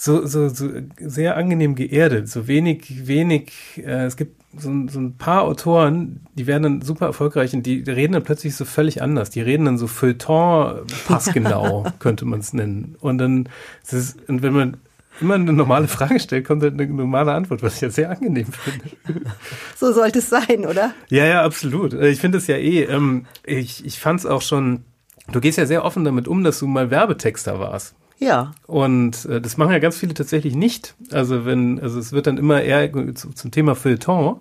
so, 0.01 0.25
so, 0.27 0.49
so 0.49 0.69
sehr 1.01 1.37
angenehm 1.37 1.75
geerdet, 1.75 2.29
so 2.29 2.47
wenig, 2.47 3.09
wenig, 3.09 3.51
äh, 3.79 4.05
es 4.05 4.17
gibt 4.17 4.41
so, 4.57 4.71
so 4.89 5.01
ein 5.01 5.17
paar 5.17 5.43
Autoren, 5.43 6.21
die 6.35 6.47
werden 6.47 6.63
dann 6.63 6.83
super 6.83 7.07
erfolgreich 7.07 7.53
und 7.53 7.67
die, 7.67 7.81
reden 7.81 8.13
dann 8.13 8.23
plötzlich 8.23 8.55
so 8.55 8.65
völlig 8.65 9.03
anders. 9.03 9.31
Die 9.31 9.41
reden 9.41 9.65
dann 9.65 9.77
so 9.77 9.89
Feuilleton 9.89 10.87
passgenau, 11.09 11.85
könnte 11.99 12.27
man 12.27 12.39
es 12.39 12.53
nennen. 12.53 12.95
Und 13.01 13.19
dann, 13.19 13.49
ist 13.83 13.93
es, 13.93 14.17
und 14.29 14.43
wenn 14.43 14.53
man 14.53 14.77
immer 15.21 15.35
eine 15.35 15.53
normale 15.53 15.89
Frage 15.89 16.21
stellt, 16.21 16.47
kommt 16.47 16.63
halt 16.63 16.75
eine 16.75 16.87
normale 16.87 17.33
Antwort, 17.33 17.65
was 17.65 17.75
ich 17.75 17.81
ja 17.81 17.91
sehr 17.91 18.09
angenehm 18.09 18.47
finde. 18.47 19.27
So 19.75 19.93
sollte 19.93 20.21
es 20.21 20.29
sein, 20.29 20.65
oder? 20.65 20.95
Ja, 21.09 21.25
ja, 21.25 21.43
absolut. 21.43 21.93
Äh, 21.93 22.11
ich 22.11 22.21
finde 22.21 22.39
es 22.39 22.47
ja 22.47 22.57
eh, 22.57 22.85
ähm, 22.85 23.27
ich, 23.45 23.85
ich 23.85 23.99
fand 23.99 24.21
es 24.21 24.27
auch 24.27 24.43
schon, 24.43 24.85
du 25.33 25.41
gehst 25.41 25.59
ja 25.59 25.67
sehr 25.67 25.85
offen 25.85 26.05
damit 26.05 26.29
um, 26.29 26.45
dass 26.45 26.61
du 26.61 26.69
mal 26.69 26.93
Werbetexter 26.93 27.59
warst. 27.59 27.97
Ja. 28.19 28.53
Und 28.67 29.25
äh, 29.27 29.41
das 29.41 29.57
machen 29.57 29.73
ja 29.73 29.79
ganz 29.79 29.97
viele 29.97 30.15
tatsächlich 30.15 30.55
nicht. 30.55 30.95
Also 31.13 31.45
wenn, 31.45 31.81
also 31.81 31.99
es 31.99 32.13
wird 32.13 32.27
dann 32.27 32.37
immer 32.37 32.61
eher 32.63 32.93
zu, 33.15 33.33
zum 33.33 33.51
Thema 33.51 33.75
Feuilleton, 33.75 34.41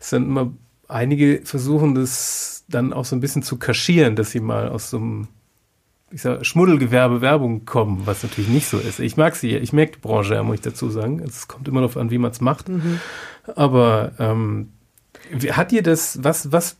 es 0.00 0.10
sind 0.10 0.24
immer 0.24 0.52
einige 0.88 1.40
versuchen 1.44 1.94
das 1.94 2.64
dann 2.68 2.92
auch 2.92 3.04
so 3.04 3.16
ein 3.16 3.20
bisschen 3.20 3.42
zu 3.42 3.58
kaschieren, 3.58 4.16
dass 4.16 4.30
sie 4.30 4.40
mal 4.40 4.68
aus 4.68 4.90
so 4.90 4.98
einem 4.98 5.28
ich 6.12 6.22
sag, 6.22 6.46
Schmuddelgewerbe 6.46 7.20
Werbung 7.20 7.64
kommen, 7.64 8.02
was 8.04 8.22
natürlich 8.22 8.48
nicht 8.48 8.68
so 8.68 8.78
ist. 8.78 9.00
Ich 9.00 9.16
mag 9.16 9.34
sie, 9.34 9.56
ich 9.56 9.72
mag 9.72 9.92
die 9.92 9.98
Branche, 9.98 10.34
ja, 10.34 10.42
muss 10.42 10.56
ich 10.56 10.60
dazu 10.60 10.88
sagen. 10.88 11.20
Es 11.20 11.48
kommt 11.48 11.66
immer 11.66 11.80
darauf 11.80 11.96
an, 11.96 12.10
wie 12.10 12.18
man 12.18 12.30
es 12.30 12.40
macht. 12.40 12.68
Mhm. 12.68 13.00
Aber 13.56 14.12
ähm, 14.20 14.68
hat 15.50 15.72
dir 15.72 15.82
das, 15.82 16.22
was, 16.22 16.52
was 16.52 16.76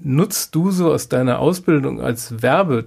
nutzt 0.00 0.54
du 0.54 0.72
so 0.72 0.92
aus 0.92 1.08
deiner 1.08 1.38
Ausbildung 1.38 2.00
als 2.00 2.42
Werbe 2.42 2.86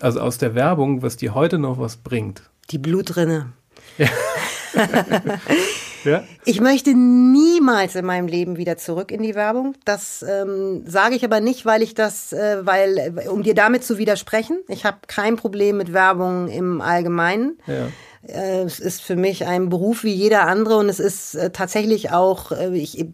also 0.00 0.20
aus 0.20 0.38
der 0.38 0.54
Werbung, 0.54 1.02
was 1.02 1.16
dir 1.16 1.34
heute 1.34 1.58
noch 1.58 1.78
was 1.78 1.96
bringt? 1.96 2.42
Die 2.70 2.78
Blutrinne. 2.78 3.52
Ja. 3.98 4.08
ja. 6.04 6.24
Ich 6.44 6.60
möchte 6.60 6.94
niemals 6.94 7.94
in 7.94 8.04
meinem 8.04 8.26
Leben 8.26 8.56
wieder 8.56 8.76
zurück 8.76 9.10
in 9.10 9.22
die 9.22 9.34
Werbung. 9.34 9.74
Das 9.84 10.24
ähm, 10.26 10.84
sage 10.86 11.14
ich 11.14 11.24
aber 11.24 11.40
nicht, 11.40 11.66
weil 11.66 11.82
ich 11.82 11.94
das, 11.94 12.32
äh, 12.32 12.64
weil, 12.64 13.20
um 13.30 13.42
dir 13.42 13.54
damit 13.54 13.84
zu 13.84 13.98
widersprechen. 13.98 14.60
Ich 14.68 14.84
habe 14.84 14.98
kein 15.06 15.36
Problem 15.36 15.76
mit 15.76 15.92
Werbung 15.92 16.48
im 16.48 16.80
Allgemeinen. 16.80 17.58
Ja. 17.66 17.88
Äh, 18.26 18.62
es 18.62 18.80
ist 18.80 19.02
für 19.02 19.16
mich 19.16 19.46
ein 19.46 19.68
Beruf 19.68 20.04
wie 20.04 20.14
jeder 20.14 20.46
andere 20.46 20.76
und 20.76 20.88
es 20.88 21.00
ist 21.00 21.34
äh, 21.34 21.50
tatsächlich 21.50 22.10
auch, 22.10 22.52
äh, 22.52 22.76
ich 22.76 23.04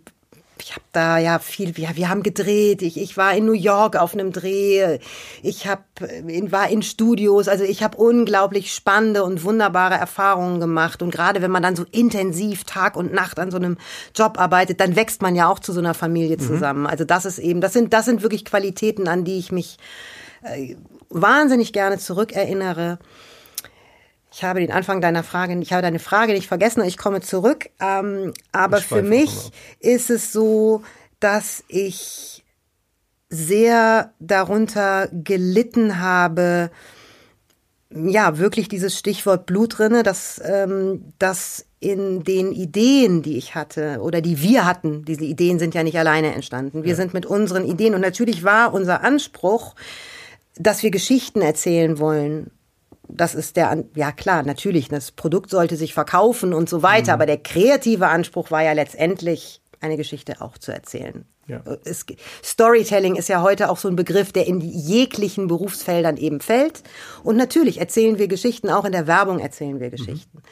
ich 0.68 0.74
habe 0.74 0.84
da 0.92 1.16
ja 1.16 1.38
viel, 1.38 1.72
ja, 1.78 1.96
wir 1.96 2.10
haben 2.10 2.22
gedreht. 2.22 2.82
Ich, 2.82 3.00
ich 3.00 3.16
war 3.16 3.34
in 3.34 3.46
New 3.46 3.52
York 3.52 3.96
auf 3.96 4.12
einem 4.12 4.32
Dreh. 4.32 4.98
Ich 5.42 5.66
hab, 5.66 5.82
in, 6.02 6.52
war 6.52 6.68
in 6.68 6.82
Studios. 6.82 7.48
Also 7.48 7.64
ich 7.64 7.82
habe 7.82 7.96
unglaublich 7.96 8.74
spannende 8.74 9.24
und 9.24 9.44
wunderbare 9.44 9.94
Erfahrungen 9.94 10.60
gemacht. 10.60 11.00
Und 11.00 11.10
gerade 11.10 11.40
wenn 11.40 11.50
man 11.50 11.62
dann 11.62 11.74
so 11.74 11.86
intensiv 11.90 12.64
Tag 12.64 12.96
und 12.96 13.14
Nacht 13.14 13.38
an 13.38 13.50
so 13.50 13.56
einem 13.56 13.78
Job 14.14 14.38
arbeitet, 14.38 14.78
dann 14.80 14.94
wächst 14.94 15.22
man 15.22 15.34
ja 15.34 15.48
auch 15.48 15.58
zu 15.58 15.72
so 15.72 15.80
einer 15.80 15.94
Familie 15.94 16.36
mhm. 16.36 16.42
zusammen. 16.42 16.80
Mhm. 16.80 16.86
Also 16.86 17.04
das 17.04 17.24
ist 17.24 17.38
eben, 17.38 17.62
das 17.62 17.72
sind, 17.72 17.94
das 17.94 18.04
sind 18.04 18.20
wirklich 18.20 18.44
Qualitäten, 18.44 19.08
an 19.08 19.24
die 19.24 19.38
ich 19.38 19.50
mich 19.50 19.78
äh, 20.42 20.76
wahnsinnig 21.08 21.72
gerne 21.72 21.96
zurückerinnere. 21.96 22.98
Ich 24.38 24.44
habe 24.44 24.60
den 24.60 24.70
Anfang 24.70 25.00
deiner 25.00 25.24
Frage, 25.24 25.58
ich 25.58 25.72
habe 25.72 25.82
deine 25.82 25.98
Frage 25.98 26.32
nicht 26.32 26.46
vergessen 26.46 26.84
ich 26.84 26.96
komme 26.96 27.20
zurück. 27.20 27.70
Ähm, 27.80 28.32
aber 28.52 28.76
für 28.76 29.02
mich 29.02 29.50
ist 29.80 30.10
es 30.10 30.30
so, 30.30 30.82
dass 31.18 31.64
ich 31.66 32.44
sehr 33.28 34.12
darunter 34.20 35.08
gelitten 35.12 35.98
habe, 35.98 36.70
ja, 37.90 38.38
wirklich 38.38 38.68
dieses 38.68 38.96
Stichwort 38.96 39.44
Blutrinne, 39.44 40.04
dass 40.04 40.40
ähm, 40.44 41.12
das 41.18 41.66
in 41.80 42.22
den 42.22 42.52
Ideen, 42.52 43.22
die 43.22 43.38
ich 43.38 43.56
hatte 43.56 43.98
oder 44.02 44.20
die 44.20 44.40
wir 44.40 44.64
hatten, 44.66 45.04
diese 45.04 45.24
Ideen 45.24 45.58
sind 45.58 45.74
ja 45.74 45.82
nicht 45.82 45.98
alleine 45.98 46.32
entstanden. 46.32 46.84
Wir 46.84 46.90
ja. 46.90 46.96
sind 46.96 47.12
mit 47.12 47.26
unseren 47.26 47.64
Ideen 47.64 47.92
und 47.96 48.02
natürlich 48.02 48.44
war 48.44 48.72
unser 48.72 49.02
Anspruch, 49.02 49.74
dass 50.54 50.84
wir 50.84 50.92
Geschichten 50.92 51.40
erzählen 51.40 51.98
wollen 51.98 52.52
das 53.08 53.34
ist 53.34 53.56
der, 53.56 53.84
ja 53.94 54.12
klar, 54.12 54.42
natürlich, 54.42 54.88
das 54.88 55.12
Produkt 55.12 55.50
sollte 55.50 55.76
sich 55.76 55.94
verkaufen 55.94 56.52
und 56.52 56.68
so 56.68 56.82
weiter, 56.82 57.12
mhm. 57.12 57.14
aber 57.14 57.26
der 57.26 57.38
kreative 57.38 58.08
Anspruch 58.08 58.50
war 58.50 58.62
ja 58.62 58.72
letztendlich, 58.72 59.60
eine 59.80 59.96
Geschichte 59.96 60.40
auch 60.40 60.58
zu 60.58 60.72
erzählen. 60.72 61.24
Ja. 61.46 61.62
Es, 61.84 62.04
Storytelling 62.44 63.16
ist 63.16 63.28
ja 63.28 63.42
heute 63.42 63.70
auch 63.70 63.78
so 63.78 63.88
ein 63.88 63.96
Begriff, 63.96 64.32
der 64.32 64.46
in 64.46 64.60
jeglichen 64.60 65.46
Berufsfeldern 65.46 66.16
eben 66.16 66.40
fällt. 66.40 66.82
Und 67.22 67.36
natürlich 67.36 67.78
erzählen 67.78 68.18
wir 68.18 68.28
Geschichten, 68.28 68.68
auch 68.70 68.84
in 68.84 68.92
der 68.92 69.06
Werbung 69.06 69.38
erzählen 69.38 69.80
wir 69.80 69.90
Geschichten. 69.90 70.38
Mhm. 70.38 70.42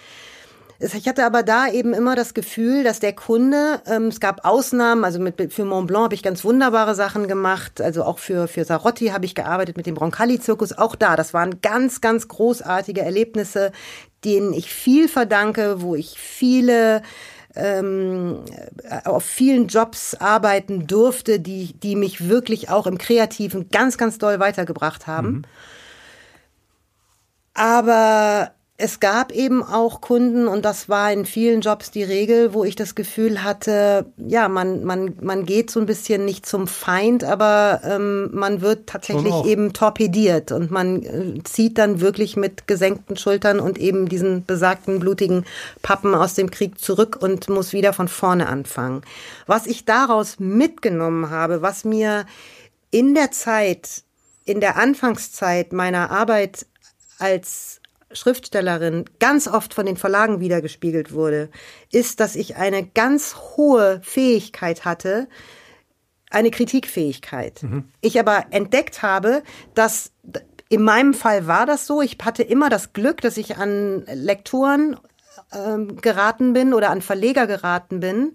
Ich 0.79 1.09
hatte 1.09 1.25
aber 1.25 1.43
da 1.43 1.69
eben 1.69 1.95
immer 1.95 2.17
das 2.17 2.35
Gefühl, 2.35 2.85
dass 2.85 3.01
der 3.01 3.15
Kunde, 3.15 3.81
ähm, 3.87 4.09
es 4.09 4.21
gab 4.21 4.45
Ausnahmen, 4.45 5.05
also 5.05 5.19
mit, 5.19 5.53
für 5.53 5.65
Mont 5.65 5.87
Blanc 5.87 6.05
habe 6.05 6.15
ich 6.15 6.23
ganz 6.23 6.45
wunderbare 6.45 6.95
Sachen 6.95 7.29
gemacht, 7.29 7.81
also 7.81 8.05
auch 8.05 8.19
für, 8.19 8.47
für 8.47 8.65
Sarotti 8.65 9.07
habe 9.07 9.25
ich 9.25 9.35
gearbeitet 9.35 9.77
mit 9.77 9.87
dem 9.87 9.97
Roncalli-Zirkus, 9.97 10.77
auch 10.77 10.95
da, 10.95 11.17
das 11.17 11.33
waren 11.33 11.63
ganz, 11.63 12.01
ganz 12.03 12.29
großartige 12.29 13.01
Erlebnisse, 13.01 13.73
denen 14.25 14.53
ich 14.53 14.71
viel 14.71 15.09
verdanke, 15.09 15.81
wo 15.81 15.95
ich 15.95 16.19
viele 16.19 17.03
ähm, 17.55 18.45
auf 19.05 19.25
vielen 19.25 19.69
Jobs 19.69 20.15
arbeiten 20.15 20.87
durfte, 20.87 21.41
die, 21.41 21.73
die 21.73 21.97
mich 21.97 22.29
wirklich 22.29 22.69
auch 22.69 22.87
im 22.87 22.99
Kreativen 22.99 23.71
ganz, 23.71 23.97
ganz 23.97 24.19
doll 24.19 24.41
weitergebracht 24.41 25.07
haben. 25.07 25.29
Mhm. 25.29 25.43
Aber 27.55 28.51
es 28.79 29.01
gab 29.01 29.33
eben 29.33 29.63
auch 29.63 30.03
Kunden 30.03 30.47
und 30.47 30.65
das 30.67 30.91
war 30.91 31.11
in 31.11 31.25
vielen 31.25 31.63
Jobs 31.63 31.91
die 31.91 32.03
Regel, 32.03 32.53
wo 32.53 32.63
ich 32.63 32.77
das 32.77 32.95
Gefühl 32.95 33.43
hatte, 33.43 34.05
ja, 34.19 34.49
man 34.49 34.85
man 34.85 35.15
man 35.23 35.47
geht 35.47 35.71
so 35.71 35.81
ein 35.81 35.87
bisschen 35.87 36.27
nicht 36.27 36.45
zum 36.45 36.69
Feind, 36.69 37.25
aber 37.25 37.81
ähm, 37.85 38.29
man 38.35 38.61
wird 38.61 38.87
tatsächlich 38.87 39.47
eben 39.47 39.73
torpediert 39.73 40.53
und 40.53 40.71
man 40.71 41.03
äh, 41.03 41.43
zieht 41.45 41.79
dann 41.79 42.01
wirklich 42.03 42.37
mit 42.37 42.67
gesenkten 42.67 43.17
Schultern 43.17 43.61
und 43.61 43.79
eben 43.79 44.11
diesen 44.11 44.45
besagten 44.45 44.99
blutigen 44.99 45.47
Pappen 45.81 46.15
aus 46.15 46.35
dem 46.35 46.51
Krieg 46.51 46.79
zurück 46.79 47.17
und 47.19 47.49
muss 47.49 47.73
wieder 47.73 47.95
von 47.95 48.09
vorne 48.09 48.47
anfangen. 48.47 49.01
Was 49.47 49.67
ich 49.67 49.87
daraus 49.87 50.39
mitgenommen 50.39 51.31
habe, 51.31 51.63
was 51.63 51.87
mir 51.87 52.27
in 52.91 53.15
der 53.15 53.31
Zeit, 53.31 54.03
in 54.45 54.61
der 54.61 54.77
Anfangszeit 54.77 55.73
meiner 55.73 56.11
Arbeit 56.11 56.67
als 57.19 57.81
Schriftstellerin 58.13 59.05
ganz 59.19 59.49
oft 59.49 59.75
von 59.75 59.87
den 59.87 59.97
Verlagen 59.97 60.41
wiedergespiegelt 60.41 61.13
wurde, 61.13 61.51
ist, 61.91 62.21
dass 62.21 62.37
ich 62.37 62.57
eine 62.57 62.87
ganz 62.87 63.37
hohe 63.57 64.01
Fähigkeit 64.03 64.85
hatte, 64.85 65.29
eine 66.31 66.51
Kritikfähigkeit. 66.51 67.63
Mhm. 67.63 67.89
Ich 68.01 68.19
aber 68.19 68.47
entdeckt 68.51 69.03
habe, 69.03 69.43
dass 69.75 70.13
in 70.69 70.83
meinem 70.83 71.15
Fall 71.15 71.47
war 71.47 71.67
das 71.67 71.87
so. 71.87 72.03
Ich 72.03 72.19
hatte 72.23 72.43
immer 72.43 72.69
das 72.69 72.93
Glück, 72.93 73.21
dass 73.21 73.37
ich 73.37 73.57
an 73.57 74.05
Lektoren 74.07 74.97
ähm, 75.53 75.97
geraten 76.01 76.53
bin 76.53 76.75
oder 76.75 76.91
an 76.91 77.03
Verleger 77.03 77.47
geraten 77.47 78.01
bin, 78.01 78.35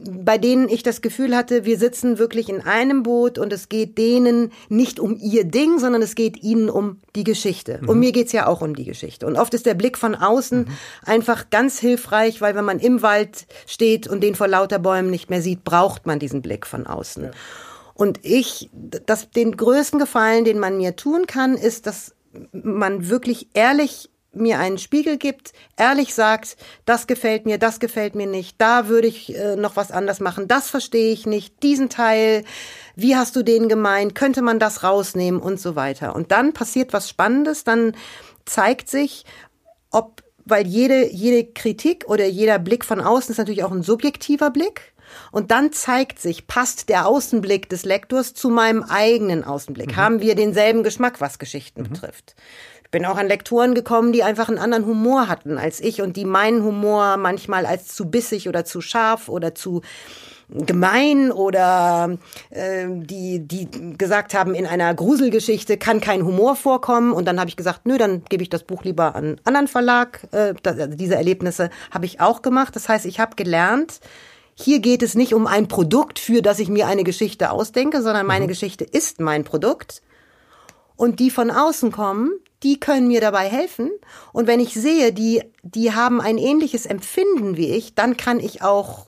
bei 0.00 0.38
denen 0.38 0.68
ich 0.68 0.82
das 0.82 1.02
Gefühl 1.02 1.36
hatte, 1.36 1.64
wir 1.64 1.78
sitzen 1.78 2.18
wirklich 2.18 2.48
in 2.48 2.60
einem 2.60 3.02
Boot 3.02 3.38
und 3.38 3.52
es 3.52 3.68
geht 3.68 3.98
denen 3.98 4.50
nicht 4.68 4.98
um 4.98 5.16
ihr 5.16 5.44
Ding, 5.44 5.78
sondern 5.78 6.02
es 6.02 6.14
geht 6.14 6.42
ihnen 6.42 6.70
um 6.70 7.00
die 7.14 7.24
Geschichte. 7.24 7.78
Mhm. 7.82 7.88
Und 7.88 7.98
mir 7.98 8.12
geht's 8.12 8.32
ja 8.32 8.46
auch 8.46 8.62
um 8.62 8.74
die 8.74 8.84
Geschichte. 8.84 9.26
Und 9.26 9.36
oft 9.36 9.54
ist 9.54 9.66
der 9.66 9.74
Blick 9.74 9.98
von 9.98 10.14
außen 10.14 10.60
mhm. 10.60 10.66
einfach 11.04 11.50
ganz 11.50 11.78
hilfreich, 11.78 12.40
weil 12.40 12.54
wenn 12.54 12.64
man 12.64 12.78
im 12.78 13.02
Wald 13.02 13.46
steht 13.66 14.08
und 14.08 14.22
den 14.22 14.34
vor 14.34 14.48
lauter 14.48 14.78
Bäumen 14.78 15.10
nicht 15.10 15.30
mehr 15.30 15.42
sieht, 15.42 15.62
braucht 15.62 16.06
man 16.06 16.18
diesen 16.18 16.42
Blick 16.42 16.66
von 16.66 16.86
außen. 16.86 17.24
Ja. 17.24 17.30
Und 17.94 18.20
ich, 18.22 18.70
das, 18.72 19.30
den 19.30 19.56
größten 19.56 19.98
Gefallen, 19.98 20.44
den 20.44 20.58
man 20.58 20.78
mir 20.78 20.96
tun 20.96 21.26
kann, 21.26 21.54
ist, 21.54 21.86
dass 21.86 22.14
man 22.52 23.10
wirklich 23.10 23.48
ehrlich 23.52 24.08
mir 24.32 24.58
einen 24.58 24.78
Spiegel 24.78 25.18
gibt, 25.18 25.52
ehrlich 25.76 26.14
sagt, 26.14 26.56
das 26.84 27.06
gefällt 27.06 27.44
mir, 27.44 27.58
das 27.58 27.80
gefällt 27.80 28.14
mir 28.14 28.26
nicht, 28.26 28.60
da 28.60 28.88
würde 28.88 29.08
ich 29.08 29.36
äh, 29.36 29.56
noch 29.56 29.76
was 29.76 29.90
anders 29.90 30.20
machen, 30.20 30.48
das 30.48 30.70
verstehe 30.70 31.12
ich 31.12 31.26
nicht, 31.26 31.62
diesen 31.62 31.88
Teil, 31.88 32.44
wie 32.96 33.16
hast 33.16 33.36
du 33.36 33.42
den 33.42 33.68
gemeint, 33.68 34.14
könnte 34.14 34.42
man 34.42 34.58
das 34.58 34.82
rausnehmen 34.82 35.40
und 35.40 35.60
so 35.60 35.76
weiter. 35.76 36.14
Und 36.14 36.32
dann 36.32 36.52
passiert 36.52 36.92
was 36.92 37.08
Spannendes, 37.08 37.64
dann 37.64 37.94
zeigt 38.44 38.88
sich, 38.88 39.24
ob, 39.90 40.22
weil 40.44 40.66
jede, 40.66 41.12
jede 41.12 41.44
Kritik 41.44 42.04
oder 42.08 42.26
jeder 42.26 42.58
Blick 42.58 42.84
von 42.84 43.00
außen 43.00 43.32
ist 43.32 43.38
natürlich 43.38 43.64
auch 43.64 43.72
ein 43.72 43.82
subjektiver 43.82 44.50
Blick. 44.50 44.92
Und 45.30 45.50
dann 45.50 45.72
zeigt 45.72 46.18
sich, 46.18 46.46
passt 46.46 46.88
der 46.88 47.06
Außenblick 47.06 47.68
des 47.68 47.84
Lektors 47.84 48.32
zu 48.32 48.48
meinem 48.48 48.82
eigenen 48.82 49.44
Außenblick? 49.44 49.92
Mhm. 49.92 49.96
Haben 49.96 50.20
wir 50.20 50.34
denselben 50.34 50.82
Geschmack, 50.82 51.20
was 51.20 51.38
Geschichten 51.38 51.82
mhm. 51.82 51.88
betrifft? 51.90 52.34
Bin 52.92 53.06
auch 53.06 53.16
an 53.16 53.26
Lektoren 53.26 53.74
gekommen, 53.74 54.12
die 54.12 54.22
einfach 54.22 54.48
einen 54.48 54.58
anderen 54.58 54.86
Humor 54.86 55.26
hatten 55.26 55.58
als 55.58 55.80
ich 55.80 56.02
und 56.02 56.16
die 56.16 56.26
meinen 56.26 56.62
Humor 56.62 57.16
manchmal 57.16 57.66
als 57.66 57.88
zu 57.88 58.08
bissig 58.08 58.48
oder 58.48 58.64
zu 58.64 58.80
scharf 58.80 59.28
oder 59.28 59.54
zu 59.54 59.80
gemein 60.50 61.32
oder 61.32 62.18
äh, 62.50 62.86
die 62.88 63.40
die 63.40 63.96
gesagt 63.96 64.34
haben 64.34 64.54
in 64.54 64.66
einer 64.66 64.94
Gruselgeschichte 64.94 65.78
kann 65.78 66.02
kein 66.02 66.24
Humor 66.24 66.54
vorkommen. 66.54 67.12
Und 67.12 67.24
dann 67.24 67.40
habe 67.40 67.48
ich 67.48 67.56
gesagt 67.56 67.86
nö 67.86 67.96
dann 67.96 68.24
gebe 68.28 68.42
ich 68.42 68.50
das 68.50 68.62
Buch 68.62 68.84
lieber 68.84 69.16
an 69.16 69.24
einen 69.24 69.40
anderen 69.44 69.68
Verlag. 69.68 70.28
Äh, 70.32 70.54
das, 70.62 70.78
also 70.78 70.94
diese 70.94 71.14
Erlebnisse 71.14 71.70
habe 71.90 72.04
ich 72.04 72.20
auch 72.20 72.42
gemacht. 72.42 72.76
Das 72.76 72.90
heißt 72.90 73.06
ich 73.06 73.18
habe 73.18 73.36
gelernt 73.36 74.00
hier 74.54 74.80
geht 74.80 75.02
es 75.02 75.14
nicht 75.14 75.32
um 75.32 75.46
ein 75.46 75.66
Produkt 75.66 76.18
für 76.18 76.42
das 76.42 76.58
ich 76.58 76.68
mir 76.68 76.86
eine 76.86 77.04
Geschichte 77.04 77.50
ausdenke 77.50 78.02
sondern 78.02 78.26
meine 78.26 78.44
mhm. 78.44 78.48
Geschichte 78.48 78.84
ist 78.84 79.18
mein 79.18 79.44
Produkt. 79.44 80.02
Und 80.94 81.20
die 81.20 81.30
von 81.30 81.50
außen 81.50 81.90
kommen 81.90 82.32
die 82.62 82.78
können 82.78 83.08
mir 83.08 83.20
dabei 83.20 83.48
helfen. 83.48 83.90
Und 84.32 84.46
wenn 84.46 84.60
ich 84.60 84.74
sehe, 84.74 85.12
die, 85.12 85.42
die 85.62 85.94
haben 85.94 86.20
ein 86.20 86.38
ähnliches 86.38 86.86
Empfinden 86.86 87.56
wie 87.56 87.70
ich, 87.72 87.94
dann 87.94 88.16
kann 88.16 88.40
ich 88.40 88.62
auch 88.62 89.06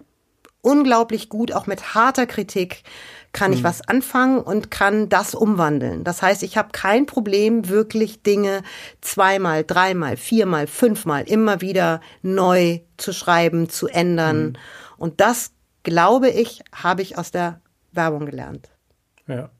unglaublich 0.60 1.28
gut, 1.28 1.52
auch 1.52 1.66
mit 1.66 1.94
harter 1.94 2.26
Kritik, 2.26 2.82
kann 3.32 3.52
ich 3.52 3.60
mhm. 3.60 3.64
was 3.64 3.86
anfangen 3.86 4.40
und 4.40 4.70
kann 4.70 5.08
das 5.08 5.34
umwandeln. 5.34 6.04
Das 6.04 6.22
heißt, 6.22 6.42
ich 6.42 6.56
habe 6.56 6.70
kein 6.72 7.04
Problem, 7.04 7.68
wirklich 7.68 8.22
Dinge 8.22 8.62
zweimal, 9.00 9.64
dreimal, 9.64 10.16
viermal, 10.16 10.66
fünfmal 10.66 11.24
immer 11.24 11.60
wieder 11.60 12.00
neu 12.22 12.80
zu 12.96 13.12
schreiben, 13.12 13.68
zu 13.68 13.88
ändern. 13.88 14.44
Mhm. 14.44 14.52
Und 14.96 15.20
das, 15.20 15.50
glaube 15.82 16.30
ich, 16.30 16.62
habe 16.72 17.02
ich 17.02 17.18
aus 17.18 17.30
der 17.30 17.60
Werbung 17.92 18.24
gelernt. 18.24 18.70
Ja. 19.26 19.50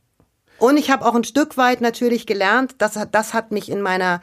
Und 0.64 0.78
ich 0.78 0.90
habe 0.90 1.04
auch 1.04 1.14
ein 1.14 1.24
Stück 1.24 1.58
weit 1.58 1.82
natürlich 1.82 2.26
gelernt, 2.26 2.76
das, 2.78 2.98
das 3.12 3.34
hat 3.34 3.52
mich 3.52 3.70
in 3.70 3.82
meiner 3.82 4.22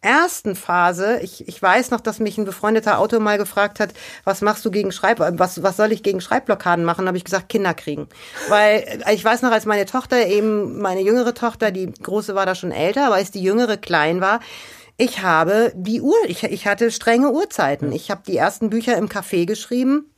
ersten 0.00 0.56
Phase, 0.56 1.20
ich, 1.22 1.46
ich 1.46 1.62
weiß 1.62 1.92
noch, 1.92 2.00
dass 2.00 2.18
mich 2.18 2.36
ein 2.36 2.44
befreundeter 2.44 2.98
Autor 2.98 3.20
mal 3.20 3.38
gefragt 3.38 3.78
hat, 3.78 3.90
was 4.24 4.40
machst 4.40 4.64
du 4.64 4.72
gegen 4.72 4.90
Schreib, 4.90 5.20
was, 5.20 5.62
was 5.62 5.76
soll 5.76 5.92
ich 5.92 6.02
gegen 6.02 6.20
Schreibblockaden 6.20 6.84
machen? 6.84 7.06
habe 7.06 7.16
ich 7.16 7.22
gesagt, 7.22 7.48
Kinder 7.48 7.74
kriegen. 7.74 8.08
Weil 8.48 9.04
ich 9.12 9.24
weiß 9.24 9.42
noch, 9.42 9.52
als 9.52 9.66
meine 9.66 9.86
Tochter, 9.86 10.26
eben 10.26 10.80
meine 10.80 11.02
jüngere 11.02 11.32
Tochter, 11.32 11.70
die 11.70 11.92
große 11.92 12.34
war 12.34 12.44
da 12.44 12.56
schon 12.56 12.72
älter, 12.72 13.06
aber 13.06 13.14
als 13.14 13.30
die 13.30 13.42
jüngere 13.42 13.76
klein 13.76 14.20
war, 14.20 14.40
Ich 15.00 15.22
habe 15.22 15.72
die 15.76 16.00
Uhr, 16.00 16.16
ich, 16.26 16.42
ich 16.42 16.66
hatte 16.66 16.90
strenge 16.90 17.30
Uhrzeiten. 17.30 17.92
Ich 17.92 18.10
habe 18.10 18.22
die 18.26 18.36
ersten 18.36 18.68
Bücher 18.68 18.96
im 18.96 19.08
Café 19.08 19.46
geschrieben. 19.46 20.10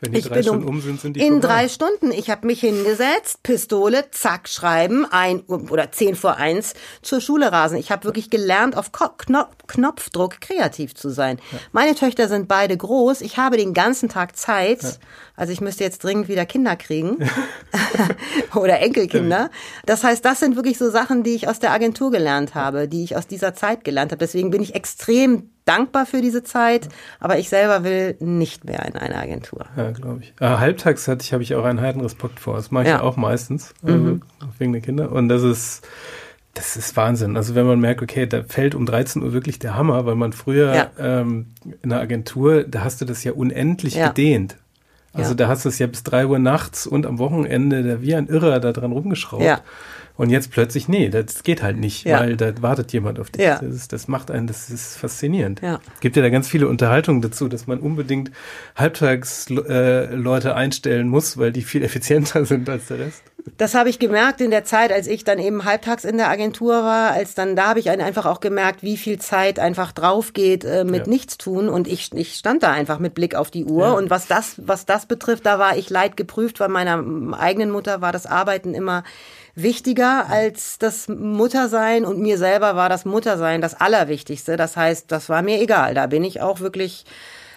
Wenn 0.00 0.12
die 0.12 0.18
ich 0.18 0.28
drei 0.28 0.42
Stunden 0.42 0.64
um, 0.64 0.76
um 0.76 0.80
sind, 0.80 1.00
sind 1.00 1.14
die 1.16 1.20
In 1.20 1.40
vorbei. 1.40 1.46
drei 1.46 1.68
Stunden. 1.68 2.10
Ich 2.10 2.28
habe 2.28 2.46
mich 2.46 2.60
hingesetzt, 2.60 3.42
Pistole, 3.42 4.10
zack, 4.10 4.48
schreiben, 4.48 5.06
ein 5.10 5.40
oder 5.42 5.92
zehn 5.92 6.14
vor 6.16 6.36
eins 6.36 6.74
zur 7.02 7.20
Schule 7.20 7.52
rasen. 7.52 7.78
Ich 7.78 7.90
habe 7.90 8.04
wirklich 8.04 8.28
gelernt, 8.28 8.76
auf 8.76 8.90
Knopf, 8.92 9.54
Knopfdruck 9.66 10.40
kreativ 10.40 10.94
zu 10.94 11.10
sein. 11.10 11.38
Ja. 11.52 11.58
Meine 11.72 11.94
Töchter 11.94 12.28
sind 12.28 12.48
beide 12.48 12.76
groß. 12.76 13.20
Ich 13.20 13.38
habe 13.38 13.56
den 13.56 13.72
ganzen 13.72 14.08
Tag 14.08 14.36
Zeit. 14.36 14.82
Ja. 14.82 14.90
Also 15.36 15.52
ich 15.52 15.60
müsste 15.60 15.82
jetzt 15.82 16.04
dringend 16.04 16.28
wieder 16.28 16.46
Kinder 16.46 16.76
kriegen 16.76 17.18
oder 18.54 18.80
Enkelkinder. 18.80 19.50
Das 19.84 20.04
heißt, 20.04 20.24
das 20.24 20.38
sind 20.40 20.54
wirklich 20.54 20.78
so 20.78 20.90
Sachen, 20.90 21.24
die 21.24 21.34
ich 21.34 21.48
aus 21.48 21.58
der 21.58 21.72
Agentur 21.72 22.12
gelernt 22.12 22.54
habe, 22.54 22.86
die 22.86 23.02
ich 23.02 23.16
aus 23.16 23.26
dieser 23.26 23.54
Zeit 23.54 23.84
gelernt 23.84 24.12
habe. 24.12 24.20
Deswegen 24.20 24.50
bin 24.50 24.62
ich 24.62 24.76
extrem 24.76 25.50
dankbar 25.64 26.06
für 26.06 26.20
diese 26.20 26.44
Zeit, 26.44 26.88
aber 27.18 27.38
ich 27.38 27.48
selber 27.48 27.82
will 27.84 28.16
nicht 28.20 28.64
mehr 28.64 28.84
in 28.86 28.96
eine 28.96 29.16
Agentur. 29.16 29.66
Ja, 29.76 29.90
glaube 29.90 30.20
ich. 30.22 30.34
Äh, 30.40 30.46
halbtags 30.46 31.08
hatte 31.08 31.22
ich, 31.24 31.32
habe 31.32 31.42
ich 31.42 31.54
auch 31.54 31.64
einen 31.64 31.80
heiden 31.80 32.00
Respekt 32.00 32.38
vor. 32.38 32.56
Das 32.56 32.70
mache 32.70 32.84
ich 32.84 32.90
ja. 32.90 33.00
auch 33.00 33.16
meistens, 33.16 33.74
mhm. 33.82 34.22
wegen 34.58 34.72
der 34.72 34.82
Kinder. 34.82 35.10
Und 35.10 35.28
das 35.28 35.42
ist, 35.42 35.86
das 36.52 36.76
ist 36.76 36.96
Wahnsinn. 36.96 37.36
Also 37.36 37.56
wenn 37.56 37.66
man 37.66 37.80
merkt, 37.80 38.02
okay, 38.02 38.26
da 38.26 38.44
fällt 38.44 38.74
um 38.74 38.86
13 38.86 39.22
Uhr 39.22 39.32
wirklich 39.32 39.58
der 39.58 39.74
Hammer, 39.74 40.06
weil 40.06 40.14
man 40.14 40.32
früher 40.32 40.74
ja. 40.74 40.90
ähm, 40.98 41.46
in 41.82 41.92
einer 41.92 42.00
Agentur, 42.00 42.62
da 42.62 42.84
hast 42.84 43.00
du 43.00 43.04
das 43.04 43.24
ja 43.24 43.32
unendlich 43.32 43.94
ja. 43.94 44.08
gedehnt. 44.08 44.56
Also 45.14 45.30
ja. 45.30 45.36
da 45.36 45.48
hast 45.48 45.64
du 45.64 45.68
es 45.68 45.78
ja 45.78 45.86
bis 45.86 46.02
drei 46.02 46.26
Uhr 46.26 46.38
nachts 46.38 46.86
und 46.86 47.06
am 47.06 47.18
Wochenende 47.18 47.82
da 47.82 48.02
wie 48.02 48.14
ein 48.14 48.26
Irrer 48.26 48.60
da 48.60 48.72
dran 48.72 48.92
rumgeschraubt. 48.92 49.44
Ja. 49.44 49.60
Und 50.16 50.30
jetzt 50.30 50.52
plötzlich, 50.52 50.88
nee, 50.88 51.08
das 51.08 51.42
geht 51.42 51.62
halt 51.62 51.76
nicht, 51.76 52.04
ja. 52.04 52.20
weil 52.20 52.36
da 52.36 52.52
wartet 52.62 52.92
jemand 52.92 53.18
auf 53.18 53.30
dich. 53.30 53.42
Ja. 53.42 53.58
Das, 53.58 53.74
ist, 53.74 53.92
das 53.92 54.06
macht 54.06 54.30
einen, 54.30 54.46
das 54.46 54.70
ist 54.70 54.96
faszinierend. 54.96 55.60
Ja. 55.60 55.80
Gibt 56.00 56.14
ja 56.14 56.22
da 56.22 56.30
ganz 56.30 56.46
viele 56.48 56.68
Unterhaltungen 56.68 57.20
dazu, 57.20 57.48
dass 57.48 57.66
man 57.66 57.80
unbedingt 57.80 58.30
Halbtagsleute 58.76 60.48
äh, 60.48 60.52
einstellen 60.52 61.08
muss, 61.08 61.36
weil 61.36 61.50
die 61.50 61.62
viel 61.62 61.82
effizienter 61.84 62.44
sind 62.44 62.68
als 62.68 62.86
der 62.86 63.00
Rest. 63.00 63.22
Das 63.58 63.74
habe 63.74 63.90
ich 63.90 63.98
gemerkt 63.98 64.40
in 64.40 64.50
der 64.50 64.64
Zeit, 64.64 64.90
als 64.90 65.06
ich 65.06 65.22
dann 65.22 65.38
eben 65.38 65.64
halbtags 65.64 66.04
in 66.04 66.16
der 66.16 66.30
Agentur 66.30 66.82
war, 66.82 67.10
als 67.10 67.34
dann 67.34 67.56
da 67.56 67.68
habe 67.68 67.80
ich 67.80 67.90
einfach 67.90 68.24
auch 68.24 68.40
gemerkt, 68.40 68.82
wie 68.82 68.96
viel 68.96 69.18
Zeit 69.18 69.58
einfach 69.58 69.92
drauf 69.92 70.32
geht 70.32 70.64
äh, 70.64 70.84
mit 70.84 71.06
ja. 71.06 71.12
Nichtstun 71.12 71.68
und 71.68 71.86
ich, 71.86 72.10
ich 72.14 72.36
stand 72.36 72.62
da 72.62 72.72
einfach 72.72 73.00
mit 73.00 73.14
Blick 73.14 73.34
auf 73.34 73.50
die 73.50 73.66
Uhr 73.66 73.86
ja. 73.86 73.92
und 73.92 74.08
was 74.08 74.28
das 74.28 74.54
was 74.64 74.86
das 74.86 75.04
betrifft, 75.04 75.44
da 75.44 75.58
war 75.58 75.76
ich 75.76 75.90
leid 75.90 76.16
geprüft, 76.16 76.58
weil 76.58 76.70
meiner 76.70 77.04
eigenen 77.38 77.70
Mutter 77.70 78.00
war 78.00 78.12
das 78.12 78.24
Arbeiten 78.24 78.72
immer 78.72 79.04
wichtiger 79.54 80.28
als 80.28 80.78
das 80.78 81.08
Muttersein 81.08 82.04
und 82.04 82.18
mir 82.20 82.38
selber 82.38 82.76
war 82.76 82.88
das 82.88 83.04
Muttersein 83.04 83.60
das 83.60 83.80
Allerwichtigste. 83.80 84.56
Das 84.56 84.76
heißt, 84.76 85.10
das 85.12 85.28
war 85.28 85.42
mir 85.42 85.60
egal. 85.60 85.94
Da 85.94 86.06
bin 86.06 86.24
ich 86.24 86.40
auch 86.40 86.60
wirklich 86.60 87.04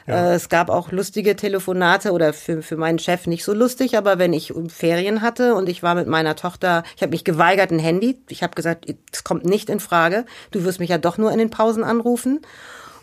ja. 0.08 0.32
Äh, 0.32 0.36
es 0.36 0.50
gab 0.50 0.70
auch 0.70 0.92
lustige 0.92 1.36
Telefonate 1.36 2.12
oder 2.12 2.34
für, 2.34 2.62
für 2.62 2.78
meinen 2.78 2.98
Chef 2.98 3.28
nicht 3.28 3.44
so 3.44 3.54
lustig, 3.54 3.98
aber 3.98 4.18
wenn 4.18 4.34
ich 4.34 4.54
Ferien 4.70 5.22
hatte 5.22 5.54
und 5.54 5.68
ich 5.70 5.84
war 5.84 5.96
mit 5.96 6.08
meiner 6.08 6.36
Tochter, 6.36 6.84
ich 6.96 7.02
habe 7.02 7.12
mich 7.12 7.26
geweigert, 7.26 7.72
ein 7.72 7.80
Handy. 7.80 8.18
Ich 8.30 8.42
habe 8.42 8.56
gesagt, 8.56 8.86
es 9.12 9.24
kommt 9.24 9.46
nicht 9.46 9.70
in 9.70 9.80
Frage. 9.80 10.26
Du 10.52 10.64
wirst 10.64 10.80
mich 10.80 10.90
ja 10.90 10.98
doch 10.98 11.18
nur 11.18 11.32
in 11.32 11.40
den 11.40 11.50
Pausen 11.50 11.84
anrufen 11.84 12.40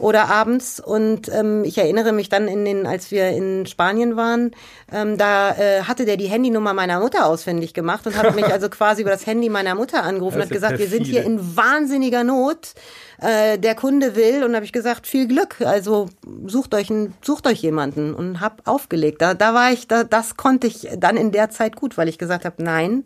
oder 0.04 0.28
abends. 0.28 0.80
Und 0.80 1.32
ähm, 1.32 1.64
ich 1.64 1.78
erinnere 1.78 2.12
mich 2.12 2.28
dann 2.28 2.46
in 2.46 2.66
den, 2.66 2.86
als 2.86 3.10
wir 3.10 3.30
in 3.30 3.64
Spanien 3.64 4.16
waren, 4.16 4.50
ähm, 4.92 5.16
da 5.16 5.52
äh, 5.52 5.82
hatte 5.84 6.04
der 6.04 6.18
die 6.18 6.26
Handynummer 6.26 6.74
meiner 6.74 7.00
Mutter 7.00 7.24
ausfindig 7.24 7.72
gemacht 7.72 8.06
und 8.06 8.14
hat 8.14 8.34
mich 8.36 8.44
also 8.44 8.68
quasi 8.70 9.00
über 9.00 9.10
das 9.10 9.26
Handy 9.26 9.48
meiner 9.48 9.74
Mutter 9.74 10.02
angerufen 10.02 10.36
und 10.36 10.42
hat 10.42 10.50
gesagt, 10.50 10.78
wir 10.78 10.88
sind 10.88 11.06
hier 11.06 11.24
in 11.24 11.56
wahnsinniger 11.56 12.22
Not. 12.22 12.74
Äh, 13.18 13.58
der 13.58 13.74
Kunde 13.74 14.14
will 14.14 14.44
und 14.44 14.54
habe 14.54 14.66
ich 14.66 14.72
gesagt, 14.72 15.06
viel 15.06 15.26
Glück. 15.26 15.62
Also 15.62 16.10
sucht 16.46 16.74
euch 16.74 16.90
einen, 16.90 17.14
sucht 17.22 17.46
euch 17.46 17.62
jemanden 17.62 18.14
und 18.14 18.40
hab 18.40 18.68
aufgelegt. 18.68 19.22
Da, 19.22 19.32
da 19.32 19.54
war 19.54 19.72
ich, 19.72 19.88
da, 19.88 20.04
das 20.04 20.36
konnte 20.36 20.66
ich 20.66 20.86
dann 20.98 21.16
in 21.16 21.32
der 21.32 21.48
Zeit 21.48 21.76
gut, 21.76 21.96
weil 21.96 22.08
ich 22.08 22.18
gesagt 22.18 22.44
habe, 22.44 22.62
nein, 22.62 23.04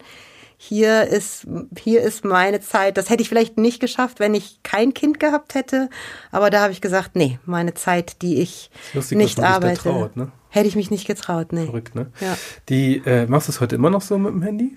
hier 0.60 1.04
ist, 1.04 1.46
hier 1.78 2.02
ist 2.02 2.24
meine 2.24 2.60
Zeit. 2.60 2.96
Das 2.96 3.08
hätte 3.08 3.22
ich 3.22 3.28
vielleicht 3.28 3.58
nicht 3.58 3.80
geschafft, 3.80 4.18
wenn 4.18 4.34
ich 4.34 4.60
kein 4.64 4.92
Kind 4.92 5.20
gehabt 5.20 5.54
hätte. 5.54 5.88
Aber 6.32 6.50
da 6.50 6.60
habe 6.60 6.72
ich 6.72 6.80
gesagt, 6.80 7.14
nee, 7.14 7.38
meine 7.46 7.74
Zeit, 7.74 8.22
die 8.22 8.40
ich 8.42 8.70
lustig, 8.92 9.16
nicht 9.16 9.40
arbeite. 9.40 9.80
Traut, 9.80 10.16
ne? 10.16 10.32
Hätte 10.50 10.66
ich 10.66 10.74
mich 10.74 10.90
nicht 10.90 11.06
getraut, 11.06 11.52
nee. 11.52 11.66
Verrückt, 11.66 11.94
ne? 11.94 12.08
Ja. 12.20 12.36
Die, 12.68 13.00
äh, 13.06 13.26
machst 13.26 13.46
du 13.46 13.52
es 13.52 13.60
heute 13.60 13.76
immer 13.76 13.88
noch 13.88 14.02
so 14.02 14.18
mit 14.18 14.32
dem 14.32 14.42
Handy? 14.42 14.76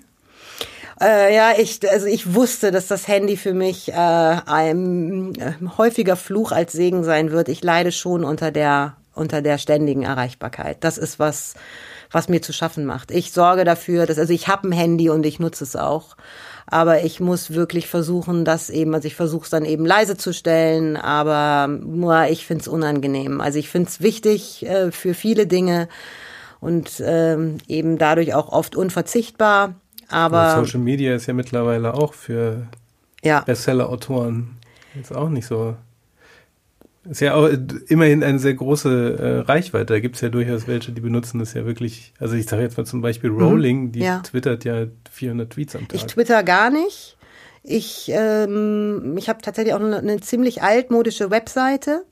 Äh, 1.00 1.34
ja, 1.34 1.52
ich, 1.58 1.80
also 1.90 2.06
ich 2.06 2.32
wusste, 2.32 2.70
dass 2.70 2.86
das 2.86 3.08
Handy 3.08 3.36
für 3.36 3.52
mich 3.52 3.88
äh, 3.88 3.94
ein 3.94 5.34
äh, 5.34 5.52
häufiger 5.76 6.14
Fluch 6.14 6.52
als 6.52 6.72
Segen 6.72 7.02
sein 7.02 7.32
wird. 7.32 7.48
Ich 7.48 7.64
leide 7.64 7.90
schon 7.90 8.22
unter 8.22 8.52
der 8.52 8.96
unter 9.14 9.42
der 9.42 9.58
ständigen 9.58 10.04
Erreichbarkeit. 10.04 10.78
Das 10.80 10.98
ist 10.98 11.18
was, 11.18 11.54
was 12.12 12.28
mir 12.28 12.42
zu 12.42 12.52
schaffen 12.52 12.84
macht. 12.84 13.10
Ich 13.10 13.32
sorge 13.32 13.64
dafür, 13.64 14.06
dass, 14.06 14.18
also 14.18 14.32
ich 14.32 14.48
habe 14.48 14.68
ein 14.68 14.72
Handy 14.72 15.10
und 15.10 15.26
ich 15.26 15.40
nutze 15.40 15.64
es 15.64 15.76
auch. 15.76 16.16
Aber 16.66 17.02
ich 17.02 17.20
muss 17.20 17.52
wirklich 17.52 17.88
versuchen, 17.88 18.44
das 18.44 18.70
eben, 18.70 18.94
also 18.94 19.06
ich 19.06 19.16
versuche 19.16 19.44
es 19.44 19.50
dann 19.50 19.64
eben 19.64 19.84
leise 19.84 20.16
zu 20.16 20.32
stellen, 20.32 20.96
aber 20.96 21.66
nur 21.68 22.26
ich 22.28 22.46
finde 22.46 22.62
es 22.62 22.68
unangenehm. 22.68 23.40
Also 23.40 23.58
ich 23.58 23.68
finde 23.68 23.88
es 23.88 24.00
wichtig 24.00 24.64
äh, 24.66 24.92
für 24.92 25.14
viele 25.14 25.46
Dinge 25.46 25.88
und 26.60 27.02
ähm, 27.04 27.58
eben 27.66 27.98
dadurch 27.98 28.34
auch 28.34 28.50
oft 28.52 28.76
unverzichtbar. 28.76 29.74
Aber 30.08 30.64
Social 30.64 30.80
Media 30.80 31.14
ist 31.14 31.26
ja 31.26 31.34
mittlerweile 31.34 31.94
auch 31.94 32.14
für 32.14 32.68
ja. 33.22 33.40
Bestseller-Autoren 33.40 34.56
jetzt 34.94 35.14
auch 35.14 35.28
nicht 35.28 35.46
so 35.46 35.76
ist 37.08 37.20
ja 37.20 37.34
auch 37.34 37.48
immerhin 37.88 38.22
eine 38.22 38.38
sehr 38.38 38.54
große 38.54 39.18
äh, 39.18 39.38
Reichweite. 39.40 39.94
Da 39.94 40.00
gibt 40.00 40.16
es 40.16 40.20
ja 40.20 40.28
durchaus 40.28 40.68
welche, 40.68 40.92
die 40.92 41.00
benutzen 41.00 41.40
das 41.40 41.54
ja 41.54 41.64
wirklich. 41.66 42.12
Also 42.20 42.36
ich 42.36 42.46
sage 42.46 42.62
jetzt 42.62 42.76
mal 42.76 42.84
zum 42.84 43.02
Beispiel 43.02 43.30
mhm. 43.30 43.42
Rowling, 43.42 43.92
die 43.92 44.00
ja. 44.00 44.20
twittert 44.20 44.64
ja 44.64 44.86
400 45.10 45.50
Tweets 45.50 45.74
am 45.74 45.88
Tag. 45.88 45.94
Ich 45.94 46.06
twitter 46.06 46.42
gar 46.42 46.70
nicht. 46.70 47.16
Ich, 47.64 48.10
ähm, 48.12 49.16
ich 49.16 49.28
habe 49.28 49.40
tatsächlich 49.42 49.74
auch 49.74 49.80
eine, 49.80 49.98
eine 49.98 50.20
ziemlich 50.20 50.62
altmodische 50.62 51.30
Webseite 51.30 52.04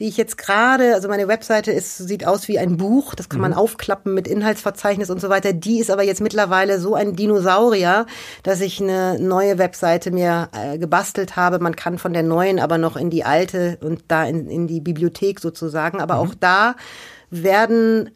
die 0.00 0.08
ich 0.08 0.16
jetzt 0.16 0.38
gerade, 0.38 0.94
also 0.94 1.08
meine 1.08 1.28
Webseite 1.28 1.70
ist, 1.70 1.98
sieht 1.98 2.26
aus 2.26 2.48
wie 2.48 2.58
ein 2.58 2.76
Buch, 2.76 3.14
das 3.14 3.28
kann 3.28 3.40
man 3.40 3.52
mhm. 3.52 3.58
aufklappen 3.58 4.12
mit 4.12 4.26
Inhaltsverzeichnis 4.26 5.10
und 5.10 5.20
so 5.20 5.28
weiter. 5.28 5.52
Die 5.52 5.78
ist 5.78 5.90
aber 5.90 6.02
jetzt 6.02 6.20
mittlerweile 6.20 6.80
so 6.80 6.94
ein 6.94 7.14
Dinosaurier, 7.14 8.06
dass 8.42 8.60
ich 8.60 8.80
eine 8.80 9.18
neue 9.20 9.58
Webseite 9.58 10.10
mir 10.10 10.48
äh, 10.52 10.78
gebastelt 10.78 11.36
habe. 11.36 11.60
Man 11.60 11.76
kann 11.76 11.98
von 11.98 12.12
der 12.12 12.24
neuen 12.24 12.58
aber 12.58 12.78
noch 12.78 12.96
in 12.96 13.10
die 13.10 13.24
alte 13.24 13.78
und 13.82 14.04
da 14.08 14.24
in, 14.24 14.48
in 14.48 14.66
die 14.66 14.80
Bibliothek 14.80 15.38
sozusagen. 15.38 16.00
Aber 16.00 16.14
mhm. 16.14 16.20
auch 16.20 16.34
da 16.34 16.74
werden 17.30 18.10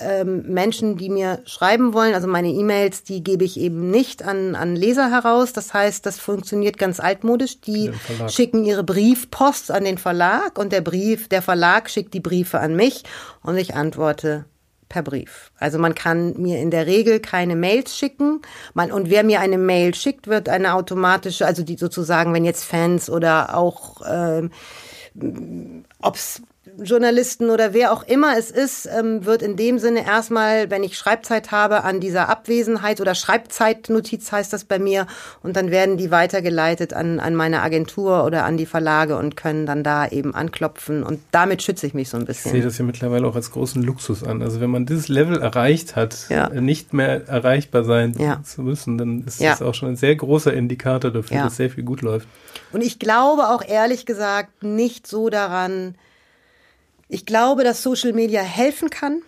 ähm, 0.00 0.42
Menschen, 0.46 0.96
die 0.96 1.08
mir 1.08 1.40
schreiben 1.44 1.92
wollen, 1.92 2.14
also 2.14 2.26
meine 2.26 2.48
E-Mails, 2.48 3.02
die 3.02 3.22
gebe 3.22 3.44
ich 3.44 3.58
eben 3.58 3.90
nicht 3.90 4.22
an, 4.22 4.54
an 4.54 4.76
Leser 4.76 5.10
heraus. 5.10 5.52
Das 5.52 5.74
heißt, 5.74 6.04
das 6.06 6.18
funktioniert 6.18 6.78
ganz 6.78 7.00
altmodisch. 7.00 7.60
Die 7.60 7.92
schicken 8.28 8.64
ihre 8.64 8.84
Briefpost 8.84 9.70
an 9.70 9.84
den 9.84 9.98
Verlag 9.98 10.58
und 10.58 10.72
der 10.72 10.80
Brief, 10.80 11.28
der 11.28 11.42
Verlag 11.42 11.90
schickt 11.90 12.14
die 12.14 12.20
Briefe 12.20 12.60
an 12.60 12.74
mich 12.76 13.04
und 13.42 13.56
ich 13.56 13.74
antworte 13.74 14.44
per 14.88 15.02
Brief. 15.02 15.50
Also 15.58 15.78
man 15.78 15.94
kann 15.94 16.34
mir 16.38 16.60
in 16.60 16.70
der 16.70 16.86
Regel 16.86 17.20
keine 17.20 17.56
Mails 17.56 17.96
schicken. 17.96 18.40
Man, 18.74 18.90
und 18.90 19.10
wer 19.10 19.22
mir 19.22 19.40
eine 19.40 19.58
Mail 19.58 19.94
schickt, 19.94 20.28
wird 20.28 20.48
eine 20.48 20.74
automatische, 20.74 21.46
also 21.46 21.62
die 21.62 21.76
sozusagen, 21.76 22.32
wenn 22.32 22.44
jetzt 22.44 22.64
Fans 22.64 23.10
oder 23.10 23.54
auch 23.56 24.00
ähm, 24.08 24.50
ob's 26.00 26.42
Journalisten 26.82 27.50
oder 27.50 27.74
wer 27.74 27.92
auch 27.92 28.02
immer 28.04 28.38
es 28.38 28.50
ist, 28.50 28.86
ähm, 28.86 29.24
wird 29.24 29.42
in 29.42 29.56
dem 29.56 29.78
Sinne 29.78 30.06
erstmal, 30.06 30.70
wenn 30.70 30.82
ich 30.82 30.96
Schreibzeit 30.96 31.50
habe, 31.50 31.84
an 31.84 32.00
dieser 32.00 32.28
Abwesenheit 32.28 33.00
oder 33.00 33.14
Schreibzeitnotiz 33.14 34.30
heißt 34.30 34.52
das 34.52 34.64
bei 34.64 34.78
mir 34.78 35.06
und 35.42 35.56
dann 35.56 35.70
werden 35.70 35.96
die 35.96 36.10
weitergeleitet 36.10 36.92
an, 36.92 37.20
an 37.20 37.34
meine 37.34 37.62
Agentur 37.62 38.24
oder 38.24 38.44
an 38.44 38.56
die 38.56 38.66
Verlage 38.66 39.16
und 39.16 39.36
können 39.36 39.66
dann 39.66 39.82
da 39.82 40.06
eben 40.06 40.34
anklopfen 40.34 41.02
und 41.02 41.20
damit 41.32 41.62
schütze 41.62 41.86
ich 41.86 41.94
mich 41.94 42.08
so 42.08 42.16
ein 42.16 42.26
bisschen. 42.26 42.50
Ich 42.50 42.52
sehe 42.52 42.62
das 42.62 42.78
ja 42.78 42.84
mittlerweile 42.84 43.26
auch 43.26 43.34
als 43.34 43.50
großen 43.50 43.82
Luxus 43.82 44.22
an. 44.22 44.42
Also 44.42 44.60
wenn 44.60 44.70
man 44.70 44.86
dieses 44.86 45.08
Level 45.08 45.40
erreicht 45.40 45.96
hat, 45.96 46.26
ja. 46.28 46.48
nicht 46.48 46.92
mehr 46.92 47.26
erreichbar 47.28 47.84
sein 47.84 48.14
ja. 48.18 48.40
zu 48.44 48.62
müssen, 48.62 48.98
dann 48.98 49.24
ist 49.24 49.40
ja. 49.40 49.50
das 49.50 49.62
auch 49.62 49.74
schon 49.74 49.90
ein 49.90 49.96
sehr 49.96 50.14
großer 50.14 50.52
Indikator 50.52 51.10
dafür, 51.10 51.38
dass 51.44 51.56
sehr 51.56 51.70
viel 51.70 51.84
gut 51.84 52.02
läuft. 52.02 52.28
Und 52.72 52.82
ich 52.82 52.98
glaube 52.98 53.48
auch 53.48 53.66
ehrlich 53.66 54.06
gesagt 54.06 54.62
nicht 54.62 55.06
so 55.06 55.30
daran, 55.30 55.94
ich 57.08 57.26
glaube, 57.26 57.64
dass 57.64 57.82
Social 57.82 58.12
Media 58.12 58.42
helfen 58.42 58.90
kann. 58.90 59.22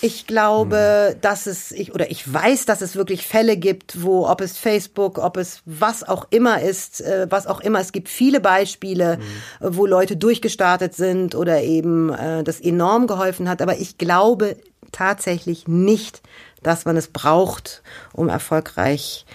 Ich 0.00 0.28
glaube, 0.28 1.10
hm. 1.12 1.20
dass 1.22 1.46
es, 1.46 1.72
ich, 1.72 1.92
oder 1.92 2.10
ich 2.10 2.32
weiß, 2.32 2.66
dass 2.66 2.82
es 2.82 2.94
wirklich 2.94 3.26
Fälle 3.26 3.56
gibt, 3.56 4.02
wo, 4.02 4.28
ob 4.28 4.40
es 4.40 4.56
Facebook, 4.56 5.18
ob 5.18 5.36
es 5.36 5.62
was 5.64 6.06
auch 6.06 6.26
immer 6.30 6.62
ist, 6.62 7.00
äh, 7.00 7.26
was 7.30 7.48
auch 7.48 7.60
immer, 7.60 7.80
es 7.80 7.90
gibt 7.90 8.08
viele 8.08 8.40
Beispiele, 8.40 9.18
hm. 9.60 9.76
wo 9.76 9.86
Leute 9.86 10.16
durchgestartet 10.16 10.94
sind 10.94 11.34
oder 11.34 11.62
eben 11.62 12.12
äh, 12.12 12.44
das 12.44 12.60
enorm 12.60 13.08
geholfen 13.08 13.48
hat. 13.48 13.60
Aber 13.60 13.78
ich 13.78 13.98
glaube 13.98 14.56
tatsächlich 14.92 15.66
nicht, 15.66 16.22
dass 16.62 16.84
man 16.84 16.96
es 16.96 17.08
braucht, 17.08 17.82
um 18.12 18.28
erfolgreich 18.28 19.26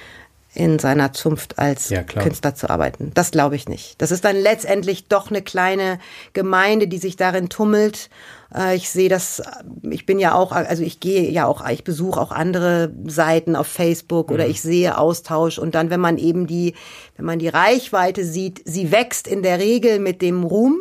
in 0.56 0.78
seiner 0.78 1.14
Zunft 1.14 1.58
als 1.58 1.90
Ja. 1.90 2.04
Künstler 2.04 2.54
zu 2.54 2.70
arbeiten. 2.70 3.12
Das 3.16 3.32
glaube 3.32 3.56
ich 3.56 3.68
nicht. 3.68 4.02
Das 4.02 4.12
ist 4.12 4.24
dann 4.24 4.36
letztendlich 4.36 5.08
doch 5.08 5.30
eine 5.30 5.42
kleine 5.42 6.00
Gemeinde, 6.34 6.88
die 6.88 7.00
sich 7.00 7.16
darin 7.16 7.50
tummelt. 7.50 8.10
Äh, 8.54 8.76
Ich 8.76 8.90
sehe 8.90 9.10
das, 9.10 9.42
ich 9.90 10.06
bin 10.06 10.20
ja 10.20 10.36
auch, 10.36 10.52
also 10.52 10.84
ich 10.84 11.00
gehe 11.00 11.30
ja 11.32 11.48
auch, 11.48 11.68
ich 11.70 11.84
besuche 11.84 12.22
auch 12.22 12.32
andere 12.32 12.94
Seiten 13.08 13.56
auf 13.56 13.66
Facebook 13.68 14.30
oder 14.32 14.48
ich 14.48 14.62
sehe 14.62 14.98
Austausch 14.98 15.58
und 15.58 15.74
dann, 15.74 15.90
wenn 15.90 16.00
man 16.00 16.18
eben 16.20 16.46
die, 16.46 16.76
wenn 17.18 17.26
man 17.26 17.40
die 17.40 17.48
Reichweite 17.50 18.24
sieht, 18.24 18.62
sie 18.66 18.92
wächst 18.92 19.28
in 19.28 19.42
der 19.42 19.58
Regel 19.60 19.98
mit 20.00 20.22
dem 20.22 20.44
Ruhm. 20.44 20.78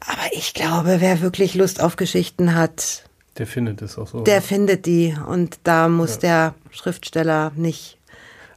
Aber 0.00 0.32
ich 0.32 0.54
glaube, 0.54 0.96
wer 1.00 1.20
wirklich 1.20 1.54
Lust 1.54 1.80
auf 1.82 1.96
Geschichten 1.96 2.54
hat, 2.54 3.04
Der 3.38 3.46
findet 3.46 3.80
es 3.82 3.96
auch 3.98 4.08
so. 4.08 4.20
der 4.22 4.42
findet 4.42 4.86
die 4.86 5.16
und 5.28 5.58
da 5.64 5.88
muss 5.88 6.18
der 6.18 6.54
Schriftsteller 6.70 7.52
nicht 7.56 7.96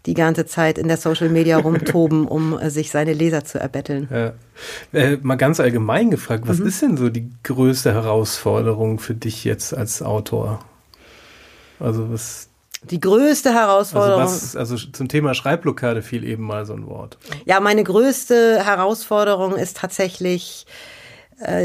die 0.06 0.16
ganze 0.16 0.46
Zeit 0.46 0.78
in 0.78 0.90
der 0.90 0.98
Social 0.98 1.30
Media 1.30 1.58
rumtoben, 1.58 2.28
um 2.28 2.58
äh, 2.60 2.70
sich 2.70 2.92
seine 2.92 3.14
Leser 3.14 3.46
zu 3.46 3.60
erbetteln. 3.60 4.10
Ja. 4.12 4.34
Äh, 4.92 5.18
mal 5.22 5.36
ganz 5.38 5.60
allgemein 5.62 6.12
gefragt, 6.12 6.44
Mhm. 6.44 6.50
was 6.50 6.60
ist 6.60 6.82
denn 6.82 6.98
so 6.98 7.08
die 7.10 7.30
größte 7.44 7.94
Herausforderung 7.94 9.00
für 9.00 9.14
dich 9.14 9.46
jetzt 9.46 9.74
als 9.74 10.02
Autor? 10.02 10.60
Also 11.80 12.12
was, 12.12 12.50
Die 12.84 13.00
größte 13.00 13.50
also 13.50 13.60
Herausforderung. 13.62 14.24
was, 14.24 14.56
also 14.58 14.76
zum 14.76 15.08
Thema 15.08 15.34
Schreibblockade 15.34 16.02
fiel 16.02 16.24
eben 16.26 16.44
mal 16.44 16.66
so 16.66 16.74
ein 16.74 16.86
Wort. 16.88 17.18
Ja, 17.46 17.62
meine 17.62 17.84
größte 17.84 18.66
Herausforderung 18.66 19.56
ist 19.56 19.78
tatsächlich 19.78 20.66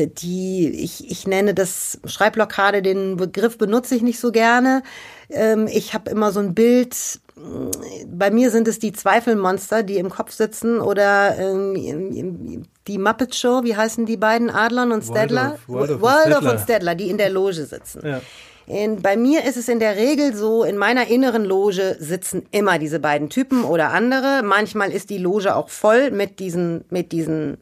die, 0.06 0.68
ich, 0.68 1.10
ich 1.10 1.26
nenne 1.26 1.54
das 1.54 1.98
Schreibblockade, 2.04 2.82
den 2.82 3.16
Begriff 3.16 3.58
benutze 3.58 3.94
ich 3.94 4.02
nicht 4.02 4.18
so 4.20 4.32
gerne. 4.32 4.82
Ähm, 5.30 5.66
ich 5.66 5.94
habe 5.94 6.10
immer 6.10 6.32
so 6.32 6.40
ein 6.40 6.54
Bild, 6.54 6.94
mh, 7.36 7.70
bei 8.06 8.30
mir 8.30 8.50
sind 8.50 8.66
es 8.68 8.78
die 8.78 8.92
Zweifelmonster, 8.92 9.82
die 9.82 9.98
im 9.98 10.10
Kopf 10.10 10.32
sitzen 10.32 10.80
oder 10.80 11.36
ähm, 11.38 12.66
die 12.86 12.98
Muppet 12.98 13.34
Show, 13.34 13.62
wie 13.64 13.76
heißen 13.76 14.06
die 14.06 14.16
beiden, 14.16 14.50
Adlon 14.50 14.92
und 14.92 15.04
Stedler? 15.04 15.58
Waldorf- 15.66 16.00
Waldorf 16.00 16.00
und 16.00 16.22
Stedtler. 16.22 16.52
und 16.52 16.60
Stedler, 16.60 16.94
die 16.94 17.10
in 17.10 17.18
der 17.18 17.30
Loge 17.30 17.64
sitzen. 17.64 18.00
Ja. 18.04 18.20
In, 18.66 19.00
bei 19.00 19.16
mir 19.16 19.44
ist 19.46 19.56
es 19.56 19.68
in 19.68 19.78
der 19.80 19.96
Regel 19.96 20.34
so, 20.34 20.62
in 20.62 20.76
meiner 20.76 21.08
inneren 21.08 21.44
Loge 21.44 21.96
sitzen 22.00 22.44
immer 22.50 22.78
diese 22.78 23.00
beiden 23.00 23.30
Typen 23.30 23.64
oder 23.64 23.92
andere. 23.92 24.42
Manchmal 24.44 24.92
ist 24.92 25.08
die 25.08 25.16
Loge 25.16 25.56
auch 25.56 25.70
voll 25.70 26.10
mit 26.10 26.38
diesen, 26.38 26.84
mit 26.90 27.12
diesen 27.12 27.56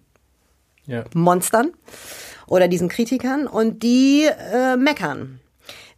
Ja. 0.87 1.05
Monstern 1.15 1.73
oder 2.47 2.69
diesen 2.69 2.89
Kritikern 2.89 3.47
und 3.47 3.83
die 3.83 4.27
äh, 4.53 4.77
meckern. 4.77 5.41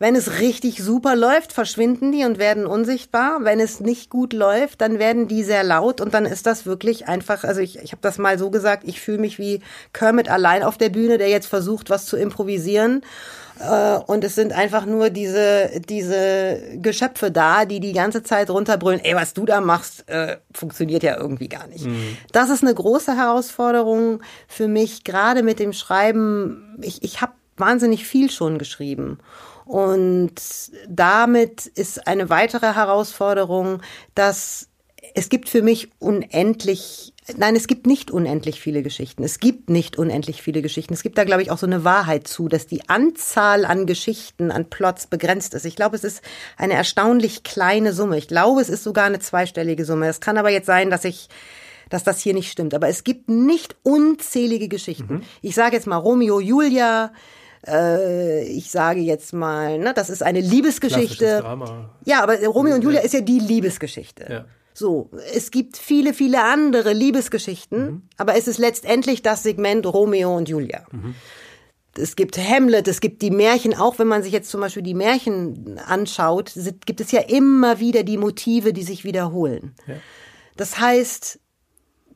Wenn 0.01 0.14
es 0.14 0.39
richtig 0.39 0.80
super 0.80 1.16
läuft, 1.16 1.53
verschwinden 1.53 2.12
die 2.12 2.24
und 2.24 2.39
werden 2.39 2.66
unsichtbar. 2.66 3.39
Wenn 3.43 3.59
es 3.59 3.80
nicht 3.80 4.11
gut 4.11 4.32
läuft, 4.32 4.80
dann 4.80 5.01
werden 5.01 5.26
die 5.26 5.43
sehr 5.43 5.64
laut 5.64 6.01
und 6.01 6.14
dann 6.14 6.24
ist 6.24 6.47
das 6.47 6.66
wirklich 6.66 7.09
einfach, 7.09 7.43
also 7.43 7.61
ich, 7.61 7.80
ich 7.80 7.91
habe 7.91 8.03
das 8.03 8.16
mal 8.16 8.39
so 8.39 8.51
gesagt, 8.51 8.84
ich 8.86 9.01
fühle 9.01 9.18
mich 9.18 9.41
wie 9.41 9.61
Kermit 9.93 10.28
allein 10.28 10.62
auf 10.62 10.78
der 10.78 10.91
Bühne, 10.91 11.18
der 11.18 11.28
jetzt 11.28 11.49
versucht, 11.49 11.91
was 11.91 12.07
zu 12.07 12.16
improvisieren. 12.16 13.03
Äh, 13.61 13.98
Und 14.06 14.24
es 14.24 14.34
sind 14.34 14.52
einfach 14.52 14.86
nur 14.86 15.11
diese, 15.11 15.80
diese 15.88 16.61
Geschöpfe 16.76 17.30
da, 17.30 17.64
die 17.64 17.80
die 17.80 17.92
ganze 17.92 18.22
Zeit 18.22 18.50
runterbrüllen, 18.50 19.00
ey, 19.04 19.14
was 19.14 19.34
du 19.34 19.44
da 19.46 19.61
machst, 19.61 20.09
äh, 20.09 20.38
funktioniert 20.52 21.02
ja 21.02 21.16
irgendwie 21.16 21.48
gar 21.48 21.66
nicht. 21.66 21.86
Das 22.32 22.50
ist 22.50 22.62
eine 22.62 22.74
große 22.74 23.16
Herausforderung 23.16 24.22
für 24.46 24.68
mich, 24.68 25.04
gerade 25.04 25.42
mit 25.42 25.59
dem 25.59 25.72
Schreiben. 25.72 26.78
Ich, 26.82 27.02
ich 27.02 27.20
habe 27.20 27.32
wahnsinnig 27.56 28.06
viel 28.06 28.30
schon 28.30 28.59
geschrieben. 28.59 29.18
Und 29.64 30.32
damit 30.88 31.66
ist 31.66 32.06
eine 32.06 32.30
weitere 32.30 32.74
Herausforderung, 32.74 33.82
dass 34.14 34.68
es 35.14 35.28
gibt 35.28 35.48
für 35.48 35.62
mich 35.62 35.90
unendlich, 35.98 37.12
nein, 37.36 37.56
es 37.56 37.66
gibt 37.66 37.86
nicht 37.86 38.10
unendlich 38.10 38.60
viele 38.60 38.82
Geschichten. 38.82 39.22
Es 39.22 39.38
gibt 39.38 39.70
nicht 39.70 39.98
unendlich 39.98 40.42
viele 40.42 40.62
Geschichten. 40.62 40.94
Es 40.94 41.02
gibt 41.02 41.18
da, 41.18 41.24
glaube 41.24 41.42
ich, 41.42 41.50
auch 41.50 41.58
so 41.58 41.66
eine 41.66 41.84
Wahrheit 41.84 42.26
zu, 42.26 42.48
dass 42.48 42.66
die 42.66 42.88
Anzahl 42.88 43.64
an 43.64 43.86
Geschichten, 43.86 44.50
an 44.50 44.70
Plots 44.70 45.06
begrenzt 45.06 45.54
ist. 45.54 45.64
Ich 45.64 45.76
glaube, 45.76 45.96
es 45.96 46.04
ist 46.04 46.22
eine 46.56 46.74
erstaunlich 46.74 47.42
kleine 47.42 47.92
Summe. 47.92 48.18
Ich 48.18 48.28
glaube, 48.28 48.60
es 48.60 48.68
ist 48.68 48.84
sogar 48.84 49.04
eine 49.04 49.18
zweistellige 49.18 49.84
Summe. 49.84 50.08
Es 50.08 50.20
kann 50.20 50.38
aber 50.38 50.50
jetzt 50.50 50.66
sein, 50.66 50.90
dass 50.90 51.04
ich 51.04 51.28
dass 51.90 52.04
das 52.04 52.20
hier 52.20 52.34
nicht 52.34 52.50
stimmt. 52.50 52.74
Aber 52.74 52.88
es 52.88 53.02
gibt 53.02 53.28
nicht 53.30 53.76
unzählige 53.82 54.68
Geschichten. 54.68 55.22
Ich 55.40 55.54
sage 55.54 55.76
jetzt 55.76 55.86
mal 55.86 55.96
Romeo, 55.96 56.38
Julia, 56.38 57.12
äh, 57.66 58.44
ich 58.44 58.70
sage 58.70 59.00
jetzt 59.00 59.32
mal, 59.32 59.78
ne, 59.78 59.94
das 59.94 60.10
ist 60.10 60.22
eine 60.22 60.40
Liebesgeschichte. 60.40 61.42
Ja, 62.04 62.22
aber 62.22 62.44
Romeo 62.44 62.74
und 62.74 62.84
Julia 62.84 63.00
ist 63.00 63.14
ja 63.14 63.20
die 63.20 63.38
Liebesgeschichte. 63.38 64.26
Ja. 64.28 64.44
So, 64.78 65.10
es 65.34 65.50
gibt 65.50 65.76
viele, 65.76 66.14
viele 66.14 66.40
andere 66.44 66.92
Liebesgeschichten, 66.92 68.08
aber 68.16 68.36
es 68.36 68.46
ist 68.46 68.58
letztendlich 68.58 69.22
das 69.22 69.42
Segment 69.42 69.84
Romeo 69.86 70.36
und 70.36 70.48
Julia. 70.48 70.86
Es 71.96 72.14
gibt 72.14 72.38
Hamlet, 72.38 72.86
es 72.86 73.00
gibt 73.00 73.22
die 73.22 73.32
Märchen, 73.32 73.74
auch 73.74 73.98
wenn 73.98 74.06
man 74.06 74.22
sich 74.22 74.32
jetzt 74.32 74.50
zum 74.50 74.60
Beispiel 74.60 74.84
die 74.84 74.94
Märchen 74.94 75.80
anschaut, 75.80 76.52
gibt 76.86 77.00
es 77.00 77.10
ja 77.10 77.22
immer 77.22 77.80
wieder 77.80 78.04
die 78.04 78.18
Motive, 78.18 78.72
die 78.72 78.84
sich 78.84 79.02
wiederholen. 79.02 79.74
Das 80.56 80.78
heißt, 80.78 81.40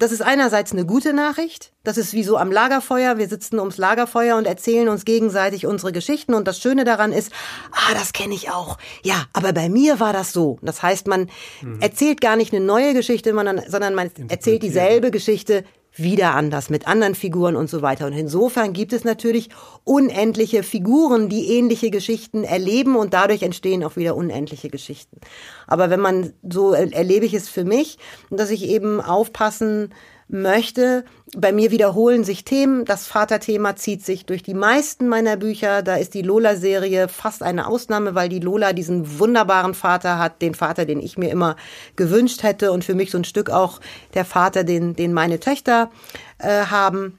das 0.02 0.10
ist 0.10 0.20
einerseits 0.20 0.72
eine 0.72 0.84
gute 0.84 1.12
Nachricht. 1.12 1.70
Das 1.84 1.96
ist 1.96 2.12
wie 2.12 2.24
so 2.24 2.36
am 2.36 2.50
Lagerfeuer. 2.50 3.18
Wir 3.18 3.28
sitzen 3.28 3.60
ums 3.60 3.78
Lagerfeuer 3.78 4.36
und 4.36 4.48
erzählen 4.48 4.88
uns 4.88 5.04
gegenseitig 5.04 5.64
unsere 5.64 5.92
Geschichten. 5.92 6.34
Und 6.34 6.48
das 6.48 6.58
Schöne 6.58 6.82
daran 6.82 7.12
ist, 7.12 7.30
ah, 7.70 7.94
das 7.94 8.12
kenne 8.12 8.34
ich 8.34 8.50
auch. 8.50 8.78
Ja, 9.04 9.26
aber 9.32 9.52
bei 9.52 9.68
mir 9.68 10.00
war 10.00 10.12
das 10.12 10.32
so. 10.32 10.58
Das 10.60 10.82
heißt, 10.82 11.06
man 11.06 11.30
erzählt 11.78 12.20
gar 12.20 12.34
nicht 12.34 12.52
eine 12.52 12.64
neue 12.64 12.94
Geschichte, 12.94 13.32
sondern 13.32 13.62
sondern 13.68 13.94
man 13.94 14.10
erzählt 14.28 14.64
dieselbe 14.64 15.12
Geschichte 15.12 15.62
wieder 15.94 16.34
anders 16.34 16.70
mit 16.70 16.86
anderen 16.86 17.14
Figuren 17.14 17.56
und 17.56 17.68
so 17.68 17.82
weiter. 17.82 18.06
Und 18.06 18.14
insofern 18.14 18.72
gibt 18.72 18.92
es 18.92 19.04
natürlich 19.04 19.50
unendliche 19.84 20.62
Figuren, 20.62 21.28
die 21.28 21.48
ähnliche 21.56 21.90
Geschichten 21.90 22.44
erleben 22.44 22.96
und 22.96 23.12
dadurch 23.12 23.42
entstehen 23.42 23.84
auch 23.84 23.96
wieder 23.96 24.16
unendliche 24.16 24.70
Geschichten. 24.70 25.20
Aber 25.66 25.90
wenn 25.90 26.00
man, 26.00 26.32
so 26.48 26.72
er- 26.72 26.92
erlebe 26.92 27.26
ich 27.26 27.34
es 27.34 27.48
für 27.48 27.64
mich, 27.64 27.98
dass 28.30 28.50
ich 28.50 28.64
eben 28.64 29.00
aufpassen 29.00 29.90
möchte. 30.28 31.04
Bei 31.36 31.52
mir 31.52 31.70
wiederholen 31.70 32.24
sich 32.24 32.44
Themen. 32.44 32.84
Das 32.84 33.06
Vaterthema 33.06 33.76
zieht 33.76 34.04
sich 34.04 34.26
durch 34.26 34.42
die 34.42 34.54
meisten 34.54 35.08
meiner 35.08 35.36
Bücher. 35.36 35.82
Da 35.82 35.96
ist 35.96 36.14
die 36.14 36.22
Lola-Serie 36.22 37.08
fast 37.08 37.42
eine 37.42 37.66
Ausnahme, 37.66 38.14
weil 38.14 38.28
die 38.28 38.40
Lola 38.40 38.72
diesen 38.72 39.18
wunderbaren 39.18 39.74
Vater 39.74 40.18
hat, 40.18 40.42
den 40.42 40.54
Vater, 40.54 40.84
den 40.84 41.00
ich 41.00 41.18
mir 41.18 41.30
immer 41.30 41.56
gewünscht 41.96 42.42
hätte 42.42 42.72
und 42.72 42.84
für 42.84 42.94
mich 42.94 43.10
so 43.10 43.18
ein 43.18 43.24
Stück 43.24 43.50
auch 43.50 43.80
der 44.14 44.24
Vater, 44.24 44.64
den, 44.64 44.94
den 44.96 45.12
meine 45.12 45.40
Töchter 45.40 45.90
äh, 46.38 46.66
haben. 46.66 47.18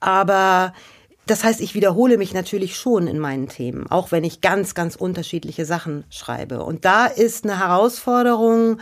Aber 0.00 0.72
das 1.26 1.42
heißt, 1.42 1.60
ich 1.60 1.74
wiederhole 1.74 2.18
mich 2.18 2.32
natürlich 2.32 2.76
schon 2.76 3.08
in 3.08 3.18
meinen 3.18 3.48
Themen, 3.48 3.90
auch 3.90 4.12
wenn 4.12 4.22
ich 4.22 4.40
ganz, 4.40 4.74
ganz 4.74 4.94
unterschiedliche 4.94 5.64
Sachen 5.64 6.04
schreibe. 6.08 6.62
Und 6.62 6.84
da 6.84 7.06
ist 7.06 7.44
eine 7.44 7.58
Herausforderung, 7.58 8.78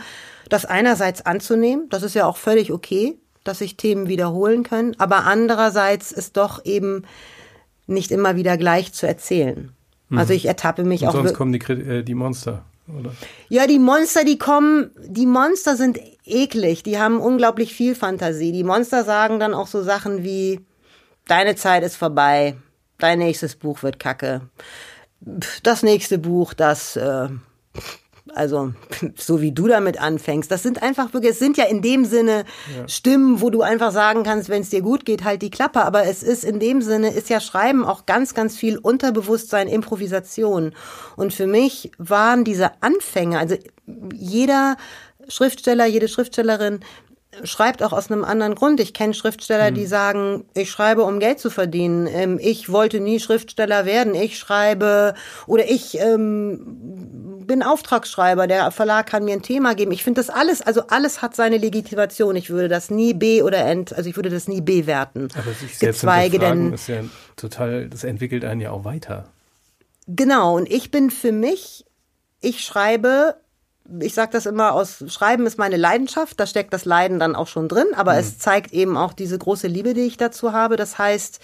das 0.49 0.65
einerseits 0.65 1.25
anzunehmen, 1.25 1.89
das 1.89 2.03
ist 2.03 2.13
ja 2.13 2.25
auch 2.25 2.37
völlig 2.37 2.71
okay, 2.71 3.17
dass 3.43 3.59
sich 3.59 3.77
Themen 3.77 4.07
wiederholen 4.07 4.63
können, 4.63 4.95
aber 4.99 5.25
andererseits 5.25 6.11
ist 6.11 6.37
doch 6.37 6.65
eben 6.65 7.03
nicht 7.87 8.11
immer 8.11 8.35
wieder 8.35 8.57
gleich 8.57 8.93
zu 8.93 9.07
erzählen. 9.07 9.71
Also 10.11 10.33
ich 10.33 10.45
ertappe 10.45 10.83
mich 10.83 11.01
Und 11.01 11.09
auch 11.09 11.13
sonst 11.13 11.33
kommen 11.33 11.51
die, 11.51 11.59
äh, 11.59 12.03
die 12.03 12.13
Monster, 12.13 12.63
oder? 12.87 13.11
ja, 13.49 13.67
die 13.67 13.79
Monster, 13.79 14.23
die 14.23 14.37
kommen, 14.37 14.91
die 15.03 15.25
Monster 15.25 15.75
sind 15.75 15.99
eklig, 16.25 16.83
die 16.83 16.99
haben 16.99 17.19
unglaublich 17.19 17.73
viel 17.73 17.95
Fantasie. 17.95 18.51
Die 18.51 18.63
Monster 18.63 19.03
sagen 19.03 19.39
dann 19.39 19.53
auch 19.53 19.67
so 19.67 19.81
Sachen 19.83 20.23
wie, 20.23 20.61
deine 21.27 21.55
Zeit 21.55 21.83
ist 21.83 21.95
vorbei, 21.95 22.55
dein 22.97 23.19
nächstes 23.19 23.55
Buch 23.55 23.83
wird 23.83 23.99
kacke. 23.99 24.41
Das 25.63 25.81
nächste 25.81 26.19
Buch, 26.19 26.53
das, 26.53 26.95
äh, 26.95 27.29
also 28.35 28.73
so 29.15 29.41
wie 29.41 29.51
du 29.51 29.67
damit 29.67 29.99
anfängst, 29.99 30.51
das 30.51 30.63
sind 30.63 30.83
einfach 30.83 31.13
wirklich, 31.13 31.33
es 31.33 31.39
sind 31.39 31.57
ja 31.57 31.65
in 31.65 31.81
dem 31.81 32.05
Sinne 32.05 32.45
Stimmen, 32.87 33.41
wo 33.41 33.49
du 33.49 33.61
einfach 33.61 33.91
sagen 33.91 34.23
kannst, 34.23 34.49
wenn 34.49 34.61
es 34.61 34.69
dir 34.69 34.81
gut 34.81 35.05
geht, 35.05 35.23
halt 35.23 35.41
die 35.41 35.49
Klappe. 35.49 35.83
Aber 35.83 36.05
es 36.05 36.23
ist 36.23 36.43
in 36.43 36.59
dem 36.59 36.81
Sinne, 36.81 37.09
ist 37.09 37.29
ja 37.29 37.39
Schreiben 37.39 37.85
auch 37.85 38.05
ganz, 38.05 38.33
ganz 38.33 38.57
viel 38.57 38.77
Unterbewusstsein, 38.77 39.67
Improvisation. 39.67 40.73
Und 41.15 41.33
für 41.33 41.47
mich 41.47 41.91
waren 41.97 42.43
diese 42.43 42.81
Anfänge, 42.81 43.39
also 43.39 43.55
jeder 44.13 44.77
Schriftsteller, 45.27 45.85
jede 45.85 46.07
Schriftstellerin 46.07 46.81
schreibt 47.43 47.83
auch 47.83 47.93
aus 47.93 48.09
einem 48.09 48.23
anderen 48.23 48.55
Grund. 48.55 48.79
Ich 48.79 48.93
kenne 48.93 49.13
Schriftsteller, 49.13 49.71
die 49.71 49.85
sagen, 49.85 50.45
ich 50.53 50.71
schreibe, 50.71 51.03
um 51.03 51.19
Geld 51.19 51.39
zu 51.39 51.49
verdienen. 51.49 52.07
Ähm, 52.07 52.39
ich 52.41 52.71
wollte 52.71 52.99
nie 52.99 53.19
Schriftsteller 53.19 53.85
werden. 53.85 54.15
Ich 54.15 54.37
schreibe 54.37 55.13
oder 55.47 55.69
ich 55.69 55.99
ähm, 55.99 57.43
bin 57.45 57.63
Auftragsschreiber. 57.63 58.47
Der 58.47 58.71
Verlag 58.71 59.07
kann 59.07 59.25
mir 59.25 59.33
ein 59.33 59.41
Thema 59.41 59.75
geben. 59.75 59.91
Ich 59.91 60.03
finde 60.03 60.19
das 60.21 60.29
alles, 60.29 60.61
also 60.61 60.87
alles 60.87 61.21
hat 61.21 61.35
seine 61.35 61.57
Legitimation. 61.57 62.35
Ich 62.35 62.49
würde 62.49 62.69
das 62.69 62.89
nie 62.89 63.13
B 63.13 63.41
oder 63.41 63.59
Ent, 63.65 63.93
also 63.93 64.09
ich 64.09 64.15
würde 64.15 64.29
das 64.29 64.47
nie 64.47 64.61
bewerten. 64.61 65.27
Aber 65.37 65.51
sich 65.51 65.77
selbst 65.77 66.01
Geschweige 66.01 66.39
denn, 66.39 66.73
ist 66.73 66.87
ja 66.87 67.03
total, 67.35 67.87
das 67.89 68.03
entwickelt 68.03 68.45
einen 68.45 68.61
ja 68.61 68.71
auch 68.71 68.85
weiter. 68.85 69.25
Genau, 70.07 70.55
und 70.55 70.71
ich 70.71 70.91
bin 70.91 71.09
für 71.09 71.31
mich, 71.31 71.85
ich 72.41 72.61
schreibe 72.61 73.35
ich 73.99 74.13
sage 74.13 74.31
das 74.31 74.45
immer, 74.45 74.73
aus 74.73 75.03
Schreiben 75.07 75.45
ist 75.45 75.57
meine 75.57 75.77
Leidenschaft, 75.77 76.39
da 76.39 76.47
steckt 76.47 76.73
das 76.73 76.85
Leiden 76.85 77.19
dann 77.19 77.35
auch 77.35 77.47
schon 77.47 77.67
drin, 77.67 77.87
aber 77.95 78.13
mhm. 78.13 78.19
es 78.19 78.39
zeigt 78.39 78.73
eben 78.73 78.97
auch 78.97 79.13
diese 79.13 79.37
große 79.37 79.67
Liebe, 79.67 79.93
die 79.93 80.01
ich 80.01 80.17
dazu 80.17 80.53
habe. 80.53 80.75
Das 80.75 80.97
heißt, 80.97 81.39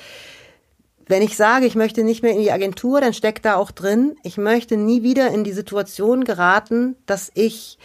wenn 1.08 1.22
ich 1.22 1.36
sage, 1.36 1.66
ich 1.66 1.76
möchte 1.76 2.04
nicht 2.04 2.24
mehr 2.24 2.34
in 2.34 2.42
die 2.42 2.52
Agentur, 2.52 3.02
dann 3.02 3.14
steckt 3.14 3.46
da 3.46 3.56
auch 3.56 3.72
drin, 3.72 4.16
ich 4.24 4.38
möchte 4.38 4.78
nie 4.78 5.04
wieder 5.04 5.30
in 5.30 5.44
die 5.44 5.52
Situation 5.52 6.24
geraten, 6.24 6.96
dass 7.06 7.32
ich 7.34 7.78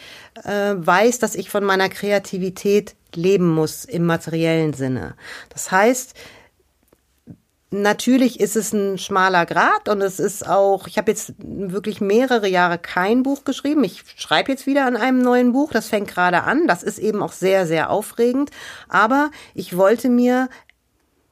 äh, 0.45 0.75
weiß, 0.77 1.19
dass 1.19 1.35
ich 1.35 1.51
von 1.51 1.65
meiner 1.65 1.89
Kreativität 1.89 2.95
leben 3.15 3.49
muss 3.49 3.85
im 3.85 4.07
materiellen 4.07 4.75
Sinne. 4.75 5.17
Das 5.49 5.71
heißt, 5.71 6.15
Natürlich 7.79 8.41
ist 8.41 8.57
es 8.57 8.73
ein 8.73 8.97
schmaler 8.97 9.45
Grad 9.45 9.89
und 9.89 10.01
es 10.01 10.19
ist 10.19 10.49
auch, 10.49 10.87
ich 10.87 10.97
habe 10.97 11.11
jetzt 11.11 11.35
wirklich 11.39 12.01
mehrere 12.01 12.49
Jahre 12.49 12.79
kein 12.79 13.23
Buch 13.23 13.45
geschrieben. 13.45 13.85
Ich 13.85 14.03
schreibe 14.17 14.51
jetzt 14.51 14.67
wieder 14.67 14.87
an 14.87 14.97
einem 14.97 15.21
neuen 15.21 15.53
Buch, 15.53 15.73
das 15.73 15.89
fängt 15.89 16.09
gerade 16.09 16.45
an. 16.45 16.67
Das 16.67 16.83
ist 16.83 16.99
eben 16.99 17.23
auch 17.23 17.33
sehr, 17.33 17.67
sehr 17.67 17.91
aufregend. 17.91 18.51
Aber 18.89 19.31
ich 19.55 19.77
wollte 19.77 20.09
mir 20.09 20.49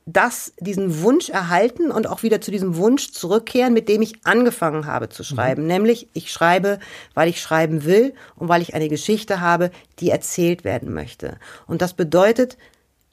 das, 0.06 0.52
diesen 0.60 1.00
Wunsch 1.00 1.30
erhalten 1.30 1.90
und 1.90 2.06
auch 2.06 2.22
wieder 2.22 2.40
zu 2.40 2.50
diesem 2.50 2.76
Wunsch 2.76 3.12
zurückkehren, 3.12 3.72
mit 3.72 3.88
dem 3.88 4.02
ich 4.02 4.24
angefangen 4.24 4.86
habe 4.86 5.08
zu 5.08 5.24
schreiben. 5.24 5.62
Mhm. 5.62 5.68
Nämlich, 5.68 6.08
ich 6.12 6.30
schreibe, 6.30 6.78
weil 7.14 7.28
ich 7.28 7.40
schreiben 7.40 7.84
will 7.84 8.14
und 8.36 8.48
weil 8.48 8.60
ich 8.60 8.74
eine 8.74 8.88
Geschichte 8.88 9.40
habe, 9.40 9.70
die 10.00 10.10
erzählt 10.10 10.62
werden 10.64 10.92
möchte. 10.92 11.38
Und 11.66 11.80
das 11.80 11.94
bedeutet, 11.94 12.58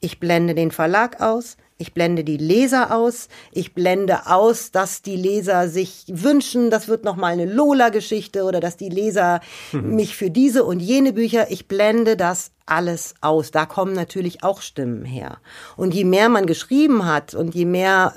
ich 0.00 0.20
blende 0.20 0.54
den 0.54 0.70
Verlag 0.70 1.22
aus, 1.22 1.56
ich 1.82 1.94
blende 1.94 2.22
die 2.22 2.36
Leser 2.36 2.94
aus. 2.94 3.28
Ich 3.50 3.74
blende 3.74 4.26
aus, 4.26 4.70
dass 4.70 5.02
die 5.02 5.16
Leser 5.16 5.68
sich 5.68 6.04
wünschen, 6.06 6.70
das 6.70 6.86
wird 6.86 7.04
noch 7.04 7.16
mal 7.16 7.32
eine 7.32 7.44
Lola-Geschichte 7.44 8.44
oder 8.44 8.60
dass 8.60 8.76
die 8.76 8.88
Leser 8.88 9.40
mhm. 9.72 9.96
mich 9.96 10.16
für 10.16 10.30
diese 10.30 10.62
und 10.62 10.78
jene 10.78 11.12
Bücher. 11.12 11.50
Ich 11.50 11.66
blende 11.66 12.16
das 12.16 12.52
alles 12.66 13.14
aus. 13.20 13.50
Da 13.50 13.66
kommen 13.66 13.94
natürlich 13.94 14.44
auch 14.44 14.62
Stimmen 14.62 15.04
her. 15.04 15.38
Und 15.76 15.92
je 15.92 16.04
mehr 16.04 16.28
man 16.28 16.46
geschrieben 16.46 17.04
hat 17.04 17.34
und 17.34 17.52
je 17.56 17.64
mehr, 17.64 18.14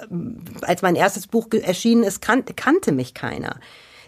als 0.61 0.84
mein 0.84 0.95
erstes 0.95 1.26
Buch 1.26 1.47
erschienen 1.51 2.03
ist, 2.03 2.22
kannte, 2.22 2.53
kannte 2.53 2.91
mich 2.91 3.16
keiner 3.16 3.59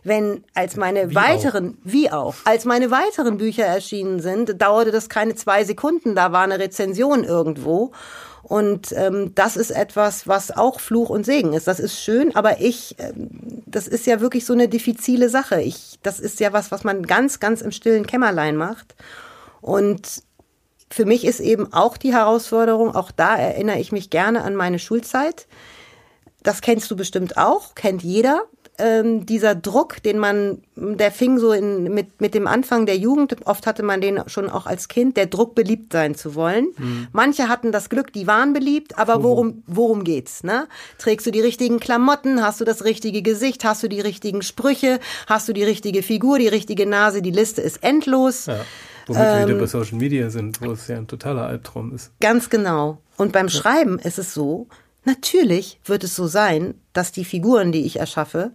wenn 0.03 0.45
als 0.53 0.77
meine 0.77 1.09
wie 1.09 1.15
weiteren, 1.15 1.71
auch. 1.71 1.75
wie 1.83 2.11
auch, 2.11 2.35
als 2.45 2.63
meine 2.63 2.91
weiteren 2.91 3.37
Bücher 3.37 3.65
erschienen 3.65 4.21
sind, 4.21 4.61
dauerte 4.61 4.91
das 4.91 5.09
keine 5.09 5.35
zwei 5.35 5.65
Sekunden, 5.65 6.15
da 6.15 6.31
war 6.31 6.43
eine 6.43 6.59
Rezension 6.59 7.25
irgendwo 7.25 7.91
und 8.47 8.93
ähm, 8.93 9.35
das 9.35 9.57
ist 9.57 9.71
etwas, 9.71 10.25
was 10.25 10.55
auch 10.55 10.79
Fluch 10.79 11.09
und 11.09 11.25
Segen 11.25 11.51
ist. 11.51 11.67
Das 11.67 11.81
ist 11.81 11.99
schön, 11.99 12.33
aber 12.33 12.61
ich, 12.61 12.95
ähm, 12.97 13.29
das 13.65 13.89
ist 13.89 14.05
ja 14.05 14.21
wirklich 14.21 14.45
so 14.45 14.53
eine 14.53 14.69
diffizile 14.69 15.27
Sache. 15.27 15.61
Ich, 15.61 15.99
das 16.01 16.21
ist 16.21 16.39
ja 16.39 16.53
was, 16.53 16.71
was 16.71 16.85
man 16.85 17.03
ganz, 17.03 17.41
ganz 17.41 17.59
im 17.59 17.73
stillen 17.73 18.07
Kämmerlein 18.07 18.55
macht. 18.55 18.95
Und 19.59 20.23
für 20.89 21.03
mich 21.03 21.25
ist 21.25 21.41
eben 21.41 21.73
auch 21.73 21.97
die 21.97 22.13
Herausforderung, 22.13 22.95
auch 22.95 23.11
da 23.11 23.35
erinnere 23.35 23.79
ich 23.79 23.91
mich 23.91 24.09
gerne 24.09 24.45
an 24.45 24.55
meine 24.55 24.79
Schulzeit. 24.79 25.45
Das 26.41 26.61
kennst 26.61 26.89
du 26.89 26.95
bestimmt 26.95 27.37
auch, 27.37 27.75
kennt 27.75 28.01
jeder 28.01 28.43
ähm, 28.77 29.25
dieser 29.25 29.55
Druck, 29.55 30.01
den 30.03 30.19
man, 30.19 30.59
der 30.75 31.11
fing 31.11 31.39
so 31.39 31.51
in, 31.51 31.93
mit, 31.93 32.21
mit 32.21 32.33
dem 32.33 32.47
Anfang 32.47 32.85
der 32.85 32.97
Jugend, 32.97 33.35
oft 33.45 33.65
hatte 33.65 33.83
man 33.83 34.01
den 34.01 34.21
schon 34.27 34.49
auch 34.49 34.65
als 34.65 34.87
Kind, 34.87 35.17
der 35.17 35.25
Druck 35.25 35.55
beliebt 35.55 35.93
sein 35.93 36.15
zu 36.15 36.35
wollen. 36.35 36.67
Mhm. 36.77 37.07
Manche 37.11 37.47
hatten 37.47 37.71
das 37.71 37.89
Glück, 37.89 38.13
die 38.13 38.27
waren 38.27 38.53
beliebt, 38.53 38.97
aber 38.97 39.23
worum, 39.23 39.63
worum 39.65 40.03
geht's? 40.03 40.43
Ne? 40.43 40.67
Trägst 40.97 41.25
du 41.25 41.31
die 41.31 41.41
richtigen 41.41 41.79
Klamotten? 41.79 42.43
Hast 42.43 42.61
du 42.61 42.65
das 42.65 42.83
richtige 42.83 43.21
Gesicht? 43.21 43.65
Hast 43.65 43.81
du 43.83 43.89
die 43.89 44.01
richtigen 44.01 44.41
Sprüche? 44.41 44.99
Hast 45.25 45.47
du 45.49 45.53
die 45.53 45.63
richtige 45.63 46.03
Figur, 46.03 46.37
die 46.37 46.47
richtige 46.47 46.85
Nase? 46.85 47.21
Die 47.21 47.31
Liste 47.31 47.61
ist 47.61 47.83
endlos. 47.83 48.45
Ja. 48.45 48.59
Womit 49.07 49.21
ähm, 49.21 49.39
wir 49.39 49.47
wieder 49.47 49.59
bei 49.59 49.67
Social 49.67 49.97
Media 49.97 50.29
sind, 50.29 50.61
wo 50.61 50.71
es 50.71 50.87
ja 50.87 50.97
ein 50.97 51.07
totaler 51.07 51.47
Albtraum 51.47 51.95
ist. 51.95 52.11
Ganz 52.19 52.49
genau. 52.49 52.99
Und 53.15 53.31
beim. 53.31 53.47
Schreiben 53.49 53.97
ist 53.99 54.19
es 54.19 54.33
so, 54.33 54.67
Natürlich 55.07 55.79
wird 55.85 56.03
es 56.03 56.17
so 56.17 56.27
sein, 56.27 56.73
dass 56.91 57.13
die 57.13 57.23
Figuren, 57.23 57.71
die 57.71 57.85
ich 57.85 57.97
erschaffe, 57.97 58.51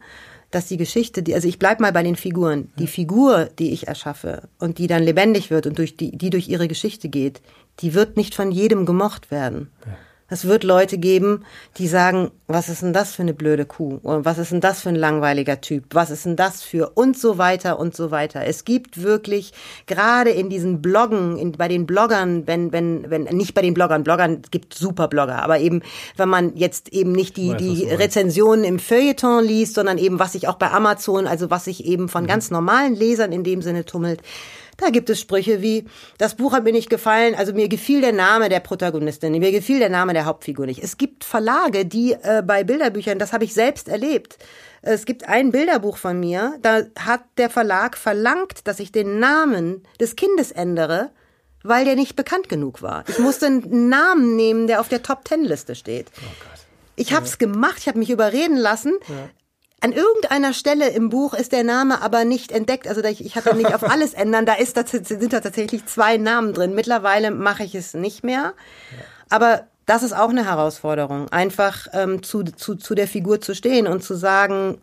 dass 0.51 0.67
die 0.67 0.77
Geschichte, 0.77 1.23
die, 1.23 1.35
also 1.35 1.49
ich 1.49 1.59
bleib 1.59 1.81
mal 1.81 1.93
bei 1.93 2.03
den 2.03 2.15
Figuren, 2.15 2.71
die 2.79 2.89
Figur, 2.89 3.47
die 3.59 3.73
ich 3.73 3.89
erschaffe 3.89 4.51
und 4.59 4.77
die 4.77 4.87
dann 4.87 5.03
lebendig 5.03 5.51
wird 5.51 5.67
und 5.67 5.79
durch 5.79 5.97
die, 5.97 6.15
die 6.15 6.29
durch 6.29 6.49
ihre 6.49 6.69
Geschichte 6.69 7.09
geht, 7.09 7.41
die 7.81 7.95
wird 7.95 8.19
nicht 8.19 8.35
von 8.35 8.53
jedem 8.53 8.85
gemocht 8.85 9.31
werden. 9.31 9.71
Ja. 9.87 9.97
Es 10.33 10.47
wird 10.47 10.65
Leute 10.65 10.97
geben, 10.97 11.45
die 11.77 11.87
sagen, 11.87 12.31
was 12.47 12.71
ist 12.71 12.81
denn 12.81 12.95
das 12.95 13.15
für 13.15 13.21
eine 13.21 13.35
blöde 13.35 13.67
Kuh? 13.67 14.01
Und 14.03 14.25
was 14.25 14.39
ist 14.39 14.51
denn 14.51 14.63
das 14.63 14.81
für 14.81 14.89
ein 14.89 14.97
langweiliger 14.97 15.61
Typ? 15.61 15.85
Was 15.91 16.11
ist 16.11 16.25
denn 16.25 16.37
das 16.37 16.63
für 16.63 16.93
und 16.95 17.19
so 17.19 17.37
weiter 17.37 17.79
und 17.79 17.95
so 17.95 18.11
weiter. 18.11 18.47
Es 18.47 18.65
gibt 18.65 19.03
wirklich 19.03 19.53
gerade 19.87 20.31
in 20.31 20.49
diesen 20.49 20.81
Bloggen, 20.81 21.37
in, 21.37 21.53
bei 21.53 21.69
den 21.69 21.85
Bloggern, 21.85 22.47
wenn, 22.47 22.73
wenn, 22.73 23.11
wenn, 23.11 23.25
nicht 23.25 23.53
bei 23.53 23.61
den 23.61 23.75
Bloggern, 23.75 24.05
Bloggern 24.05 24.41
gibt 24.51 24.73
super 24.73 25.07
Blogger, 25.07 25.43
aber 25.43 25.59
eben, 25.59 25.83
wenn 26.17 26.31
man 26.31 26.57
jetzt 26.57 26.89
eben 26.95 27.13
nicht 27.13 27.37
die, 27.37 27.55
die 27.55 27.85
Rezensionen 27.85 28.65
im 28.65 28.79
Feuilleton 28.79 29.45
liest, 29.45 29.75
sondern 29.75 29.99
eben, 29.99 30.19
was 30.19 30.33
sich 30.33 30.49
auch 30.49 30.57
bei 30.57 30.71
Amazon, 30.71 31.27
also 31.27 31.51
was 31.51 31.67
sich 31.67 31.85
eben 31.85 32.09
von 32.09 32.23
mhm. 32.25 32.29
ganz 32.29 32.51
normalen 32.51 32.95
Lesern 32.95 33.33
in 33.33 33.45
dem 33.45 33.61
Sinne 33.61 33.85
tummelt, 33.85 34.23
da 34.83 34.91
gibt 34.91 35.09
es 35.11 35.21
Sprüche 35.21 35.63
wie, 35.63 35.87
das 36.19 36.35
Buch 36.35 36.53
hat 36.53 36.65
mir 36.65 36.73
nicht 36.73 36.91
gefallen, 36.91 37.35
also 37.35 37.53
mir 37.53 37.69
gefiel 37.69 38.01
der 38.01 38.13
Name 38.13 38.49
der 38.49 38.61
Protagonistin, 38.61 39.33
mir 39.33 39.53
gefiel 39.53 39.79
der 39.79 39.91
Name 39.91 40.13
der 40.13 40.25
Hauptfigur 40.25 40.67
nicht. 40.67 40.83
Es 40.83 40.99
gibt 40.99 41.25
Verlage, 41.25 41.87
die 41.87 42.13
äh, 42.13 42.43
bei 42.45 42.65
Bilderbüchern, 42.65 43.19
das 43.19 43.33
habe 43.33 43.45
ich 43.45 43.55
selbst 43.55 43.89
erlebt, 43.89 44.39
es 44.83 45.05
gibt 45.05 45.29
ein 45.29 45.53
Bilderbuch 45.53 45.97
von 45.97 46.19
mir, 46.19 46.59
da 46.61 46.83
hat 46.99 47.23
der 47.39 47.51
Verlag 47.51 47.97
verlangt, 47.97 48.67
dass 48.67 48.81
ich 48.81 48.91
den 48.91 49.21
Namen 49.21 49.85
des 50.01 50.17
Kindes 50.17 50.51
ändere, 50.51 51.11
weil 51.63 51.85
der 51.85 51.95
nicht 51.95 52.17
bekannt 52.17 52.49
genug 52.49 52.83
war. 52.83 53.05
Ich 53.09 53.21
musste 53.21 53.47
einen 53.47 53.89
Namen 53.89 54.35
nehmen, 54.35 54.67
der 54.67 54.81
auf 54.81 54.89
der 54.89 55.05
Top 55.05 55.25
Ten 55.25 55.45
Liste 55.45 55.77
steht. 55.77 56.09
Oh 56.17 56.53
ich 56.97 57.13
habe 57.13 57.25
es 57.25 57.39
gemacht, 57.39 57.77
ich 57.79 57.89
habe 57.89 58.01
mich 58.01 58.11
überreden 58.11 58.57
lassen. 58.57 58.99
Ja. 59.09 59.31
An 59.83 59.93
irgendeiner 59.93 60.53
Stelle 60.53 60.91
im 60.91 61.09
Buch 61.09 61.35
ist 61.35 61.51
der 61.51 61.65
Name 61.65 62.03
aber 62.03 62.25
nicht 62.25 62.53
entdeckt. 62.53 62.87
Also 62.87 63.03
ich, 63.03 63.25
ich 63.25 63.35
hatte 63.35 63.55
nicht 63.57 63.75
auf 63.75 63.83
alles 63.91 64.15
ändern. 64.15 64.47
Da 64.47 64.55
ist, 64.55 64.77
sind 64.89 65.33
da 65.33 65.41
tatsächlich 65.41 65.87
zwei 65.87 66.19
Namen 66.19 66.55
drin. 66.55 66.75
Mittlerweile 66.77 67.33
mache 67.33 67.65
ich 67.65 67.75
es 67.75 67.93
nicht 67.93 68.23
mehr. 68.23 68.55
Aber 69.29 69.65
das 69.87 70.05
ist 70.05 70.13
auch 70.13 70.29
eine 70.29 70.45
Herausforderung, 70.45 71.29
einfach 71.31 71.89
ähm, 71.93 72.23
zu, 72.23 72.45
zu, 72.45 72.77
zu 72.77 72.95
der 72.95 73.09
Figur 73.09 73.41
zu 73.41 73.57
stehen 73.57 73.89
und 73.89 74.05
zu 74.05 74.15
sagen, 74.15 74.79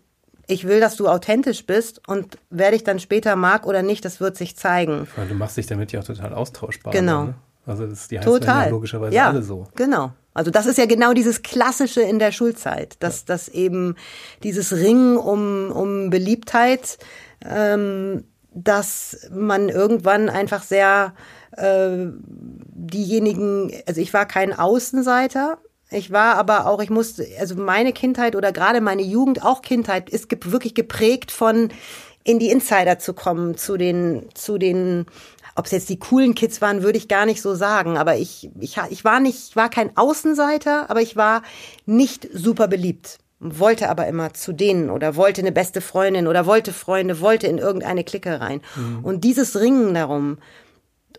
ich 0.48 0.68
will, 0.68 0.82
dass 0.82 0.98
du 0.98 1.08
authentisch 1.08 1.66
bist 1.66 2.06
und 2.08 2.38
wer 2.50 2.72
dich 2.72 2.84
dann 2.84 3.00
später 3.00 3.38
mag 3.38 3.66
oder 3.66 3.84
nicht, 3.84 4.04
das 4.04 4.20
wird 4.20 4.36
sich 4.36 4.58
zeigen. 4.58 5.08
Du 5.30 5.36
machst 5.36 5.56
dich 5.56 5.68
damit 5.68 5.94
ja 5.94 6.02
auch 6.02 6.04
total 6.04 6.34
austauschbar. 6.34 6.92
Genau. 6.92 7.26
Ne? 7.26 7.34
Also 7.66 7.86
das, 7.86 8.08
die 8.08 8.20
heißen 8.20 8.32
total. 8.32 8.66
ja 8.66 8.70
logischerweise 8.70 9.16
ja, 9.16 9.28
alle 9.30 9.44
so. 9.44 9.68
Genau. 9.76 10.12
Also 10.40 10.52
das 10.52 10.68
ist 10.68 10.78
ja 10.78 10.86
genau 10.86 11.12
dieses 11.12 11.42
Klassische 11.42 12.00
in 12.00 12.18
der 12.18 12.32
Schulzeit, 12.32 12.96
dass, 13.02 13.26
dass 13.26 13.50
eben 13.50 13.98
dieses 14.42 14.72
Ringen 14.72 15.18
um, 15.18 15.70
um 15.70 16.10
Beliebtheit, 16.10 16.98
ähm, 17.46 18.24
dass 18.54 19.28
man 19.32 19.68
irgendwann 19.68 20.30
einfach 20.30 20.64
sehr 20.64 21.14
äh, 21.58 22.06
diejenigen, 22.72 23.74
also 23.86 24.00
ich 24.00 24.14
war 24.14 24.26
kein 24.26 24.58
Außenseiter, 24.58 25.58
ich 25.92 26.10
war 26.10 26.36
aber 26.36 26.68
auch, 26.68 26.82
ich 26.82 26.90
musste, 26.90 27.28
also 27.38 27.56
meine 27.56 27.92
Kindheit 27.92 28.38
oder 28.38 28.54
gerade 28.54 28.80
meine 28.80 29.02
Jugend, 29.02 29.44
auch 29.44 29.62
Kindheit, 29.62 30.10
ist 30.10 30.30
wirklich 30.46 30.74
geprägt 30.74 31.32
von 31.32 31.68
in 32.24 32.40
die 32.40 32.50
Insider 32.50 32.98
zu 32.98 33.14
kommen, 33.14 33.58
zu 33.58 33.76
den, 33.76 34.30
zu 34.36 34.58
den 34.58 35.06
ob 35.56 35.66
es 35.66 35.72
jetzt 35.72 35.90
die 35.90 36.00
coolen 36.00 36.36
Kids 36.36 36.62
waren, 36.62 36.84
würde 36.84 36.98
ich 36.98 37.08
gar 37.08 37.26
nicht 37.26 37.42
so 37.42 37.56
sagen. 37.56 37.98
Aber 37.98 38.18
ich, 38.18 38.50
ich, 38.60 38.78
ich 38.90 39.04
war 39.04 39.20
nicht, 39.20 39.56
war 39.56 39.70
kein 39.70 39.96
Außenseiter, 39.96 40.90
aber 40.90 41.02
ich 41.02 41.16
war 41.16 41.44
nicht 41.86 42.28
super 42.34 42.68
beliebt. 42.68 43.20
Wollte 43.40 43.90
aber 43.90 44.08
immer 44.08 44.34
zu 44.34 44.52
denen 44.52 44.90
oder 44.90 45.16
wollte 45.16 45.42
eine 45.42 45.54
beste 45.54 45.80
Freundin 45.80 46.28
oder 46.28 46.46
wollte 46.46 46.74
Freunde, 46.74 47.22
wollte 47.22 47.48
in 47.48 47.58
irgendeine 47.58 48.04
Clique 48.04 48.42
rein. 48.42 48.62
Mhm. 48.76 49.00
Und 49.04 49.24
dieses 49.24 49.60
Ringen 49.60 49.94
darum, 49.94 50.40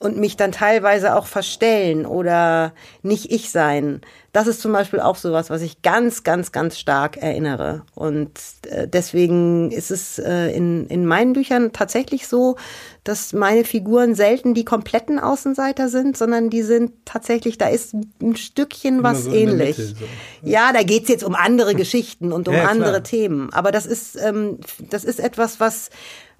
und 0.00 0.16
mich 0.16 0.36
dann 0.36 0.50
teilweise 0.50 1.14
auch 1.14 1.26
verstellen 1.26 2.06
oder 2.06 2.72
nicht 3.02 3.30
ich 3.30 3.50
sein. 3.50 4.00
Das 4.32 4.46
ist 4.46 4.62
zum 4.62 4.72
Beispiel 4.72 5.00
auch 5.00 5.16
sowas, 5.16 5.50
was 5.50 5.60
ich 5.60 5.82
ganz, 5.82 6.22
ganz, 6.22 6.52
ganz 6.52 6.78
stark 6.78 7.18
erinnere. 7.18 7.82
Und 7.94 8.30
äh, 8.70 8.88
deswegen 8.88 9.70
ist 9.70 9.90
es 9.90 10.18
äh, 10.18 10.56
in, 10.56 10.86
in 10.86 11.04
meinen 11.04 11.34
Büchern 11.34 11.72
tatsächlich 11.72 12.28
so, 12.28 12.56
dass 13.04 13.34
meine 13.34 13.64
Figuren 13.64 14.14
selten 14.14 14.54
die 14.54 14.64
kompletten 14.64 15.18
Außenseiter 15.18 15.90
sind, 15.90 16.16
sondern 16.16 16.48
die 16.48 16.62
sind 16.62 16.92
tatsächlich, 17.04 17.58
da 17.58 17.68
ist 17.68 17.94
ein 18.22 18.36
Stückchen 18.36 19.02
was 19.02 19.24
so 19.24 19.32
ähnlich. 19.32 19.76
Mitte, 19.76 19.94
so. 19.96 20.04
Ja, 20.42 20.72
da 20.72 20.82
geht's 20.82 21.10
jetzt 21.10 21.24
um 21.24 21.34
andere 21.34 21.74
Geschichten 21.74 22.32
und 22.32 22.48
um 22.48 22.54
ja, 22.54 22.68
andere 22.68 23.02
Themen. 23.02 23.52
Aber 23.52 23.70
das 23.70 23.84
ist, 23.84 24.16
ähm, 24.16 24.60
das 24.78 25.04
ist 25.04 25.20
etwas, 25.20 25.60
was, 25.60 25.90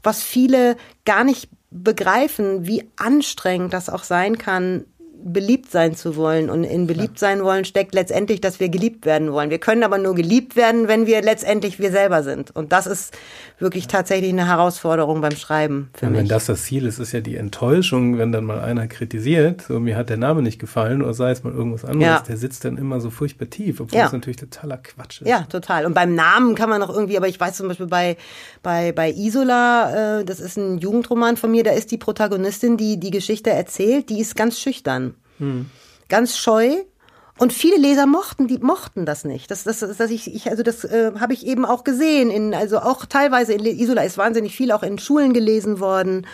was 0.03 0.23
viele 0.23 0.77
gar 1.05 1.25
nicht 1.25 1.49
begreifen, 1.71 2.67
wie 2.67 2.89
anstrengend 2.97 3.73
das 3.73 3.89
auch 3.89 4.03
sein 4.03 4.39
kann, 4.39 4.85
beliebt 5.23 5.71
sein 5.71 5.95
zu 5.95 6.17
wollen. 6.17 6.51
Und 6.51 6.65
in 6.65 6.87
beliebt 6.87 7.19
sein 7.19 7.43
wollen 7.43 7.65
steckt 7.65 7.95
letztendlich, 7.95 8.41
dass 8.41 8.61
wir 8.61 8.69
geliebt 8.69 9.07
werden 9.07 9.33
wollen. 9.33 9.51
Wir 9.51 9.59
können 9.59 9.83
aber 9.83 9.99
nur 9.99 10.15
geliebt 10.15 10.57
werden, 10.57 10.89
wenn 10.89 11.07
wir 11.07 11.23
letztendlich 11.23 11.79
wir 11.79 11.91
selber 11.91 12.23
sind. 12.23 12.55
Und 12.55 12.73
das 12.73 12.87
ist 12.87 13.17
wirklich 13.59 13.87
tatsächlich 13.87 14.31
eine 14.31 14.47
Herausforderung 14.47 15.21
beim 15.21 15.37
Schreiben 15.37 15.91
für 15.95 16.07
ja, 16.07 16.11
mich. 16.11 16.21
Wenn 16.21 16.29
das 16.29 16.47
das 16.47 16.65
Ziel 16.65 16.87
ist, 16.87 16.99
ist 16.99 17.13
ja 17.13 17.21
die 17.21 17.37
Enttäuschung, 17.37 18.19
wenn 18.19 18.33
dann 18.33 18.45
mal 18.45 18.61
einer 18.61 18.87
kritisiert, 18.89 19.63
so 19.63 19.81
mir 19.81 19.97
hat 19.97 20.09
der 20.09 20.17
Name 20.17 20.43
nicht 20.43 20.59
gefallen 20.59 21.03
oder 21.03 21.15
sei 21.15 21.31
es 21.31 21.45
mal 21.45 21.53
irgendwas 21.53 21.85
anderes, 21.85 22.07
ja. 22.07 22.23
der 22.27 22.37
sitzt 22.37 22.65
dann 22.65 22.77
immer 22.77 23.01
so 23.01 23.11
furchtbar 23.11 23.51
tief, 23.51 23.81
obwohl 23.81 23.99
ja. 23.99 24.05
das 24.05 24.13
natürlich 24.13 24.39
totaler 24.39 24.79
Quatsch 24.79 25.21
ist. 25.23 25.29
Ja, 25.29 25.43
total. 25.43 25.87
Und 25.87 25.95
beim 25.95 26.15
Namen 26.15 26.55
kann 26.55 26.71
man 26.71 26.81
noch 26.81 26.91
irgendwie, 26.91 27.17
aber 27.17 27.29
ich 27.29 27.39
weiß 27.39 27.57
zum 27.57 27.69
Beispiel 27.69 27.87
bei, 27.87 28.17
bei, 28.63 28.93
bei 28.93 29.11
Isola, 29.11 30.21
äh, 30.21 30.25
das 30.25 30.41
ist 30.41 30.57
ein 30.57 30.79
Jugendroman 30.79 31.37
von 31.37 31.51
mir, 31.51 31.65
da 31.65 31.73
ist 31.73 31.91
die 31.91 31.99
Protagonistin, 31.99 32.77
die 32.77 32.99
die 32.99 33.11
Geschichte 33.11 33.51
erzählt, 33.51 34.09
die 34.09 34.21
ist 34.21 34.37
ganz 34.37 34.59
schüchtern. 34.59 35.10
Hm. 35.41 35.67
Ganz 36.09 36.39
scheu. 36.39 36.85
Und 37.39 37.55
viele 37.55 37.79
Leser 37.79 38.05
mochten, 38.05 38.49
die 38.49 38.59
mochten 38.59 39.07
das 39.07 39.25
nicht. 39.25 39.51
Das, 39.51 39.65
das, 39.65 39.79
das 39.79 40.11
ich, 40.11 40.35
ich 40.35 40.51
also 40.51 40.63
das 40.63 40.85
äh, 40.85 41.13
habe 41.19 41.33
ich 41.33 41.47
eben 41.47 41.65
auch 41.65 41.85
gesehen. 41.85 42.31
In, 42.31 42.55
also 42.55 42.81
auch 42.81 43.07
teilweise 43.07 43.55
in 43.55 43.65
Isola 43.65 44.03
ist 44.03 44.19
wahnsinnig 44.19 44.55
viel 44.55 44.71
auch 44.73 44.83
in 44.83 44.99
Schulen 44.99 45.33
gelesen 45.33 45.81
worden. 45.81 46.27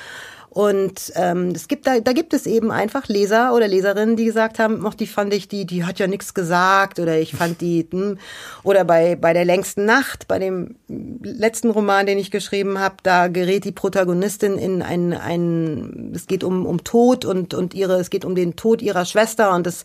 Und 0.56 1.12
ähm, 1.16 1.50
es 1.54 1.68
gibt 1.68 1.86
da, 1.86 2.00
da 2.00 2.14
gibt 2.14 2.32
es 2.32 2.46
eben 2.46 2.70
einfach 2.70 3.08
Leser 3.08 3.54
oder 3.54 3.68
Leserinnen, 3.68 4.16
die 4.16 4.24
gesagt 4.24 4.58
haben, 4.58 4.86
ach, 4.86 4.94
die 4.94 5.06
fand 5.06 5.34
ich, 5.34 5.48
die, 5.48 5.66
die 5.66 5.84
hat 5.84 5.98
ja 5.98 6.06
nichts 6.06 6.32
gesagt 6.32 6.98
oder 6.98 7.18
ich 7.18 7.34
fand 7.34 7.60
die, 7.60 7.86
hm. 7.90 8.16
oder 8.62 8.86
bei 8.86 9.16
bei 9.16 9.34
der 9.34 9.44
längsten 9.44 9.84
Nacht, 9.84 10.26
bei 10.28 10.38
dem 10.38 10.76
letzten 10.88 11.68
Roman, 11.68 12.06
den 12.06 12.16
ich 12.16 12.30
geschrieben 12.30 12.78
habe, 12.78 12.96
da 13.02 13.28
gerät 13.28 13.66
die 13.66 13.72
Protagonistin 13.72 14.56
in 14.56 14.80
ein, 14.80 15.12
ein 15.12 16.12
es 16.14 16.26
geht 16.26 16.42
um 16.42 16.64
um 16.64 16.82
Tod 16.84 17.26
und 17.26 17.52
und 17.52 17.74
ihre, 17.74 18.00
es 18.00 18.08
geht 18.08 18.24
um 18.24 18.34
den 18.34 18.56
Tod 18.56 18.80
ihrer 18.80 19.04
Schwester 19.04 19.54
und 19.54 19.66
es 19.66 19.82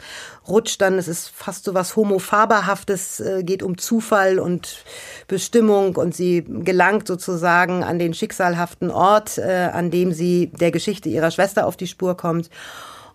rutscht 0.51 0.81
dann, 0.81 0.97
es 0.97 1.07
ist 1.07 1.29
fast 1.29 1.63
so 1.63 1.73
was 1.73 1.95
homofaberhaftes, 1.95 3.19
äh, 3.19 3.43
geht 3.43 3.63
um 3.63 3.77
Zufall 3.77 4.39
und 4.39 4.83
Bestimmung 5.27 5.95
und 5.95 6.15
sie 6.15 6.43
gelangt 6.43 7.07
sozusagen 7.07 7.83
an 7.83 7.97
den 7.97 8.13
schicksalhaften 8.13 8.91
Ort, 8.91 9.37
äh, 9.37 9.69
an 9.73 9.89
dem 9.89 10.11
sie 10.11 10.51
der 10.59 10.71
Geschichte 10.71 11.09
ihrer 11.09 11.31
Schwester 11.31 11.65
auf 11.65 11.77
die 11.77 11.87
Spur 11.87 12.15
kommt. 12.15 12.49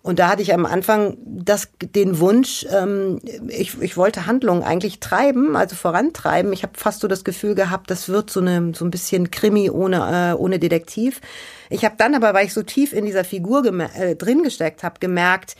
Und 0.07 0.19
da 0.19 0.29
hatte 0.29 0.41
ich 0.41 0.53
am 0.53 0.65
Anfang 0.65 1.17
das, 1.25 1.67
den 1.81 2.19
Wunsch, 2.19 2.65
ähm, 2.71 3.19
ich, 3.49 3.81
ich 3.81 3.97
wollte 3.97 4.25
Handlungen 4.25 4.63
eigentlich 4.63 5.01
treiben, 5.01 5.57
also 5.57 5.75
vorantreiben. 5.75 6.53
Ich 6.53 6.63
habe 6.63 6.77
fast 6.77 7.01
so 7.01 7.09
das 7.09 7.25
Gefühl 7.25 7.55
gehabt, 7.55 7.91
das 7.91 8.07
wird 8.07 8.29
so, 8.29 8.39
eine, 8.39 8.71
so 8.73 8.85
ein 8.85 8.91
bisschen 8.91 9.31
Krimi 9.31 9.69
ohne, 9.69 10.31
äh, 10.31 10.33
ohne 10.33 10.59
Detektiv. 10.59 11.19
Ich 11.69 11.83
habe 11.83 11.95
dann 11.97 12.15
aber, 12.15 12.33
weil 12.33 12.45
ich 12.45 12.53
so 12.53 12.63
tief 12.63 12.93
in 12.93 13.05
dieser 13.05 13.25
Figur 13.25 13.65
äh, 13.65 14.15
drin 14.15 14.43
gesteckt 14.43 14.81
habe, 14.81 14.99
gemerkt, 15.01 15.57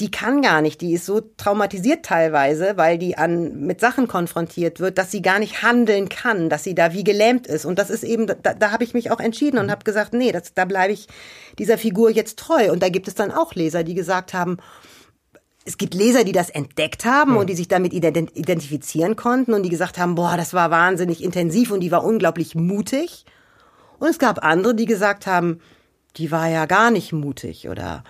die 0.00 0.10
kann 0.10 0.40
gar 0.40 0.62
nicht, 0.62 0.80
die 0.80 0.94
ist 0.94 1.04
so 1.04 1.20
traumatisiert 1.20 2.04
teilweise, 2.04 2.76
weil 2.76 2.96
die 2.96 3.18
an 3.18 3.60
mit 3.60 3.80
Sachen 3.80 4.08
konfrontiert 4.08 4.80
wird, 4.80 4.96
dass 4.96 5.10
sie 5.10 5.20
gar 5.20 5.38
nicht 5.38 5.62
handeln 5.62 6.08
kann, 6.08 6.48
dass 6.48 6.64
sie 6.64 6.74
da 6.74 6.94
wie 6.94 7.04
gelähmt 7.04 7.46
ist 7.46 7.66
und 7.66 7.78
das 7.78 7.90
ist 7.90 8.02
eben 8.02 8.26
da, 8.26 8.54
da 8.54 8.70
habe 8.70 8.84
ich 8.84 8.94
mich 8.94 9.10
auch 9.10 9.20
entschieden 9.20 9.58
und 9.58 9.70
habe 9.70 9.84
gesagt, 9.84 10.14
nee, 10.14 10.32
das, 10.32 10.54
da 10.54 10.64
bleibe 10.64 10.92
ich 10.94 11.08
dieser 11.58 11.76
Figur 11.76 12.10
jetzt 12.10 12.38
treu 12.38 12.72
und 12.72 12.82
da 12.82 12.88
gibt 12.88 13.06
es 13.06 13.14
dann 13.14 13.30
auch 13.30 13.54
Leser, 13.54 13.84
die 13.84 13.94
gesagt 13.94 14.32
haben, 14.32 14.56
es 15.64 15.78
gibt 15.78 15.94
Leser, 15.94 16.24
die 16.24 16.32
das 16.32 16.50
entdeckt 16.50 17.04
haben 17.04 17.34
ja. 17.34 17.40
und 17.40 17.50
die 17.50 17.54
sich 17.54 17.68
damit 17.68 17.92
identifizieren 17.92 19.14
konnten 19.14 19.52
und 19.52 19.62
die 19.62 19.68
gesagt 19.68 19.98
haben, 19.98 20.14
boah, 20.14 20.36
das 20.36 20.54
war 20.54 20.70
wahnsinnig 20.70 21.22
intensiv 21.22 21.70
und 21.70 21.80
die 21.80 21.92
war 21.92 22.02
unglaublich 22.02 22.54
mutig. 22.54 23.26
Und 23.98 24.08
es 24.08 24.18
gab 24.18 24.44
andere, 24.44 24.74
die 24.74 24.86
gesagt 24.86 25.26
haben, 25.26 25.60
die 26.16 26.32
war 26.32 26.48
ja 26.48 26.66
gar 26.66 26.90
nicht 26.90 27.12
mutig 27.12 27.68
oder 27.68 28.02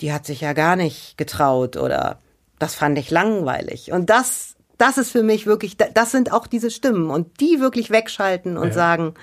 die 0.00 0.12
hat 0.12 0.26
sich 0.26 0.40
ja 0.40 0.52
gar 0.52 0.76
nicht 0.76 1.16
getraut 1.18 1.76
oder 1.76 2.18
das 2.58 2.74
fand 2.74 2.98
ich 2.98 3.10
langweilig. 3.10 3.92
Und 3.92 4.10
das, 4.10 4.56
das 4.78 4.98
ist 4.98 5.10
für 5.10 5.22
mich 5.22 5.46
wirklich, 5.46 5.76
das 5.76 6.12
sind 6.12 6.32
auch 6.32 6.46
diese 6.46 6.70
Stimmen 6.70 7.10
und 7.10 7.40
die 7.40 7.60
wirklich 7.60 7.90
wegschalten 7.90 8.56
und 8.56 8.68
ja. 8.68 8.74
sagen, 8.74 9.14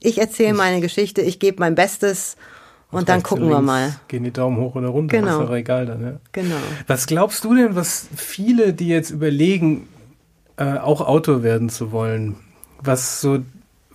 ich 0.00 0.18
erzähle 0.18 0.54
meine 0.54 0.80
Geschichte, 0.80 1.22
ich 1.22 1.38
gebe 1.38 1.60
mein 1.60 1.74
Bestes 1.74 2.36
und 2.90 3.08
dann 3.08 3.22
gucken 3.22 3.48
wir 3.48 3.62
mal. 3.62 3.94
Gehen 4.08 4.24
die 4.24 4.32
Daumen 4.32 4.58
hoch 4.58 4.74
oder 4.74 4.88
runter, 4.88 5.16
genau. 5.16 5.40
ist 5.40 5.48
doch 5.48 5.54
egal 5.54 5.86
dann, 5.86 6.02
ja. 6.02 6.12
Genau. 6.32 6.56
Was 6.86 7.06
glaubst 7.06 7.44
du 7.44 7.54
denn, 7.54 7.74
was 7.74 8.06
viele, 8.14 8.74
die 8.74 8.88
jetzt 8.88 9.10
überlegen, 9.10 9.88
äh, 10.58 10.76
auch 10.76 11.00
Autor 11.00 11.42
werden 11.42 11.70
zu 11.70 11.92
wollen, 11.92 12.36
was 12.82 13.22
so, 13.22 13.38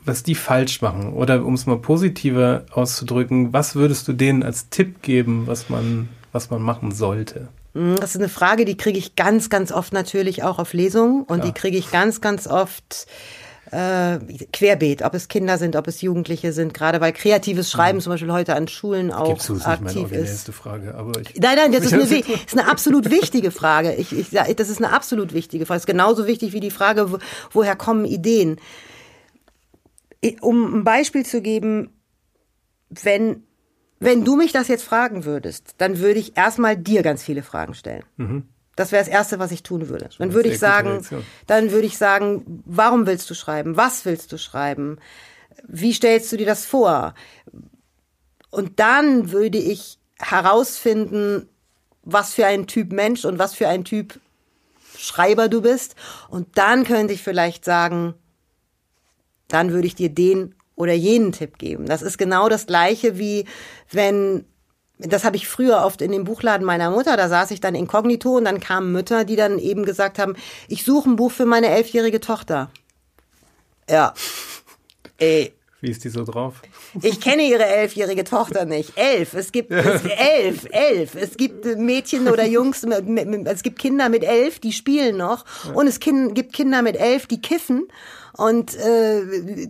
was 0.03 0.23
die 0.23 0.33
falsch 0.33 0.81
machen? 0.81 1.13
Oder 1.13 1.45
um 1.45 1.53
es 1.53 1.67
mal 1.67 1.77
positiver 1.77 2.65
auszudrücken, 2.71 3.53
was 3.53 3.75
würdest 3.75 4.07
du 4.07 4.13
denen 4.13 4.41
als 4.41 4.69
Tipp 4.69 5.03
geben, 5.03 5.43
was 5.45 5.69
man 5.69 6.09
was 6.37 6.51
man 6.51 6.61
machen 6.61 6.91
sollte? 6.91 7.47
Hm, 7.73 7.95
das 7.99 8.11
ist 8.11 8.17
eine 8.17 8.29
Frage, 8.29 8.63
die 8.63 8.77
kriege 8.77 8.99
ich 8.99 9.15
ganz, 9.15 9.49
ganz 9.49 9.71
oft 9.71 9.91
natürlich 9.91 10.43
auch 10.43 10.59
auf 10.59 10.73
Lesungen 10.73 11.21
und 11.21 11.39
Klar. 11.39 11.41
die 11.41 11.51
kriege 11.51 11.77
ich 11.77 11.89
ganz, 11.89 12.21
ganz 12.21 12.45
oft 12.45 13.07
äh, 13.71 14.19
querbeet, 14.53 15.01
ob 15.01 15.15
es 15.15 15.27
Kinder 15.27 15.57
sind, 15.57 15.75
ob 15.75 15.87
es 15.87 16.01
Jugendliche 16.01 16.53
sind, 16.53 16.75
gerade 16.75 17.01
weil 17.01 17.11
kreatives 17.11 17.71
Schreiben 17.71 17.97
mhm. 17.97 18.01
zum 18.01 18.13
Beispiel 18.13 18.31
heute 18.31 18.55
an 18.55 18.67
Schulen 18.67 19.11
auch 19.11 19.29
Gibst 19.29 19.49
du, 19.49 19.55
aktiv 19.55 20.11
ist. 20.11 20.47
Nicht 20.47 20.55
Frage, 20.55 20.93
aber 20.93 21.19
ich, 21.19 21.35
nein, 21.39 21.57
nein, 21.57 21.71
das 21.71 21.85
ist 21.85 21.93
eine, 21.93 22.03
ist 22.03 22.53
eine 22.53 22.69
absolut 22.69 23.09
wichtige 23.09 23.49
Frage. 23.49 23.95
Ich, 23.95 24.13
ich, 24.13 24.29
das 24.29 24.69
ist 24.69 24.77
eine 24.77 24.93
absolut 24.93 25.33
wichtige 25.33 25.65
Frage. 25.65 25.77
Das 25.77 25.83
ist 25.83 25.87
genauso 25.87 26.27
wichtig 26.27 26.53
wie 26.53 26.59
die 26.59 26.71
Frage, 26.71 27.11
wo, 27.11 27.17
woher 27.51 27.75
kommen 27.75 28.05
Ideen. 28.05 28.57
Um 30.41 30.79
ein 30.79 30.83
Beispiel 30.83 31.25
zu 31.25 31.41
geben, 31.41 31.89
wenn 32.89 33.46
wenn 33.99 34.23
du 34.23 34.35
mich 34.35 34.51
das 34.51 34.67
jetzt 34.67 34.83
fragen 34.83 35.25
würdest, 35.25 35.75
dann 35.77 35.99
würde 35.99 36.19
ich 36.19 36.37
erstmal 36.37 36.77
dir 36.77 37.03
ganz 37.03 37.23
viele 37.23 37.43
Fragen 37.43 37.73
stellen. 37.73 38.03
Mhm. 38.17 38.43
Das 38.75 38.91
wäre 38.91 39.03
das 39.03 39.11
Erste, 39.11 39.39
was 39.39 39.51
ich 39.51 39.63
tun 39.63 39.89
würde. 39.89 40.09
Dann 40.19 40.33
würde 40.33 40.49
ich 40.49 40.59
sagen, 40.59 41.03
dann 41.47 41.71
würde 41.71 41.87
ich 41.87 41.97
sagen, 41.97 42.61
warum 42.65 43.07
willst 43.07 43.27
du 43.29 43.33
schreiben? 43.33 43.75
Was 43.75 44.05
willst 44.05 44.31
du 44.31 44.37
schreiben? 44.37 44.99
Wie 45.67 45.93
stellst 45.93 46.31
du 46.31 46.37
dir 46.37 46.45
das 46.45 46.65
vor? 46.65 47.15
Und 48.51 48.79
dann 48.79 49.31
würde 49.31 49.57
ich 49.57 49.97
herausfinden, 50.19 51.49
was 52.03 52.35
für 52.35 52.45
ein 52.45 52.67
Typ 52.67 52.91
Mensch 52.91 53.25
und 53.25 53.39
was 53.39 53.55
für 53.55 53.67
ein 53.67 53.83
Typ 53.83 54.19
Schreiber 54.95 55.49
du 55.49 55.61
bist. 55.61 55.95
Und 56.29 56.57
dann 56.57 56.83
könnte 56.83 57.13
ich 57.13 57.23
vielleicht 57.23 57.65
sagen, 57.65 58.13
dann 59.47 59.71
würde 59.71 59.87
ich 59.87 59.95
dir 59.95 60.09
den 60.09 60.55
oder 60.77 60.93
jenen 60.93 61.33
Tipp 61.33 61.57
geben. 61.57 61.87
Das 61.87 62.01
ist 62.01 62.17
genau 62.17 62.47
das 62.47 62.67
gleiche 62.67 63.17
wie 63.17 63.43
wenn 63.91 64.45
das 64.99 65.23
habe 65.23 65.35
ich 65.35 65.47
früher 65.47 65.83
oft 65.83 66.01
in 66.01 66.11
dem 66.11 66.23
Buchladen 66.23 66.65
meiner 66.65 66.89
Mutter, 66.89 67.17
da 67.17 67.29
saß 67.29 67.51
ich 67.51 67.61
dann 67.61 67.75
inkognito 67.75 68.37
und 68.37 68.45
dann 68.45 68.59
kamen 68.59 68.91
Mütter, 68.91 69.25
die 69.25 69.35
dann 69.35 69.59
eben 69.59 69.85
gesagt 69.85 70.17
haben, 70.17 70.35
ich 70.67 70.83
suche 70.83 71.09
ein 71.09 71.15
Buch 71.15 71.31
für 71.31 71.45
meine 71.45 71.67
elfjährige 71.67 72.19
Tochter. 72.19 72.71
Ja. 73.87 74.13
Ey. 75.19 75.53
Wie 75.81 75.91
ist 75.91 76.03
die 76.03 76.09
so 76.09 76.23
drauf? 76.23 76.63
Ich 77.03 77.21
kenne 77.21 77.43
ihre 77.43 77.65
elfjährige 77.65 78.23
Tochter 78.23 78.65
nicht. 78.65 78.97
Elf. 78.97 79.35
Es 79.35 79.51
gibt 79.51 79.71
es, 79.71 80.01
elf, 80.17 80.67
elf. 80.71 81.13
Es 81.13 81.37
gibt 81.37 81.65
Mädchen 81.77 82.27
oder 82.27 82.47
Jungs, 82.47 82.83
es 82.83 83.61
gibt 83.61 83.77
Kinder 83.77 84.09
mit 84.09 84.23
elf, 84.23 84.57
die 84.57 84.73
spielen 84.73 85.17
noch. 85.17 85.45
Und 85.75 85.85
es 85.85 85.99
gibt 85.99 86.53
Kinder 86.53 86.81
mit 86.81 86.95
elf, 86.95 87.27
die 87.27 87.39
kiffen. 87.39 87.87
Und 88.33 88.75
äh, 88.75 89.69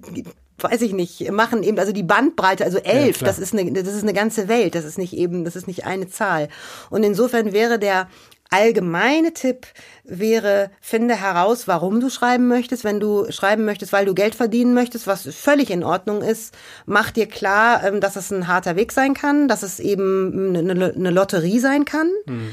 weiß 0.60 0.82
ich 0.82 0.94
nicht, 0.94 1.32
machen 1.32 1.64
eben, 1.64 1.78
also 1.80 1.92
die 1.92 2.04
Bandbreite, 2.04 2.66
also 2.66 2.80
elf, 2.80 3.22
ja, 3.22 3.28
das 3.28 3.40
ist 3.40 3.54
eine, 3.54 3.72
das 3.72 3.94
ist 3.94 4.04
eine 4.04 4.14
ganze 4.14 4.48
Welt, 4.48 4.76
das 4.76 4.86
ist 4.86 4.98
nicht 4.98 5.14
eben, 5.14 5.46
das 5.46 5.56
ist 5.56 5.68
nicht 5.68 5.86
eine 5.86 6.08
Zahl. 6.08 6.50
Und 6.90 7.04
insofern 7.04 7.54
wäre 7.54 7.80
der 7.80 8.08
allgemeine 8.50 9.34
Tipp 9.34 9.68
wäre, 10.04 10.72
finde 10.80 11.16
heraus, 11.16 11.68
warum 11.68 12.00
du 12.00 12.10
schreiben 12.10 12.48
möchtest. 12.48 12.84
Wenn 12.84 13.00
du 13.00 13.30
schreiben 13.32 13.66
möchtest, 13.66 13.94
weil 13.94 14.06
du 14.06 14.14
Geld 14.14 14.36
verdienen 14.36 14.74
möchtest, 14.74 15.08
was 15.08 15.24
völlig 15.36 15.70
in 15.70 15.84
Ordnung 15.84 16.22
ist, 16.22 16.56
mach 16.86 17.12
dir 17.12 17.28
klar, 17.28 17.84
ähm, 17.84 18.00
dass 18.00 18.16
es 18.16 18.32
ein 18.32 18.48
harter 18.48 18.76
Weg 18.76 18.92
sein 18.92 19.14
kann, 19.14 19.48
dass 19.48 19.64
es 19.64 19.80
eben 19.80 20.56
eine 20.56 21.12
Lotterie 21.12 21.60
sein 21.60 21.86
kann. 21.86 22.10
Hm. 22.28 22.50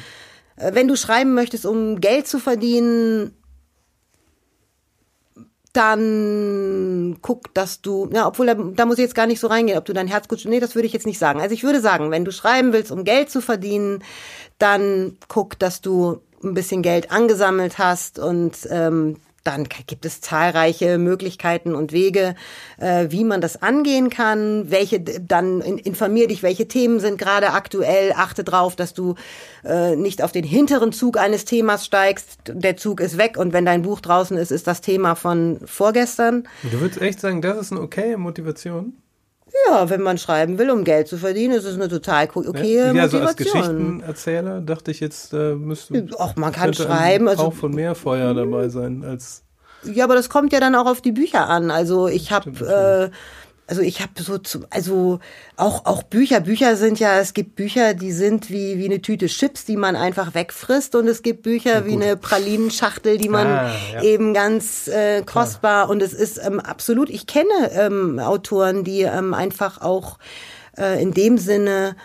Wenn 0.57 0.88
du 0.88 0.96
schreiben 0.96 1.34
möchtest, 1.34 1.66
um 1.66 2.00
Geld 2.00 2.28
zu 2.28 2.38
verdienen, 2.38 3.32
dann 5.75 7.18
guck, 7.20 7.53
dass 7.53 7.83
du, 7.83 8.09
ja, 8.12 8.27
obwohl 8.27 8.47
da, 8.47 8.55
da 8.55 8.87
muss 8.87 8.99
ich 8.99 9.03
jetzt 9.03 9.14
gar 9.14 9.27
nicht 9.27 9.41
so 9.41 9.49
reingehen, 9.49 9.77
ob 9.77 9.85
du 9.85 9.93
dein 9.93 10.07
Herz 10.07 10.29
gut, 10.29 10.45
nee, 10.47 10.61
das 10.61 10.75
würde 10.75 10.87
ich 10.87 10.93
jetzt 10.93 11.07
nicht 11.07 11.18
sagen. 11.18 11.41
Also 11.41 11.53
ich 11.53 11.64
würde 11.64 11.81
sagen, 11.81 12.11
wenn 12.11 12.25
du 12.25 12.31
schreiben 12.31 12.72
willst, 12.72 12.93
um 12.93 13.05
Geld 13.05 13.29
zu 13.29 13.41
verdienen, 13.41 14.03
dann 14.59 15.18
guck, 15.29 15.59
dass 15.59 15.81
du 15.81 16.20
ein 16.43 16.55
bisschen 16.55 16.83
Geld 16.83 17.11
angesammelt 17.11 17.79
hast 17.79 18.18
und 18.18 18.57
ähm, 18.70 19.16
dann 19.45 19.68
gibt 19.86 20.07
es 20.07 20.20
zahlreiche 20.20 20.99
Möglichkeiten 20.99 21.74
und 21.74 21.92
Wege, 21.92 22.34
äh, 22.78 23.07
wie 23.11 23.24
man 23.24 23.40
das 23.40 23.62
angehen 23.62 24.11
kann. 24.11 24.70
Welche 24.70 25.01
dann 25.01 25.61
informier 25.61 26.26
dich, 26.28 26.42
welche 26.42 26.66
Themen 26.66 26.99
sind 26.99 27.18
gerade 27.18 27.53
aktuell. 27.53 28.12
Achte 28.16 28.42
drauf, 28.42 28.74
dass 28.74 28.95
du 28.95 29.14
äh, 29.64 29.97
nicht 29.97 30.22
auf 30.22 30.32
den 30.32 30.45
hinteren 30.45 30.92
Zug 30.92 31.18
eines 31.18 31.45
Themas 31.45 31.84
steigst. 31.84 32.38
Der 32.49 32.76
Zug 32.76 33.01
ist 33.01 33.18
weg 33.18 33.36
und 33.36 33.53
wenn 33.53 33.66
dein 33.66 33.82
Buch 33.82 34.01
draußen 34.01 34.36
ist, 34.36 34.51
ist 34.51 34.66
das 34.66 34.80
Thema 34.80 35.14
von 35.14 35.61
vorgestern. 35.64 36.49
Du 36.62 36.80
würdest 36.80 37.01
echt 37.01 37.20
sagen, 37.20 37.42
das 37.42 37.59
ist 37.59 37.72
eine 37.72 37.82
okay 37.82 38.16
Motivation? 38.16 38.95
Ja, 39.66 39.88
wenn 39.88 40.02
man 40.02 40.18
schreiben 40.18 40.59
will, 40.59 40.70
um 40.70 40.84
Geld 40.84 41.07
zu 41.09 41.16
verdienen, 41.16 41.55
ist 41.55 41.64
es 41.64 41.74
eine 41.74 41.88
total 41.88 42.28
okay 42.34 42.76
ja, 42.76 42.86
Motivation. 42.86 42.98
Also 42.98 43.18
als 43.20 43.36
Geschichtenerzähler 43.36 44.61
dachte 44.61 44.90
ich 44.90 45.00
jetzt, 45.00 45.32
äh, 45.32 45.55
müsste 45.55 46.07
Auch 46.18 46.36
man 46.36 46.52
kann 46.52 46.74
schreiben. 46.74 47.28
Also, 47.28 47.44
auch 47.44 47.55
von 47.55 47.72
mehr 47.72 47.94
Feuer 47.94 48.34
dabei 48.34 48.68
sein 48.68 49.05
als. 49.05 49.42
Ja, 49.84 50.05
aber 50.05 50.14
das 50.14 50.28
kommt 50.28 50.52
ja 50.52 50.61
dann 50.61 50.74
auch 50.74 50.86
auf 50.86 51.02
die 51.02 51.12
Bücher 51.12 51.48
an. 51.48 51.70
Also 51.70 52.09
ich 52.09 52.32
habe 52.32 53.11
also 53.66 53.80
ich 53.80 54.02
habe 54.02 54.22
so 54.22 54.38
zu, 54.38 54.64
also 54.70 55.20
auch 55.56 55.86
auch 55.86 56.02
Bücher 56.02 56.40
Bücher 56.40 56.76
sind 56.76 56.98
ja 56.98 57.18
es 57.18 57.32
gibt 57.32 57.56
Bücher 57.56 57.94
die 57.94 58.12
sind 58.12 58.50
wie 58.50 58.78
wie 58.78 58.84
eine 58.84 59.00
Tüte 59.00 59.26
Chips 59.26 59.64
die 59.64 59.76
man 59.76 59.96
einfach 59.96 60.34
wegfrisst 60.34 60.94
und 60.94 61.08
es 61.08 61.22
gibt 61.22 61.42
Bücher 61.42 61.80
ja, 61.80 61.86
wie 61.86 61.94
eine 61.94 62.16
Pralinenschachtel 62.16 63.16
die 63.16 63.28
man 63.28 63.46
ah, 63.46 63.70
ja. 63.94 64.02
eben 64.02 64.34
ganz 64.34 64.88
äh, 64.88 65.22
kostbar 65.22 65.84
ja. 65.84 65.90
und 65.90 66.02
es 66.02 66.12
ist 66.12 66.38
ähm, 66.44 66.60
absolut 66.60 67.08
ich 67.08 67.26
kenne 67.26 67.70
ähm, 67.72 68.18
Autoren 68.18 68.84
die 68.84 69.02
ähm, 69.02 69.32
einfach 69.32 69.80
auch 69.80 70.18
äh, 70.76 71.02
in 71.02 71.12
dem 71.12 71.38
Sinne 71.38 71.96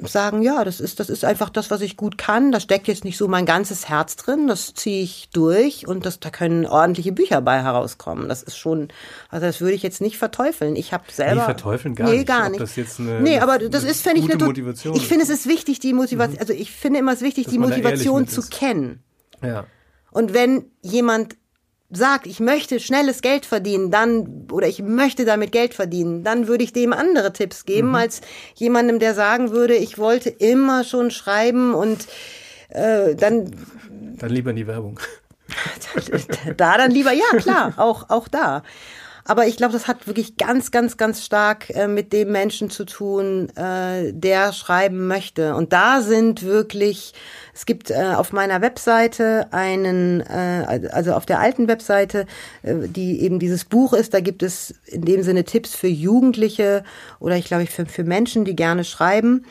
sagen, 0.00 0.42
ja, 0.42 0.64
das 0.64 0.80
ist, 0.80 1.00
das 1.00 1.10
ist 1.10 1.24
einfach 1.24 1.50
das, 1.50 1.70
was 1.70 1.82
ich 1.82 1.96
gut 1.96 2.16
kann. 2.16 2.50
Da 2.50 2.60
steckt 2.60 2.88
jetzt 2.88 3.04
nicht 3.04 3.18
so 3.18 3.28
mein 3.28 3.44
ganzes 3.44 3.88
Herz 3.88 4.16
drin. 4.16 4.46
Das 4.48 4.72
ziehe 4.74 5.02
ich 5.02 5.28
durch 5.32 5.86
und 5.86 6.06
das, 6.06 6.18
da 6.18 6.30
können 6.30 6.66
ordentliche 6.66 7.12
Bücher 7.12 7.42
bei 7.42 7.62
herauskommen. 7.62 8.28
Das 8.28 8.42
ist 8.42 8.56
schon, 8.56 8.88
also 9.28 9.46
das 9.46 9.60
würde 9.60 9.74
ich 9.74 9.82
jetzt 9.82 10.00
nicht 10.00 10.16
verteufeln. 10.16 10.76
Ich 10.76 10.92
habe 10.92 11.04
selber. 11.12 11.42
Nee, 11.42 11.44
verteufeln 11.44 11.94
gar 11.94 12.08
nee, 12.08 12.18
nicht. 12.18 12.26
gar 12.26 12.48
nicht. 12.48 12.60
das 12.60 12.76
jetzt 12.76 13.00
eine, 13.00 13.20
nee, 13.20 13.38
aber 13.38 13.58
das 13.58 13.84
ist, 13.84 14.02
finde 14.02 14.20
ich, 14.20 14.30
eine 14.30 14.42
Motivation. 14.42 14.96
Ich 14.96 15.06
finde, 15.06 15.24
es 15.24 15.30
ist 15.30 15.46
wichtig, 15.46 15.78
die 15.78 15.92
Motivation, 15.92 16.36
mhm. 16.36 16.40
also 16.40 16.52
ich 16.54 16.72
finde 16.72 16.98
immer 16.98 17.12
es 17.12 17.20
wichtig, 17.20 17.44
Dass 17.44 17.52
die 17.52 17.58
Motivation 17.58 18.26
zu 18.26 18.42
kennen. 18.42 19.02
Ja. 19.42 19.66
Und 20.10 20.32
wenn 20.32 20.66
jemand 20.80 21.36
sagt, 21.92 22.26
ich 22.26 22.40
möchte 22.40 22.80
schnelles 22.80 23.20
Geld 23.20 23.46
verdienen, 23.46 23.90
dann 23.90 24.46
oder 24.50 24.66
ich 24.66 24.82
möchte 24.82 25.24
damit 25.24 25.52
Geld 25.52 25.74
verdienen, 25.74 26.24
dann 26.24 26.48
würde 26.48 26.64
ich 26.64 26.72
dem 26.72 26.92
andere 26.92 27.32
Tipps 27.32 27.64
geben 27.64 27.90
mhm. 27.90 27.94
als 27.96 28.20
jemandem, 28.54 28.98
der 28.98 29.14
sagen 29.14 29.50
würde, 29.50 29.74
ich 29.74 29.98
wollte 29.98 30.30
immer 30.30 30.84
schon 30.84 31.10
schreiben 31.10 31.74
und 31.74 32.06
äh, 32.70 33.14
dann 33.14 33.52
dann 34.18 34.30
lieber 34.30 34.50
in 34.50 34.56
die 34.56 34.66
Werbung. 34.66 35.00
da 36.56 36.78
dann 36.78 36.90
lieber 36.90 37.12
ja 37.12 37.36
klar, 37.38 37.74
auch 37.76 38.08
auch 38.08 38.28
da. 38.28 38.62
Aber 39.24 39.46
ich 39.46 39.56
glaube, 39.56 39.72
das 39.72 39.86
hat 39.86 40.08
wirklich 40.08 40.36
ganz, 40.36 40.72
ganz, 40.72 40.96
ganz 40.96 41.24
stark 41.24 41.70
äh, 41.70 41.86
mit 41.86 42.12
dem 42.12 42.32
Menschen 42.32 42.70
zu 42.70 42.84
tun, 42.84 43.50
äh, 43.56 44.12
der 44.12 44.52
schreiben 44.52 45.06
möchte. 45.06 45.54
Und 45.54 45.72
da 45.72 46.00
sind 46.00 46.42
wirklich, 46.42 47.14
es 47.54 47.64
gibt 47.64 47.90
äh, 47.90 48.14
auf 48.16 48.32
meiner 48.32 48.60
Webseite 48.62 49.46
einen, 49.52 50.22
äh, 50.22 50.88
also 50.90 51.12
auf 51.12 51.24
der 51.24 51.38
alten 51.38 51.68
Webseite, 51.68 52.26
äh, 52.62 52.74
die 52.88 53.20
eben 53.20 53.38
dieses 53.38 53.64
Buch 53.64 53.92
ist, 53.92 54.12
da 54.12 54.20
gibt 54.20 54.42
es 54.42 54.74
in 54.86 55.04
dem 55.04 55.22
Sinne 55.22 55.44
Tipps 55.44 55.76
für 55.76 55.88
Jugendliche 55.88 56.82
oder 57.20 57.36
ich 57.36 57.44
glaube, 57.44 57.66
für, 57.66 57.86
für 57.86 58.04
Menschen, 58.04 58.44
die 58.44 58.56
gerne 58.56 58.82
schreiben. 58.82 59.44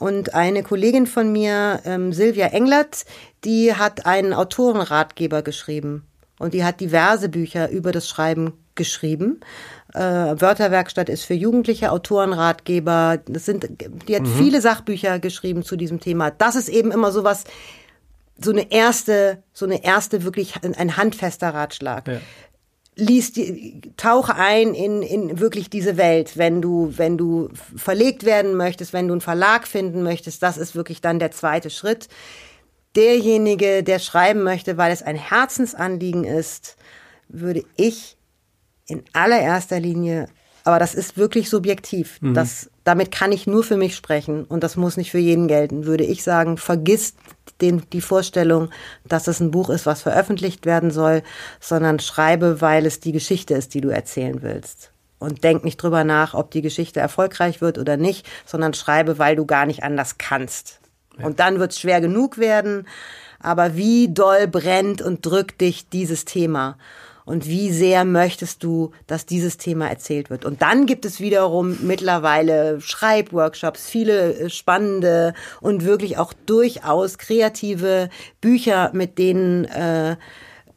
Und 0.00 0.34
eine 0.34 0.62
Kollegin 0.62 1.06
von 1.06 1.32
mir, 1.32 1.80
ähm, 1.84 2.12
Silvia 2.12 2.48
Englert, 2.48 3.04
die 3.44 3.74
hat 3.74 4.04
einen 4.04 4.34
Autorenratgeber 4.34 5.42
geschrieben. 5.42 6.04
Und 6.38 6.52
die 6.52 6.64
hat 6.64 6.80
diverse 6.80 7.28
Bücher 7.28 7.70
über 7.70 7.92
das 7.92 8.08
Schreiben 8.08 8.52
geschrieben. 8.74 9.40
Äh, 9.92 10.00
Wörterwerkstatt 10.00 11.08
ist 11.08 11.24
für 11.24 11.34
Jugendliche, 11.34 11.92
Autorenratgeber. 11.92 13.20
Das 13.26 13.44
sind, 13.44 13.68
die 14.08 14.16
hat 14.16 14.22
mhm. 14.22 14.34
viele 14.36 14.60
Sachbücher 14.60 15.18
geschrieben 15.18 15.62
zu 15.62 15.76
diesem 15.76 16.00
Thema. 16.00 16.30
Das 16.30 16.56
ist 16.56 16.68
eben 16.68 16.90
immer 16.90 17.12
sowas, 17.12 17.44
so 18.40 18.50
eine 18.50 18.72
erste, 18.72 19.42
so 19.52 19.64
eine 19.64 19.84
erste 19.84 20.24
wirklich 20.24 20.54
ein 20.62 20.96
handfester 20.96 21.50
Ratschlag. 21.50 22.08
Ja. 22.08 22.20
Lies 22.96 23.32
die, 23.32 23.80
tauche 23.96 24.36
ein 24.36 24.72
in, 24.74 25.02
in 25.02 25.40
wirklich 25.40 25.68
diese 25.68 25.96
Welt, 25.96 26.36
wenn 26.36 26.62
du, 26.62 26.92
wenn 26.96 27.18
du 27.18 27.50
verlegt 27.76 28.24
werden 28.24 28.56
möchtest, 28.56 28.92
wenn 28.92 29.08
du 29.08 29.14
einen 29.14 29.20
Verlag 29.20 29.66
finden 29.66 30.02
möchtest, 30.02 30.42
das 30.42 30.56
ist 30.56 30.76
wirklich 30.76 31.00
dann 31.00 31.18
der 31.18 31.32
zweite 31.32 31.70
Schritt. 31.70 32.08
Derjenige, 32.94 33.82
der 33.82 33.98
schreiben 33.98 34.44
möchte, 34.44 34.76
weil 34.76 34.92
es 34.92 35.02
ein 35.02 35.16
Herzensanliegen 35.16 36.22
ist, 36.22 36.76
würde 37.28 37.64
ich 37.76 38.16
in 38.86 39.02
allererster 39.12 39.80
Linie, 39.80 40.28
aber 40.64 40.78
das 40.78 40.94
ist 40.94 41.18
wirklich 41.18 41.50
subjektiv. 41.50 42.20
Mhm. 42.22 42.34
Das, 42.34 42.70
damit 42.84 43.10
kann 43.10 43.32
ich 43.32 43.46
nur 43.46 43.62
für 43.62 43.76
mich 43.76 43.94
sprechen 43.94 44.44
und 44.44 44.64
das 44.64 44.76
muss 44.76 44.96
nicht 44.96 45.10
für 45.10 45.18
jeden 45.18 45.46
gelten. 45.46 45.84
Würde 45.84 46.04
ich 46.04 46.22
sagen, 46.22 46.56
vergiss 46.56 47.14
den, 47.60 47.82
die 47.92 48.00
Vorstellung, 48.00 48.70
dass 49.06 49.28
es 49.28 49.40
ein 49.40 49.50
Buch 49.50 49.68
ist, 49.68 49.84
was 49.84 50.02
veröffentlicht 50.02 50.64
werden 50.64 50.90
soll, 50.90 51.22
sondern 51.60 52.00
schreibe, 52.00 52.62
weil 52.62 52.86
es 52.86 53.00
die 53.00 53.12
Geschichte 53.12 53.54
ist, 53.54 53.74
die 53.74 53.82
du 53.82 53.90
erzählen 53.90 54.42
willst. 54.42 54.90
Und 55.18 55.44
denk 55.44 55.64
nicht 55.64 55.76
drüber 55.76 56.02
nach, 56.02 56.34
ob 56.34 56.50
die 56.50 56.62
Geschichte 56.62 57.00
erfolgreich 57.00 57.60
wird 57.60 57.78
oder 57.78 57.96
nicht, 57.96 58.26
sondern 58.44 58.74
schreibe, 58.74 59.18
weil 59.18 59.36
du 59.36 59.46
gar 59.46 59.66
nicht 59.66 59.82
anders 59.82 60.18
kannst. 60.18 60.80
Ja. 61.18 61.26
Und 61.26 61.40
dann 61.40 61.58
wird 61.58 61.72
es 61.72 61.80
schwer 61.80 62.00
genug 62.00 62.38
werden. 62.38 62.86
Aber 63.38 63.76
wie 63.76 64.12
doll 64.12 64.48
brennt 64.48 65.02
und 65.02 65.24
drückt 65.24 65.60
dich 65.60 65.88
dieses 65.90 66.24
Thema? 66.24 66.78
Und 67.24 67.46
wie 67.46 67.70
sehr 67.70 68.04
möchtest 68.04 68.62
du, 68.62 68.92
dass 69.06 69.26
dieses 69.26 69.56
Thema 69.56 69.88
erzählt 69.88 70.30
wird. 70.30 70.44
Und 70.44 70.62
dann 70.62 70.86
gibt 70.86 71.04
es 71.04 71.20
wiederum 71.20 71.78
mittlerweile 71.82 72.80
Schreibworkshops, 72.80 73.88
viele 73.88 74.34
äh, 74.34 74.50
spannende 74.50 75.34
und 75.60 75.84
wirklich 75.84 76.18
auch 76.18 76.32
durchaus 76.32 77.18
kreative 77.18 78.10
Bücher, 78.40 78.90
mit 78.92 79.18
denen 79.18 79.64
äh, 79.64 80.16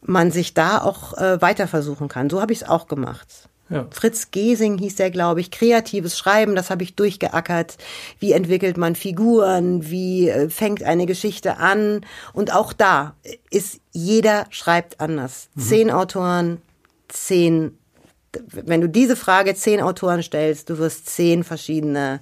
man 0.02 0.32
sich 0.32 0.54
da 0.54 0.82
auch 0.82 1.18
äh, 1.18 1.42
weiter 1.42 1.68
versuchen 1.68 2.08
kann. 2.08 2.30
So 2.30 2.42
habe 2.42 2.54
ich 2.54 2.62
es 2.62 2.68
auch 2.68 2.88
gemacht. 2.88 3.50
Ja. 3.70 3.88
Fritz 3.92 4.32
Gesing 4.32 4.78
hieß 4.78 4.96
der, 4.96 5.12
glaube 5.12 5.42
ich. 5.42 5.52
Kreatives 5.52 6.18
Schreiben, 6.18 6.56
das 6.56 6.70
habe 6.70 6.84
ich 6.84 6.96
durchgeackert. 6.96 7.78
Wie 8.20 8.32
entwickelt 8.32 8.78
man 8.78 8.96
Figuren? 8.96 9.90
Wie 9.90 10.30
äh, 10.30 10.50
fängt 10.50 10.84
eine 10.84 11.06
Geschichte 11.06 11.58
an? 11.58 12.02
Und 12.34 12.54
auch 12.54 12.74
da 12.74 13.16
ist 13.50 13.80
jeder 13.92 14.46
schreibt 14.50 15.00
anders. 15.00 15.50
Mhm. 15.56 15.62
Zehn 15.62 15.92
Autoren, 15.92 16.62
zehn 17.10 17.78
wenn 18.52 18.82
du 18.82 18.90
diese 18.90 19.16
Frage 19.16 19.56
zehn 19.56 19.82
Autoren 19.82 20.24
stellst, 20.24 20.70
du 20.70 20.78
wirst 20.78 21.08
zehn 21.08 21.44
verschiedene 21.44 22.20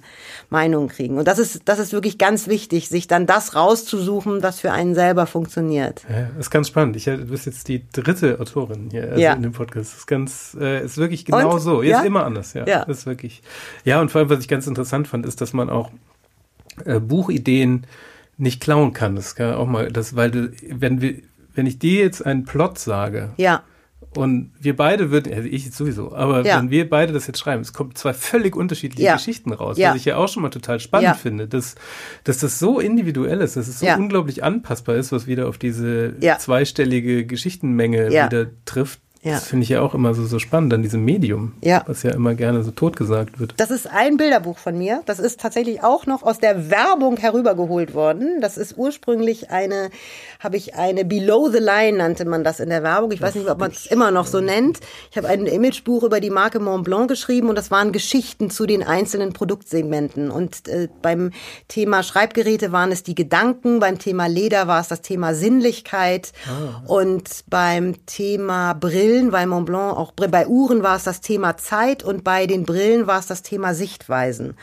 Meinungen 0.50 0.88
kriegen. 0.88 1.18
Und 1.18 1.26
das 1.28 1.38
ist, 1.38 1.62
das 1.66 1.78
ist 1.78 1.92
wirklich 1.92 2.18
ganz 2.18 2.46
wichtig, 2.46 2.88
sich 2.88 3.06
dann 3.06 3.26
das 3.26 3.54
rauszusuchen, 3.54 4.42
was 4.42 4.60
für 4.60 4.72
einen 4.72 4.94
selber 4.94 5.26
funktioniert. 5.26 6.04
Ja, 6.08 6.28
ist 6.38 6.50
ganz 6.50 6.68
spannend. 6.68 6.96
Ich, 6.96 7.04
du 7.04 7.16
bist 7.26 7.46
jetzt 7.46 7.68
die 7.68 7.82
dritte 7.92 8.40
Autorin 8.40 8.88
hier 8.90 9.10
also 9.10 9.20
ja. 9.20 9.32
in 9.32 9.42
dem 9.42 9.52
Podcast. 9.52 9.92
Das 9.92 9.98
ist 10.00 10.06
ganz, 10.06 10.56
äh, 10.60 10.84
ist 10.84 10.98
wirklich 10.98 11.24
genau 11.24 11.54
und? 11.54 11.60
so. 11.60 11.82
Ja? 11.82 12.00
Ist 12.00 12.06
immer 12.06 12.24
anders, 12.24 12.54
ja. 12.54 12.66
ja. 12.66 12.82
Ist 12.82 13.06
wirklich. 13.06 13.42
Ja, 13.84 14.00
und 14.00 14.10
vor 14.10 14.20
allem, 14.20 14.30
was 14.30 14.40
ich 14.40 14.48
ganz 14.48 14.66
interessant 14.66 15.08
fand, 15.08 15.26
ist, 15.26 15.40
dass 15.40 15.52
man 15.52 15.70
auch 15.70 15.90
äh, 16.84 17.00
Buchideen 17.00 17.86
nicht 18.38 18.60
klauen 18.60 18.92
kann. 18.92 19.16
Das 19.16 19.34
kann 19.34 19.54
auch 19.54 19.66
mal, 19.66 19.90
das, 19.90 20.14
weil 20.14 20.30
du, 20.30 20.52
wenn 20.68 21.00
wir, 21.00 21.16
wenn 21.54 21.66
ich 21.66 21.78
dir 21.78 22.02
jetzt 22.02 22.24
einen 22.24 22.44
Plot 22.44 22.78
sage, 22.78 23.30
ja 23.36 23.62
und 24.16 24.52
wir 24.58 24.76
beide 24.76 25.10
würden, 25.10 25.32
also 25.32 25.48
ich 25.48 25.64
jetzt 25.64 25.76
sowieso, 25.76 26.14
aber 26.14 26.44
ja. 26.44 26.58
wenn 26.58 26.70
wir 26.70 26.88
beide 26.88 27.12
das 27.12 27.26
jetzt 27.26 27.38
schreiben, 27.38 27.62
es 27.62 27.72
kommen 27.72 27.94
zwei 27.94 28.12
völlig 28.12 28.56
unterschiedliche 28.56 29.04
ja. 29.04 29.14
Geschichten 29.14 29.52
raus, 29.52 29.78
ja. 29.78 29.90
was 29.90 29.96
ich 29.96 30.04
ja 30.04 30.16
auch 30.16 30.28
schon 30.28 30.42
mal 30.42 30.50
total 30.50 30.80
spannend 30.80 31.16
finde, 31.16 31.48
dass, 31.48 31.74
dass 32.24 32.38
das 32.38 32.58
so 32.58 32.80
individuell 32.80 33.40
ist, 33.40 33.56
dass 33.56 33.68
es 33.68 33.80
so 33.80 33.86
unglaublich 33.86 34.42
anpassbar 34.42 34.96
ist, 34.96 35.12
was 35.12 35.26
wieder 35.26 35.48
auf 35.48 35.58
diese 35.58 36.14
zweistellige 36.38 37.26
Geschichtenmenge 37.26 38.10
wieder 38.10 38.46
trifft. 38.64 39.00
Das 39.32 39.48
finde 39.48 39.64
ich 39.64 39.70
ja 39.70 39.80
auch 39.80 39.94
immer 39.94 40.14
so, 40.14 40.24
so 40.24 40.38
spannend 40.38 40.72
an 40.72 40.82
diesem 40.82 41.04
Medium, 41.04 41.54
was 41.86 42.02
ja 42.02 42.12
immer 42.12 42.34
gerne 42.34 42.62
so 42.62 42.70
totgesagt 42.70 43.40
wird. 43.40 43.54
Das 43.56 43.70
ist 43.70 43.88
ein 43.88 44.16
Bilderbuch 44.16 44.58
von 44.58 44.78
mir. 44.78 45.02
Das 45.06 45.18
ist 45.18 45.40
tatsächlich 45.40 45.82
auch 45.82 46.06
noch 46.06 46.22
aus 46.22 46.38
der 46.38 46.70
Werbung 46.70 47.16
herübergeholt 47.16 47.94
worden. 47.94 48.40
Das 48.40 48.56
ist 48.56 48.76
ursprünglich 48.76 49.50
eine, 49.50 49.90
habe 50.46 50.56
ich 50.56 50.74
eine 50.74 51.04
Below 51.04 51.50
the 51.50 51.58
Line 51.58 51.98
nannte 51.98 52.24
man 52.24 52.42
das 52.42 52.58
in 52.58 52.70
der 52.70 52.82
Werbung. 52.82 53.12
Ich 53.12 53.20
weiß 53.20 53.34
nicht, 53.34 53.50
ob 53.50 53.58
man 53.58 53.70
es 53.70 53.84
immer 53.84 54.10
noch 54.10 54.26
so 54.26 54.40
nennt. 54.40 54.80
Ich 55.10 55.18
habe 55.18 55.28
ein 55.28 55.46
Imagebuch 55.46 56.02
über 56.04 56.20
die 56.20 56.30
Marke 56.30 56.58
Mont 56.58 56.84
Blanc 56.84 57.08
geschrieben 57.08 57.50
und 57.50 57.56
das 57.56 57.70
waren 57.70 57.92
Geschichten 57.92 58.50
zu 58.50 58.64
den 58.64 58.82
einzelnen 58.82 59.34
Produktsegmenten. 59.34 60.30
Und 60.30 60.66
äh, 60.68 60.88
beim 61.02 61.32
Thema 61.68 62.02
Schreibgeräte 62.02 62.72
waren 62.72 62.90
es 62.90 63.02
die 63.02 63.14
Gedanken, 63.14 63.80
beim 63.80 63.98
Thema 63.98 64.26
Leder 64.26 64.66
war 64.66 64.80
es 64.80 64.88
das 64.88 65.02
Thema 65.02 65.34
Sinnlichkeit 65.34 66.32
ah. 66.48 66.82
und 66.86 67.44
beim 67.48 68.06
Thema 68.06 68.72
Brillen 68.72 69.26
Brillen, 69.26 69.32
weil 69.32 69.46
Mont 69.46 69.66
Blanc 69.66 69.96
auch 69.96 70.12
bei 70.12 70.46
Uhren 70.46 70.82
war 70.82 70.96
es 70.96 71.04
das 71.04 71.20
Thema 71.20 71.56
Zeit 71.56 72.02
und 72.02 72.24
bei 72.24 72.46
den 72.46 72.64
Brillen 72.64 73.06
war 73.06 73.18
es 73.18 73.26
das 73.26 73.42
Thema 73.42 73.74
Sichtweisen. 73.74 74.56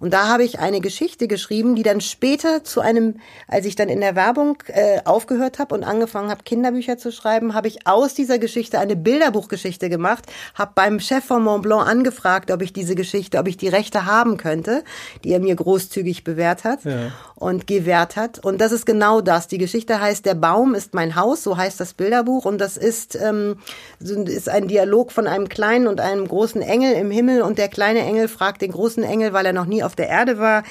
Und 0.00 0.14
da 0.14 0.28
habe 0.28 0.44
ich 0.44 0.58
eine 0.58 0.80
Geschichte 0.80 1.28
geschrieben, 1.28 1.76
die 1.76 1.82
dann 1.82 2.00
später 2.00 2.64
zu 2.64 2.80
einem, 2.80 3.16
als 3.46 3.66
ich 3.66 3.76
dann 3.76 3.90
in 3.90 4.00
der 4.00 4.16
Werbung 4.16 4.62
äh, 4.68 5.00
aufgehört 5.04 5.58
habe 5.58 5.74
und 5.74 5.84
angefangen 5.84 6.30
habe, 6.30 6.42
Kinderbücher 6.42 6.96
zu 6.96 7.12
schreiben, 7.12 7.54
habe 7.54 7.68
ich 7.68 7.86
aus 7.86 8.14
dieser 8.14 8.38
Geschichte 8.38 8.78
eine 8.78 8.96
Bilderbuchgeschichte 8.96 9.90
gemacht, 9.90 10.24
habe 10.54 10.72
beim 10.74 11.00
Chef 11.00 11.24
von 11.24 11.44
Mont 11.44 11.62
Blanc 11.62 11.86
angefragt, 11.86 12.50
ob 12.50 12.62
ich 12.62 12.72
diese 12.72 12.94
Geschichte, 12.94 13.38
ob 13.38 13.46
ich 13.46 13.58
die 13.58 13.68
Rechte 13.68 14.06
haben 14.06 14.38
könnte, 14.38 14.84
die 15.22 15.32
er 15.32 15.40
mir 15.40 15.54
großzügig 15.54 16.24
bewährt 16.24 16.64
hat 16.64 16.84
ja. 16.84 17.12
und 17.34 17.66
gewährt 17.66 18.16
hat. 18.16 18.38
Und 18.38 18.60
das 18.60 18.72
ist 18.72 18.86
genau 18.86 19.20
das. 19.20 19.48
Die 19.48 19.58
Geschichte 19.58 20.00
heißt 20.00 20.24
Der 20.24 20.34
Baum 20.34 20.74
ist 20.74 20.94
mein 20.94 21.14
Haus, 21.14 21.42
so 21.42 21.58
heißt 21.58 21.78
das 21.78 21.92
Bilderbuch. 21.92 22.46
Und 22.46 22.58
das 22.58 22.78
ist, 22.78 23.16
ähm, 23.16 23.58
ist 24.00 24.48
ein 24.48 24.66
Dialog 24.66 25.12
von 25.12 25.26
einem 25.26 25.48
kleinen 25.50 25.86
und 25.86 26.00
einem 26.00 26.26
großen 26.26 26.62
Engel 26.62 26.94
im 26.94 27.10
Himmel. 27.10 27.42
Und 27.42 27.58
der 27.58 27.68
kleine 27.68 28.00
Engel 28.00 28.28
fragt 28.28 28.62
den 28.62 28.72
großen 28.72 29.02
Engel, 29.02 29.34
weil 29.34 29.44
er 29.44 29.52
noch 29.52 29.66
nie 29.66 29.82
auf 29.82 29.89
der 29.94 30.08
Erde 30.08 30.38
war, 30.38 30.62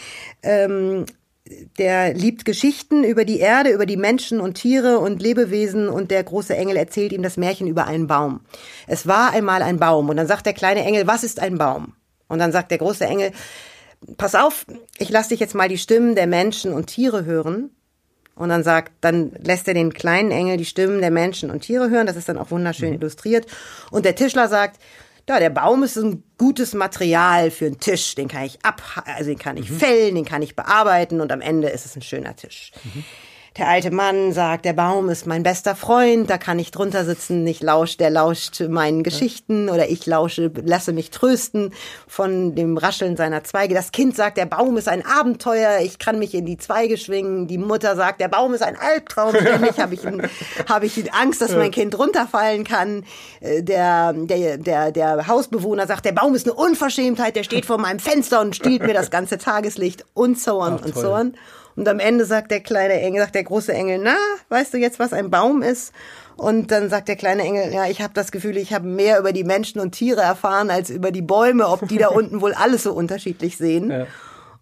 ähm, 0.43 1.05
der 1.77 2.13
liebt 2.13 2.45
Geschichten 2.45 3.03
über 3.03 3.25
die 3.25 3.39
Erde, 3.39 3.71
über 3.71 3.85
die 3.85 3.97
Menschen 3.97 4.39
und 4.39 4.53
Tiere 4.53 4.99
und 4.99 5.21
Lebewesen 5.21 5.89
und 5.89 6.11
der 6.11 6.23
große 6.23 6.55
Engel 6.55 6.77
erzählt 6.77 7.11
ihm 7.11 7.23
das 7.23 7.37
Märchen 7.37 7.67
über 7.67 7.87
einen 7.87 8.07
Baum. 8.07 8.41
Es 8.87 9.07
war 9.07 9.31
einmal 9.31 9.63
ein 9.63 9.77
Baum 9.77 10.09
und 10.09 10.17
dann 10.17 10.27
sagt 10.27 10.45
der 10.45 10.53
kleine 10.53 10.83
Engel, 10.83 11.07
was 11.07 11.23
ist 11.23 11.39
ein 11.39 11.57
Baum? 11.57 11.93
Und 12.27 12.39
dann 12.39 12.51
sagt 12.51 12.69
der 12.71 12.77
große 12.77 13.05
Engel, 13.05 13.31
pass 14.17 14.35
auf, 14.35 14.65
ich 14.97 15.09
lasse 15.09 15.29
dich 15.29 15.39
jetzt 15.39 15.55
mal 15.55 15.69
die 15.69 15.77
Stimmen 15.77 16.15
der 16.15 16.27
Menschen 16.27 16.71
und 16.71 16.87
Tiere 16.87 17.25
hören. 17.25 17.71
Und 18.35 18.47
dann 18.47 18.63
sagt, 18.63 18.93
dann 19.01 19.33
lässt 19.43 19.67
er 19.67 19.73
den 19.73 19.91
kleinen 19.91 20.31
Engel 20.31 20.55
die 20.55 20.65
Stimmen 20.65 21.01
der 21.01 21.11
Menschen 21.11 21.51
und 21.51 21.61
Tiere 21.61 21.89
hören. 21.89 22.07
Das 22.07 22.15
ist 22.15 22.29
dann 22.29 22.37
auch 22.37 22.51
wunderschön 22.51 22.91
mhm. 22.91 22.95
illustriert. 22.95 23.47
Und 23.91 24.05
der 24.05 24.15
Tischler 24.15 24.47
sagt, 24.47 24.79
ja, 25.29 25.39
der 25.39 25.51
Baum 25.51 25.83
ist 25.83 25.95
ein 25.95 26.23
gutes 26.39 26.73
Material 26.73 27.51
für 27.51 27.67
einen 27.67 27.79
Tisch. 27.79 28.15
Den 28.15 28.27
kann 28.27 28.45
ich 28.45 28.57
ab, 28.63 28.81
also 29.05 29.29
den 29.29 29.37
kann 29.37 29.57
ich 29.57 29.69
mhm. 29.69 29.77
fällen, 29.77 30.15
den 30.15 30.25
kann 30.25 30.41
ich 30.41 30.55
bearbeiten 30.55 31.21
und 31.21 31.31
am 31.31 31.39
Ende 31.39 31.69
ist 31.69 31.85
es 31.85 31.95
ein 31.95 32.01
schöner 32.01 32.35
Tisch. 32.35 32.71
Mhm. 32.83 33.05
Der 33.57 33.67
alte 33.67 33.89
Mann 33.89 34.31
sagt, 34.31 34.65
der 34.65 34.73
Baum 34.73 35.09
ist 35.09 35.25
mein 35.25 35.41
bester 35.41 35.75
Freund, 35.75 36.29
da 36.29 36.37
kann 36.37 36.59
ich 36.59 36.69
drunter 36.69 37.03
sitzen, 37.03 37.45
ich 37.47 37.61
lausche, 37.61 37.97
der 37.97 38.11
lauscht 38.11 38.61
meinen 38.61 39.01
Geschichten 39.01 39.69
oder 39.69 39.89
ich 39.89 40.05
lausche, 40.05 40.51
lasse 40.63 40.93
mich 40.93 41.09
trösten 41.09 41.73
von 42.07 42.53
dem 42.53 42.77
Rascheln 42.77 43.17
seiner 43.17 43.43
Zweige. 43.43 43.73
Das 43.73 43.91
Kind 43.91 44.15
sagt, 44.15 44.37
der 44.37 44.45
Baum 44.45 44.77
ist 44.77 44.87
ein 44.87 45.03
Abenteuer, 45.05 45.79
ich 45.81 45.97
kann 45.97 46.19
mich 46.19 46.35
in 46.35 46.45
die 46.45 46.57
Zweige 46.57 46.97
schwingen. 46.97 47.47
Die 47.47 47.57
Mutter 47.57 47.95
sagt, 47.95 48.21
der 48.21 48.27
Baum 48.27 48.53
ist 48.53 48.61
ein 48.61 48.77
Albtraum, 48.77 49.35
ständig 49.35 49.79
habe 49.79 49.95
ich, 49.95 50.01
hab 50.67 50.83
ich 50.83 51.13
Angst, 51.19 51.41
dass 51.41 51.55
mein 51.55 51.71
Kind 51.71 51.97
runterfallen 51.97 52.63
kann. 52.63 53.03
Äh, 53.41 53.63
der, 53.63 54.13
der, 54.13 54.57
der, 54.57 54.91
der 54.91 55.27
Hausbewohner 55.27 55.87
sagt, 55.87 56.05
der 56.05 56.11
Baum 56.11 56.35
ist 56.35 56.45
eine 56.45 56.53
Unverschämtheit, 56.53 57.35
der 57.35 57.43
steht 57.43 57.65
vor 57.65 57.79
meinem 57.79 57.99
Fenster 57.99 58.41
und 58.41 58.55
stiehlt 58.55 58.83
mir 58.83 58.93
das 58.93 59.09
ganze 59.09 59.39
Tageslicht 59.39 60.05
und 60.13 60.39
so 60.39 60.61
on 60.61 60.77
Ach, 60.79 60.85
und 60.85 60.95
so 60.95 61.11
on. 61.13 61.33
Und 61.75 61.87
am 61.87 61.99
Ende 61.99 62.25
sagt 62.25 62.51
der 62.51 62.59
kleine 62.59 62.99
Engel, 63.01 63.21
sagt 63.21 63.35
der 63.35 63.43
große 63.43 63.73
Engel, 63.73 63.99
na, 64.03 64.15
weißt 64.49 64.73
du 64.73 64.77
jetzt, 64.77 64.99
was 64.99 65.13
ein 65.13 65.29
Baum 65.29 65.61
ist? 65.61 65.93
Und 66.35 66.71
dann 66.71 66.89
sagt 66.89 67.07
der 67.07 67.15
kleine 67.15 67.43
Engel, 67.43 67.73
ja, 67.73 67.85
ich 67.85 68.01
habe 68.01 68.13
das 68.13 68.31
Gefühl, 68.31 68.57
ich 68.57 68.73
habe 68.73 68.87
mehr 68.87 69.19
über 69.19 69.33
die 69.33 69.43
Menschen 69.43 69.81
und 69.81 69.91
Tiere 69.91 70.21
erfahren 70.21 70.69
als 70.69 70.89
über 70.89 71.11
die 71.11 71.21
Bäume, 71.21 71.67
ob 71.67 71.87
die 71.87 71.97
da 71.97 72.07
unten 72.09 72.41
wohl 72.41 72.53
alles 72.53 72.83
so 72.83 72.93
unterschiedlich 72.93 73.57
sehen. 73.57 73.91
Ja. 73.91 74.07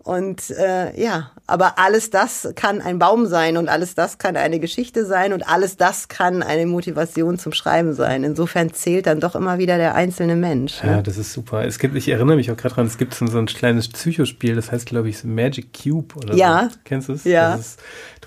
Und 0.07 0.51
äh, 0.51 0.97
ja, 0.97 1.31
aber 1.47 1.77
alles 1.77 2.09
das 2.09 2.47
kann 2.55 2.79
ein 2.79 2.97
Baum 2.97 3.25
sein 3.25 3.57
und 3.57 3.67
alles 3.67 3.93
das 3.93 4.17
kann 4.17 4.37
eine 4.37 4.57
Geschichte 4.61 5.05
sein 5.05 5.33
und 5.33 5.49
alles 5.49 5.75
das 5.75 6.07
kann 6.07 6.43
eine 6.43 6.65
Motivation 6.65 7.37
zum 7.37 7.51
Schreiben 7.51 7.93
sein. 7.93 8.23
Insofern 8.23 8.71
zählt 8.71 9.05
dann 9.05 9.19
doch 9.19 9.35
immer 9.35 9.57
wieder 9.57 9.75
der 9.75 9.95
einzelne 9.95 10.37
Mensch. 10.37 10.81
Ne? 10.81 10.91
Ja, 10.91 11.01
das 11.01 11.17
ist 11.17 11.33
super. 11.33 11.65
Es 11.65 11.77
gibt, 11.77 11.93
ich 11.97 12.07
erinnere 12.07 12.37
mich 12.37 12.49
auch 12.49 12.55
gerade 12.55 12.75
dran, 12.75 12.85
es 12.85 12.97
gibt 12.97 13.15
so 13.15 13.25
ein 13.25 13.47
kleines 13.47 13.89
Psychospiel, 13.89 14.55
das 14.55 14.71
heißt, 14.71 14.85
glaube 14.85 15.09
ich, 15.09 15.25
Magic 15.25 15.73
Cube 15.73 16.15
oder 16.15 16.35
ja. 16.35 16.69
so. 16.71 16.79
Kennst 16.85 17.09
du 17.09 17.13
es? 17.13 17.25
Ja. 17.25 17.55
Ist, 17.55 17.77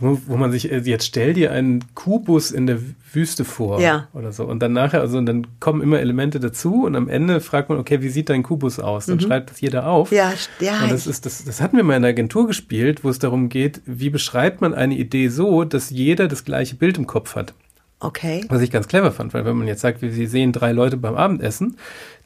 wo 0.00 0.36
man 0.36 0.50
sich, 0.50 0.70
äh, 0.72 0.78
jetzt 0.78 1.04
stell 1.04 1.34
dir 1.34 1.52
einen 1.52 1.94
Kubus 1.94 2.50
in 2.50 2.66
der 2.66 2.78
Wüste 3.12 3.44
vor 3.44 3.80
ja. 3.80 4.08
oder 4.14 4.32
so. 4.32 4.44
Und 4.44 4.60
dann 4.60 4.72
nachher, 4.72 5.00
also 5.00 5.18
und 5.18 5.26
dann 5.26 5.46
kommen 5.60 5.82
immer 5.82 6.00
Elemente 6.00 6.40
dazu 6.40 6.84
und 6.86 6.96
am 6.96 7.08
Ende 7.08 7.40
fragt 7.40 7.68
man, 7.68 7.78
okay, 7.78 8.00
wie 8.02 8.08
sieht 8.08 8.28
dein 8.28 8.42
Kubus 8.42 8.78
aus? 8.78 9.06
Dann 9.06 9.16
mhm. 9.16 9.20
schreibt 9.20 9.50
das 9.50 9.60
jeder 9.60 9.86
auf. 9.86 10.12
Ja, 10.12 10.32
ja. 10.60 10.82
Und 10.82 10.92
das 10.92 11.06
ist, 11.06 11.26
das, 11.26 11.44
das 11.44 11.60
hatten 11.60 11.76
wir 11.76 11.84
mal 11.84 11.96
in 11.96 12.02
der 12.02 12.10
Agentur 12.10 12.46
gespielt, 12.46 13.04
wo 13.04 13.08
es 13.08 13.18
darum 13.18 13.48
geht, 13.48 13.82
wie 13.84 14.10
beschreibt 14.10 14.60
man 14.60 14.74
eine 14.74 14.94
Idee 14.96 15.28
so, 15.28 15.64
dass 15.64 15.90
jeder 15.90 16.28
das 16.28 16.44
gleiche 16.44 16.76
Bild 16.76 16.98
im 16.98 17.06
Kopf 17.06 17.36
hat. 17.36 17.54
Okay. 18.00 18.44
Was 18.48 18.62
ich 18.62 18.70
ganz 18.70 18.88
clever 18.88 19.12
fand, 19.12 19.34
weil 19.34 19.44
wenn 19.44 19.56
man 19.56 19.68
jetzt 19.68 19.82
sagt, 19.82 20.00
Sie 20.00 20.26
sehen 20.26 20.52
drei 20.52 20.72
Leute 20.72 20.96
beim 20.96 21.16
Abendessen, 21.16 21.76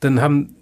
dann 0.00 0.20
haben 0.20 0.54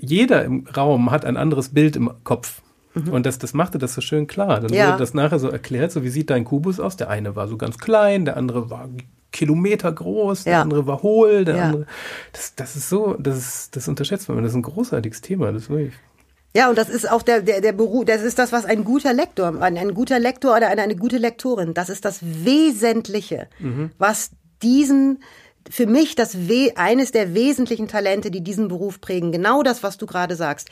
jeder 0.00 0.44
im 0.44 0.66
Raum 0.76 1.10
hat 1.10 1.24
ein 1.24 1.36
anderes 1.36 1.70
Bild 1.70 1.96
im 1.96 2.10
Kopf. 2.24 2.62
Mhm. 3.04 3.12
Und 3.12 3.26
das, 3.26 3.38
das 3.38 3.54
machte 3.54 3.78
das 3.78 3.94
so 3.94 4.00
schön 4.00 4.26
klar. 4.26 4.60
Dann 4.60 4.72
ja. 4.72 4.88
wurde 4.88 4.98
das 4.98 5.14
nachher 5.14 5.38
so 5.38 5.48
erklärt, 5.48 5.92
so 5.92 6.02
wie 6.02 6.08
sieht 6.08 6.30
dein 6.30 6.44
Kubus 6.44 6.80
aus? 6.80 6.96
Der 6.96 7.08
eine 7.10 7.36
war 7.36 7.48
so 7.48 7.56
ganz 7.56 7.78
klein, 7.78 8.24
der 8.24 8.36
andere 8.36 8.70
war 8.70 8.88
Kilometer 9.30 9.92
groß, 9.92 10.44
der 10.44 10.54
ja. 10.54 10.62
andere 10.62 10.86
war 10.86 11.02
hohl, 11.02 11.44
der 11.44 11.56
ja. 11.56 11.62
andere. 11.64 11.86
Das, 12.32 12.54
das 12.54 12.76
ist 12.76 12.88
so, 12.88 13.14
das 13.18 13.36
ist, 13.36 13.76
das 13.76 13.88
unterschätzt 13.88 14.28
man. 14.28 14.42
Das 14.42 14.52
ist 14.52 14.56
ein 14.56 14.62
großartiges 14.62 15.20
Thema. 15.20 15.52
Das 15.52 15.68
wirklich. 15.68 15.94
Ja, 16.56 16.70
und 16.70 16.78
das 16.78 16.88
ist 16.88 17.10
auch 17.10 17.22
der, 17.22 17.42
der, 17.42 17.60
der 17.60 17.72
Beruf, 17.72 18.06
das 18.06 18.22
ist 18.22 18.38
das, 18.38 18.52
was 18.52 18.64
ein 18.64 18.82
guter 18.82 19.12
Lektor, 19.12 19.60
ein, 19.60 19.76
ein 19.76 19.94
guter 19.94 20.18
Lektor 20.18 20.56
oder 20.56 20.68
eine, 20.68 20.82
eine 20.82 20.96
gute 20.96 21.18
Lektorin, 21.18 21.74
das 21.74 21.90
ist 21.90 22.04
das 22.06 22.20
Wesentliche, 22.22 23.48
mhm. 23.60 23.90
was 23.98 24.30
diesen 24.62 25.18
für 25.70 25.86
mich 25.86 26.14
das 26.14 26.48
We 26.48 26.72
eines 26.76 27.12
der 27.12 27.34
wesentlichen 27.34 27.88
Talente, 27.88 28.30
die 28.30 28.40
diesen 28.40 28.68
Beruf 28.68 29.00
prägen. 29.00 29.32
Genau 29.32 29.62
das, 29.62 29.82
was 29.82 29.98
du 29.98 30.06
gerade 30.06 30.34
sagst. 30.34 30.68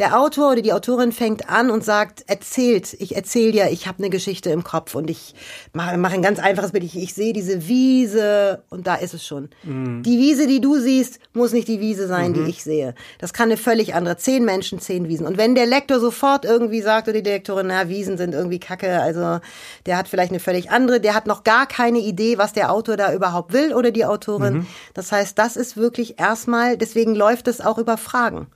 Der 0.00 0.18
Autor 0.18 0.52
oder 0.52 0.62
die 0.62 0.72
Autorin 0.72 1.12
fängt 1.12 1.50
an 1.50 1.70
und 1.70 1.84
sagt, 1.84 2.24
erzählt, 2.26 2.96
ich 2.98 3.16
erzähle 3.16 3.52
dir, 3.52 3.70
ich 3.70 3.86
habe 3.86 3.98
eine 3.98 4.08
Geschichte 4.08 4.48
im 4.48 4.64
Kopf 4.64 4.94
und 4.94 5.10
ich 5.10 5.34
mache 5.74 5.98
mach 5.98 6.14
ein 6.14 6.22
ganz 6.22 6.38
einfaches 6.38 6.72
Bild. 6.72 6.84
Ich, 6.84 6.96
ich 6.96 7.12
sehe 7.12 7.34
diese 7.34 7.68
Wiese 7.68 8.62
und 8.70 8.86
da 8.86 8.94
ist 8.94 9.12
es 9.12 9.26
schon. 9.26 9.50
Mhm. 9.62 10.02
Die 10.02 10.18
Wiese, 10.18 10.46
die 10.46 10.62
du 10.62 10.78
siehst, 10.78 11.20
muss 11.34 11.52
nicht 11.52 11.68
die 11.68 11.80
Wiese 11.80 12.08
sein, 12.08 12.30
mhm. 12.30 12.34
die 12.34 12.50
ich 12.50 12.64
sehe. 12.64 12.94
Das 13.18 13.34
kann 13.34 13.50
eine 13.50 13.58
völlig 13.58 13.94
andere. 13.94 14.16
Zehn 14.16 14.46
Menschen, 14.46 14.80
zehn 14.80 15.06
Wiesen. 15.06 15.26
Und 15.26 15.36
wenn 15.36 15.54
der 15.54 15.66
Lektor 15.66 16.00
sofort 16.00 16.46
irgendwie 16.46 16.80
sagt 16.80 17.06
oder 17.06 17.18
die 17.18 17.22
Direktorin, 17.22 17.66
na, 17.66 17.90
Wiesen 17.90 18.16
sind 18.16 18.32
irgendwie 18.32 18.58
kacke, 18.58 19.02
also 19.02 19.40
der 19.84 19.98
hat 19.98 20.08
vielleicht 20.08 20.32
eine 20.32 20.40
völlig 20.40 20.70
andere, 20.70 21.00
der 21.00 21.14
hat 21.14 21.26
noch 21.26 21.44
gar 21.44 21.66
keine 21.66 21.98
Idee, 21.98 22.38
was 22.38 22.54
der 22.54 22.72
Autor 22.72 22.96
da 22.96 23.12
überhaupt 23.12 23.52
will 23.52 23.74
oder 23.74 23.90
die 23.90 24.06
Autorin. 24.06 24.54
Mhm. 24.54 24.66
Das 24.94 25.12
heißt, 25.12 25.38
das 25.38 25.56
ist 25.56 25.76
wirklich 25.76 26.18
erstmal, 26.18 26.78
deswegen 26.78 27.14
läuft 27.14 27.48
es 27.48 27.60
auch 27.60 27.76
über 27.76 27.98
Fragen. 27.98 28.46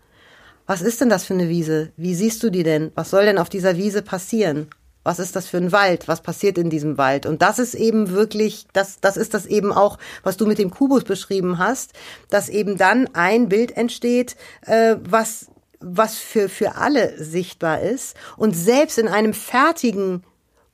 Was 0.67 0.81
ist 0.81 1.01
denn 1.01 1.11
das 1.11 1.25
für 1.25 1.35
eine 1.35 1.49
Wiese? 1.49 1.93
Wie 1.97 2.15
siehst 2.15 2.43
du 2.43 2.51
die 2.51 2.63
denn? 2.63 2.91
Was 2.95 3.11
soll 3.11 3.25
denn 3.27 3.39
auf 3.39 3.49
dieser 3.49 3.77
Wiese 3.77 4.03
passieren? 4.03 4.69
Was 5.03 5.19
ist 5.19 5.37
das 5.37 5.47
für 5.47 5.59
ein 5.59 5.73
Wald? 5.73 6.09
Was 6.09 6.23
passiert 6.23 6.57
in 6.57 6.71
diesem 6.71 6.97
Wald? 6.97 7.27
Und 7.27 7.43
das 7.43 7.59
ist 7.59 7.75
eben 7.75 8.11
wirklich, 8.11 8.67
das, 8.73 9.01
das 9.01 9.19
ist 9.19 9.35
das 9.35 9.45
eben 9.45 9.71
auch, 9.73 9.99
was 10.23 10.39
du 10.39 10.47
mit 10.47 10.59
dem 10.59 10.71
Kubus 10.71 11.05
beschrieben 11.05 11.59
hast, 11.59 11.93
dass 12.31 12.49
eben 12.49 12.79
dann 12.79 13.11
ein 13.13 13.51
Bild 13.51 13.77
entsteht, 13.77 14.37
äh, 14.63 14.97
was, 15.03 15.51
was 15.81 16.17
für, 16.17 16.49
für 16.49 16.77
alle 16.77 17.23
sichtbar 17.23 17.83
ist. 17.83 18.17
Und 18.39 18.57
selbst 18.57 18.97
in 18.97 19.09
einem 19.09 19.35
fertigen 19.35 20.25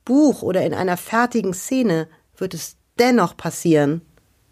Buch 0.05 0.41
oder 0.41 0.65
in 0.65 0.73
einer 0.73 0.95
fertigen 0.95 1.53
Szene 1.53 2.07
wird 2.37 2.53
es 2.53 2.77
dennoch 2.97 3.35
passieren, 3.35 4.01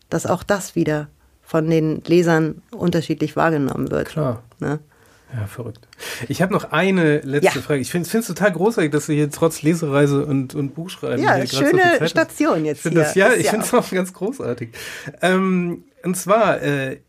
dass 0.09 0.25
auch 0.25 0.43
das 0.43 0.75
wieder 0.75 1.07
von 1.41 1.69
den 1.69 2.01
Lesern 2.01 2.61
unterschiedlich 2.71 3.37
wahrgenommen 3.37 3.89
wird. 3.91 4.09
Klar. 4.09 4.43
Ne? 4.59 4.79
Ja, 5.35 5.45
verrückt. 5.45 5.87
Ich 6.27 6.41
habe 6.41 6.53
noch 6.53 6.71
eine 6.71 7.19
letzte 7.19 7.59
ja. 7.59 7.61
Frage. 7.61 7.81
Ich 7.81 7.91
finde 7.91 8.09
es 8.11 8.27
total 8.27 8.51
großartig, 8.51 8.91
dass 8.91 9.05
du 9.05 9.13
hier 9.13 9.29
trotz 9.29 9.61
Lesereise 9.61 10.25
und, 10.25 10.55
und 10.55 10.73
Buchschreiben 10.73 11.23
ja, 11.23 11.35
hier 11.35 11.47
schöne 11.47 11.97
so 11.99 12.07
Station 12.07 12.65
jetzt 12.65 12.85
ich 12.85 12.93
hier. 12.93 13.01
Das, 13.01 13.15
ja, 13.15 13.33
ich 13.33 13.47
finde 13.49 13.65
es 13.65 13.73
auch 13.73 13.89
ganz 13.91 14.13
großartig. 14.13 14.69
Ähm, 15.21 15.83
und 16.03 16.17
zwar, 16.17 16.61
äh, 16.61 17.01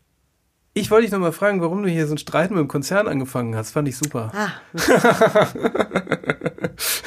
ich 0.74 0.90
wollte 0.90 1.04
dich 1.04 1.12
nochmal 1.12 1.32
fragen, 1.32 1.62
warum 1.62 1.82
du 1.82 1.88
hier 1.88 2.06
so 2.06 2.12
einen 2.12 2.18
Streit 2.18 2.50
mit 2.50 2.58
dem 2.58 2.68
Konzern 2.68 3.08
angefangen 3.08 3.56
hast. 3.56 3.72
Fand 3.72 3.88
ich 3.88 3.96
super. 3.96 4.30
Ah. 4.34 4.50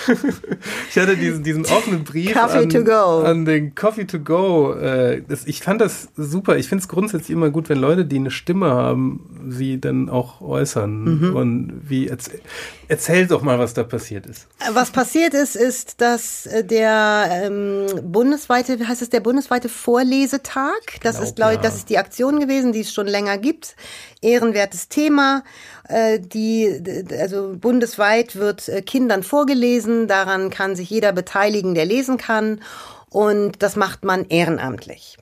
ich 0.89 0.97
hatte 0.97 1.17
diesen, 1.17 1.43
diesen 1.43 1.65
offenen 1.65 2.03
Brief 2.03 2.33
Coffee 2.33 2.77
an, 2.77 3.25
an 3.25 3.45
den 3.45 3.75
Coffee 3.75 4.05
to 4.05 4.19
go. 4.19 4.73
Äh, 4.73 5.21
das, 5.27 5.45
ich 5.45 5.61
fand 5.61 5.81
das 5.81 6.09
super. 6.15 6.57
Ich 6.57 6.67
finde 6.67 6.81
es 6.81 6.87
grundsätzlich 6.87 7.31
immer 7.31 7.49
gut, 7.49 7.69
wenn 7.69 7.79
Leute, 7.79 8.05
die 8.05 8.17
eine 8.17 8.31
Stimme 8.31 8.71
haben, 8.71 9.45
sie 9.49 9.79
dann 9.79 10.09
auch 10.09 10.41
äußern. 10.41 11.03
Mhm. 11.03 11.35
Und 11.35 11.81
wie 11.87 12.07
erzähl, 12.07 12.41
erzähl 12.87 13.27
doch 13.27 13.41
mal, 13.41 13.59
was 13.59 13.73
da 13.73 13.83
passiert 13.83 14.25
ist. 14.25 14.47
Was 14.73 14.91
passiert 14.91 15.33
ist, 15.33 15.55
ist, 15.55 16.01
dass 16.01 16.45
äh, 16.45 16.63
der 16.63 17.43
ähm, 17.45 17.87
bundesweite, 18.03 18.79
wie 18.79 18.85
heißt 18.85 19.01
es, 19.01 19.09
der 19.09 19.19
bundesweite 19.19 19.69
Vorlesetag, 19.69 20.73
das 21.01 21.15
Glaub, 21.15 21.27
ist, 21.27 21.35
glaube 21.35 21.51
ich, 21.53 21.57
ja. 21.57 21.63
das 21.63 21.75
ist 21.75 21.89
die 21.89 21.97
Aktion 21.97 22.39
gewesen, 22.39 22.71
die 22.71 22.81
es 22.81 22.93
schon 22.93 23.07
länger 23.07 23.37
gibt. 23.37 23.75
Ehrenwertes 24.21 24.87
Thema. 24.87 25.43
Äh, 25.87 26.19
die, 26.19 26.83
also 27.19 27.55
bundesweit 27.57 28.35
wird 28.35 28.69
äh, 28.69 28.81
Kindern 28.81 29.23
vorgelesen. 29.23 30.07
Daran 30.07 30.49
kann 30.49 30.75
sich 30.75 30.89
jeder 30.89 31.11
beteiligen, 31.11 31.75
der 31.75 31.85
lesen 31.85 32.17
kann. 32.17 32.61
Und 33.09 33.61
das 33.61 33.75
macht 33.75 34.03
man 34.03 34.25
ehrenamtlich. 34.25 35.17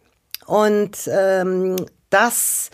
Und 0.45 1.09
ähm, 1.11 1.75
das 2.09 2.71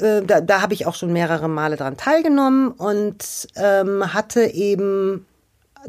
äh, 0.00 0.22
da, 0.22 0.40
da 0.40 0.60
habe 0.60 0.74
ich 0.74 0.86
auch 0.86 0.94
schon 0.94 1.12
mehrere 1.12 1.48
Male 1.48 1.76
dran 1.76 1.96
teilgenommen 1.96 2.72
und 2.72 3.48
ähm, 3.56 4.12
hatte 4.12 4.42
eben 4.42 5.26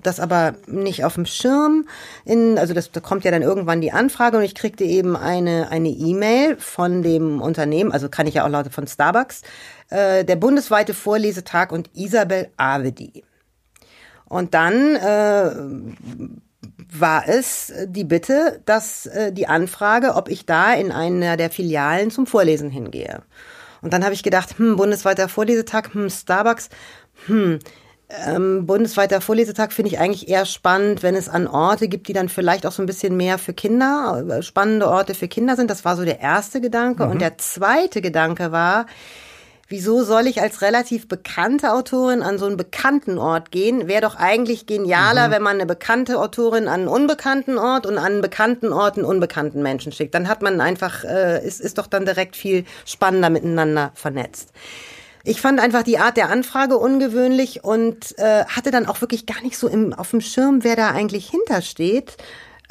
das 0.01 0.19
aber 0.19 0.53
nicht 0.67 1.03
auf 1.03 1.15
dem 1.15 1.25
Schirm. 1.25 1.87
In, 2.23 2.57
also 2.57 2.73
das, 2.73 2.91
da 2.91 2.99
kommt 2.99 3.25
ja 3.25 3.31
dann 3.31 3.41
irgendwann 3.41 3.81
die 3.81 3.91
Anfrage 3.91 4.37
und 4.37 4.43
ich 4.43 4.55
kriegte 4.55 4.83
eben 4.83 5.15
eine 5.15 5.69
eine 5.71 5.89
E-Mail 5.89 6.57
von 6.57 7.01
dem 7.01 7.41
Unternehmen, 7.41 7.91
also 7.91 8.07
kann 8.07 8.27
ich 8.27 8.35
ja 8.35 8.45
auch 8.45 8.49
laute 8.49 8.69
von 8.69 8.87
Starbucks, 8.87 9.41
äh, 9.89 10.23
der 10.25 10.35
bundesweite 10.35 10.93
Vorlesetag 10.93 11.71
und 11.71 11.89
Isabel 11.93 12.49
Avedi. 12.57 13.23
Und 14.25 14.53
dann 14.53 14.95
äh, 14.95 15.51
war 16.91 17.27
es 17.27 17.73
die 17.85 18.03
Bitte, 18.03 18.61
dass 18.65 19.05
äh, 19.07 19.31
die 19.31 19.47
Anfrage, 19.47 20.15
ob 20.15 20.29
ich 20.29 20.45
da 20.45 20.73
in 20.73 20.91
einer 20.91 21.37
der 21.37 21.49
Filialen 21.49 22.11
zum 22.11 22.27
Vorlesen 22.27 22.69
hingehe. 22.69 23.23
Und 23.81 23.93
dann 23.93 24.03
habe 24.03 24.13
ich 24.13 24.23
gedacht, 24.23 24.57
hm, 24.57 24.75
bundesweiter 24.75 25.29
Vorlesetag, 25.29 25.93
hm, 25.93 26.09
Starbucks, 26.09 26.69
hm, 27.25 27.59
ähm, 28.25 28.65
bundesweiter 28.65 29.21
Vorlesetag 29.21 29.71
finde 29.71 29.91
ich 29.91 29.99
eigentlich 29.99 30.27
eher 30.27 30.45
spannend, 30.45 31.03
wenn 31.03 31.15
es 31.15 31.29
an 31.29 31.47
Orte 31.47 31.87
gibt, 31.87 32.07
die 32.07 32.13
dann 32.13 32.27
vielleicht 32.27 32.65
auch 32.65 32.71
so 32.71 32.81
ein 32.81 32.87
bisschen 32.87 33.15
mehr 33.15 33.37
für 33.37 33.53
Kinder, 33.53 34.25
äh, 34.27 34.41
spannende 34.41 34.87
Orte 34.87 35.13
für 35.13 35.27
Kinder 35.27 35.55
sind. 35.55 35.69
Das 35.69 35.85
war 35.85 35.95
so 35.95 36.03
der 36.03 36.19
erste 36.19 36.59
Gedanke. 36.59 37.05
Mhm. 37.05 37.11
Und 37.11 37.21
der 37.21 37.37
zweite 37.37 38.01
Gedanke 38.01 38.51
war, 38.51 38.87
wieso 39.69 40.03
soll 40.03 40.27
ich 40.27 40.41
als 40.41 40.61
relativ 40.61 41.07
bekannte 41.07 41.71
Autorin 41.71 42.21
an 42.21 42.37
so 42.37 42.45
einen 42.45 42.57
bekannten 42.57 43.17
Ort 43.17 43.51
gehen? 43.51 43.87
Wäre 43.87 44.01
doch 44.01 44.15
eigentlich 44.15 44.65
genialer, 44.65 45.27
mhm. 45.27 45.31
wenn 45.31 45.43
man 45.43 45.55
eine 45.55 45.65
bekannte 45.65 46.19
Autorin 46.19 46.67
an 46.67 46.81
einen 46.81 46.87
unbekannten 46.87 47.57
Ort 47.57 47.85
und 47.85 47.97
an 47.97 48.05
einen 48.05 48.21
bekannten 48.21 48.73
Ort 48.73 48.97
einen 48.97 49.05
unbekannten 49.05 49.61
Menschen 49.61 49.91
schickt. 49.91 50.13
Dann 50.15 50.27
hat 50.27 50.41
man 50.41 50.59
einfach, 50.59 51.03
äh, 51.03 51.45
ist, 51.45 51.61
ist 51.61 51.77
doch 51.77 51.87
dann 51.87 52.05
direkt 52.05 52.35
viel 52.35 52.65
spannender 52.85 53.29
miteinander 53.29 53.91
vernetzt. 53.93 54.51
Ich 55.23 55.41
fand 55.41 55.59
einfach 55.59 55.83
die 55.83 55.99
Art 55.99 56.17
der 56.17 56.29
Anfrage 56.29 56.77
ungewöhnlich 56.77 57.63
und 57.63 58.17
äh, 58.17 58.45
hatte 58.45 58.71
dann 58.71 58.87
auch 58.87 59.01
wirklich 59.01 59.25
gar 59.25 59.41
nicht 59.43 59.57
so 59.57 59.67
im, 59.67 59.93
auf 59.93 60.11
dem 60.11 60.21
Schirm, 60.21 60.63
wer 60.63 60.75
da 60.75 60.91
eigentlich 60.91 61.29
hintersteht. 61.29 62.17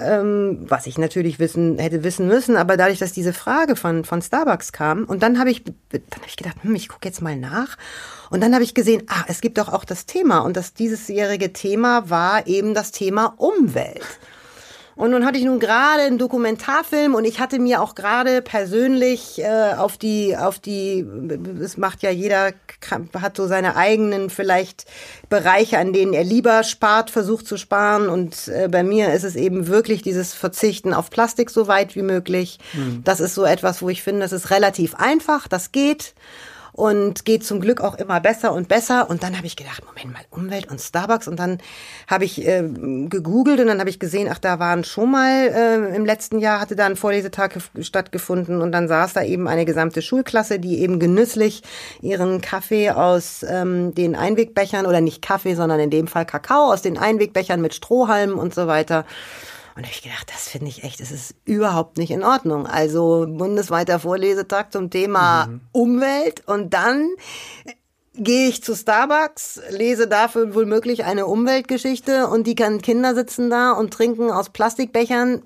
Ähm, 0.00 0.64
was 0.68 0.86
ich 0.86 0.96
natürlich 0.96 1.40
wissen 1.40 1.78
hätte 1.78 2.04
wissen 2.04 2.28
müssen, 2.28 2.56
aber 2.56 2.76
dadurch, 2.76 3.00
dass 3.00 3.12
diese 3.12 3.32
Frage 3.32 3.74
von 3.74 4.04
von 4.04 4.22
Starbucks 4.22 4.70
kam 4.70 5.02
und 5.04 5.24
dann 5.24 5.40
habe 5.40 5.50
ich 5.50 5.64
dann 5.64 6.02
habe 6.14 6.26
ich 6.28 6.36
gedacht, 6.36 6.56
hm, 6.62 6.76
ich 6.76 6.88
gucke 6.88 7.08
jetzt 7.08 7.20
mal 7.20 7.36
nach 7.36 7.76
und 8.30 8.40
dann 8.40 8.54
habe 8.54 8.62
ich 8.62 8.74
gesehen, 8.74 9.02
ah, 9.08 9.24
es 9.26 9.40
gibt 9.40 9.58
doch 9.58 9.68
auch 9.68 9.84
das 9.84 10.06
Thema 10.06 10.38
und 10.38 10.56
das 10.56 10.72
diesesjährige 10.72 11.52
Thema 11.52 12.08
war 12.10 12.46
eben 12.46 12.74
das 12.74 12.92
Thema 12.92 13.34
Umwelt. 13.38 14.06
Und 14.98 15.12
nun 15.12 15.24
hatte 15.24 15.38
ich 15.38 15.44
nun 15.44 15.60
gerade 15.60 16.02
einen 16.02 16.18
Dokumentarfilm 16.18 17.14
und 17.14 17.24
ich 17.24 17.38
hatte 17.38 17.60
mir 17.60 17.80
auch 17.80 17.94
gerade 17.94 18.42
persönlich 18.42 19.40
äh, 19.40 19.74
auf 19.76 19.96
die, 19.96 20.36
auf 20.36 20.58
die, 20.58 21.06
das 21.60 21.76
macht 21.76 22.02
ja 22.02 22.10
jeder, 22.10 22.50
hat 23.14 23.36
so 23.36 23.46
seine 23.46 23.76
eigenen 23.76 24.28
vielleicht 24.28 24.86
Bereiche, 25.28 25.78
an 25.78 25.92
denen 25.92 26.14
er 26.14 26.24
lieber 26.24 26.64
spart, 26.64 27.10
versucht 27.10 27.46
zu 27.46 27.56
sparen. 27.56 28.08
Und 28.08 28.48
äh, 28.48 28.66
bei 28.68 28.82
mir 28.82 29.12
ist 29.12 29.22
es 29.22 29.36
eben 29.36 29.68
wirklich 29.68 30.02
dieses 30.02 30.34
Verzichten 30.34 30.92
auf 30.92 31.10
Plastik 31.10 31.50
so 31.50 31.68
weit 31.68 31.94
wie 31.94 32.02
möglich. 32.02 32.58
Mhm. 32.72 33.02
Das 33.04 33.20
ist 33.20 33.36
so 33.36 33.44
etwas, 33.44 33.80
wo 33.80 33.88
ich 33.88 34.02
finde, 34.02 34.22
das 34.22 34.32
ist 34.32 34.50
relativ 34.50 34.96
einfach, 34.96 35.46
das 35.46 35.70
geht 35.70 36.14
und 36.72 37.24
geht 37.24 37.44
zum 37.44 37.60
Glück 37.60 37.80
auch 37.80 37.96
immer 37.96 38.20
besser 38.20 38.52
und 38.52 38.68
besser. 38.68 39.10
Und 39.10 39.22
dann 39.22 39.36
habe 39.36 39.46
ich 39.46 39.56
gedacht, 39.56 39.82
Moment 39.86 40.12
mal, 40.12 40.22
Umwelt 40.30 40.70
und 40.70 40.80
Starbucks. 40.80 41.28
Und 41.28 41.38
dann 41.38 41.58
habe 42.06 42.24
ich 42.24 42.46
äh, 42.46 42.62
gegoogelt 43.08 43.60
und 43.60 43.66
dann 43.66 43.80
habe 43.80 43.90
ich 43.90 43.98
gesehen, 43.98 44.28
ach, 44.30 44.38
da 44.38 44.58
waren 44.58 44.84
schon 44.84 45.10
mal 45.10 45.48
äh, 45.48 45.96
im 45.96 46.04
letzten 46.04 46.38
Jahr 46.38 46.60
hatte 46.60 46.76
da 46.76 46.86
ein 46.86 46.96
Vorlesetag 46.96 47.58
stattgefunden 47.80 48.60
und 48.60 48.72
dann 48.72 48.88
saß 48.88 49.14
da 49.14 49.22
eben 49.22 49.48
eine 49.48 49.64
gesamte 49.64 50.02
Schulklasse, 50.02 50.58
die 50.58 50.80
eben 50.80 50.98
genüsslich 50.98 51.62
ihren 52.00 52.40
Kaffee 52.40 52.90
aus 52.90 53.44
ähm, 53.48 53.94
den 53.94 54.14
Einwegbechern 54.14 54.86
oder 54.86 55.00
nicht 55.00 55.22
Kaffee, 55.22 55.54
sondern 55.54 55.80
in 55.80 55.90
dem 55.90 56.06
Fall 56.06 56.26
Kakao 56.26 56.72
aus 56.72 56.82
den 56.82 56.98
Einwegbechern 56.98 57.60
mit 57.60 57.74
Strohhalmen 57.74 58.36
und 58.36 58.54
so 58.54 58.66
weiter 58.66 59.04
und 59.78 59.84
da 59.84 59.90
habe 59.90 59.96
ich 59.96 60.02
gedacht, 60.02 60.28
das 60.34 60.48
finde 60.48 60.66
ich 60.66 60.82
echt, 60.82 60.98
das 60.98 61.12
ist 61.12 61.36
überhaupt 61.44 61.98
nicht 61.98 62.10
in 62.10 62.24
Ordnung. 62.24 62.66
Also 62.66 63.26
bundesweiter 63.28 64.00
Vorlesetag 64.00 64.72
zum 64.72 64.90
Thema 64.90 65.46
mhm. 65.46 65.60
Umwelt 65.70 66.42
und 66.48 66.74
dann 66.74 67.10
gehe 68.14 68.48
ich 68.48 68.64
zu 68.64 68.74
Starbucks, 68.74 69.60
lese 69.70 70.08
dafür 70.08 70.52
wohl 70.52 70.66
möglich 70.66 71.04
eine 71.04 71.26
Umweltgeschichte 71.26 72.26
und 72.26 72.48
die 72.48 72.56
kann 72.56 72.82
Kinder 72.82 73.14
sitzen 73.14 73.50
da 73.50 73.70
und 73.70 73.94
trinken 73.94 74.32
aus 74.32 74.50
Plastikbechern. 74.50 75.42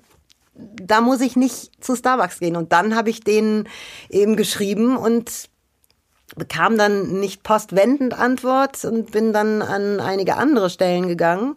Da 0.55 1.01
muss 1.01 1.21
ich 1.21 1.35
nicht 1.35 1.83
zu 1.83 1.95
Starbucks 1.95 2.39
gehen. 2.39 2.55
Und 2.55 2.71
dann 2.71 2.95
habe 2.95 3.11
ich 3.11 3.19
denen 3.19 3.69
eben 4.09 4.35
geschrieben 4.35 4.97
und 4.97 5.47
bekam 6.35 6.75
dann 6.75 7.19
nicht 7.19 7.43
postwendend 7.43 8.17
Antwort 8.17 8.83
und 8.83 9.11
bin 9.11 9.31
dann 9.31 9.61
an 9.61 9.99
einige 9.99 10.37
andere 10.37 10.71
Stellen 10.71 11.07
gegangen 11.07 11.55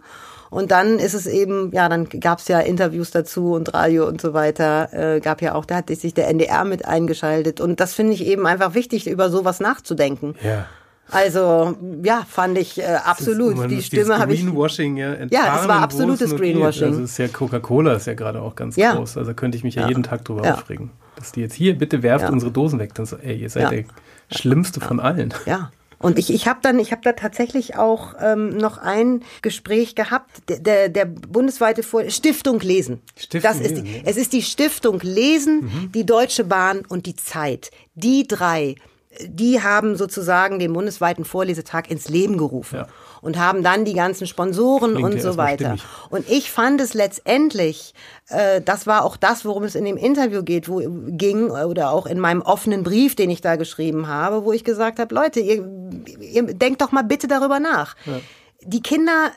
und 0.51 0.71
dann 0.71 0.99
ist 0.99 1.15
es 1.15 1.27
eben, 1.27 1.71
ja, 1.73 1.89
dann 1.89 2.09
gab 2.09 2.39
es 2.39 2.49
ja 2.49 2.61
Interviews 2.61 3.11
dazu 3.11 3.53
und 3.53 3.75
Radio 3.75 4.07
und 4.07 4.21
so 4.21 4.35
weiter. 4.35 4.93
Äh, 4.93 5.21
gab 5.21 5.43
ja 5.43 5.55
auch, 5.55 5.65
da 5.65 5.77
hat 5.77 5.89
sich 5.91 6.15
der 6.15 6.29
NDR 6.29 6.65
mit 6.65 6.85
eingeschaltet. 6.85 7.61
Und 7.61 7.81
das 7.81 7.95
finde 7.95 8.13
ich 8.13 8.25
eben 8.25 8.47
einfach 8.47 8.75
wichtig, 8.75 9.09
über 9.09 9.31
sowas 9.31 9.61
nachzudenken. 9.61 10.35
Ja. 10.43 10.67
Also 11.11 11.77
ja, 12.03 12.25
fand 12.29 12.59
ich 12.59 12.81
äh, 12.81 12.99
absolut. 13.05 13.57
Ist, 13.59 13.71
die 13.71 13.83
Stimme 13.83 14.19
habe 14.19 14.35
ich. 14.35 14.45
Greenwashing, 14.45 14.97
ja. 14.97 15.15
Ja, 15.31 15.61
es 15.61 15.69
war 15.69 15.81
absolutes 15.81 16.35
Greenwashing. 16.35 16.89
Also 16.89 17.03
ist 17.03 17.19
ja 17.19 17.29
Coca-Cola 17.29 17.95
ist 17.95 18.07
ja 18.07 18.15
gerade 18.15 18.43
auch 18.43 18.57
ganz 18.57 18.77
ja. 18.77 18.95
groß. 18.95 19.17
Also 19.17 19.35
könnte 19.35 19.57
ich 19.57 19.63
mich 19.63 19.77
ja, 19.77 19.83
ja 19.83 19.89
jeden 19.89 20.03
Tag 20.03 20.25
drüber 20.25 20.45
ja. 20.45 20.55
aufregen. 20.55 20.91
Dass 21.15 21.33
die 21.33 21.41
jetzt 21.41 21.55
hier, 21.55 21.79
bitte 21.79 22.03
werft 22.03 22.29
unsere 22.29 22.51
Dosen 22.51 22.79
weg. 22.79 22.95
Dann 22.95 23.07
so, 23.07 23.17
ey, 23.17 23.37
ihr 23.37 23.51
seid 23.51 23.71
der 23.71 23.85
Schlimmste 24.31 24.81
von 24.81 25.01
allen. 25.01 25.33
Ja. 25.47 25.71
Und 25.99 26.19
ich, 26.19 26.33
ich 26.33 26.47
habe 26.47 26.61
dann, 26.63 26.79
ich 26.79 26.93
habe 26.93 27.03
da 27.03 27.13
tatsächlich 27.13 27.77
auch 27.77 28.15
ähm, 28.21 28.57
noch 28.57 28.79
ein 28.79 29.23
Gespräch 29.43 29.95
gehabt, 29.95 30.43
der, 30.49 30.59
der, 30.59 30.89
der 30.89 31.05
bundesweite 31.07 31.83
Vor 31.83 32.09
Stiftung 32.11 32.61
Lesen. 32.61 33.01
Stiftung 33.17 33.51
das 33.51 33.61
ist 33.61 33.77
die, 33.77 34.03
es 34.05 34.17
ist 34.17 34.33
die 34.33 34.43
Stiftung 34.43 35.01
Lesen, 35.01 35.65
mhm. 35.65 35.93
die 35.93 36.05
Deutsche 36.05 36.45
Bahn 36.45 36.83
und 36.87 37.07
die 37.07 37.17
Zeit. 37.17 37.71
Die 37.95 38.29
drei, 38.29 38.75
die 39.27 39.63
haben 39.63 39.97
sozusagen 39.97 40.59
den 40.59 40.73
bundesweiten 40.73 41.25
Vorlesetag 41.25 41.91
ins 41.91 42.09
Leben 42.09 42.37
gerufen. 42.37 42.77
Ja 42.77 42.89
und 43.27 43.39
haben 43.39 43.65
dann 43.65 43.85
die 43.85 43.93
ganzen 43.93 44.29
Sponsoren 44.29 44.95
Klingt 44.95 45.15
und 45.15 45.21
so 45.21 45.37
weiter. 45.37 45.77
Stimmig. 45.77 45.85
Und 46.11 46.31
ich 46.31 46.53
fand 46.53 46.81
es 46.81 46.95
letztendlich, 46.95 47.93
äh, 48.29 48.61
das 48.61 48.87
war 48.87 49.05
auch 49.05 49.17
das, 49.17 49.45
worum 49.45 49.65
es 49.65 49.75
in 49.75 49.85
dem 49.85 49.97
Interview 49.97 50.45
geht, 50.45 50.69
wo 50.69 50.81
ging 51.09 51.51
oder 51.51 51.91
auch 51.91 52.07
in 52.07 52.21
meinem 52.21 52.41
offenen 52.41 52.85
Brief, 52.85 53.17
den 53.17 53.29
ich 53.29 53.41
da 53.41 53.57
geschrieben 53.57 54.07
habe, 54.07 54.45
wo 54.45 54.53
ich 54.53 54.63
gesagt 54.63 55.01
habe, 55.01 55.13
Leute, 55.13 55.41
ihr, 55.41 55.69
ihr 56.21 56.43
denkt 56.45 56.81
doch 56.81 56.93
mal 56.93 57.03
bitte 57.03 57.27
darüber 57.27 57.59
nach. 57.59 57.97
Ja. 58.07 58.21
Die 58.63 58.81
Kinder 58.81 59.33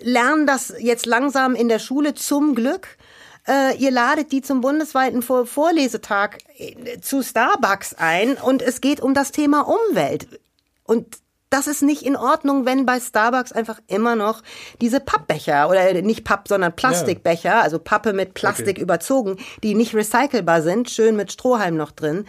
lernen 0.00 0.48
das 0.48 0.74
jetzt 0.80 1.06
langsam 1.06 1.54
in 1.54 1.68
der 1.68 1.78
Schule 1.78 2.14
zum 2.14 2.56
Glück. 2.56 2.98
Äh, 3.46 3.76
ihr 3.76 3.92
ladet 3.92 4.32
die 4.32 4.42
zum 4.42 4.60
bundesweiten 4.60 5.22
Vor 5.22 5.46
Vorlesetag 5.46 6.38
äh, 6.56 7.00
zu 7.00 7.22
Starbucks 7.22 7.94
ein 7.94 8.34
und 8.34 8.60
es 8.60 8.80
geht 8.80 9.00
um 9.00 9.14
das 9.14 9.30
Thema 9.30 9.68
Umwelt. 9.68 10.26
Und 10.82 11.18
das 11.54 11.68
ist 11.68 11.82
nicht 11.82 12.02
in 12.02 12.16
Ordnung, 12.16 12.66
wenn 12.66 12.84
bei 12.84 12.98
Starbucks 12.98 13.52
einfach 13.52 13.80
immer 13.86 14.16
noch 14.16 14.42
diese 14.80 14.98
Pappbecher 14.98 15.70
oder 15.70 15.92
nicht 16.02 16.24
Papp, 16.24 16.48
sondern 16.48 16.74
Plastikbecher, 16.74 17.48
ja. 17.48 17.60
also 17.60 17.78
Pappe 17.78 18.12
mit 18.12 18.34
Plastik 18.34 18.70
okay. 18.70 18.80
überzogen, 18.80 19.36
die 19.62 19.76
nicht 19.76 19.94
recycelbar 19.94 20.62
sind, 20.62 20.90
schön 20.90 21.14
mit 21.14 21.30
Strohhalm 21.30 21.76
noch 21.76 21.92
drin. 21.92 22.26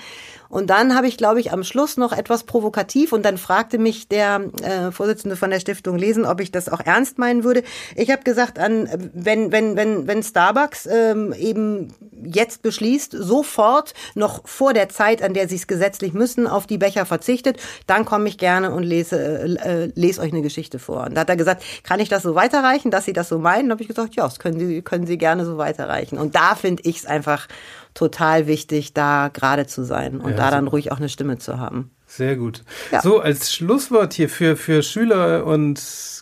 Und 0.48 0.70
dann 0.70 0.96
habe 0.96 1.08
ich, 1.08 1.18
glaube 1.18 1.40
ich, 1.40 1.52
am 1.52 1.64
Schluss 1.64 1.98
noch 1.98 2.14
etwas 2.14 2.44
provokativ 2.44 3.14
und 3.14 3.26
dann 3.26 3.38
fragte 3.38 3.78
mich 3.78 4.08
der 4.08 4.42
äh, 4.62 4.92
Vorsitzende 4.92 5.36
von 5.36 5.50
der 5.50 5.60
Stiftung 5.60 5.98
Lesen, 5.98 6.26
ob 6.26 6.40
ich 6.40 6.52
das 6.52 6.70
auch 6.70 6.80
ernst 6.80 7.18
meinen 7.18 7.44
würde. 7.44 7.64
Ich 7.96 8.12
habe 8.12 8.24
gesagt, 8.24 8.60
an 8.60 8.88
wenn 9.14 9.52
wenn 9.52 9.76
wenn 9.76 10.08
wenn 10.08 10.24
Starbucks 10.24 10.86
ähm, 10.86 11.34
eben 11.34 11.94
jetzt 12.24 12.62
beschließt, 12.62 13.12
sofort 13.12 13.94
noch 14.14 14.48
vor 14.48 14.74
der 14.74 14.90
Zeit, 14.90 15.22
an 15.22 15.34
der 15.34 15.50
sie 15.50 15.56
es 15.56 15.68
gesetzlich 15.68 16.14
müssen, 16.14 16.48
auf 16.48 16.68
die 16.68 16.78
Becher 16.78 17.06
verzichtet, 17.06 17.60
dann 17.88 18.06
komme 18.06 18.30
ich 18.30 18.38
gerne 18.38 18.72
und 18.72 18.84
lese 18.84 19.15
äh, 19.16 19.84
äh, 19.86 19.92
lese 19.96 20.22
euch 20.22 20.32
eine 20.32 20.42
Geschichte 20.42 20.80
vor. 20.80 21.06
Und 21.06 21.16
da 21.16 21.22
hat 21.22 21.30
er 21.30 21.36
gesagt, 21.36 21.64
kann 21.84 22.00
ich 22.00 22.10
das 22.10 22.24
so 22.24 22.36
weiterreichen, 22.36 22.92
dass 22.92 23.06
Sie 23.06 23.14
das 23.14 23.30
so 23.30 23.40
meinen? 23.40 23.72
Habe 23.72 23.82
ich 23.82 23.88
gesagt, 23.88 24.16
ja, 24.16 24.24
das 24.24 24.40
können 24.40 24.60
Sie 24.60 24.82
können 24.82 25.08
Sie 25.08 25.18
gerne 25.18 25.46
so 25.46 25.58
weiterreichen. 25.58 26.18
Und 26.18 26.36
da 26.36 26.56
finde 26.56 26.84
ich 26.86 26.98
es 26.98 27.06
einfach 27.06 27.48
total 27.94 28.48
wichtig, 28.48 28.94
da 28.94 29.30
gerade 29.34 29.68
zu 29.68 29.84
sein 29.84 30.20
und 30.20 30.32
ja, 30.32 30.38
da 30.38 30.52
dann 30.52 30.68
ruhig 30.68 30.92
auch 30.92 30.98
eine 30.98 31.10
Stimme 31.10 31.38
zu 31.38 31.60
haben. 31.60 31.92
Sehr 32.08 32.36
gut. 32.36 32.64
Ja. 32.92 33.02
So, 33.02 33.20
als 33.20 33.54
Schlusswort 33.54 34.14
hier 34.14 34.30
für, 34.30 34.56
für 34.56 34.84
Schüler 34.84 35.46
und 35.46 35.82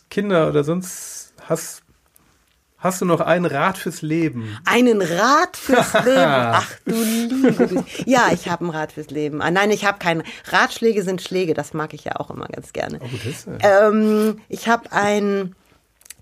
Kinder 0.10 0.48
oder 0.48 0.64
sonst 0.64 1.34
hast 1.48 1.83
Hast 2.84 3.00
du 3.00 3.06
noch 3.06 3.22
einen 3.22 3.46
Rat 3.46 3.78
fürs 3.78 4.02
Leben? 4.02 4.58
Einen 4.66 5.02
Rat 5.02 5.56
fürs 5.56 5.94
Leben? 6.06 6.18
Ach 6.18 6.70
du 6.86 7.02
Liebe. 7.02 7.86
Ja, 8.06 8.28
ich 8.34 8.50
habe 8.50 8.66
einen 8.66 8.72
Rat 8.72 8.92
fürs 8.92 9.10
Leben. 9.10 9.42
Ah, 9.42 9.52
nein, 9.52 9.72
ich 9.72 9.86
habe 9.86 10.00
keinen. 10.00 10.24
Ratschläge 10.52 11.02
sind 11.04 11.22
Schläge, 11.22 11.54
das 11.54 11.74
mag 11.74 11.94
ich 11.94 12.04
ja 12.04 12.18
auch 12.18 12.30
immer 12.30 12.48
ganz 12.48 12.74
gerne. 12.74 13.00
Oh, 13.02 13.08
das, 13.24 13.48
ähm, 13.62 14.42
ich 14.50 14.68
habe 14.68 14.92
ein 14.92 15.56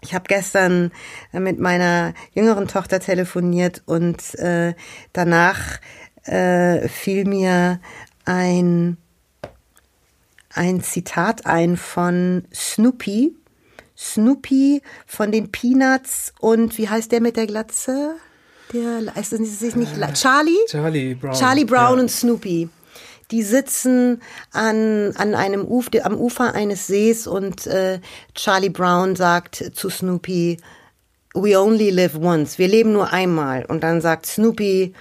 ich 0.03 0.13
habe 0.13 0.25
gestern 0.27 0.91
mit 1.31 1.59
meiner 1.59 2.13
jüngeren 2.33 2.67
Tochter 2.67 2.99
telefoniert 2.99 3.81
und 3.85 4.35
äh, 4.35 4.73
danach 5.13 5.79
äh, 6.23 6.88
fiel 6.88 7.25
mir 7.25 7.79
ein 8.25 8.97
ein 10.53 10.81
Zitat 10.81 11.45
ein 11.45 11.77
von 11.77 12.45
Snoopy. 12.53 13.35
Snoopy 14.01 14.81
von 15.05 15.31
den 15.31 15.51
Peanuts 15.51 16.33
und 16.39 16.77
wie 16.79 16.89
heißt 16.89 17.11
der 17.11 17.21
mit 17.21 17.37
der 17.37 17.45
Glatze? 17.45 18.15
Der 18.73 19.15
ist 19.15 19.31
es 19.33 19.75
nicht 19.75 19.93
Charlie? 20.13 20.57
Charlie 20.67 21.13
Brown. 21.13 21.33
Charlie 21.33 21.65
Brown 21.65 21.97
ja. 21.97 22.01
und 22.01 22.09
Snoopy. 22.09 22.69
Die 23.29 23.43
sitzen 23.43 24.21
an, 24.51 25.13
an 25.15 25.35
einem 25.35 25.65
Uf, 25.65 25.89
am 26.03 26.17
Ufer 26.17 26.53
eines 26.53 26.87
Sees 26.87 27.27
und 27.27 27.67
äh, 27.67 27.99
Charlie 28.33 28.69
Brown 28.69 29.15
sagt 29.15 29.71
zu 29.73 29.89
Snoopy, 29.89 30.57
we 31.33 31.57
only 31.57 31.91
live 31.91 32.15
once. 32.15 32.57
Wir 32.57 32.67
leben 32.67 32.93
nur 32.93 33.13
einmal. 33.13 33.65
Und 33.65 33.83
dann 33.83 34.01
sagt 34.01 34.25
Snoopy, 34.25 34.93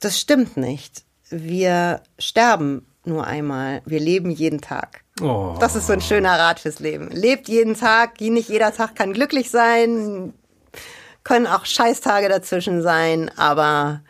das 0.00 0.18
stimmt 0.18 0.56
nicht. 0.56 1.04
Wir 1.30 2.02
sterben 2.18 2.86
nur 3.04 3.26
einmal. 3.26 3.82
Wir 3.84 4.00
leben 4.00 4.30
jeden 4.30 4.60
Tag. 4.60 5.04
Oh. 5.20 5.56
Das 5.60 5.74
ist 5.74 5.86
so 5.86 5.92
ein 5.92 6.00
schöner 6.00 6.38
Rat 6.38 6.60
fürs 6.60 6.78
Leben. 6.78 7.08
Lebt 7.10 7.48
jeden 7.48 7.74
Tag. 7.74 8.20
Nicht 8.20 8.48
jeder 8.48 8.72
Tag 8.72 8.94
kann 8.94 9.12
glücklich 9.12 9.50
sein. 9.50 10.32
Können 11.24 11.46
auch 11.46 11.64
Scheißtage 11.64 12.28
dazwischen 12.28 12.82
sein. 12.82 13.30
Aber 13.36 14.00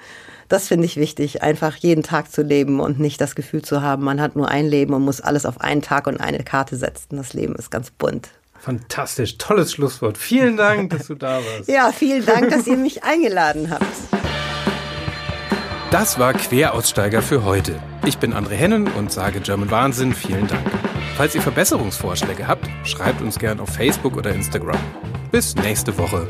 das 0.48 0.68
finde 0.68 0.86
ich 0.86 0.96
wichtig, 0.96 1.42
einfach 1.42 1.76
jeden 1.76 2.02
Tag 2.02 2.32
zu 2.32 2.42
leben 2.42 2.80
und 2.80 2.98
nicht 2.98 3.20
das 3.20 3.34
Gefühl 3.34 3.62
zu 3.62 3.82
haben, 3.82 4.02
man 4.02 4.20
hat 4.20 4.34
nur 4.34 4.48
ein 4.48 4.66
Leben 4.66 4.94
und 4.94 5.02
muss 5.02 5.20
alles 5.20 5.44
auf 5.44 5.60
einen 5.60 5.82
Tag 5.82 6.06
und 6.06 6.18
eine 6.18 6.42
Karte 6.42 6.76
setzen. 6.76 7.16
Das 7.16 7.34
Leben 7.34 7.54
ist 7.54 7.70
ganz 7.70 7.90
bunt. 7.90 8.30
Fantastisch, 8.58 9.38
tolles 9.38 9.72
Schlusswort. 9.72 10.18
Vielen 10.18 10.56
Dank, 10.56 10.90
dass 10.90 11.06
du 11.06 11.14
da 11.14 11.36
warst. 11.36 11.68
Ja, 11.68 11.92
vielen 11.92 12.24
Dank, 12.26 12.50
dass 12.50 12.66
ihr 12.66 12.76
mich 12.76 13.04
eingeladen 13.04 13.70
habt. 13.70 13.84
Das 15.90 16.18
war 16.18 16.32
Queraussteiger 16.34 17.22
für 17.22 17.44
heute. 17.44 17.80
Ich 18.04 18.18
bin 18.18 18.34
André 18.34 18.54
Hennen 18.54 18.88
und 18.88 19.12
sage 19.12 19.40
German 19.40 19.70
Wahnsinn 19.70 20.12
vielen 20.12 20.46
Dank. 20.46 20.87
Falls 21.18 21.34
ihr 21.34 21.42
Verbesserungsvorschläge 21.42 22.46
habt, 22.46 22.70
schreibt 22.84 23.20
uns 23.22 23.40
gern 23.40 23.58
auf 23.58 23.70
Facebook 23.70 24.16
oder 24.16 24.32
Instagram. 24.32 24.78
Bis 25.32 25.52
nächste 25.56 25.98
Woche. 25.98 26.28